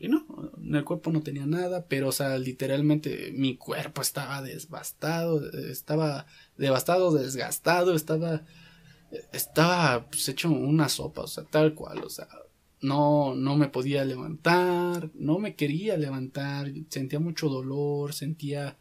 Y 0.00 0.08
no, 0.08 0.26
en 0.60 0.74
el 0.74 0.84
cuerpo 0.84 1.12
no 1.12 1.22
tenía 1.22 1.46
nada, 1.46 1.86
pero 1.86 2.08
o 2.08 2.12
sea, 2.12 2.38
literalmente 2.38 3.32
mi 3.34 3.56
cuerpo 3.56 4.02
estaba 4.02 4.42
devastado, 4.42 5.48
estaba 5.70 6.26
devastado, 6.56 7.12
desgastado, 7.12 7.94
estaba 7.94 8.44
estaba 9.32 10.06
pues, 10.08 10.28
hecho 10.28 10.50
una 10.50 10.88
sopa, 10.88 11.22
o 11.22 11.26
sea, 11.26 11.44
tal 11.44 11.74
cual, 11.74 12.02
o 12.04 12.08
sea, 12.10 12.28
no 12.80 13.34
no 13.34 13.56
me 13.56 13.68
podía 13.68 14.04
levantar, 14.04 15.10
no 15.14 15.38
me 15.38 15.54
quería 15.54 15.96
levantar, 15.96 16.72
sentía 16.88 17.20
mucho 17.20 17.48
dolor, 17.48 18.14
sentía 18.14 18.78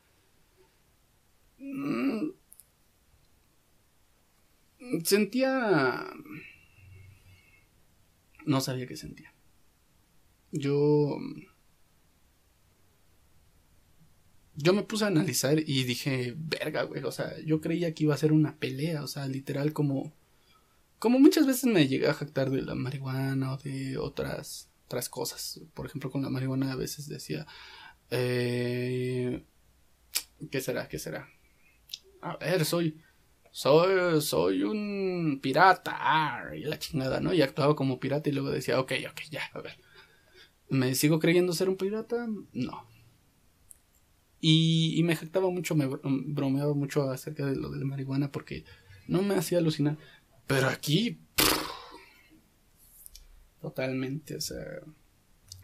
mm, 1.59 2.29
Sentía... 5.03 6.05
No 8.45 8.61
sabía 8.61 8.87
qué 8.87 8.95
sentía. 8.95 9.28
Yo... 10.51 11.17
Yo 14.55 14.73
me 14.73 14.83
puse 14.83 15.05
a 15.05 15.07
analizar 15.07 15.57
y 15.59 15.83
dije, 15.83 16.35
verga, 16.37 16.83
güey, 16.83 17.03
o 17.03 17.11
sea, 17.13 17.39
yo 17.45 17.61
creía 17.61 17.93
que 17.93 18.03
iba 18.03 18.13
a 18.13 18.17
ser 18.17 18.33
una 18.33 18.57
pelea, 18.57 19.03
o 19.03 19.07
sea, 19.07 19.27
literal 19.27 19.71
como... 19.73 20.13
Como 20.97 21.17
muchas 21.17 21.47
veces 21.47 21.63
me 21.65 21.87
llegué 21.87 22.09
a 22.09 22.13
jactar 22.13 22.49
de 22.49 22.61
la 22.61 22.75
marihuana 22.75 23.53
o 23.53 23.57
de 23.57 23.97
otras, 23.97 24.69
otras 24.85 25.07
cosas. 25.07 25.61
Por 25.73 25.85
ejemplo, 25.85 26.11
con 26.11 26.21
la 26.23 26.29
marihuana 26.29 26.73
a 26.73 26.75
veces 26.75 27.07
decía, 27.07 27.47
eh, 28.09 29.45
¿qué 30.51 30.59
será? 30.59 30.89
¿Qué 30.89 30.99
será? 30.99 31.29
A 32.21 32.35
ver, 32.35 32.65
soy 32.65 33.01
soy, 33.51 34.21
soy 34.21 34.63
un 34.63 35.39
pirata, 35.41 36.51
y 36.55 36.61
la 36.61 36.77
chingada, 36.79 37.19
¿no? 37.19 37.33
Y 37.33 37.41
actuaba 37.41 37.75
como 37.75 37.99
pirata 37.99 38.29
y 38.29 38.33
luego 38.33 38.51
decía, 38.51 38.79
ok, 38.79 38.93
ok, 39.09 39.21
ya, 39.31 39.41
a 39.53 39.61
ver. 39.61 39.77
¿Me 40.69 40.93
sigo 40.95 41.19
creyendo 41.19 41.53
ser 41.53 41.69
un 41.69 41.77
pirata? 41.77 42.27
No. 42.53 42.87
Y, 44.41 45.01
me 45.03 45.15
jactaba 45.15 45.49
mucho, 45.49 45.75
me 45.75 45.87
bromeaba 45.87 46.73
mucho 46.73 47.09
acerca 47.09 47.45
de 47.45 47.55
lo 47.55 47.69
de 47.69 47.79
la 47.79 47.85
marihuana 47.85 48.31
porque 48.31 48.63
no 49.07 49.21
me 49.21 49.35
hacía 49.35 49.57
alucinar. 49.57 49.97
Pero 50.47 50.67
aquí, 50.67 51.19
totalmente, 53.61 54.37
o 54.37 54.41
sea, 54.41 54.63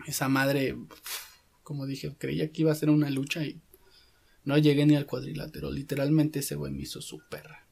esa 0.07 0.27
madre, 0.27 0.75
como 1.63 1.85
dije, 1.85 2.15
creía 2.17 2.51
que 2.51 2.63
iba 2.63 2.71
a 2.71 2.75
ser 2.75 2.89
una 2.89 3.09
lucha 3.09 3.43
y 3.45 3.61
no 4.43 4.57
llegué 4.57 4.85
ni 4.85 4.95
al 4.95 5.05
cuadrilátero. 5.05 5.71
Literalmente 5.71 6.39
ese 6.39 6.55
güey 6.55 6.71
me 6.71 6.81
hizo 6.81 7.01
su 7.01 7.19
perra. 7.29 7.67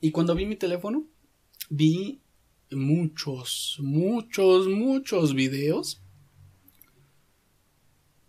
Y 0.00 0.10
cuando 0.12 0.34
vi 0.34 0.46
mi 0.46 0.56
teléfono, 0.56 1.06
vi 1.68 2.22
muchos, 2.70 3.78
muchos, 3.80 4.68
muchos 4.68 5.34
videos 5.34 6.02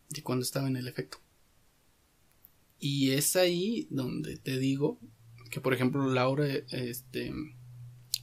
de 0.10 0.22
cuando 0.24 0.44
estaba 0.44 0.68
en 0.68 0.78
el 0.78 0.88
efecto. 0.88 1.20
Y 2.80 3.12
es 3.12 3.36
ahí 3.36 3.88
donde 3.90 4.38
te 4.38 4.58
digo 4.58 5.00
que, 5.52 5.62
por 5.62 5.74
ejemplo, 5.74 6.08
Laura 6.08 6.48
este, 6.48 7.34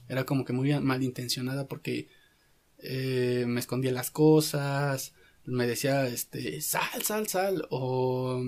era 0.07 0.25
como 0.25 0.43
que 0.43 0.53
muy 0.53 0.77
malintencionada 0.79 1.67
porque 1.67 2.09
eh, 2.79 3.45
me 3.47 3.59
escondía 3.59 3.91
las 3.91 4.11
cosas, 4.11 5.13
me 5.45 5.65
decía, 5.65 6.07
este, 6.07 6.61
sal, 6.61 7.01
sal, 7.03 7.27
sal, 7.27 7.67
o, 7.69 8.43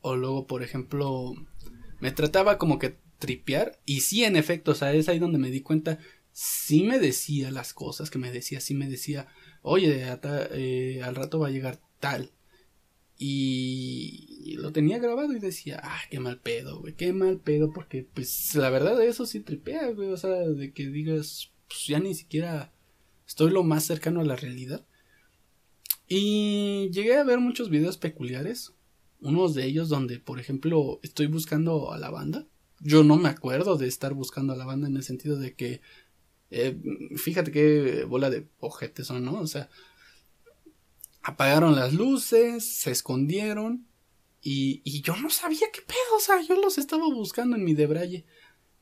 o 0.00 0.16
luego, 0.16 0.46
por 0.46 0.62
ejemplo, 0.62 1.34
me 2.00 2.10
trataba 2.10 2.58
como 2.58 2.78
que 2.78 2.96
tripear. 3.18 3.80
Y 3.86 4.00
sí, 4.00 4.24
en 4.24 4.36
efecto, 4.36 4.72
o 4.72 4.74
sea, 4.74 4.92
es 4.92 5.08
ahí 5.08 5.18
donde 5.18 5.38
me 5.38 5.50
di 5.50 5.62
cuenta. 5.62 5.98
Sí 6.32 6.82
me 6.84 6.98
decía 6.98 7.50
las 7.50 7.74
cosas 7.74 8.10
que 8.10 8.18
me 8.18 8.32
decía, 8.32 8.60
sí 8.60 8.74
me 8.74 8.88
decía, 8.88 9.28
oye, 9.62 10.06
eh, 10.52 11.02
al 11.02 11.14
rato 11.14 11.38
va 11.38 11.48
a 11.48 11.50
llegar 11.50 11.80
tal. 12.00 12.32
Y, 13.18 14.56
lo 14.56 14.72
tenía 14.72 14.98
grabado 14.98 15.32
y 15.32 15.38
decía, 15.38 15.80
ah, 15.82 16.00
qué 16.10 16.20
mal 16.20 16.40
pedo, 16.40 16.80
güey, 16.80 16.94
qué 16.94 17.12
mal 17.12 17.38
pedo, 17.40 17.72
porque 17.72 18.06
pues 18.14 18.54
la 18.54 18.70
verdad 18.70 18.96
de 18.96 19.08
eso 19.08 19.26
sí 19.26 19.40
tripea, 19.40 19.90
güey, 19.92 20.08
o 20.08 20.16
sea, 20.16 20.30
de 20.30 20.72
que 20.72 20.88
digas, 20.88 21.52
pues 21.68 21.86
ya 21.86 22.00
ni 22.00 22.14
siquiera 22.14 22.72
estoy 23.26 23.50
lo 23.50 23.62
más 23.62 23.84
cercano 23.84 24.20
a 24.20 24.24
la 24.24 24.36
realidad. 24.36 24.86
Y 26.08 26.90
llegué 26.90 27.16
a 27.16 27.24
ver 27.24 27.38
muchos 27.38 27.70
videos 27.70 27.96
peculiares, 27.98 28.74
unos 29.20 29.54
de 29.54 29.66
ellos 29.66 29.88
donde, 29.88 30.18
por 30.18 30.40
ejemplo, 30.40 31.00
estoy 31.02 31.26
buscando 31.26 31.92
a 31.92 31.98
la 31.98 32.10
banda 32.10 32.46
yo 32.82 33.04
no 33.04 33.16
me 33.16 33.28
acuerdo 33.28 33.76
de 33.76 33.86
estar 33.86 34.12
buscando 34.12 34.52
a 34.52 34.56
la 34.56 34.64
banda 34.64 34.88
en 34.88 34.96
el 34.96 35.04
sentido 35.04 35.38
de 35.38 35.54
que, 35.54 35.80
eh, 36.52 36.78
fíjate 37.16 37.50
qué 37.50 38.04
bola 38.04 38.28
de 38.30 38.46
ojetes 38.60 39.06
son, 39.06 39.24
¿no? 39.24 39.40
O 39.40 39.46
sea, 39.46 39.70
apagaron 41.22 41.74
las 41.74 41.94
luces, 41.94 42.64
se 42.64 42.90
escondieron 42.90 43.86
y, 44.42 44.82
y 44.84 45.00
yo 45.00 45.16
no 45.16 45.30
sabía 45.30 45.66
qué 45.72 45.80
pedo, 45.80 46.16
o 46.16 46.20
sea, 46.20 46.42
yo 46.42 46.60
los 46.60 46.76
estaba 46.76 47.06
buscando 47.06 47.56
en 47.56 47.64
mi 47.64 47.74
debraye. 47.74 48.26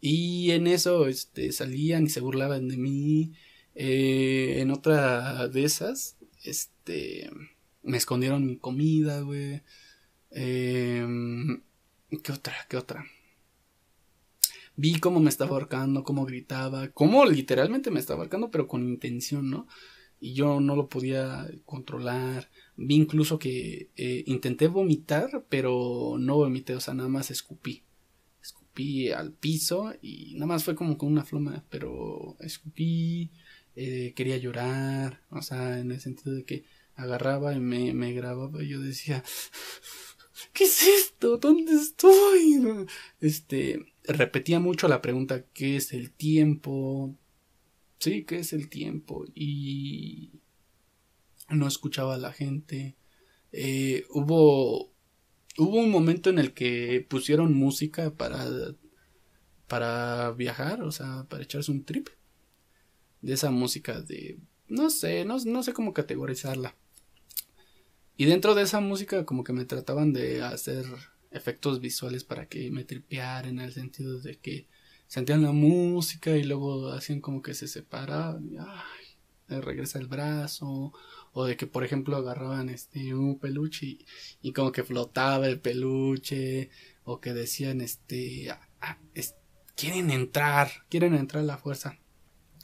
Y 0.00 0.50
en 0.50 0.66
eso 0.66 1.06
este, 1.06 1.52
salían 1.52 2.06
y 2.06 2.08
se 2.08 2.20
burlaban 2.20 2.68
de 2.68 2.76
mí. 2.76 3.34
Eh, 3.74 4.56
en 4.60 4.70
otra 4.70 5.46
de 5.48 5.64
esas, 5.64 6.16
este, 6.44 7.30
me 7.82 7.98
escondieron 7.98 8.46
mi 8.46 8.56
comida, 8.56 9.20
güey. 9.20 9.62
Eh, 10.30 11.06
¿Qué 12.22 12.32
otra? 12.32 12.54
¿Qué 12.68 12.76
otra? 12.76 13.04
Vi 14.80 14.98
cómo 14.98 15.20
me 15.20 15.28
estaba 15.28 15.52
ahorcando, 15.52 16.04
cómo 16.04 16.24
gritaba, 16.24 16.88
cómo 16.88 17.26
literalmente 17.26 17.90
me 17.90 18.00
estaba 18.00 18.20
ahorcando, 18.20 18.50
pero 18.50 18.66
con 18.66 18.88
intención, 18.88 19.50
¿no? 19.50 19.66
Y 20.20 20.32
yo 20.34 20.60
no 20.60 20.74
lo 20.74 20.88
podía 20.88 21.46
controlar. 21.66 22.50
Vi 22.76 22.94
incluso 22.94 23.38
que 23.38 23.90
eh, 23.96 24.24
intenté 24.26 24.68
vomitar, 24.68 25.44
pero 25.50 26.16
no 26.18 26.36
vomité, 26.36 26.74
o 26.74 26.80
sea, 26.80 26.94
nada 26.94 27.08
más 27.10 27.30
escupí. 27.30 27.84
Escupí 28.42 29.10
al 29.10 29.32
piso 29.32 29.92
y 30.00 30.34
nada 30.34 30.46
más 30.46 30.64
fue 30.64 30.74
como 30.74 30.96
con 30.96 31.10
una 31.12 31.24
floma, 31.24 31.64
pero 31.70 32.36
escupí 32.40 33.30
eh, 33.76 34.14
quería 34.16 34.38
llorar, 34.38 35.22
o 35.30 35.42
sea, 35.42 35.78
en 35.78 35.92
el 35.92 36.00
sentido 36.00 36.34
de 36.34 36.44
que 36.44 36.64
agarraba 36.96 37.54
y 37.54 37.60
me, 37.60 37.92
me 37.94 38.12
grababa 38.12 38.62
y 38.62 38.68
yo 38.68 38.80
decía, 38.80 39.22
¿qué 40.54 40.64
es 40.64 40.82
esto? 40.82 41.36
¿Dónde 41.38 41.72
estoy? 41.74 42.86
Este, 43.20 43.89
repetía 44.04 44.60
mucho 44.60 44.88
la 44.88 45.02
pregunta, 45.02 45.44
¿qué 45.52 45.76
es 45.76 45.92
el 45.92 46.10
tiempo? 46.10 47.14
Sí, 47.98 48.24
¿qué 48.24 48.38
es 48.38 48.52
el 48.52 48.68
tiempo? 48.68 49.24
Y 49.34 50.32
no 51.48 51.66
escuchaba 51.66 52.14
a 52.14 52.18
la 52.18 52.32
gente. 52.32 52.96
Eh, 53.52 54.04
hubo, 54.10 54.92
hubo 55.58 55.78
un 55.78 55.90
momento 55.90 56.30
en 56.30 56.38
el 56.38 56.54
que 56.54 57.06
pusieron 57.08 57.54
música 57.54 58.14
para, 58.14 58.46
para 59.66 60.30
viajar, 60.32 60.82
o 60.82 60.92
sea, 60.92 61.26
para 61.28 61.42
echarse 61.42 61.70
un 61.70 61.84
trip. 61.84 62.08
De 63.20 63.34
esa 63.34 63.50
música 63.50 64.00
de, 64.00 64.38
no 64.66 64.88
sé, 64.88 65.26
no, 65.26 65.36
no 65.44 65.62
sé 65.62 65.74
cómo 65.74 65.92
categorizarla. 65.92 66.74
Y 68.16 68.24
dentro 68.24 68.54
de 68.54 68.62
esa 68.62 68.80
música 68.80 69.26
como 69.26 69.44
que 69.44 69.52
me 69.52 69.66
trataban 69.66 70.12
de 70.14 70.42
hacer 70.42 70.86
efectos 71.30 71.80
visuales 71.80 72.24
para 72.24 72.46
que 72.46 72.70
me 72.70 72.84
tripearan 72.84 73.58
en 73.58 73.60
el 73.60 73.72
sentido 73.72 74.20
de 74.20 74.38
que 74.38 74.66
sentían 75.06 75.42
la 75.42 75.52
música 75.52 76.36
y 76.36 76.44
luego 76.44 76.88
hacían 76.90 77.20
como 77.20 77.42
que 77.42 77.54
se 77.54 77.68
separaban 77.68 78.48
y 78.52 78.58
ay, 78.58 79.60
regresa 79.60 79.98
el 79.98 80.06
brazo. 80.06 80.92
O 81.32 81.44
de 81.44 81.56
que 81.56 81.66
por 81.66 81.84
ejemplo 81.84 82.16
agarraban 82.16 82.68
este 82.68 83.14
un 83.14 83.38
peluche 83.38 83.98
y, 84.42 84.52
como 84.52 84.72
que 84.72 84.82
flotaba 84.82 85.46
el 85.46 85.60
peluche. 85.60 86.70
O 87.04 87.20
que 87.20 87.32
decían 87.32 87.80
este 87.80 88.50
ah, 88.50 88.68
ah, 88.80 88.98
quieren 89.74 90.10
entrar 90.10 90.70
quieren 90.88 91.14
entrar 91.14 91.42
a 91.42 91.46
la 91.46 91.56
fuerza 91.56 91.98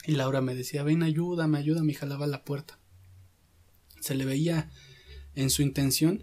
y 0.04 0.12
Laura 0.12 0.40
me 0.40 0.54
decía 0.54 0.82
ven 0.82 1.02
ayúdame 1.02 1.58
ayúdame 1.58 1.92
y 1.92 1.94
jalaba 1.94 2.26
la 2.26 2.44
puerta. 2.44 2.78
Se 4.00 4.14
le 4.14 4.24
veía 4.24 4.70
en 5.34 5.50
su 5.50 5.62
intención 5.62 6.22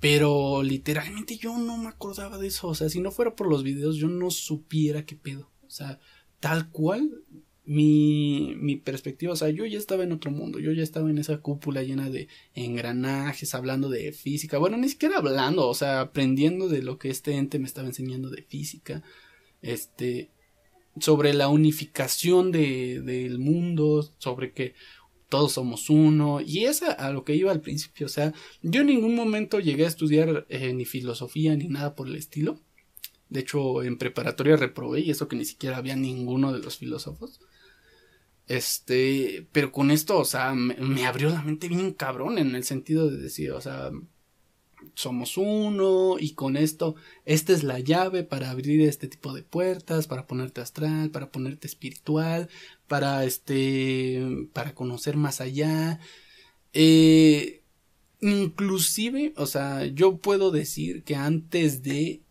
pero 0.00 0.62
literalmente 0.62 1.36
yo 1.36 1.56
no 1.58 1.78
me 1.78 1.88
acordaba 1.88 2.38
de 2.38 2.48
eso. 2.48 2.68
O 2.68 2.74
sea 2.74 2.88
si 2.88 3.00
no 3.00 3.10
fuera 3.10 3.34
por 3.34 3.48
los 3.48 3.62
videos 3.62 3.96
yo 3.96 4.08
no 4.08 4.30
supiera 4.30 5.06
qué 5.06 5.16
pedo. 5.16 5.50
O 5.66 5.70
sea 5.70 5.98
tal 6.40 6.70
cual 6.70 7.22
mi, 7.66 8.54
mi 8.56 8.76
perspectiva, 8.76 9.32
o 9.32 9.36
sea, 9.36 9.50
yo 9.50 9.66
ya 9.66 9.76
estaba 9.76 10.04
en 10.04 10.12
otro 10.12 10.30
mundo, 10.30 10.60
yo 10.60 10.72
ya 10.72 10.84
estaba 10.84 11.10
en 11.10 11.18
esa 11.18 11.38
cúpula 11.38 11.82
llena 11.82 12.08
de 12.08 12.28
engranajes, 12.54 13.54
hablando 13.54 13.90
de 13.90 14.12
física, 14.12 14.58
bueno, 14.58 14.76
ni 14.76 14.88
siquiera 14.88 15.18
hablando, 15.18 15.68
o 15.68 15.74
sea, 15.74 16.00
aprendiendo 16.00 16.68
de 16.68 16.82
lo 16.82 16.98
que 16.98 17.10
este 17.10 17.34
ente 17.34 17.58
me 17.58 17.66
estaba 17.66 17.88
enseñando 17.88 18.30
de 18.30 18.42
física, 18.42 19.02
este, 19.62 20.30
sobre 21.00 21.34
la 21.34 21.48
unificación 21.48 22.52
de, 22.52 23.02
del 23.02 23.40
mundo, 23.40 24.08
sobre 24.18 24.52
que 24.52 24.74
todos 25.28 25.52
somos 25.52 25.90
uno, 25.90 26.40
y 26.40 26.64
es 26.64 26.82
a, 26.82 27.10
lo 27.10 27.24
que 27.24 27.34
iba 27.34 27.52
al 27.52 27.60
principio, 27.60 28.06
o 28.06 28.10
sea, 28.10 28.32
yo 28.62 28.82
en 28.82 28.88
ningún 28.88 29.14
momento 29.14 29.60
llegué 29.60 29.84
a 29.84 29.88
estudiar 29.88 30.46
eh, 30.48 30.72
ni 30.72 30.84
filosofía 30.84 31.56
ni 31.56 31.68
nada 31.68 31.94
por 31.94 32.06
el 32.06 32.16
estilo, 32.16 32.60
de 33.28 33.40
hecho, 33.40 33.82
en 33.82 33.98
preparatoria 33.98 34.56
reprobé 34.56 35.00
y 35.00 35.10
eso 35.10 35.28
que 35.28 35.36
ni 35.36 35.44
siquiera 35.44 35.78
había 35.78 35.96
ninguno 35.96 36.52
de 36.52 36.60
los 36.60 36.78
filósofos. 36.78 37.40
Este, 38.46 39.48
pero 39.50 39.72
con 39.72 39.90
esto, 39.90 40.18
o 40.18 40.24
sea, 40.24 40.54
me, 40.54 41.06
abrió 41.06 41.30
la 41.30 41.42
mente 41.42 41.68
bien 41.68 41.92
cabrón 41.92 42.38
en 42.38 42.54
el 42.54 42.62
sentido 42.62 43.10
de 43.10 43.16
decir, 43.16 43.50
o 43.50 43.60
sea, 43.60 43.90
somos 44.94 45.36
uno 45.36 46.16
y 46.20 46.34
con 46.34 46.56
esto, 46.56 46.94
esta 47.24 47.52
es 47.52 47.64
la 47.64 47.80
llave 47.80 48.22
para 48.22 48.50
abrir 48.50 48.80
este 48.82 49.08
tipo 49.08 49.32
de 49.34 49.42
puertas, 49.42 50.06
para 50.06 50.28
ponerte 50.28 50.60
astral, 50.60 51.10
para 51.10 51.32
ponerte 51.32 51.66
espiritual, 51.66 52.48
para 52.88 53.24
este, 53.24 54.22
para 54.52 54.74
conocer 54.74 55.16
más 55.16 55.40
allá. 55.40 56.00
Eh, 56.72 57.62
inclusive, 58.20 59.32
o 59.36 59.46
sea, 59.46 59.86
yo 59.86 60.18
puedo 60.18 60.50
decir 60.50 61.04
que 61.04 61.16
antes 61.16 61.82
de 61.82 62.22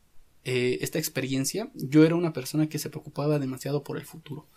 eh, 0.43 0.79
esta 0.81 0.99
experiencia, 0.99 1.71
yo 1.75 2.05
era 2.05 2.15
una 2.15 2.33
persona 2.33 2.69
que 2.69 2.79
se 2.79 2.89
preocupaba 2.89 3.39
demasiado 3.39 3.83
por 3.83 3.97
el 3.97 4.05
futuro 4.05 4.47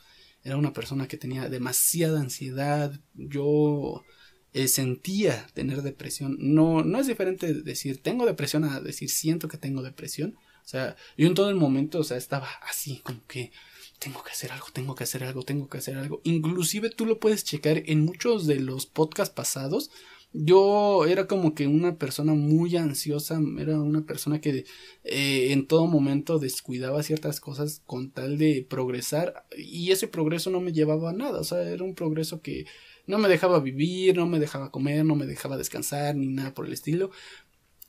era 0.43 0.57
una 0.57 0.73
persona 0.73 1.09
que 1.09 1.17
tenía 1.17 1.49
demasiada 1.49 2.21
ansiedad, 2.21 2.99
yo 3.15 4.05
eh, 4.53 4.69
sentía 4.69 5.47
tener 5.55 5.83
depresión. 5.83 6.37
No, 6.41 6.83
no 6.83 7.01
es 7.01 7.07
diferente 7.07 7.53
decir 7.55 8.03
tengo 8.03 8.27
depresión 8.27 8.65
a 8.65 8.81
decir 8.81 9.11
siento 9.11 9.49
que 9.49 9.59
tengo 9.59 9.83
depresión. 9.83 10.37
O 10.65 10.69
sea, 10.69 10.97
yo 11.17 11.27
en 11.27 11.35
todo 11.35 11.51
el 11.51 11.57
momento, 11.57 12.01
o 12.01 12.05
sea, 12.05 12.17
estaba 12.17 12.49
así, 12.69 13.01
como 13.03 13.27
que 13.27 13.53
tengo 13.99 14.23
que 14.23 14.31
hacer 14.31 14.53
algo, 14.53 14.67
tengo 14.73 14.95
que 14.95 15.05
hacer 15.05 15.25
algo, 15.25 15.43
tengo 15.43 15.69
que 15.69 15.79
hacer 15.79 15.97
algo. 15.97 16.21
Inclusive 16.25 16.91
tú 16.91 17.07
lo 17.07 17.19
puedes 17.19 17.45
checar 17.45 17.83
en 17.87 18.05
muchos 18.05 18.47
de 18.47 18.61
los 18.61 18.87
podcasts 18.87 19.35
pasados 19.35 19.91
yo 20.33 21.07
era 21.07 21.27
como 21.27 21.55
que 21.55 21.67
una 21.67 21.97
persona 21.97 22.35
muy 22.35 22.77
ansiosa, 22.77 23.41
era 23.59 23.81
una 23.81 24.05
persona 24.05 24.41
que 24.41 24.67
eh, 25.05 25.53
en 25.53 25.67
todo 25.67 25.87
momento 25.87 26.39
descuidaba 26.39 27.03
ciertas 27.03 27.41
cosas 27.41 27.83
con 27.87 28.11
tal 28.11 28.37
de 28.37 28.67
progresar 28.69 29.47
y 29.57 29.91
ese 29.91 30.07
progreso 30.07 30.51
no 30.51 30.61
me 30.61 30.73
llevaba 30.73 31.11
a 31.11 31.13
nada, 31.15 31.41
o 31.41 31.45
sea, 31.45 31.63
era 31.63 31.83
un 31.83 31.95
progreso 31.95 32.43
que 32.43 32.67
no 33.07 33.19
me 33.19 33.29
dejaba 33.29 33.59
vivir, 33.61 34.17
no 34.17 34.27
me 34.27 34.39
dejaba 34.39 34.71
comer, 34.71 35.05
no 35.05 35.15
me 35.17 35.27
dejaba 35.27 35.57
descansar 35.57 36.15
ni 36.15 36.27
nada 36.29 36.53
por 36.53 36.67
el 36.67 36.75
estilo. 36.75 37.11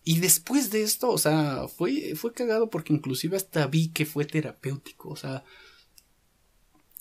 Y 0.05 0.19
después 0.19 0.71
de 0.71 0.81
esto, 0.83 1.09
o 1.11 1.17
sea, 1.17 1.67
fue, 1.67 2.15
fue 2.15 2.33
cagado 2.33 2.69
porque 2.69 2.93
inclusive 2.93 3.35
hasta 3.35 3.67
vi 3.67 3.89
que 3.89 4.05
fue 4.05 4.25
terapéutico, 4.25 5.09
o 5.09 5.15
sea, 5.17 5.43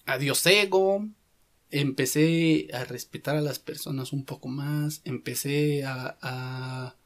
adiós 0.08 0.44
ego, 0.46 1.06
empecé 1.70 2.68
a 2.72 2.84
respetar 2.84 3.36
a 3.36 3.42
las 3.42 3.58
personas 3.58 4.12
un 4.12 4.24
poco 4.24 4.48
más, 4.48 5.02
empecé 5.04 5.84
a, 5.84 6.18
a, 6.22 6.96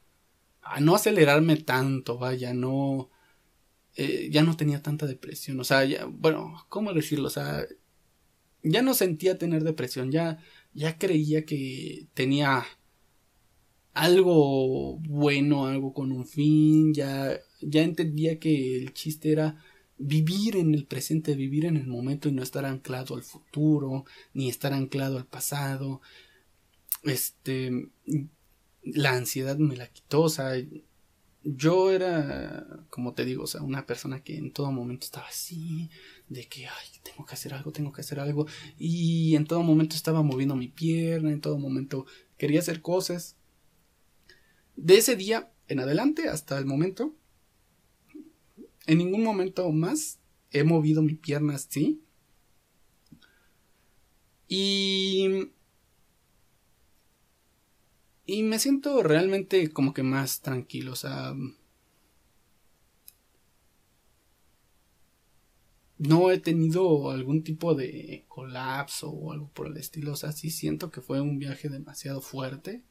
no 0.80 0.94
acelerarme 0.94 1.56
tanto, 1.56 2.18
vaya, 2.18 2.54
no, 2.54 3.10
eh, 3.96 4.28
ya 4.30 4.42
no 4.44 4.56
tenía 4.56 4.82
tanta 4.82 5.06
depresión, 5.06 5.58
o 5.60 5.64
sea, 5.64 5.84
ya, 5.84 6.06
bueno, 6.06 6.64
¿cómo 6.68 6.92
decirlo? 6.94 7.26
O 7.26 7.30
sea, 7.30 7.66
ya 8.62 8.82
no 8.82 8.94
sentía 8.94 9.38
tener 9.38 9.64
depresión, 9.64 10.12
ya, 10.12 10.38
ya 10.72 10.98
creía 10.98 11.44
que 11.44 12.06
tenía 12.14 12.64
algo 13.94 14.98
bueno, 15.00 15.66
algo 15.66 15.92
con 15.92 16.12
un 16.12 16.26
fin, 16.26 16.94
ya, 16.94 17.40
ya 17.60 17.82
entendía 17.82 18.38
que 18.38 18.76
el 18.78 18.94
chiste 18.94 19.32
era 19.32 19.62
vivir 19.98 20.56
en 20.56 20.74
el 20.74 20.84
presente, 20.86 21.34
vivir 21.34 21.64
en 21.64 21.76
el 21.76 21.86
momento 21.86 22.28
y 22.28 22.32
no 22.32 22.42
estar 22.42 22.64
anclado 22.64 23.14
al 23.14 23.22
futuro, 23.22 24.04
ni 24.34 24.48
estar 24.48 24.72
anclado 24.72 25.16
al 25.18 25.26
pasado. 25.26 26.00
Este, 27.04 27.88
la 28.82 29.12
ansiedad 29.12 29.56
me 29.58 29.76
la 29.76 29.88
quitó, 29.88 30.22
o 30.22 30.28
sea, 30.28 30.52
yo 31.44 31.90
era, 31.90 32.86
como 32.90 33.14
te 33.14 33.24
digo, 33.24 33.44
o 33.44 33.46
sea, 33.46 33.62
una 33.62 33.86
persona 33.86 34.22
que 34.22 34.36
en 34.36 34.52
todo 34.52 34.70
momento 34.70 35.04
estaba 35.04 35.26
así, 35.26 35.90
de 36.28 36.46
que, 36.46 36.66
ay, 36.66 36.86
tengo 37.02 37.26
que 37.26 37.34
hacer 37.34 37.54
algo, 37.54 37.72
tengo 37.72 37.92
que 37.92 38.00
hacer 38.00 38.20
algo, 38.20 38.46
y 38.78 39.34
en 39.34 39.46
todo 39.46 39.62
momento 39.62 39.96
estaba 39.96 40.22
moviendo 40.22 40.54
mi 40.56 40.68
pierna, 40.68 41.32
en 41.32 41.40
todo 41.40 41.58
momento 41.58 42.06
quería 42.38 42.60
hacer 42.60 42.80
cosas. 42.80 43.36
De 44.76 44.98
ese 44.98 45.16
día 45.16 45.50
en 45.68 45.80
adelante, 45.80 46.28
hasta 46.28 46.58
el 46.58 46.66
momento, 46.66 47.14
en 48.86 48.98
ningún 48.98 49.22
momento 49.22 49.70
más 49.72 50.20
he 50.50 50.64
movido 50.64 51.02
mi 51.02 51.14
pierna 51.14 51.54
así. 51.54 52.02
Y... 54.48 55.50
Y 58.24 58.42
me 58.44 58.58
siento 58.58 59.02
realmente 59.02 59.72
como 59.72 59.92
que 59.94 60.02
más 60.02 60.40
tranquilo, 60.40 60.92
o 60.92 60.96
sea... 60.96 61.34
No 65.98 66.30
he 66.32 66.38
tenido 66.40 67.10
algún 67.10 67.44
tipo 67.44 67.74
de 67.74 68.24
colapso 68.28 69.08
o 69.10 69.32
algo 69.32 69.48
por 69.52 69.68
el 69.68 69.76
estilo, 69.76 70.12
o 70.12 70.16
sea, 70.16 70.32
sí 70.32 70.50
siento 70.50 70.90
que 70.90 71.00
fue 71.00 71.20
un 71.20 71.38
viaje 71.38 71.68
demasiado 71.68 72.20
fuerte. 72.20 72.82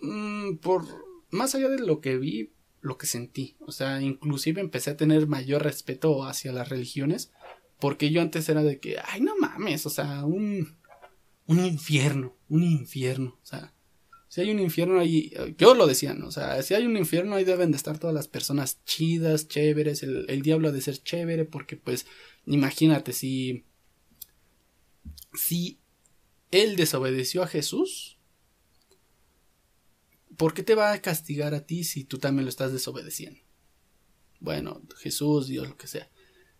Mm, 0.00 0.56
por 0.58 0.84
más 1.30 1.54
allá 1.54 1.68
de 1.68 1.84
lo 1.84 2.00
que 2.00 2.18
vi, 2.18 2.52
lo 2.84 2.98
que 2.98 3.06
sentí. 3.06 3.56
O 3.60 3.72
sea, 3.72 4.00
inclusive 4.02 4.60
empecé 4.60 4.90
a 4.90 4.96
tener 4.96 5.26
mayor 5.26 5.62
respeto 5.62 6.24
hacia 6.24 6.52
las 6.52 6.68
religiones. 6.68 7.32
Porque 7.80 8.10
yo 8.10 8.20
antes 8.20 8.48
era 8.48 8.62
de 8.62 8.78
que, 8.78 8.98
ay, 9.04 9.20
no 9.20 9.36
mames, 9.36 9.84
o 9.86 9.90
sea, 9.90 10.24
un, 10.24 10.76
un 11.46 11.64
infierno, 11.64 12.36
un 12.48 12.62
infierno. 12.62 13.38
O 13.42 13.46
sea, 13.46 13.74
si 14.28 14.42
hay 14.42 14.50
un 14.50 14.60
infierno 14.60 15.00
ahí, 15.00 15.32
yo 15.56 15.74
lo 15.74 15.86
decía, 15.86 16.12
¿no? 16.12 16.28
O 16.28 16.30
sea, 16.30 16.62
si 16.62 16.74
hay 16.74 16.86
un 16.86 16.96
infierno 16.96 17.34
ahí 17.34 17.44
deben 17.44 17.70
de 17.70 17.78
estar 17.78 17.98
todas 17.98 18.14
las 18.14 18.28
personas 18.28 18.84
chidas, 18.84 19.48
chéveres, 19.48 20.02
el, 20.02 20.26
el 20.28 20.42
diablo 20.42 20.68
ha 20.68 20.72
de 20.72 20.82
ser 20.82 21.02
chévere, 21.02 21.46
porque 21.46 21.76
pues, 21.76 22.06
imagínate, 22.46 23.12
si, 23.12 23.64
si 25.32 25.80
él 26.50 26.76
desobedeció 26.76 27.42
a 27.42 27.48
Jesús, 27.48 28.13
¿por 30.36 30.54
qué 30.54 30.62
te 30.62 30.74
va 30.74 30.92
a 30.92 31.00
castigar 31.00 31.54
a 31.54 31.66
ti 31.66 31.84
si 31.84 32.04
tú 32.04 32.18
también 32.18 32.44
lo 32.44 32.50
estás 32.50 32.72
desobedeciendo? 32.72 33.40
Bueno, 34.40 34.82
Jesús, 34.98 35.48
Dios, 35.48 35.68
lo 35.68 35.76
que 35.76 35.86
sea. 35.86 36.10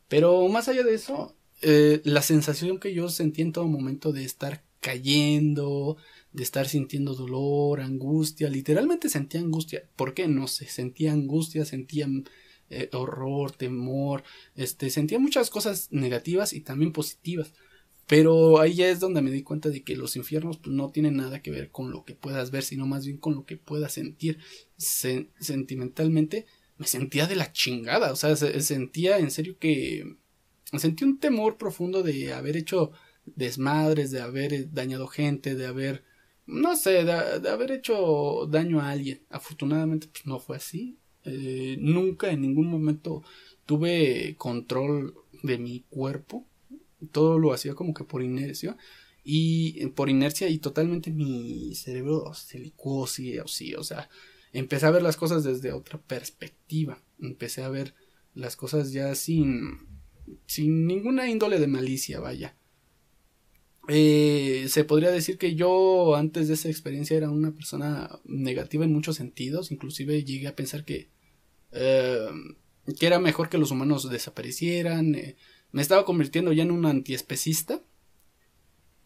Pero 0.08 0.48
más 0.48 0.68
allá 0.68 0.82
de 0.82 0.94
eso, 0.94 1.36
eh, 1.62 2.00
la 2.04 2.22
sensación 2.22 2.78
que 2.78 2.94
yo 2.94 3.08
sentí 3.08 3.42
en 3.42 3.52
todo 3.52 3.66
momento 3.66 4.12
de 4.12 4.24
estar 4.24 4.64
cayendo, 4.80 5.96
de 6.32 6.42
estar 6.42 6.68
sintiendo 6.68 7.14
dolor, 7.14 7.80
angustia, 7.80 8.48
literalmente 8.50 9.08
sentía 9.08 9.40
angustia. 9.40 9.88
¿Por 9.96 10.14
qué? 10.14 10.28
No 10.28 10.46
sé, 10.46 10.66
sentía 10.66 11.12
angustia, 11.12 11.64
sentía 11.64 12.06
eh, 12.70 12.90
horror, 12.92 13.52
temor, 13.52 14.24
este, 14.56 14.90
sentía 14.90 15.18
muchas 15.18 15.48
cosas 15.48 15.88
negativas 15.90 16.52
y 16.52 16.60
también 16.60 16.92
positivas. 16.92 17.54
Pero 18.06 18.60
ahí 18.60 18.74
ya 18.74 18.88
es 18.88 19.00
donde 19.00 19.22
me 19.22 19.30
di 19.30 19.42
cuenta 19.42 19.70
de 19.70 19.82
que 19.82 19.96
los 19.96 20.16
infiernos 20.16 20.58
pues, 20.58 20.74
no 20.74 20.90
tienen 20.90 21.16
nada 21.16 21.40
que 21.40 21.50
ver 21.50 21.70
con 21.70 21.90
lo 21.90 22.04
que 22.04 22.14
puedas 22.14 22.50
ver, 22.50 22.62
sino 22.62 22.86
más 22.86 23.06
bien 23.06 23.18
con 23.18 23.34
lo 23.34 23.46
que 23.46 23.56
puedas 23.56 23.92
sentir. 23.92 24.38
sentimentalmente 24.76 26.46
me 26.76 26.86
sentía 26.86 27.26
de 27.26 27.36
la 27.36 27.52
chingada, 27.52 28.12
o 28.12 28.16
sea, 28.16 28.34
sentía 28.36 29.18
en 29.18 29.30
serio 29.30 29.58
que 29.58 30.16
sentí 30.78 31.04
un 31.04 31.18
temor 31.18 31.56
profundo 31.56 32.02
de 32.02 32.32
haber 32.32 32.56
hecho 32.56 32.90
desmadres, 33.26 34.10
de 34.10 34.20
haber 34.20 34.72
dañado 34.72 35.06
gente, 35.06 35.54
de 35.54 35.66
haber, 35.66 36.04
no 36.46 36.76
sé, 36.76 37.04
de, 37.04 37.12
haber 37.12 37.70
hecho 37.72 38.46
daño 38.50 38.80
a 38.80 38.90
alguien. 38.90 39.22
Afortunadamente, 39.30 40.08
pues 40.08 40.26
no 40.26 40.40
fue 40.40 40.56
así. 40.56 40.98
Eh, 41.24 41.76
nunca 41.78 42.30
en 42.30 42.42
ningún 42.42 42.68
momento 42.68 43.22
tuve 43.66 44.34
control 44.36 45.14
de 45.42 45.58
mi 45.58 45.84
cuerpo. 45.88 46.46
Todo 47.12 47.38
lo 47.38 47.52
hacía 47.52 47.74
como 47.74 47.94
que 47.94 48.04
por 48.04 48.22
inercia. 48.22 48.76
Y 49.24 49.86
por 49.88 50.10
inercia 50.10 50.48
y 50.48 50.58
totalmente 50.58 51.10
mi 51.10 51.74
cerebro 51.74 52.34
se 52.34 52.58
licuó, 52.58 53.06
sí, 53.06 53.36
sí, 53.46 53.74
o 53.74 53.82
sea, 53.82 54.10
empecé 54.52 54.84
a 54.84 54.90
ver 54.90 55.02
las 55.02 55.16
cosas 55.16 55.44
desde 55.44 55.72
otra 55.72 55.98
perspectiva. 55.98 57.02
Empecé 57.18 57.62
a 57.62 57.70
ver 57.70 57.94
las 58.34 58.56
cosas 58.56 58.92
ya 58.92 59.14
sin, 59.14 59.78
sin 60.46 60.86
ninguna 60.86 61.28
índole 61.30 61.58
de 61.58 61.66
malicia, 61.66 62.20
vaya. 62.20 62.56
Eh, 63.88 64.66
se 64.68 64.84
podría 64.84 65.10
decir 65.10 65.36
que 65.36 65.54
yo 65.54 66.16
antes 66.16 66.48
de 66.48 66.54
esa 66.54 66.68
experiencia 66.70 67.16
era 67.16 67.30
una 67.30 67.52
persona 67.52 68.18
negativa 68.24 68.84
en 68.84 68.92
muchos 68.92 69.16
sentidos, 69.16 69.70
inclusive 69.70 70.24
llegué 70.24 70.48
a 70.48 70.56
pensar 70.56 70.84
que, 70.84 71.10
eh, 71.72 72.28
que 72.98 73.06
era 73.06 73.18
mejor 73.18 73.50
que 73.50 73.58
los 73.58 73.70
humanos 73.70 74.08
desaparecieran, 74.08 75.14
eh, 75.14 75.36
me 75.74 75.82
estaba 75.82 76.04
convirtiendo 76.04 76.52
ya 76.52 76.62
en 76.62 76.70
un 76.70 76.86
antiespecista, 76.86 77.82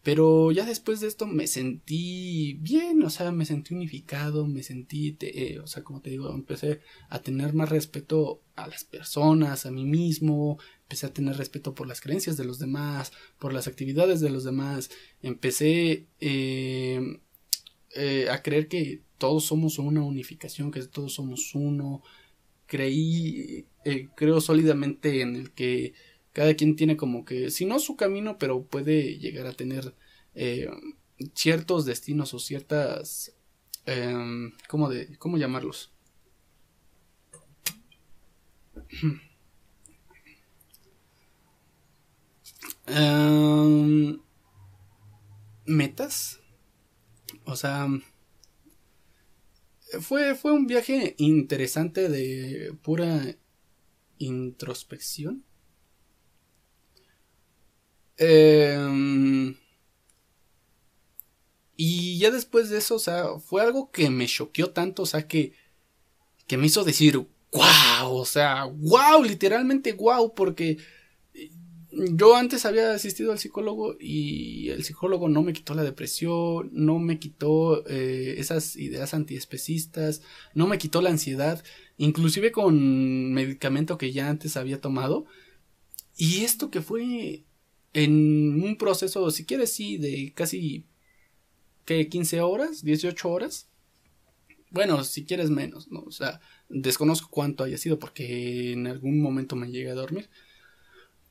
pero 0.03 0.51
ya 0.51 0.65
después 0.65 0.99
de 0.99 1.07
esto 1.07 1.25
me 1.25 1.47
sentí 1.47 2.59
bien, 2.61 3.01
o 3.01 3.09
sea, 3.09 3.31
me 3.31 3.45
sentí 3.45 3.73
unificado, 3.73 4.45
me 4.45 4.61
sentí, 4.61 5.17
o 5.63 5.65
sea, 5.65 5.83
como 5.83 5.99
te 6.01 6.11
digo, 6.11 6.31
empecé 6.31 6.81
a 7.09 7.23
tener 7.23 7.55
más 7.55 7.69
respeto 7.69 8.43
a 8.55 8.67
las 8.67 8.83
personas, 8.83 9.65
a 9.65 9.71
mí 9.71 9.83
mismo, 9.83 10.59
empecé 10.83 11.07
a 11.07 11.13
tener 11.13 11.37
respeto 11.37 11.73
por 11.73 11.87
las 11.87 12.01
creencias 12.01 12.37
de 12.37 12.45
los 12.45 12.59
demás, 12.59 13.13
por 13.39 13.51
las 13.51 13.67
actividades 13.67 14.21
de 14.21 14.29
los 14.29 14.43
demás, 14.43 14.91
empecé 15.23 16.05
eh, 16.19 17.19
eh, 17.95 18.29
a 18.29 18.43
creer 18.43 18.67
que 18.67 19.01
todos 19.17 19.43
somos 19.43 19.79
una 19.79 20.03
unificación, 20.03 20.69
que 20.69 20.83
todos 20.83 21.13
somos 21.13 21.55
uno, 21.55 22.03
creí, 22.67 23.65
eh, 23.85 24.07
creo 24.15 24.39
sólidamente 24.39 25.21
en 25.21 25.35
el 25.35 25.51
que 25.51 25.93
cada 26.39 26.53
quien 26.53 26.77
tiene 26.77 26.95
como 26.95 27.25
que, 27.25 27.51
si 27.51 27.65
no 27.65 27.79
su 27.79 27.97
camino, 27.97 28.37
pero 28.37 28.63
puede 28.65 29.17
llegar 29.19 29.45
a 29.45 29.51
tener 29.51 29.93
ciertos 31.33 31.83
destinos 31.83 32.33
o 32.33 32.39
ciertas, 32.39 33.35
em, 33.85 34.53
¿cómo, 34.69 34.87
de, 34.87 35.17
¿cómo 35.17 35.37
llamarlos? 35.37 35.91
Em, 42.87 44.17
metas. 45.65 46.39
O 47.43 47.57
sea, 47.57 47.85
fue, 49.99 50.35
fue 50.35 50.53
un 50.53 50.67
viaje 50.67 51.15
interesante 51.17 52.07
de 52.07 52.73
pura 52.81 53.35
introspección. 54.19 55.43
Em, 58.19 59.55
y 61.77 62.19
ya 62.19 62.31
después 62.31 62.69
de 62.69 62.77
eso, 62.79 62.95
o 62.95 62.99
sea, 62.99 63.39
fue 63.39 63.61
algo 63.61 63.91
que 63.91 64.09
me 64.09 64.27
choqueó 64.27 64.71
tanto, 64.71 65.03
o 65.03 65.05
sea, 65.05 65.27
que, 65.27 65.53
que 66.45 66.57
me 66.57 66.67
hizo 66.67 66.83
decir, 66.83 67.17
wow, 67.17 68.11
o 68.11 68.25
sea, 68.25 68.65
wow, 68.65 69.23
literalmente 69.23 69.93
wow, 69.93 70.33
porque 70.35 70.77
yo 71.91 72.35
antes 72.35 72.65
había 72.65 72.91
asistido 72.91 73.31
al 73.31 73.39
psicólogo 73.39 73.95
y 73.99 74.69
el 74.69 74.83
psicólogo 74.83 75.29
no 75.29 75.41
me 75.41 75.53
quitó 75.53 75.73
la 75.73 75.83
depresión, 75.83 76.69
no 76.73 76.99
me 76.99 77.19
quitó 77.19 77.87
eh, 77.87 78.35
esas 78.37 78.75
ideas 78.75 79.13
antiespecistas, 79.13 80.21
no 80.53 80.67
me 80.67 80.77
quitó 80.77 81.01
la 81.01 81.09
ansiedad, 81.09 81.63
inclusive 81.97 82.51
con 82.51 83.33
medicamento 83.33 83.97
que 83.97 84.11
ya 84.11 84.29
antes 84.29 84.57
había 84.57 84.81
tomado. 84.81 85.25
Y 86.17 86.43
esto 86.43 86.69
que 86.69 86.81
fue 86.81 87.45
en 87.93 88.61
un 88.63 88.77
proceso, 88.77 89.29
si 89.31 89.45
quieres, 89.45 89.71
sí, 89.71 89.97
de 89.97 90.33
casi 90.33 90.85
que 91.85 92.09
15 92.09 92.41
horas, 92.41 92.83
18 92.83 93.29
horas. 93.29 93.67
Bueno, 94.71 95.03
si 95.03 95.25
quieres 95.25 95.49
menos, 95.49 95.91
¿no? 95.91 96.01
O 96.01 96.11
sea, 96.11 96.39
desconozco 96.69 97.29
cuánto 97.31 97.63
haya 97.63 97.77
sido 97.77 97.97
porque 97.97 98.73
en 98.73 98.87
algún 98.87 99.21
momento 99.21 99.55
me 99.55 99.71
llegué 99.71 99.89
a 99.89 99.95
dormir 99.95 100.29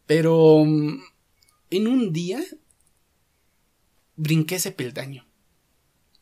pero 0.08 0.64
mm, 0.64 1.00
en 1.70 1.86
un 1.86 2.12
día 2.12 2.42
brinqué 4.16 4.56
ese 4.56 4.72
peldaño. 4.72 5.24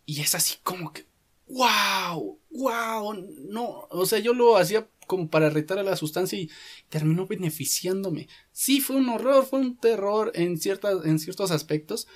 Y 0.05 0.21
es 0.21 0.35
así 0.35 0.57
como 0.63 0.93
que, 0.93 1.07
wow, 1.49 2.39
wow, 2.57 3.15
no, 3.49 3.87
o 3.91 4.07
sea, 4.07 4.19
yo 4.19 4.35
lo 4.35 4.57
hacía 4.57 4.89
como 5.07 5.31
para 5.31 5.51
retar 5.51 5.79
a 5.79 5.85
la 5.85 5.97
sustancia 5.97 6.39
y 6.39 6.51
terminó 6.89 7.27
beneficiándome. 7.27 8.29
Sí, 8.53 8.81
fue 8.81 8.97
un 8.97 9.09
horror, 9.09 9.47
fue 9.47 9.61
un 9.61 9.77
terror 9.77 10.33
en, 10.35 10.59
ciertas, 10.59 11.05
en 11.05 11.19
ciertos 11.19 11.51
aspectos, 11.51 12.09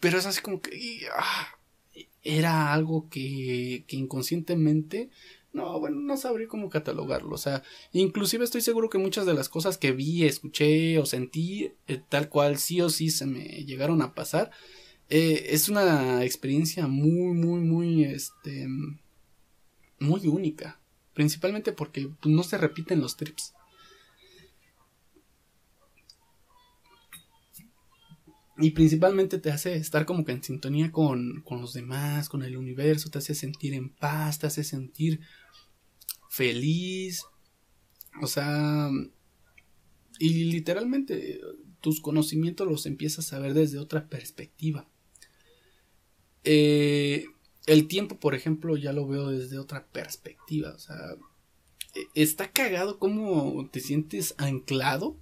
pero 0.00 0.18
es 0.18 0.26
así 0.26 0.40
como 0.40 0.60
que 0.60 1.06
ah, 1.16 1.58
era 2.22 2.72
algo 2.72 3.08
que, 3.08 3.84
que 3.86 3.96
inconscientemente 3.96 5.10
no, 5.54 5.78
bueno, 5.78 6.00
no 6.00 6.16
sabría 6.16 6.48
cómo 6.48 6.68
catalogarlo. 6.68 7.34
O 7.34 7.38
sea, 7.38 7.62
inclusive 7.92 8.44
estoy 8.44 8.60
seguro 8.60 8.90
que 8.90 8.98
muchas 8.98 9.24
de 9.24 9.34
las 9.34 9.48
cosas 9.48 9.78
que 9.78 9.92
vi, 9.92 10.24
escuché 10.24 10.98
o 10.98 11.06
sentí, 11.06 11.72
eh, 11.86 12.02
tal 12.08 12.28
cual 12.28 12.58
sí 12.58 12.80
o 12.80 12.90
sí 12.90 13.08
se 13.08 13.24
me 13.24 13.64
llegaron 13.64 14.02
a 14.02 14.14
pasar, 14.14 14.50
eh, 15.08 15.46
es 15.50 15.68
una 15.68 16.24
experiencia 16.24 16.86
muy, 16.86 17.34
muy, 17.34 17.60
muy, 17.60 18.04
este, 18.04 18.66
muy 19.98 20.26
única. 20.26 20.80
Principalmente 21.12 21.72
porque 21.72 22.08
pues, 22.20 22.34
no 22.34 22.42
se 22.42 22.58
repiten 22.58 23.00
los 23.00 23.16
trips. 23.16 23.54
Y 28.56 28.70
principalmente 28.70 29.38
te 29.38 29.50
hace 29.50 29.74
estar 29.74 30.06
como 30.06 30.24
que 30.24 30.32
en 30.32 30.42
sintonía 30.42 30.92
con, 30.92 31.42
con 31.42 31.60
los 31.60 31.72
demás, 31.72 32.28
con 32.28 32.42
el 32.42 32.56
universo, 32.56 33.10
te 33.10 33.18
hace 33.18 33.34
sentir 33.34 33.74
en 33.74 33.90
paz, 33.90 34.38
te 34.38 34.46
hace 34.46 34.62
sentir 34.62 35.20
feliz. 36.28 37.24
O 38.22 38.28
sea, 38.28 38.90
y 40.20 40.44
literalmente 40.44 41.40
tus 41.80 42.00
conocimientos 42.00 42.66
los 42.66 42.86
empiezas 42.86 43.32
a 43.32 43.40
ver 43.40 43.54
desde 43.54 43.78
otra 43.78 44.08
perspectiva. 44.08 44.88
Eh, 46.44 47.26
el 47.66 47.88
tiempo, 47.88 48.20
por 48.20 48.34
ejemplo, 48.34 48.76
ya 48.76 48.92
lo 48.92 49.06
veo 49.06 49.30
desde 49.30 49.58
otra 49.58 49.86
perspectiva. 49.86 50.74
O 50.74 50.78
sea, 50.78 50.96
e, 51.94 52.06
está 52.14 52.50
cagado 52.50 52.98
cómo 52.98 53.68
te 53.70 53.80
sientes 53.80 54.34
anclado 54.38 55.16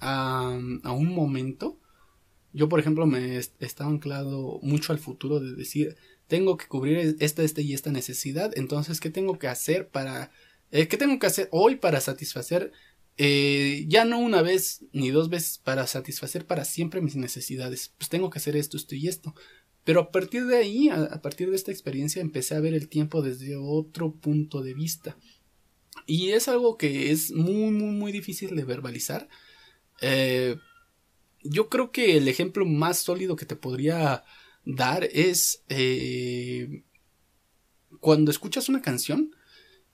a, 0.00 0.58
un 0.58 1.14
momento. 1.14 1.78
Yo, 2.52 2.68
por 2.68 2.80
ejemplo, 2.80 3.06
me 3.06 3.36
estaba 3.36 3.90
anclado 3.90 4.58
mucho 4.62 4.92
al 4.92 4.98
futuro 4.98 5.40
de 5.40 5.54
decir, 5.54 5.96
tengo 6.26 6.56
que 6.56 6.66
cubrir 6.66 7.16
esta, 7.20 7.42
esta 7.42 7.60
y 7.60 7.74
esta 7.74 7.90
necesidad, 7.90 8.52
entonces, 8.56 9.00
¿qué 9.00 9.10
tengo 9.10 9.38
que 9.38 9.48
hacer 9.48 9.88
para 9.88 10.30
eh, 10.70 10.88
¿Qué 10.88 10.96
tengo 10.96 11.18
que 11.18 11.26
hacer 11.26 11.48
hoy 11.50 11.76
para 11.76 12.00
satisfacer, 12.00 12.72
eh, 13.16 13.84
ya 13.88 14.04
no 14.04 14.18
una 14.18 14.42
vez 14.42 14.84
ni 14.92 15.10
dos 15.10 15.30
veces, 15.30 15.58
para 15.58 15.86
satisfacer 15.86 16.46
para 16.46 16.64
siempre 16.64 17.00
mis 17.00 17.16
necesidades? 17.16 17.94
Pues 17.96 18.10
tengo 18.10 18.30
que 18.30 18.38
hacer 18.38 18.56
esto, 18.56 18.76
esto 18.76 18.94
y 18.94 19.08
esto. 19.08 19.34
Pero 19.88 20.00
a 20.00 20.12
partir 20.12 20.44
de 20.44 20.58
ahí, 20.58 20.90
a, 20.90 21.22
partir 21.22 21.48
de 21.48 21.56
esta 21.56 21.70
experiencia, 21.70 22.20
empecé 22.20 22.54
a 22.54 22.60
ver 22.60 22.74
el 22.74 22.90
tiempo 22.90 23.22
desde 23.22 23.56
otro 23.56 24.12
punto 24.12 24.60
de 24.60 24.74
vista. 24.74 25.16
Y 26.04 26.32
es 26.32 26.46
algo 26.46 26.76
que 26.76 27.10
es 27.10 27.30
muy, 27.30 27.70
muy, 27.70 27.92
muy 27.92 28.12
difícil 28.12 28.54
de 28.54 28.64
verbalizar. 28.64 29.30
Eh, 30.02 30.56
yo 31.42 31.70
creo 31.70 31.90
que 31.90 32.18
el 32.18 32.28
ejemplo 32.28 32.66
más 32.66 32.98
sólido 32.98 33.34
que 33.34 33.46
te 33.46 33.56
podría 33.56 34.24
dar 34.66 35.04
es 35.04 35.62
cuando 37.98 38.30
escuchas 38.30 38.68
una 38.68 38.82
canción 38.82 39.34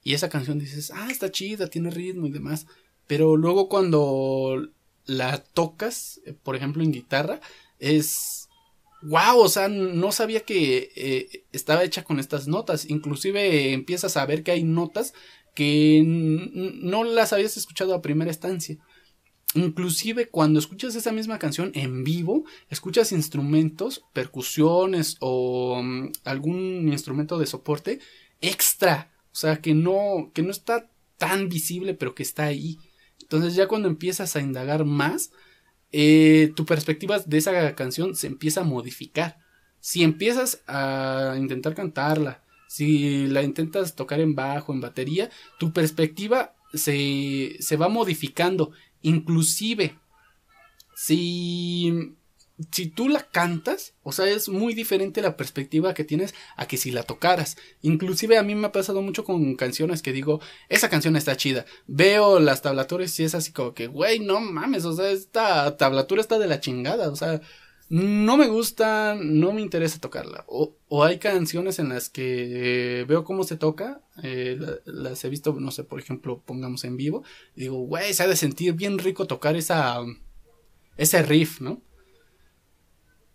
y 0.02 0.14
esa 0.14 0.28
canción 0.28 0.58
dices, 0.58 0.90
ah, 0.92 1.06
está 1.08 1.30
chida, 1.30 1.68
tiene 1.68 1.90
ritmo 1.90 2.26
y 2.26 2.32
demás. 2.32 2.66
Pero 3.06 3.36
luego 3.36 3.68
cuando 3.68 4.70
la 5.06 5.38
tocas, 5.38 6.20
eh, 6.26 6.32
por 6.32 6.56
ejemplo, 6.56 6.82
en 6.82 6.90
guitarra, 6.90 7.40
es 7.78 8.43
wow, 9.04 9.38
o 9.38 9.48
sea, 9.48 9.68
no 9.68 10.12
sabía 10.12 10.40
que 10.40 10.92
eh, 10.96 11.44
estaba 11.52 11.84
hecha 11.84 12.04
con 12.04 12.18
estas 12.18 12.48
notas. 12.48 12.88
Inclusive 12.88 13.72
empiezas 13.72 14.16
a 14.16 14.26
ver 14.26 14.42
que 14.42 14.52
hay 14.52 14.64
notas 14.64 15.14
que 15.54 16.02
no 16.04 17.04
las 17.04 17.32
habías 17.32 17.56
escuchado 17.56 17.94
a 17.94 18.02
primera 18.02 18.30
instancia. 18.30 18.78
Inclusive 19.54 20.28
cuando 20.28 20.58
escuchas 20.58 20.96
esa 20.96 21.12
misma 21.12 21.38
canción 21.38 21.70
en 21.74 22.02
vivo, 22.02 22.44
escuchas 22.70 23.12
instrumentos, 23.12 24.04
percusiones 24.12 25.16
o 25.20 25.80
mm, 25.80 26.10
algún 26.24 26.88
instrumento 26.88 27.38
de 27.38 27.46
soporte 27.46 28.00
extra, 28.40 29.12
o 29.32 29.36
sea, 29.36 29.60
que 29.60 29.74
no 29.74 30.32
que 30.34 30.42
no 30.42 30.50
está 30.50 30.90
tan 31.18 31.48
visible, 31.48 31.94
pero 31.94 32.16
que 32.16 32.24
está 32.24 32.44
ahí. 32.44 32.78
Entonces 33.20 33.54
ya 33.54 33.68
cuando 33.68 33.86
empiezas 33.86 34.34
a 34.34 34.40
indagar 34.40 34.84
más, 34.84 35.30
eh, 35.96 36.52
tu 36.56 36.66
perspectiva 36.66 37.20
de 37.20 37.38
esa 37.38 37.76
canción 37.76 38.16
se 38.16 38.26
empieza 38.26 38.62
a 38.62 38.64
modificar. 38.64 39.38
Si 39.78 40.02
empiezas 40.02 40.60
a 40.66 41.36
intentar 41.38 41.76
cantarla, 41.76 42.42
si 42.66 43.28
la 43.28 43.44
intentas 43.44 43.94
tocar 43.94 44.18
en 44.18 44.34
bajo, 44.34 44.72
en 44.72 44.80
batería, 44.80 45.30
tu 45.60 45.72
perspectiva 45.72 46.56
se, 46.72 47.56
se 47.60 47.76
va 47.76 47.88
modificando. 47.88 48.72
Inclusive, 49.02 49.96
si 50.96 52.16
si 52.70 52.86
tú 52.86 53.08
la 53.08 53.22
cantas, 53.22 53.94
o 54.02 54.12
sea, 54.12 54.28
es 54.28 54.48
muy 54.48 54.74
diferente 54.74 55.20
la 55.22 55.36
perspectiva 55.36 55.94
que 55.94 56.04
tienes 56.04 56.34
a 56.56 56.66
que 56.68 56.76
si 56.76 56.92
la 56.92 57.02
tocaras. 57.02 57.56
Inclusive 57.82 58.38
a 58.38 58.42
mí 58.42 58.54
me 58.54 58.68
ha 58.68 58.72
pasado 58.72 59.02
mucho 59.02 59.24
con 59.24 59.56
canciones 59.56 60.02
que 60.02 60.12
digo, 60.12 60.40
esa 60.68 60.88
canción 60.88 61.16
está 61.16 61.36
chida. 61.36 61.64
Veo 61.86 62.38
las 62.38 62.62
tablaturas 62.62 63.18
y 63.18 63.24
es 63.24 63.34
así 63.34 63.52
como 63.52 63.74
que, 63.74 63.88
güey, 63.88 64.20
no 64.20 64.40
mames, 64.40 64.84
o 64.84 64.92
sea, 64.92 65.10
esta 65.10 65.76
tablatura 65.76 66.20
está 66.20 66.38
de 66.38 66.46
la 66.46 66.60
chingada, 66.60 67.10
o 67.10 67.16
sea, 67.16 67.40
no 67.88 68.36
me 68.36 68.46
gusta, 68.46 69.16
no 69.20 69.52
me 69.52 69.60
interesa 69.60 70.00
tocarla. 70.00 70.44
O, 70.46 70.76
o 70.88 71.04
hay 71.04 71.18
canciones 71.18 71.80
en 71.80 71.88
las 71.88 72.08
que 72.08 73.04
veo 73.08 73.24
cómo 73.24 73.42
se 73.44 73.56
toca, 73.56 74.00
eh, 74.22 74.58
las 74.84 75.24
he 75.24 75.28
visto, 75.28 75.52
no 75.58 75.72
sé, 75.72 75.82
por 75.82 75.98
ejemplo, 75.98 76.40
pongamos 76.44 76.84
en 76.84 76.96
vivo, 76.96 77.24
digo, 77.56 77.78
güey, 77.78 78.14
se 78.14 78.22
ha 78.22 78.28
de 78.28 78.36
sentir 78.36 78.74
bien 78.74 78.98
rico 78.98 79.26
tocar 79.26 79.56
esa, 79.56 79.98
ese 80.96 81.22
riff, 81.22 81.60
¿no? 81.60 81.82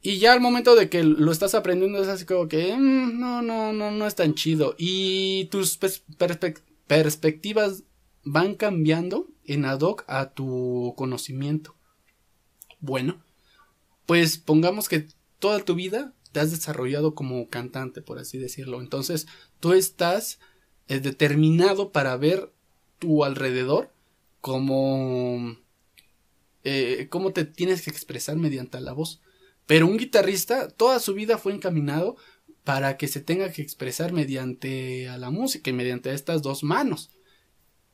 Y 0.02 0.20
ya 0.20 0.34
al 0.34 0.40
momento 0.40 0.76
de 0.76 0.90
que 0.90 1.04
lo 1.04 1.32
estás 1.32 1.56
aprendiendo 1.56 2.02
es 2.02 2.08
así 2.08 2.26
como 2.26 2.48
que 2.48 2.76
mm, 2.76 3.20
no, 3.20 3.42
no, 3.42 3.74
no, 3.74 3.92
no 3.92 4.08
es 4.08 4.16
tan 4.16 4.34
chido. 4.34 4.76
Y 4.78 5.46
tus 5.46 5.78
perspectivas 6.88 7.84
van 8.24 8.56
cambiando 8.56 9.28
en 9.46 9.66
ad 9.66 9.82
hoc 9.82 10.06
a 10.08 10.32
tu 10.32 10.94
conocimiento. 10.96 11.76
Bueno, 12.80 13.22
pues 14.06 14.38
pongamos 14.38 14.88
que 14.88 15.08
toda 15.40 15.60
tu 15.60 15.76
vida 15.76 16.14
te 16.32 16.40
has 16.40 16.52
desarrollado 16.52 17.16
como 17.16 17.50
cantante, 17.50 18.02
por 18.02 18.20
así 18.20 18.38
decirlo. 18.38 18.82
Entonces, 18.82 19.28
tú 19.60 19.74
estás 19.74 20.40
eh, 20.88 21.00
determinado 21.00 21.92
para 21.92 22.16
ver 22.18 22.54
tu 23.00 23.24
alrededor 23.24 23.92
como 24.42 25.58
eh, 26.64 27.08
cómo 27.10 27.32
te 27.34 27.46
tienes 27.46 27.82
que 27.82 27.90
expresar 27.90 28.36
mediante 28.36 28.80
la 28.80 28.94
voz. 28.94 29.22
Pero 29.70 29.86
un 29.86 29.98
guitarrista 29.98 30.68
toda 30.68 30.98
su 30.98 31.14
vida 31.14 31.38
fue 31.38 31.54
encaminado 31.54 32.18
para 32.64 32.98
que 32.98 33.08
se 33.08 33.22
tenga 33.22 33.52
que 33.52 33.62
expresar 33.62 34.14
mediante 34.14 35.08
a 35.08 35.20
la 35.20 35.30
música 35.30 35.70
y 35.70 35.74
mediante 35.74 36.12
estas 36.12 36.42
dos 36.42 36.64
manos. 36.64 37.12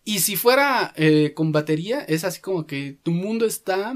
Y 0.05 0.19
si 0.19 0.37
fuera 0.37 0.93
eh, 0.95 1.33
con 1.35 1.51
batería, 1.51 1.99
es 1.99 2.23
así 2.23 2.39
como 2.39 2.65
que 2.65 2.97
tu 3.03 3.11
mundo 3.11 3.45
está 3.45 3.93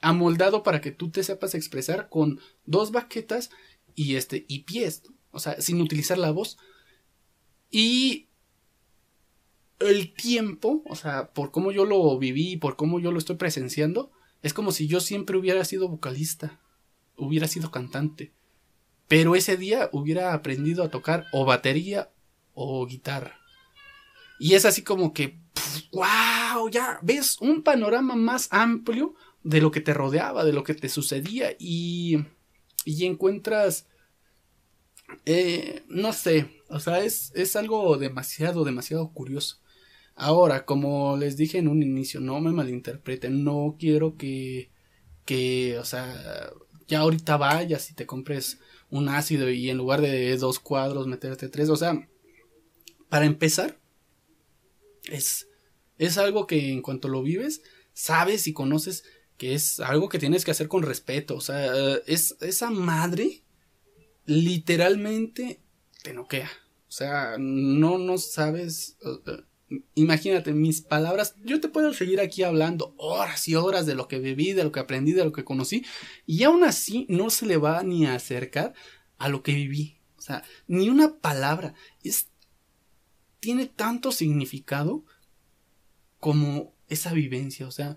amoldado 0.00 0.62
para 0.62 0.80
que 0.80 0.90
tú 0.90 1.10
te 1.10 1.22
sepas 1.22 1.54
expresar 1.54 2.08
con 2.08 2.40
dos 2.64 2.92
baquetas 2.92 3.50
y 3.94 4.14
este 4.14 4.46
y 4.48 4.60
pies, 4.60 5.02
o 5.32 5.38
sea, 5.38 5.60
sin 5.60 5.82
utilizar 5.82 6.16
la 6.16 6.30
voz. 6.30 6.56
Y 7.70 8.30
el 9.80 10.14
tiempo, 10.14 10.82
o 10.86 10.96
sea, 10.96 11.34
por 11.34 11.50
cómo 11.50 11.72
yo 11.72 11.84
lo 11.84 12.18
viví, 12.18 12.56
por 12.56 12.76
cómo 12.76 13.00
yo 13.00 13.12
lo 13.12 13.18
estoy 13.18 13.36
presenciando, 13.36 14.12
es 14.40 14.54
como 14.54 14.72
si 14.72 14.86
yo 14.86 15.00
siempre 15.00 15.36
hubiera 15.36 15.62
sido 15.66 15.90
vocalista 15.90 16.58
hubiera 17.16 17.48
sido 17.48 17.70
cantante. 17.70 18.32
Pero 19.08 19.36
ese 19.36 19.56
día 19.56 19.88
hubiera 19.92 20.34
aprendido 20.34 20.82
a 20.82 20.90
tocar 20.90 21.26
o 21.32 21.44
batería 21.44 22.10
o 22.54 22.86
guitarra. 22.86 23.38
Y 24.38 24.54
es 24.54 24.64
así 24.64 24.82
como 24.82 25.12
que, 25.12 25.38
wow, 25.92 26.68
ya 26.70 26.98
ves 27.02 27.40
un 27.40 27.62
panorama 27.62 28.16
más 28.16 28.48
amplio 28.50 29.14
de 29.42 29.60
lo 29.60 29.70
que 29.70 29.80
te 29.80 29.94
rodeaba, 29.94 30.44
de 30.44 30.52
lo 30.52 30.64
que 30.64 30.74
te 30.74 30.88
sucedía 30.88 31.54
y, 31.58 32.18
y 32.84 33.06
encuentras, 33.06 33.86
eh, 35.24 35.84
no 35.88 36.12
sé, 36.12 36.62
o 36.68 36.80
sea, 36.80 37.00
es, 37.00 37.32
es 37.34 37.56
algo 37.56 37.96
demasiado, 37.96 38.64
demasiado 38.64 39.12
curioso. 39.12 39.58
Ahora, 40.16 40.64
como 40.64 41.16
les 41.16 41.36
dije 41.36 41.58
en 41.58 41.68
un 41.68 41.82
inicio, 41.82 42.20
no 42.20 42.40
me 42.40 42.50
malinterpreten, 42.50 43.44
no 43.44 43.76
quiero 43.78 44.16
que, 44.16 44.70
que, 45.24 45.78
o 45.78 45.84
sea, 45.84 46.50
ya 46.88 47.00
ahorita 47.00 47.36
vayas 47.36 47.90
y 47.90 47.94
te 47.94 48.06
compres 48.06 48.58
un 48.90 49.08
ácido 49.08 49.50
y 49.50 49.70
en 49.70 49.76
lugar 49.76 50.00
de 50.00 50.36
dos 50.36 50.58
cuadros 50.58 51.06
meterte 51.06 51.48
tres. 51.48 51.68
O 51.68 51.76
sea, 51.76 52.08
para 53.08 53.26
empezar, 53.26 53.78
es, 55.10 55.48
es 55.98 56.18
algo 56.18 56.46
que 56.46 56.72
en 56.72 56.82
cuanto 56.82 57.08
lo 57.08 57.22
vives, 57.22 57.62
sabes 57.92 58.46
y 58.46 58.52
conoces 58.52 59.04
que 59.36 59.54
es 59.54 59.80
algo 59.80 60.08
que 60.08 60.18
tienes 60.18 60.44
que 60.44 60.50
hacer 60.50 60.68
con 60.68 60.82
respeto. 60.82 61.36
O 61.36 61.40
sea, 61.40 61.96
es 62.06 62.36
esa 62.40 62.70
madre 62.70 63.42
literalmente 64.24 65.60
te 66.02 66.12
noquea. 66.12 66.50
O 66.88 66.92
sea, 66.92 67.36
no, 67.38 67.98
no 67.98 68.18
sabes 68.18 68.96
imagínate, 69.94 70.52
mis 70.52 70.80
palabras, 70.80 71.34
yo 71.44 71.60
te 71.60 71.68
puedo 71.68 71.92
seguir 71.92 72.20
aquí 72.20 72.42
hablando 72.42 72.94
horas 72.98 73.48
y 73.48 73.54
horas 73.54 73.86
de 73.86 73.94
lo 73.94 74.08
que 74.08 74.18
viví, 74.18 74.52
de 74.52 74.64
lo 74.64 74.72
que 74.72 74.80
aprendí, 74.80 75.12
de 75.12 75.24
lo 75.24 75.32
que 75.32 75.44
conocí, 75.44 75.84
y 76.24 76.44
aún 76.44 76.64
así 76.64 77.06
no 77.08 77.30
se 77.30 77.46
le 77.46 77.56
va 77.56 77.82
ni 77.82 78.06
a 78.06 78.14
acercar 78.14 78.74
a 79.18 79.28
lo 79.28 79.42
que 79.42 79.52
viví. 79.52 79.98
O 80.16 80.20
sea, 80.20 80.44
ni 80.66 80.88
una 80.88 81.18
palabra. 81.18 81.74
Es, 82.02 82.28
tiene 83.40 83.66
tanto 83.66 84.12
significado 84.12 85.04
como 86.18 86.74
esa 86.88 87.12
vivencia. 87.12 87.66
O 87.66 87.70
sea, 87.70 87.96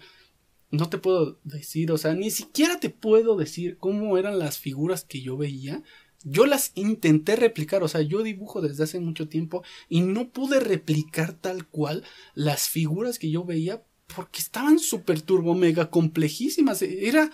no 0.71 0.89
te 0.89 0.97
puedo 0.97 1.39
decir, 1.43 1.91
o 1.91 1.97
sea, 1.97 2.13
ni 2.13 2.29
siquiera 2.31 2.79
te 2.79 2.89
puedo 2.89 3.35
decir 3.35 3.77
cómo 3.77 4.17
eran 4.17 4.39
las 4.39 4.57
figuras 4.59 5.03
que 5.03 5.21
yo 5.21 5.37
veía 5.37 5.83
yo 6.23 6.45
las 6.45 6.71
intenté 6.75 7.35
replicar, 7.35 7.83
o 7.83 7.87
sea, 7.87 8.01
yo 8.01 8.23
dibujo 8.23 8.61
desde 8.61 8.83
hace 8.83 8.99
mucho 8.99 9.29
tiempo 9.29 9.63
y 9.87 10.01
no 10.01 10.29
pude 10.29 10.59
replicar 10.59 11.33
tal 11.33 11.67
cual 11.67 12.03
las 12.33 12.69
figuras 12.69 13.19
que 13.19 13.29
yo 13.31 13.45
veía 13.45 13.83
porque 14.15 14.39
estaban 14.39 14.79
súper 14.79 15.21
turbo 15.21 15.53
mega 15.53 15.89
complejísimas. 15.89 16.81
Era, 16.81 17.31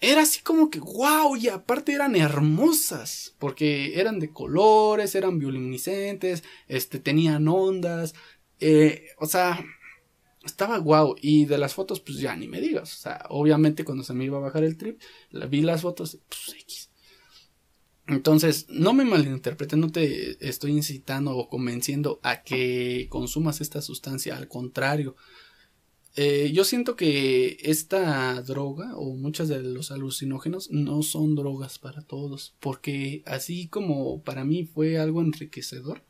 era 0.00 0.22
así 0.22 0.40
como 0.40 0.70
que 0.70 0.80
wow, 0.80 1.36
y 1.36 1.48
aparte 1.48 1.92
eran 1.92 2.16
hermosas, 2.16 3.34
porque 3.38 3.98
eran 4.00 4.18
de 4.18 4.32
colores, 4.32 5.14
eran 5.14 5.38
bioluminiscentes, 5.38 6.44
este, 6.68 7.00
tenían 7.00 7.48
ondas, 7.48 8.14
eh, 8.60 9.08
o 9.18 9.26
sea, 9.26 9.64
estaba 10.44 10.78
guau. 10.78 11.16
Y 11.20 11.44
de 11.46 11.58
las 11.58 11.74
fotos, 11.74 12.00
pues 12.00 12.18
ya 12.18 12.36
ni 12.36 12.48
me 12.48 12.60
digas. 12.60 12.92
O 12.94 12.96
sea, 12.96 13.26
obviamente 13.30 13.84
cuando 13.84 14.04
se 14.04 14.14
me 14.14 14.24
iba 14.24 14.38
a 14.38 14.40
bajar 14.40 14.64
el 14.64 14.76
trip, 14.76 15.00
vi 15.48 15.62
las 15.62 15.82
fotos, 15.82 16.18
pues 16.28 16.56
X. 16.62 16.89
Entonces, 18.10 18.66
no 18.68 18.92
me 18.92 19.04
malinterpreten, 19.04 19.80
no 19.80 19.92
te 19.92 20.36
estoy 20.46 20.72
incitando 20.72 21.36
o 21.36 21.48
convenciendo 21.48 22.18
a 22.22 22.42
que 22.42 23.06
consumas 23.08 23.60
esta 23.60 23.80
sustancia, 23.80 24.36
al 24.36 24.48
contrario. 24.48 25.16
Eh, 26.16 26.50
yo 26.52 26.64
siento 26.64 26.96
que 26.96 27.58
esta 27.62 28.42
droga 28.42 28.96
o 28.96 29.14
muchos 29.14 29.48
de 29.48 29.62
los 29.62 29.92
alucinógenos 29.92 30.70
no 30.72 31.02
son 31.02 31.36
drogas 31.36 31.78
para 31.78 32.02
todos, 32.02 32.56
porque 32.58 33.22
así 33.26 33.68
como 33.68 34.22
para 34.22 34.44
mí 34.44 34.64
fue 34.64 34.98
algo 34.98 35.20
enriquecedor, 35.20 36.02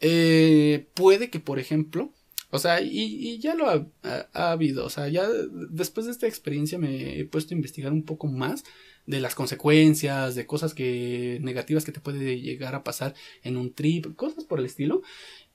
eh, 0.00 0.86
puede 0.94 1.30
que, 1.30 1.40
por 1.40 1.58
ejemplo, 1.58 2.12
o 2.50 2.58
sea, 2.58 2.82
y, 2.82 3.38
ya 3.38 3.54
lo 3.54 3.70
ha, 3.70 3.88
ha, 4.34 4.52
habido, 4.52 4.84
o 4.84 4.90
sea, 4.90 5.08
ya 5.08 5.26
después 5.70 6.04
de 6.04 6.12
esta 6.12 6.26
experiencia 6.26 6.78
me 6.78 7.18
he 7.18 7.24
puesto 7.24 7.54
a 7.54 7.56
investigar 7.56 7.92
un 7.92 8.02
poco 8.02 8.26
más 8.26 8.64
de 9.06 9.20
las 9.20 9.34
consecuencias, 9.34 10.34
de 10.34 10.46
cosas 10.46 10.74
que 10.74 11.38
negativas 11.42 11.84
que 11.84 11.92
te 11.92 12.00
puede 12.00 12.40
llegar 12.40 12.74
a 12.74 12.84
pasar 12.84 13.14
en 13.42 13.56
un 13.56 13.72
trip, 13.72 14.14
cosas 14.16 14.44
por 14.44 14.58
el 14.58 14.66
estilo. 14.66 15.02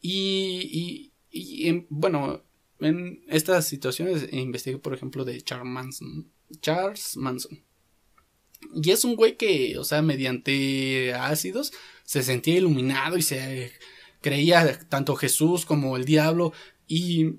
Y, 0.02 1.12
y, 1.32 1.86
bueno, 1.90 2.44
en 2.80 3.24
estas 3.28 3.68
situaciones 3.68 4.32
investigué, 4.32 4.78
por 4.78 4.94
ejemplo, 4.94 5.26
de 5.26 5.42
Charles 5.42 5.72
Manson. 5.72 6.32
Charles 6.62 7.18
Manson. 7.18 7.64
Y 8.76 8.92
es 8.92 9.04
un 9.04 9.16
güey 9.16 9.38
que, 9.38 9.78
o 9.78 9.84
sea, 9.84 10.02
mediante 10.02 11.14
ácidos 11.14 11.72
se 12.04 12.24
sentía 12.24 12.58
iluminado 12.58 13.18
y 13.18 13.22
se 13.22 13.72
creía 14.22 14.80
tanto 14.90 15.16
Jesús 15.16 15.66
como 15.66 15.96
el 15.96 16.06
diablo 16.06 16.54
y 16.88 17.36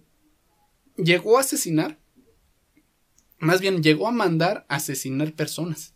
llegó 0.97 1.39
a 1.39 1.40
asesinar 1.40 1.98
más 3.39 3.60
bien 3.60 3.82
llegó 3.82 4.09
a 4.09 4.12
mandar 4.12 4.66
asesinar 4.68 5.32
personas. 5.32 5.94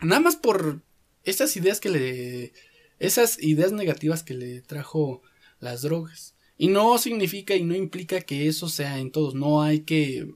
Nada 0.00 0.20
más 0.20 0.36
por 0.36 0.82
esas 1.24 1.56
ideas 1.56 1.80
que 1.80 1.90
le, 1.90 2.52
esas 2.98 3.42
ideas 3.42 3.72
negativas 3.72 4.22
que 4.22 4.34
le 4.34 4.60
trajo 4.62 5.22
las 5.60 5.82
drogas. 5.82 6.34
Y 6.56 6.68
no 6.68 6.98
significa 6.98 7.54
y 7.54 7.62
no 7.62 7.74
implica 7.74 8.20
que 8.20 8.48
eso 8.48 8.68
sea 8.68 8.98
en 8.98 9.12
todos. 9.12 9.34
No 9.34 9.62
hay 9.62 9.80
que... 9.80 10.34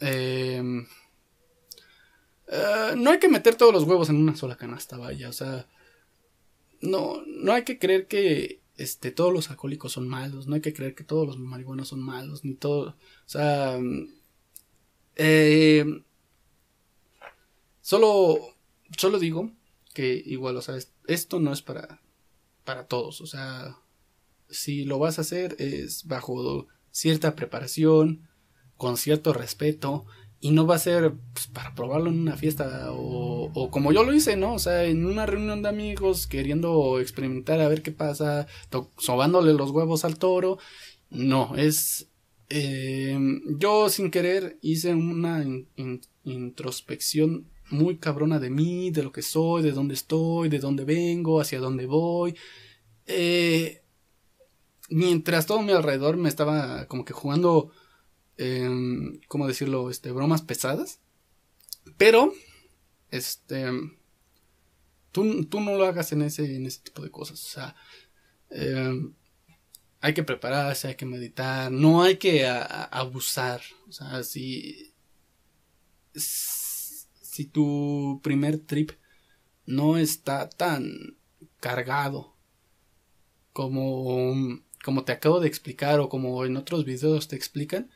Em, 0.00 0.86
eh, 2.48 2.94
no 2.96 3.10
hay 3.10 3.18
que 3.18 3.28
meter 3.28 3.54
todos 3.54 3.72
los 3.72 3.84
huevos 3.84 4.08
en 4.10 4.16
una 4.16 4.34
sola 4.34 4.56
canasta, 4.56 4.96
vaya. 4.96 5.28
O 5.28 5.32
sea, 5.32 5.68
no, 6.80 7.22
no 7.26 7.52
hay 7.52 7.62
que 7.64 7.78
creer 7.78 8.08
que 8.08 8.60
este, 8.76 9.12
todos 9.12 9.32
los 9.32 9.50
alcohólicos 9.50 9.92
son 9.92 10.08
malos. 10.08 10.48
No 10.48 10.56
hay 10.56 10.60
que 10.60 10.72
creer 10.74 10.94
que 10.94 11.04
todos 11.04 11.26
los 11.26 11.38
marihuanos 11.38 11.88
son 11.88 12.00
malos. 12.00 12.44
Ni 12.44 12.54
todo. 12.54 12.96
O 13.26 13.28
sea... 13.28 13.78
Eh, 15.16 15.84
solo, 17.82 18.56
solo 18.96 19.18
digo 19.18 19.50
que 19.94 20.22
igual, 20.24 20.56
o 20.56 20.62
sea, 20.62 20.76
esto 21.06 21.40
no 21.40 21.52
es 21.52 21.62
para, 21.62 22.00
para 22.64 22.86
todos. 22.86 23.20
O 23.20 23.26
sea, 23.26 23.76
si 24.48 24.84
lo 24.84 24.98
vas 24.98 25.18
a 25.18 25.22
hacer 25.22 25.56
es 25.58 26.06
bajo 26.06 26.66
cierta 26.90 27.34
preparación, 27.34 28.28
con 28.76 28.96
cierto 28.96 29.32
respeto, 29.32 30.06
y 30.40 30.52
no 30.52 30.66
va 30.66 30.76
a 30.76 30.78
ser 30.78 31.12
pues, 31.34 31.48
para 31.48 31.74
probarlo 31.74 32.08
en 32.08 32.18
una 32.18 32.36
fiesta 32.36 32.88
o, 32.92 33.70
como 33.70 33.92
yo 33.92 34.04
lo 34.04 34.14
hice, 34.14 34.36
¿no? 34.36 34.54
O 34.54 34.58
sea, 34.58 34.84
en 34.84 35.04
una 35.04 35.26
reunión 35.26 35.62
de 35.62 35.68
amigos 35.68 36.26
queriendo 36.26 36.98
experimentar 36.98 37.60
a 37.60 37.68
ver 37.68 37.82
qué 37.82 37.92
pasa, 37.92 38.46
sobándole 38.96 39.52
los 39.52 39.70
huevos 39.70 40.04
al 40.04 40.18
toro. 40.18 40.58
No, 41.10 41.56
es... 41.56 42.06
Eh, 42.52 43.16
yo 43.58 43.88
sin 43.90 44.10
querer 44.10 44.58
hice 44.60 44.92
una 44.92 45.44
introspección 46.24 47.46
muy 47.70 47.98
cabrona 47.98 48.38
de 48.38 48.50
mí, 48.50 48.90
de 48.90 49.02
lo 49.02 49.12
que 49.12 49.22
soy, 49.22 49.62
de 49.62 49.72
dónde 49.72 49.94
estoy, 49.94 50.48
de 50.48 50.58
dónde 50.58 50.84
vengo, 50.84 51.40
hacia 51.40 51.60
dónde 51.60 51.86
voy. 51.86 52.36
Eh, 53.06 53.82
mientras 54.88 55.46
todo 55.46 55.62
mi 55.62 55.72
alrededor 55.72 56.16
me 56.16 56.28
estaba 56.28 56.86
como 56.86 57.04
que 57.04 57.12
jugando, 57.12 57.72
eh, 58.36 58.68
¿cómo 59.28 59.46
decirlo? 59.46 59.90
Este, 59.90 60.12
bromas 60.12 60.42
pesadas. 60.42 61.00
Pero, 61.96 62.32
este, 63.10 63.66
tú, 65.12 65.44
tú 65.46 65.60
no 65.60 65.76
lo 65.76 65.86
hagas 65.86 66.12
en 66.12 66.22
ese, 66.22 66.56
en 66.56 66.66
ese 66.66 66.80
tipo 66.80 67.02
de 67.02 67.10
cosas. 67.10 67.42
O 67.44 67.48
sea, 67.48 67.76
em, 68.50 69.14
hay 70.00 70.14
que 70.14 70.22
prepararse, 70.22 70.88
hay 70.88 70.94
que 70.94 71.06
meditar, 71.06 71.70
no 71.70 72.02
hay 72.02 72.16
que 72.16 72.46
abusar. 72.46 73.62
O 73.88 73.92
sea, 73.92 74.22
si, 74.22 74.94
si 76.14 76.59
tu 77.50 78.20
primer 78.22 78.58
trip 78.58 78.92
no 79.66 79.96
está 79.96 80.48
tan 80.48 81.16
cargado 81.60 82.36
como 83.52 84.60
como 84.84 85.04
te 85.04 85.12
acabo 85.12 85.40
de 85.40 85.48
explicar 85.48 86.00
o 86.00 86.08
como 86.08 86.44
en 86.44 86.56
otros 86.56 86.84
videos 86.84 87.28
te 87.28 87.36
explican, 87.36 87.90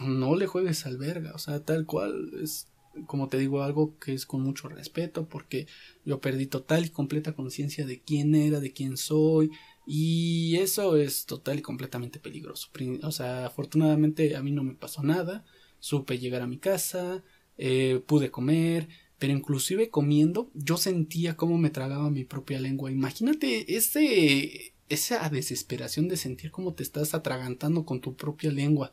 no 0.00 0.36
le 0.36 0.46
juegues 0.46 0.86
al 0.86 0.98
verga, 0.98 1.32
o 1.34 1.38
sea, 1.38 1.64
tal 1.64 1.86
cual 1.86 2.30
es 2.42 2.68
como 3.06 3.28
te 3.28 3.38
digo 3.38 3.62
algo 3.62 3.98
que 3.98 4.12
es 4.12 4.26
con 4.26 4.42
mucho 4.42 4.68
respeto 4.68 5.26
porque 5.26 5.66
yo 6.04 6.20
perdí 6.20 6.46
total 6.46 6.84
y 6.84 6.90
completa 6.90 7.32
conciencia 7.34 7.86
de 7.86 8.02
quién 8.02 8.34
era, 8.34 8.60
de 8.60 8.72
quién 8.72 8.98
soy 8.98 9.50
y 9.86 10.56
eso 10.56 10.96
es 10.96 11.24
total 11.24 11.58
y 11.58 11.62
completamente 11.62 12.20
peligroso. 12.20 12.68
O 13.02 13.10
sea, 13.10 13.46
afortunadamente 13.46 14.36
a 14.36 14.42
mí 14.42 14.52
no 14.52 14.62
me 14.62 14.74
pasó 14.74 15.02
nada, 15.02 15.44
supe 15.80 16.18
llegar 16.18 16.42
a 16.42 16.46
mi 16.46 16.58
casa, 16.58 17.24
eh, 17.58 18.02
pude 18.06 18.30
comer, 18.30 18.88
pero 19.18 19.32
inclusive 19.32 19.90
comiendo 19.90 20.50
yo 20.54 20.76
sentía 20.76 21.36
cómo 21.36 21.58
me 21.58 21.70
tragaba 21.70 22.10
mi 22.10 22.24
propia 22.24 22.60
lengua. 22.60 22.90
Imagínate 22.90 23.76
ese 23.76 24.72
esa 24.92 25.28
desesperación 25.30 26.08
de 26.08 26.18
sentir 26.18 26.50
como 26.50 26.74
te 26.74 26.82
estás 26.82 27.14
atragantando 27.14 27.86
con 27.86 28.00
tu 28.00 28.14
propia 28.14 28.52
lengua, 28.52 28.92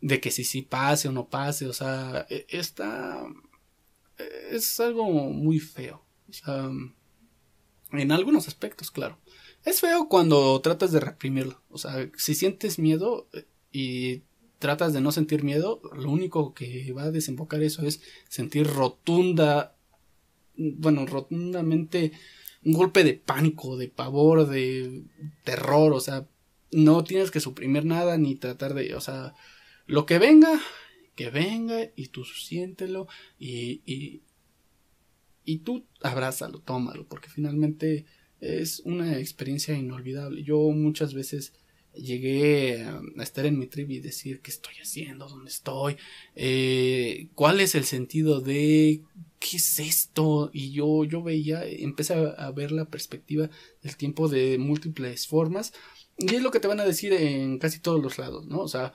de 0.00 0.20
que 0.20 0.30
si 0.30 0.44
sí 0.44 0.60
pase 0.60 1.08
o 1.08 1.12
no 1.12 1.28
pase, 1.30 1.66
o 1.66 1.72
sea, 1.72 2.26
e, 2.28 2.46
está, 2.50 3.24
es 4.50 4.78
algo 4.80 5.04
muy 5.30 5.58
feo, 5.58 6.04
en 7.92 8.12
algunos 8.12 8.46
aspectos, 8.48 8.90
claro. 8.90 9.18
Es 9.64 9.80
feo 9.80 10.08
cuando 10.08 10.60
tratas 10.60 10.92
de 10.92 11.00
reprimirlo, 11.00 11.62
o 11.70 11.78
sea, 11.78 12.10
si 12.18 12.34
sientes 12.34 12.78
miedo 12.78 13.28
eh, 13.32 13.46
y 13.72 14.22
tratas 14.58 14.92
de 14.92 15.00
no 15.00 15.12
sentir 15.12 15.44
miedo, 15.44 15.80
lo 15.94 16.10
único 16.10 16.54
que 16.54 16.92
va 16.92 17.04
a 17.04 17.10
desembocar 17.10 17.62
eso 17.62 17.86
es 17.86 18.00
sentir 18.28 18.66
rotunda, 18.66 19.76
bueno, 20.56 21.06
rotundamente 21.06 22.12
un 22.64 22.72
golpe 22.72 23.04
de 23.04 23.14
pánico, 23.14 23.76
de 23.76 23.88
pavor, 23.88 24.48
de 24.48 25.04
terror, 25.44 25.92
o 25.92 26.00
sea, 26.00 26.26
no 26.70 27.04
tienes 27.04 27.30
que 27.30 27.40
suprimir 27.40 27.84
nada 27.84 28.16
ni 28.16 28.36
tratar 28.36 28.74
de, 28.74 28.94
o 28.94 29.00
sea, 29.00 29.34
lo 29.86 30.06
que 30.06 30.18
venga, 30.18 30.60
que 31.14 31.30
venga 31.30 31.90
y 31.94 32.08
tú 32.08 32.24
siéntelo 32.24 33.06
y, 33.38 33.82
y, 33.84 34.22
y 35.44 35.58
tú 35.58 35.84
abrázalo, 36.00 36.60
tómalo, 36.60 37.06
porque 37.06 37.28
finalmente 37.28 38.06
es 38.40 38.80
una 38.80 39.18
experiencia 39.18 39.76
inolvidable. 39.76 40.42
Yo 40.42 40.58
muchas 40.70 41.14
veces 41.14 41.54
llegué 41.96 42.84
a 42.84 43.22
estar 43.22 43.46
en 43.46 43.58
mi 43.58 43.66
trip 43.66 43.90
y 43.90 44.00
decir 44.00 44.40
qué 44.40 44.50
estoy 44.50 44.74
haciendo, 44.82 45.28
dónde 45.28 45.50
estoy, 45.50 45.96
eh, 46.34 47.28
cuál 47.34 47.60
es 47.60 47.74
el 47.74 47.84
sentido 47.84 48.40
de 48.40 49.02
qué 49.38 49.56
es 49.56 49.78
esto 49.78 50.50
y 50.52 50.72
yo 50.72 51.04
yo 51.04 51.22
veía 51.22 51.64
empecé 51.64 52.14
a, 52.14 52.50
ver 52.50 52.72
la 52.72 52.86
perspectiva 52.86 53.50
del 53.82 53.96
tiempo 53.96 54.28
de 54.28 54.58
múltiples 54.58 55.26
formas 55.26 55.72
y 56.18 56.34
es 56.34 56.42
lo 56.42 56.50
que 56.50 56.60
te 56.60 56.68
van 56.68 56.80
a 56.80 56.84
decir 56.84 57.12
en 57.12 57.58
casi 57.58 57.80
todos 57.80 58.02
los 58.02 58.18
lados, 58.18 58.46
¿no? 58.46 58.60
O 58.60 58.68
sea, 58.68 58.92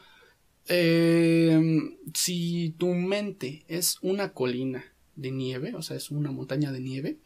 em, 0.68 1.98
si 2.14 2.76
tu 2.78 2.94
mente 2.94 3.66
es 3.68 3.98
una 4.02 4.34
colina 4.34 4.86
de 5.16 5.32
nieve, 5.32 5.76
o 5.76 5.82
sea, 5.82 5.98
es 5.98 6.12
una 6.12 6.32
montaña 6.32 6.72
de 6.72 6.80
nieve, 6.80 7.20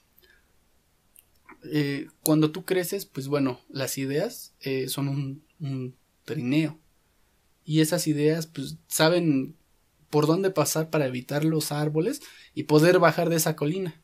eh, 1.72 2.08
cuando 2.24 2.52
tú 2.52 2.66
creces, 2.66 3.06
pues 3.06 3.28
bueno, 3.28 3.60
las 3.70 3.98
ideas 3.98 4.54
eh, 4.62 4.88
son 4.90 5.08
un, 5.08 5.44
un 5.64 5.96
trineo. 6.26 6.80
Y 7.66 7.82
esas 7.82 8.08
ideas, 8.08 8.48
pues, 8.48 8.78
saben 8.88 9.56
por 10.10 10.28
dónde 10.28 10.52
pasar 10.52 10.90
para 10.90 11.08
evitar 11.08 11.44
los 11.44 11.72
árboles 11.72 12.22
y 12.54 12.64
poder 12.64 13.00
bajar 13.00 13.30
de 13.30 13.38
esa 13.38 13.56
colina. 13.56 14.02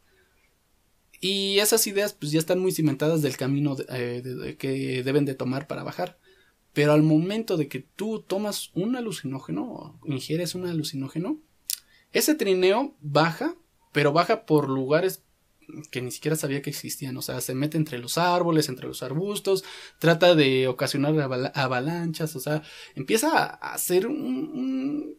Y 1.22 1.60
esas 1.60 1.86
ideas, 1.88 2.14
pues, 2.14 2.32
ya 2.32 2.40
están 2.40 2.60
muy 2.60 2.72
cimentadas 2.72 3.22
del 3.22 3.38
camino 3.38 3.76
eh, 3.90 4.56
que 4.58 5.04
deben 5.04 5.26
de 5.26 5.36
tomar 5.36 5.68
para 5.68 5.84
bajar. 5.84 6.18
Pero 6.74 6.94
al 6.94 7.04
momento 7.04 7.58
de 7.58 7.68
que 7.68 7.80
tú 7.80 8.22
tomas 8.22 8.72
un 8.74 8.96
alucinógeno, 8.96 9.64
o 9.64 10.00
ingieres 10.06 10.56
un 10.56 10.66
alucinógeno, 10.66 11.42
ese 12.12 12.36
trineo 12.36 12.96
baja, 13.02 13.56
pero 13.92 14.14
baja 14.14 14.46
por 14.46 14.70
lugares 14.70 15.24
que 15.92 16.02
ni 16.02 16.12
siquiera 16.12 16.36
sabía 16.36 16.62
que 16.62 16.70
existían. 16.70 17.18
O 17.18 17.22
sea, 17.22 17.42
se 17.42 17.56
mete 17.56 17.78
entre 17.78 18.00
los 18.00 18.18
árboles, 18.18 18.70
entre 18.70 18.88
los 18.88 19.04
arbustos, 19.04 19.64
trata 20.00 20.36
de 20.36 20.68
ocasionar 20.68 21.14
avalanchas, 21.56 22.36
o 22.36 22.40
sea, 22.40 22.64
empieza 22.96 23.30
a 23.46 23.74
hacer 23.74 24.08
un, 24.08 25.18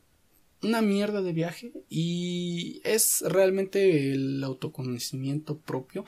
una 0.63 0.83
mierda 0.83 1.23
de 1.23 1.33
viaje 1.33 1.73
y 1.89 2.81
es 2.85 3.23
realmente 3.27 4.13
el 4.13 4.43
autoconocimiento 4.45 5.59
propio 5.59 6.05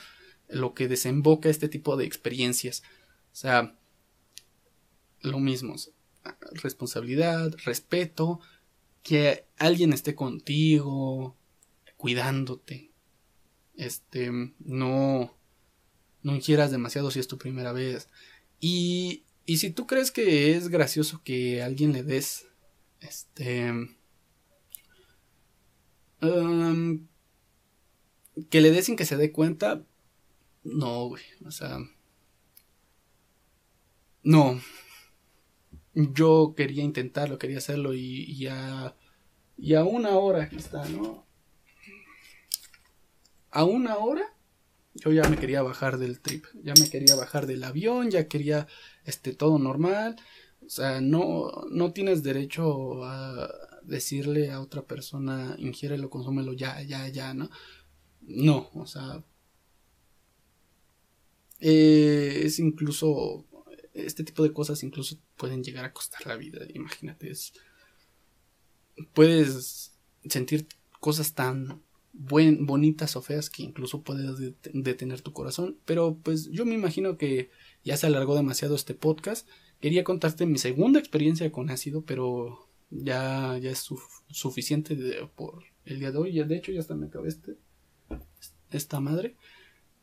lo 0.49 0.75
que 0.75 0.89
desemboca 0.89 1.49
este 1.49 1.69
tipo 1.69 1.97
de 1.97 2.05
experiencias. 2.05 2.83
O 3.33 3.37
sea, 3.37 3.75
lo 5.21 5.39
mismo, 5.39 5.75
responsabilidad, 6.53 7.55
respeto, 7.65 8.41
que 9.03 9.47
alguien 9.59 9.93
esté 9.93 10.15
contigo, 10.15 11.37
cuidándote, 11.97 12.92
este, 13.77 14.31
no, 14.61 15.35
no 16.23 16.35
ingieras 16.35 16.71
demasiado 16.71 17.11
si 17.11 17.21
es 17.21 17.29
tu 17.29 17.39
primera 17.39 17.73
vez. 17.73 18.09
Y, 18.61 19.25
y 19.47 19.59
si 19.59 19.71
tú 19.71 19.87
crees 19.87 20.11
que 20.11 20.57
es 20.57 20.69
gracioso 20.69 21.23
que 21.25 21.63
alguien 21.63 21.93
le 21.93 22.03
des, 22.03 22.47
este, 23.01 23.73
um, 26.21 27.07
que 28.51 28.61
le 28.61 28.71
des 28.71 28.87
sin 28.87 28.97
que 28.97 29.05
se 29.05 29.17
dé 29.17 29.33
cuenta, 29.33 29.85
no, 30.65 31.09
güey, 31.09 31.25
o 31.45 31.51
sea, 31.51 31.79
no. 34.23 34.61
Yo 35.95 36.55
quería 36.57 36.85
intentarlo, 36.85 37.39
quería 37.39 37.59
hacerlo 37.59 37.93
y, 37.95 38.25
y 38.25 38.47
a, 38.47 38.97
y 39.59 39.75
a 39.75 39.85
una 39.85 40.11
hora 40.17 40.49
que 40.49 40.57
está, 40.57 40.89
¿no? 40.89 41.27
A 43.53 43.65
una 43.65 43.99
hora 43.99 44.35
yo 44.95 45.13
ya 45.13 45.29
me 45.29 45.39
quería 45.39 45.63
bajar 45.63 45.99
del 45.99 46.21
trip, 46.21 46.45
ya 46.63 46.75
me 46.79 46.89
quería 46.91 47.15
bajar 47.15 47.47
del 47.47 47.65
avión, 47.65 48.11
ya 48.11 48.29
quería 48.29 48.67
este 49.05 49.33
todo 49.33 49.59
normal. 49.59 50.17
O 50.65 50.69
sea, 50.69 51.01
no, 51.01 51.51
no 51.71 51.93
tienes 51.93 52.23
derecho 52.23 53.05
a 53.05 53.49
decirle 53.83 54.51
a 54.51 54.61
otra 54.61 54.83
persona, 54.87 55.57
ingiérelo, 55.59 56.11
consúmelo 56.11 56.53
ya, 56.53 56.83
ya, 56.83 57.09
ya, 57.09 57.35
¿no? 57.35 57.51
No, 58.21 58.71
o 58.75 58.87
sea, 58.87 59.25
eh, 61.61 62.43
es 62.45 62.59
incluso, 62.59 63.47
este 63.95 64.25
tipo 64.25 64.43
de 64.43 64.53
cosas 64.53 64.83
incluso 64.83 65.17
pueden 65.37 65.65
llegar 65.65 65.85
a 65.85 65.93
costar 65.93 66.27
la 66.27 66.37
vida, 66.37 66.61
imagínate, 66.75 67.31
es, 67.31 67.53
puedes 69.15 69.95
sentir 70.29 70.69
cosas 71.01 71.35
tan 71.35 71.83
buen, 72.13 72.67
bonitas 72.67 73.17
o 73.17 73.23
feas 73.23 73.51
que 73.51 73.63
incluso 73.63 74.03
puedes 74.03 74.55
detener 74.73 75.21
tu 75.21 75.33
corazón, 75.33 75.79
pero 75.85 76.19
pues 76.23 76.51
yo 76.51 76.65
me 76.65 76.75
imagino 76.75 77.17
que 77.17 77.51
ya 77.85 77.97
se 77.97 78.07
alargó 78.07 78.37
demasiado 78.37 78.75
este 78.75 78.95
podcast, 78.95 79.49
quería 79.81 80.05
contarte 80.05 80.47
mi 80.47 80.59
segunda 80.59 81.01
experiencia 81.01 81.51
con 81.51 81.71
ácido, 81.71 82.03
pero 82.03 82.69
ya, 82.91 83.59
ya 83.59 83.71
es 83.71 83.89
suficiente 84.29 84.97
por 85.35 85.65
el 85.85 85.99
día 85.99 86.13
de 86.13 86.19
hoy. 86.19 86.33
Ya, 86.33 86.45
de 86.45 86.57
hecho, 86.57 86.73
ya 86.73 86.81
hasta 86.81 86.95
me 86.95 87.07
acabé 87.07 87.29
este, 87.29 87.57
esta 88.71 89.01
madre. 89.01 89.37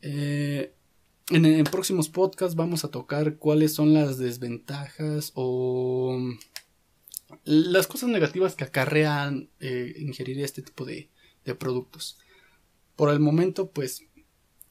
Eh, 0.02 0.74
en, 1.30 1.64
próximos 1.64 2.08
podcasts 2.08 2.56
vamos 2.56 2.84
a 2.84 2.90
tocar 2.90 3.36
cuáles 3.36 3.74
son 3.74 3.94
las 3.94 4.18
desventajas 4.18 5.32
o 5.34 6.18
las 7.44 7.86
cosas 7.86 8.08
negativas 8.08 8.56
que 8.56 8.64
acarrean 8.64 9.50
eh, 9.60 9.94
ingerir 9.98 10.40
este 10.40 10.62
tipo 10.62 10.84
de, 10.84 11.08
productos. 11.54 12.18
Por 12.96 13.10
el 13.10 13.20
momento, 13.20 13.70
pues, 13.70 14.02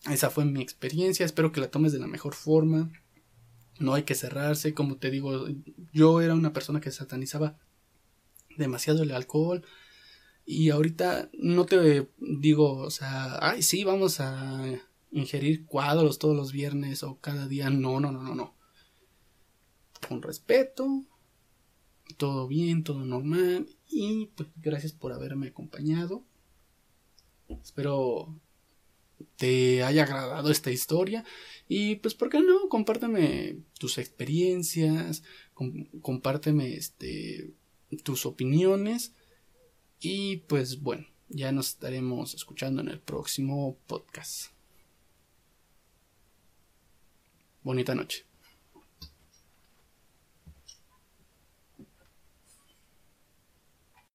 esa 0.10 0.30
fue 0.30 0.45
mi 0.45 0.61
experiencia. 0.61 1.26
Espero 1.26 1.51
que 1.51 1.61
la 1.61 1.72
tomes 1.72 1.91
de 1.91 1.99
la 1.99 2.07
mejor 2.07 2.35
forma. 2.35 2.91
No 3.80 3.93
hay 3.93 4.03
que 4.03 4.15
cerrarse. 4.15 4.73
Como 4.73 4.97
te 4.97 5.11
digo, 5.11 5.47
yo 5.93 6.22
era 6.22 6.35
una 6.35 6.53
persona 6.53 6.80
que 6.80 6.91
satanizaba 6.91 7.57
demasiado 8.57 9.03
el 9.03 9.11
alcohol. 9.11 9.64
Y 10.45 10.69
ahorita 10.69 11.30
no 11.34 11.65
te 11.65 12.07
digo, 12.18 12.77
o 12.77 12.89
sea, 12.91 13.38
ay, 13.41 13.61
sí, 13.61 13.84
vamos 13.84 14.19
a 14.19 14.64
ingerir 15.11 15.65
cuadros 15.65 16.18
todos 16.19 16.35
los 16.35 16.51
viernes 16.51 17.03
o 17.03 17.19
cada 17.19 17.47
día. 17.47 17.69
No, 17.69 17.99
no, 17.99 18.11
no, 18.11 18.23
no, 18.23 18.35
no. 18.35 18.56
Con 20.07 20.22
respeto, 20.22 21.06
todo 22.18 22.47
bien, 22.47 22.84
todo 22.84 23.06
normal. 23.06 23.68
Y 23.88 24.27
pues 24.35 24.49
gracias 24.56 24.93
por 24.93 25.14
haberme 25.14 25.47
acompañado. 25.47 26.23
Espero 27.50 28.34
te 29.36 29.84
haya 29.84 30.04
agradado 30.04 30.52
esta 30.52 30.72
historia. 30.72 31.24
Y 31.68 31.96
pues, 31.98 32.14
¿por 32.14 32.30
qué 32.30 32.42
no? 32.42 32.70
Compárteme 32.70 33.58
tus 33.80 33.98
experiencias, 33.98 35.24
compárteme 36.02 36.74
este, 36.74 37.52
tus 38.04 38.26
opiniones. 38.26 39.14
Y 40.00 40.38
pues 40.38 40.82
bueno, 40.82 41.08
ya 41.28 41.52
nos 41.52 41.70
estaremos 41.70 42.34
escuchando 42.34 42.82
en 42.82 42.90
el 42.90 43.00
próximo 43.00 43.78
podcast. 43.88 44.52
Bonita 47.64 47.94
noche. 47.96 48.28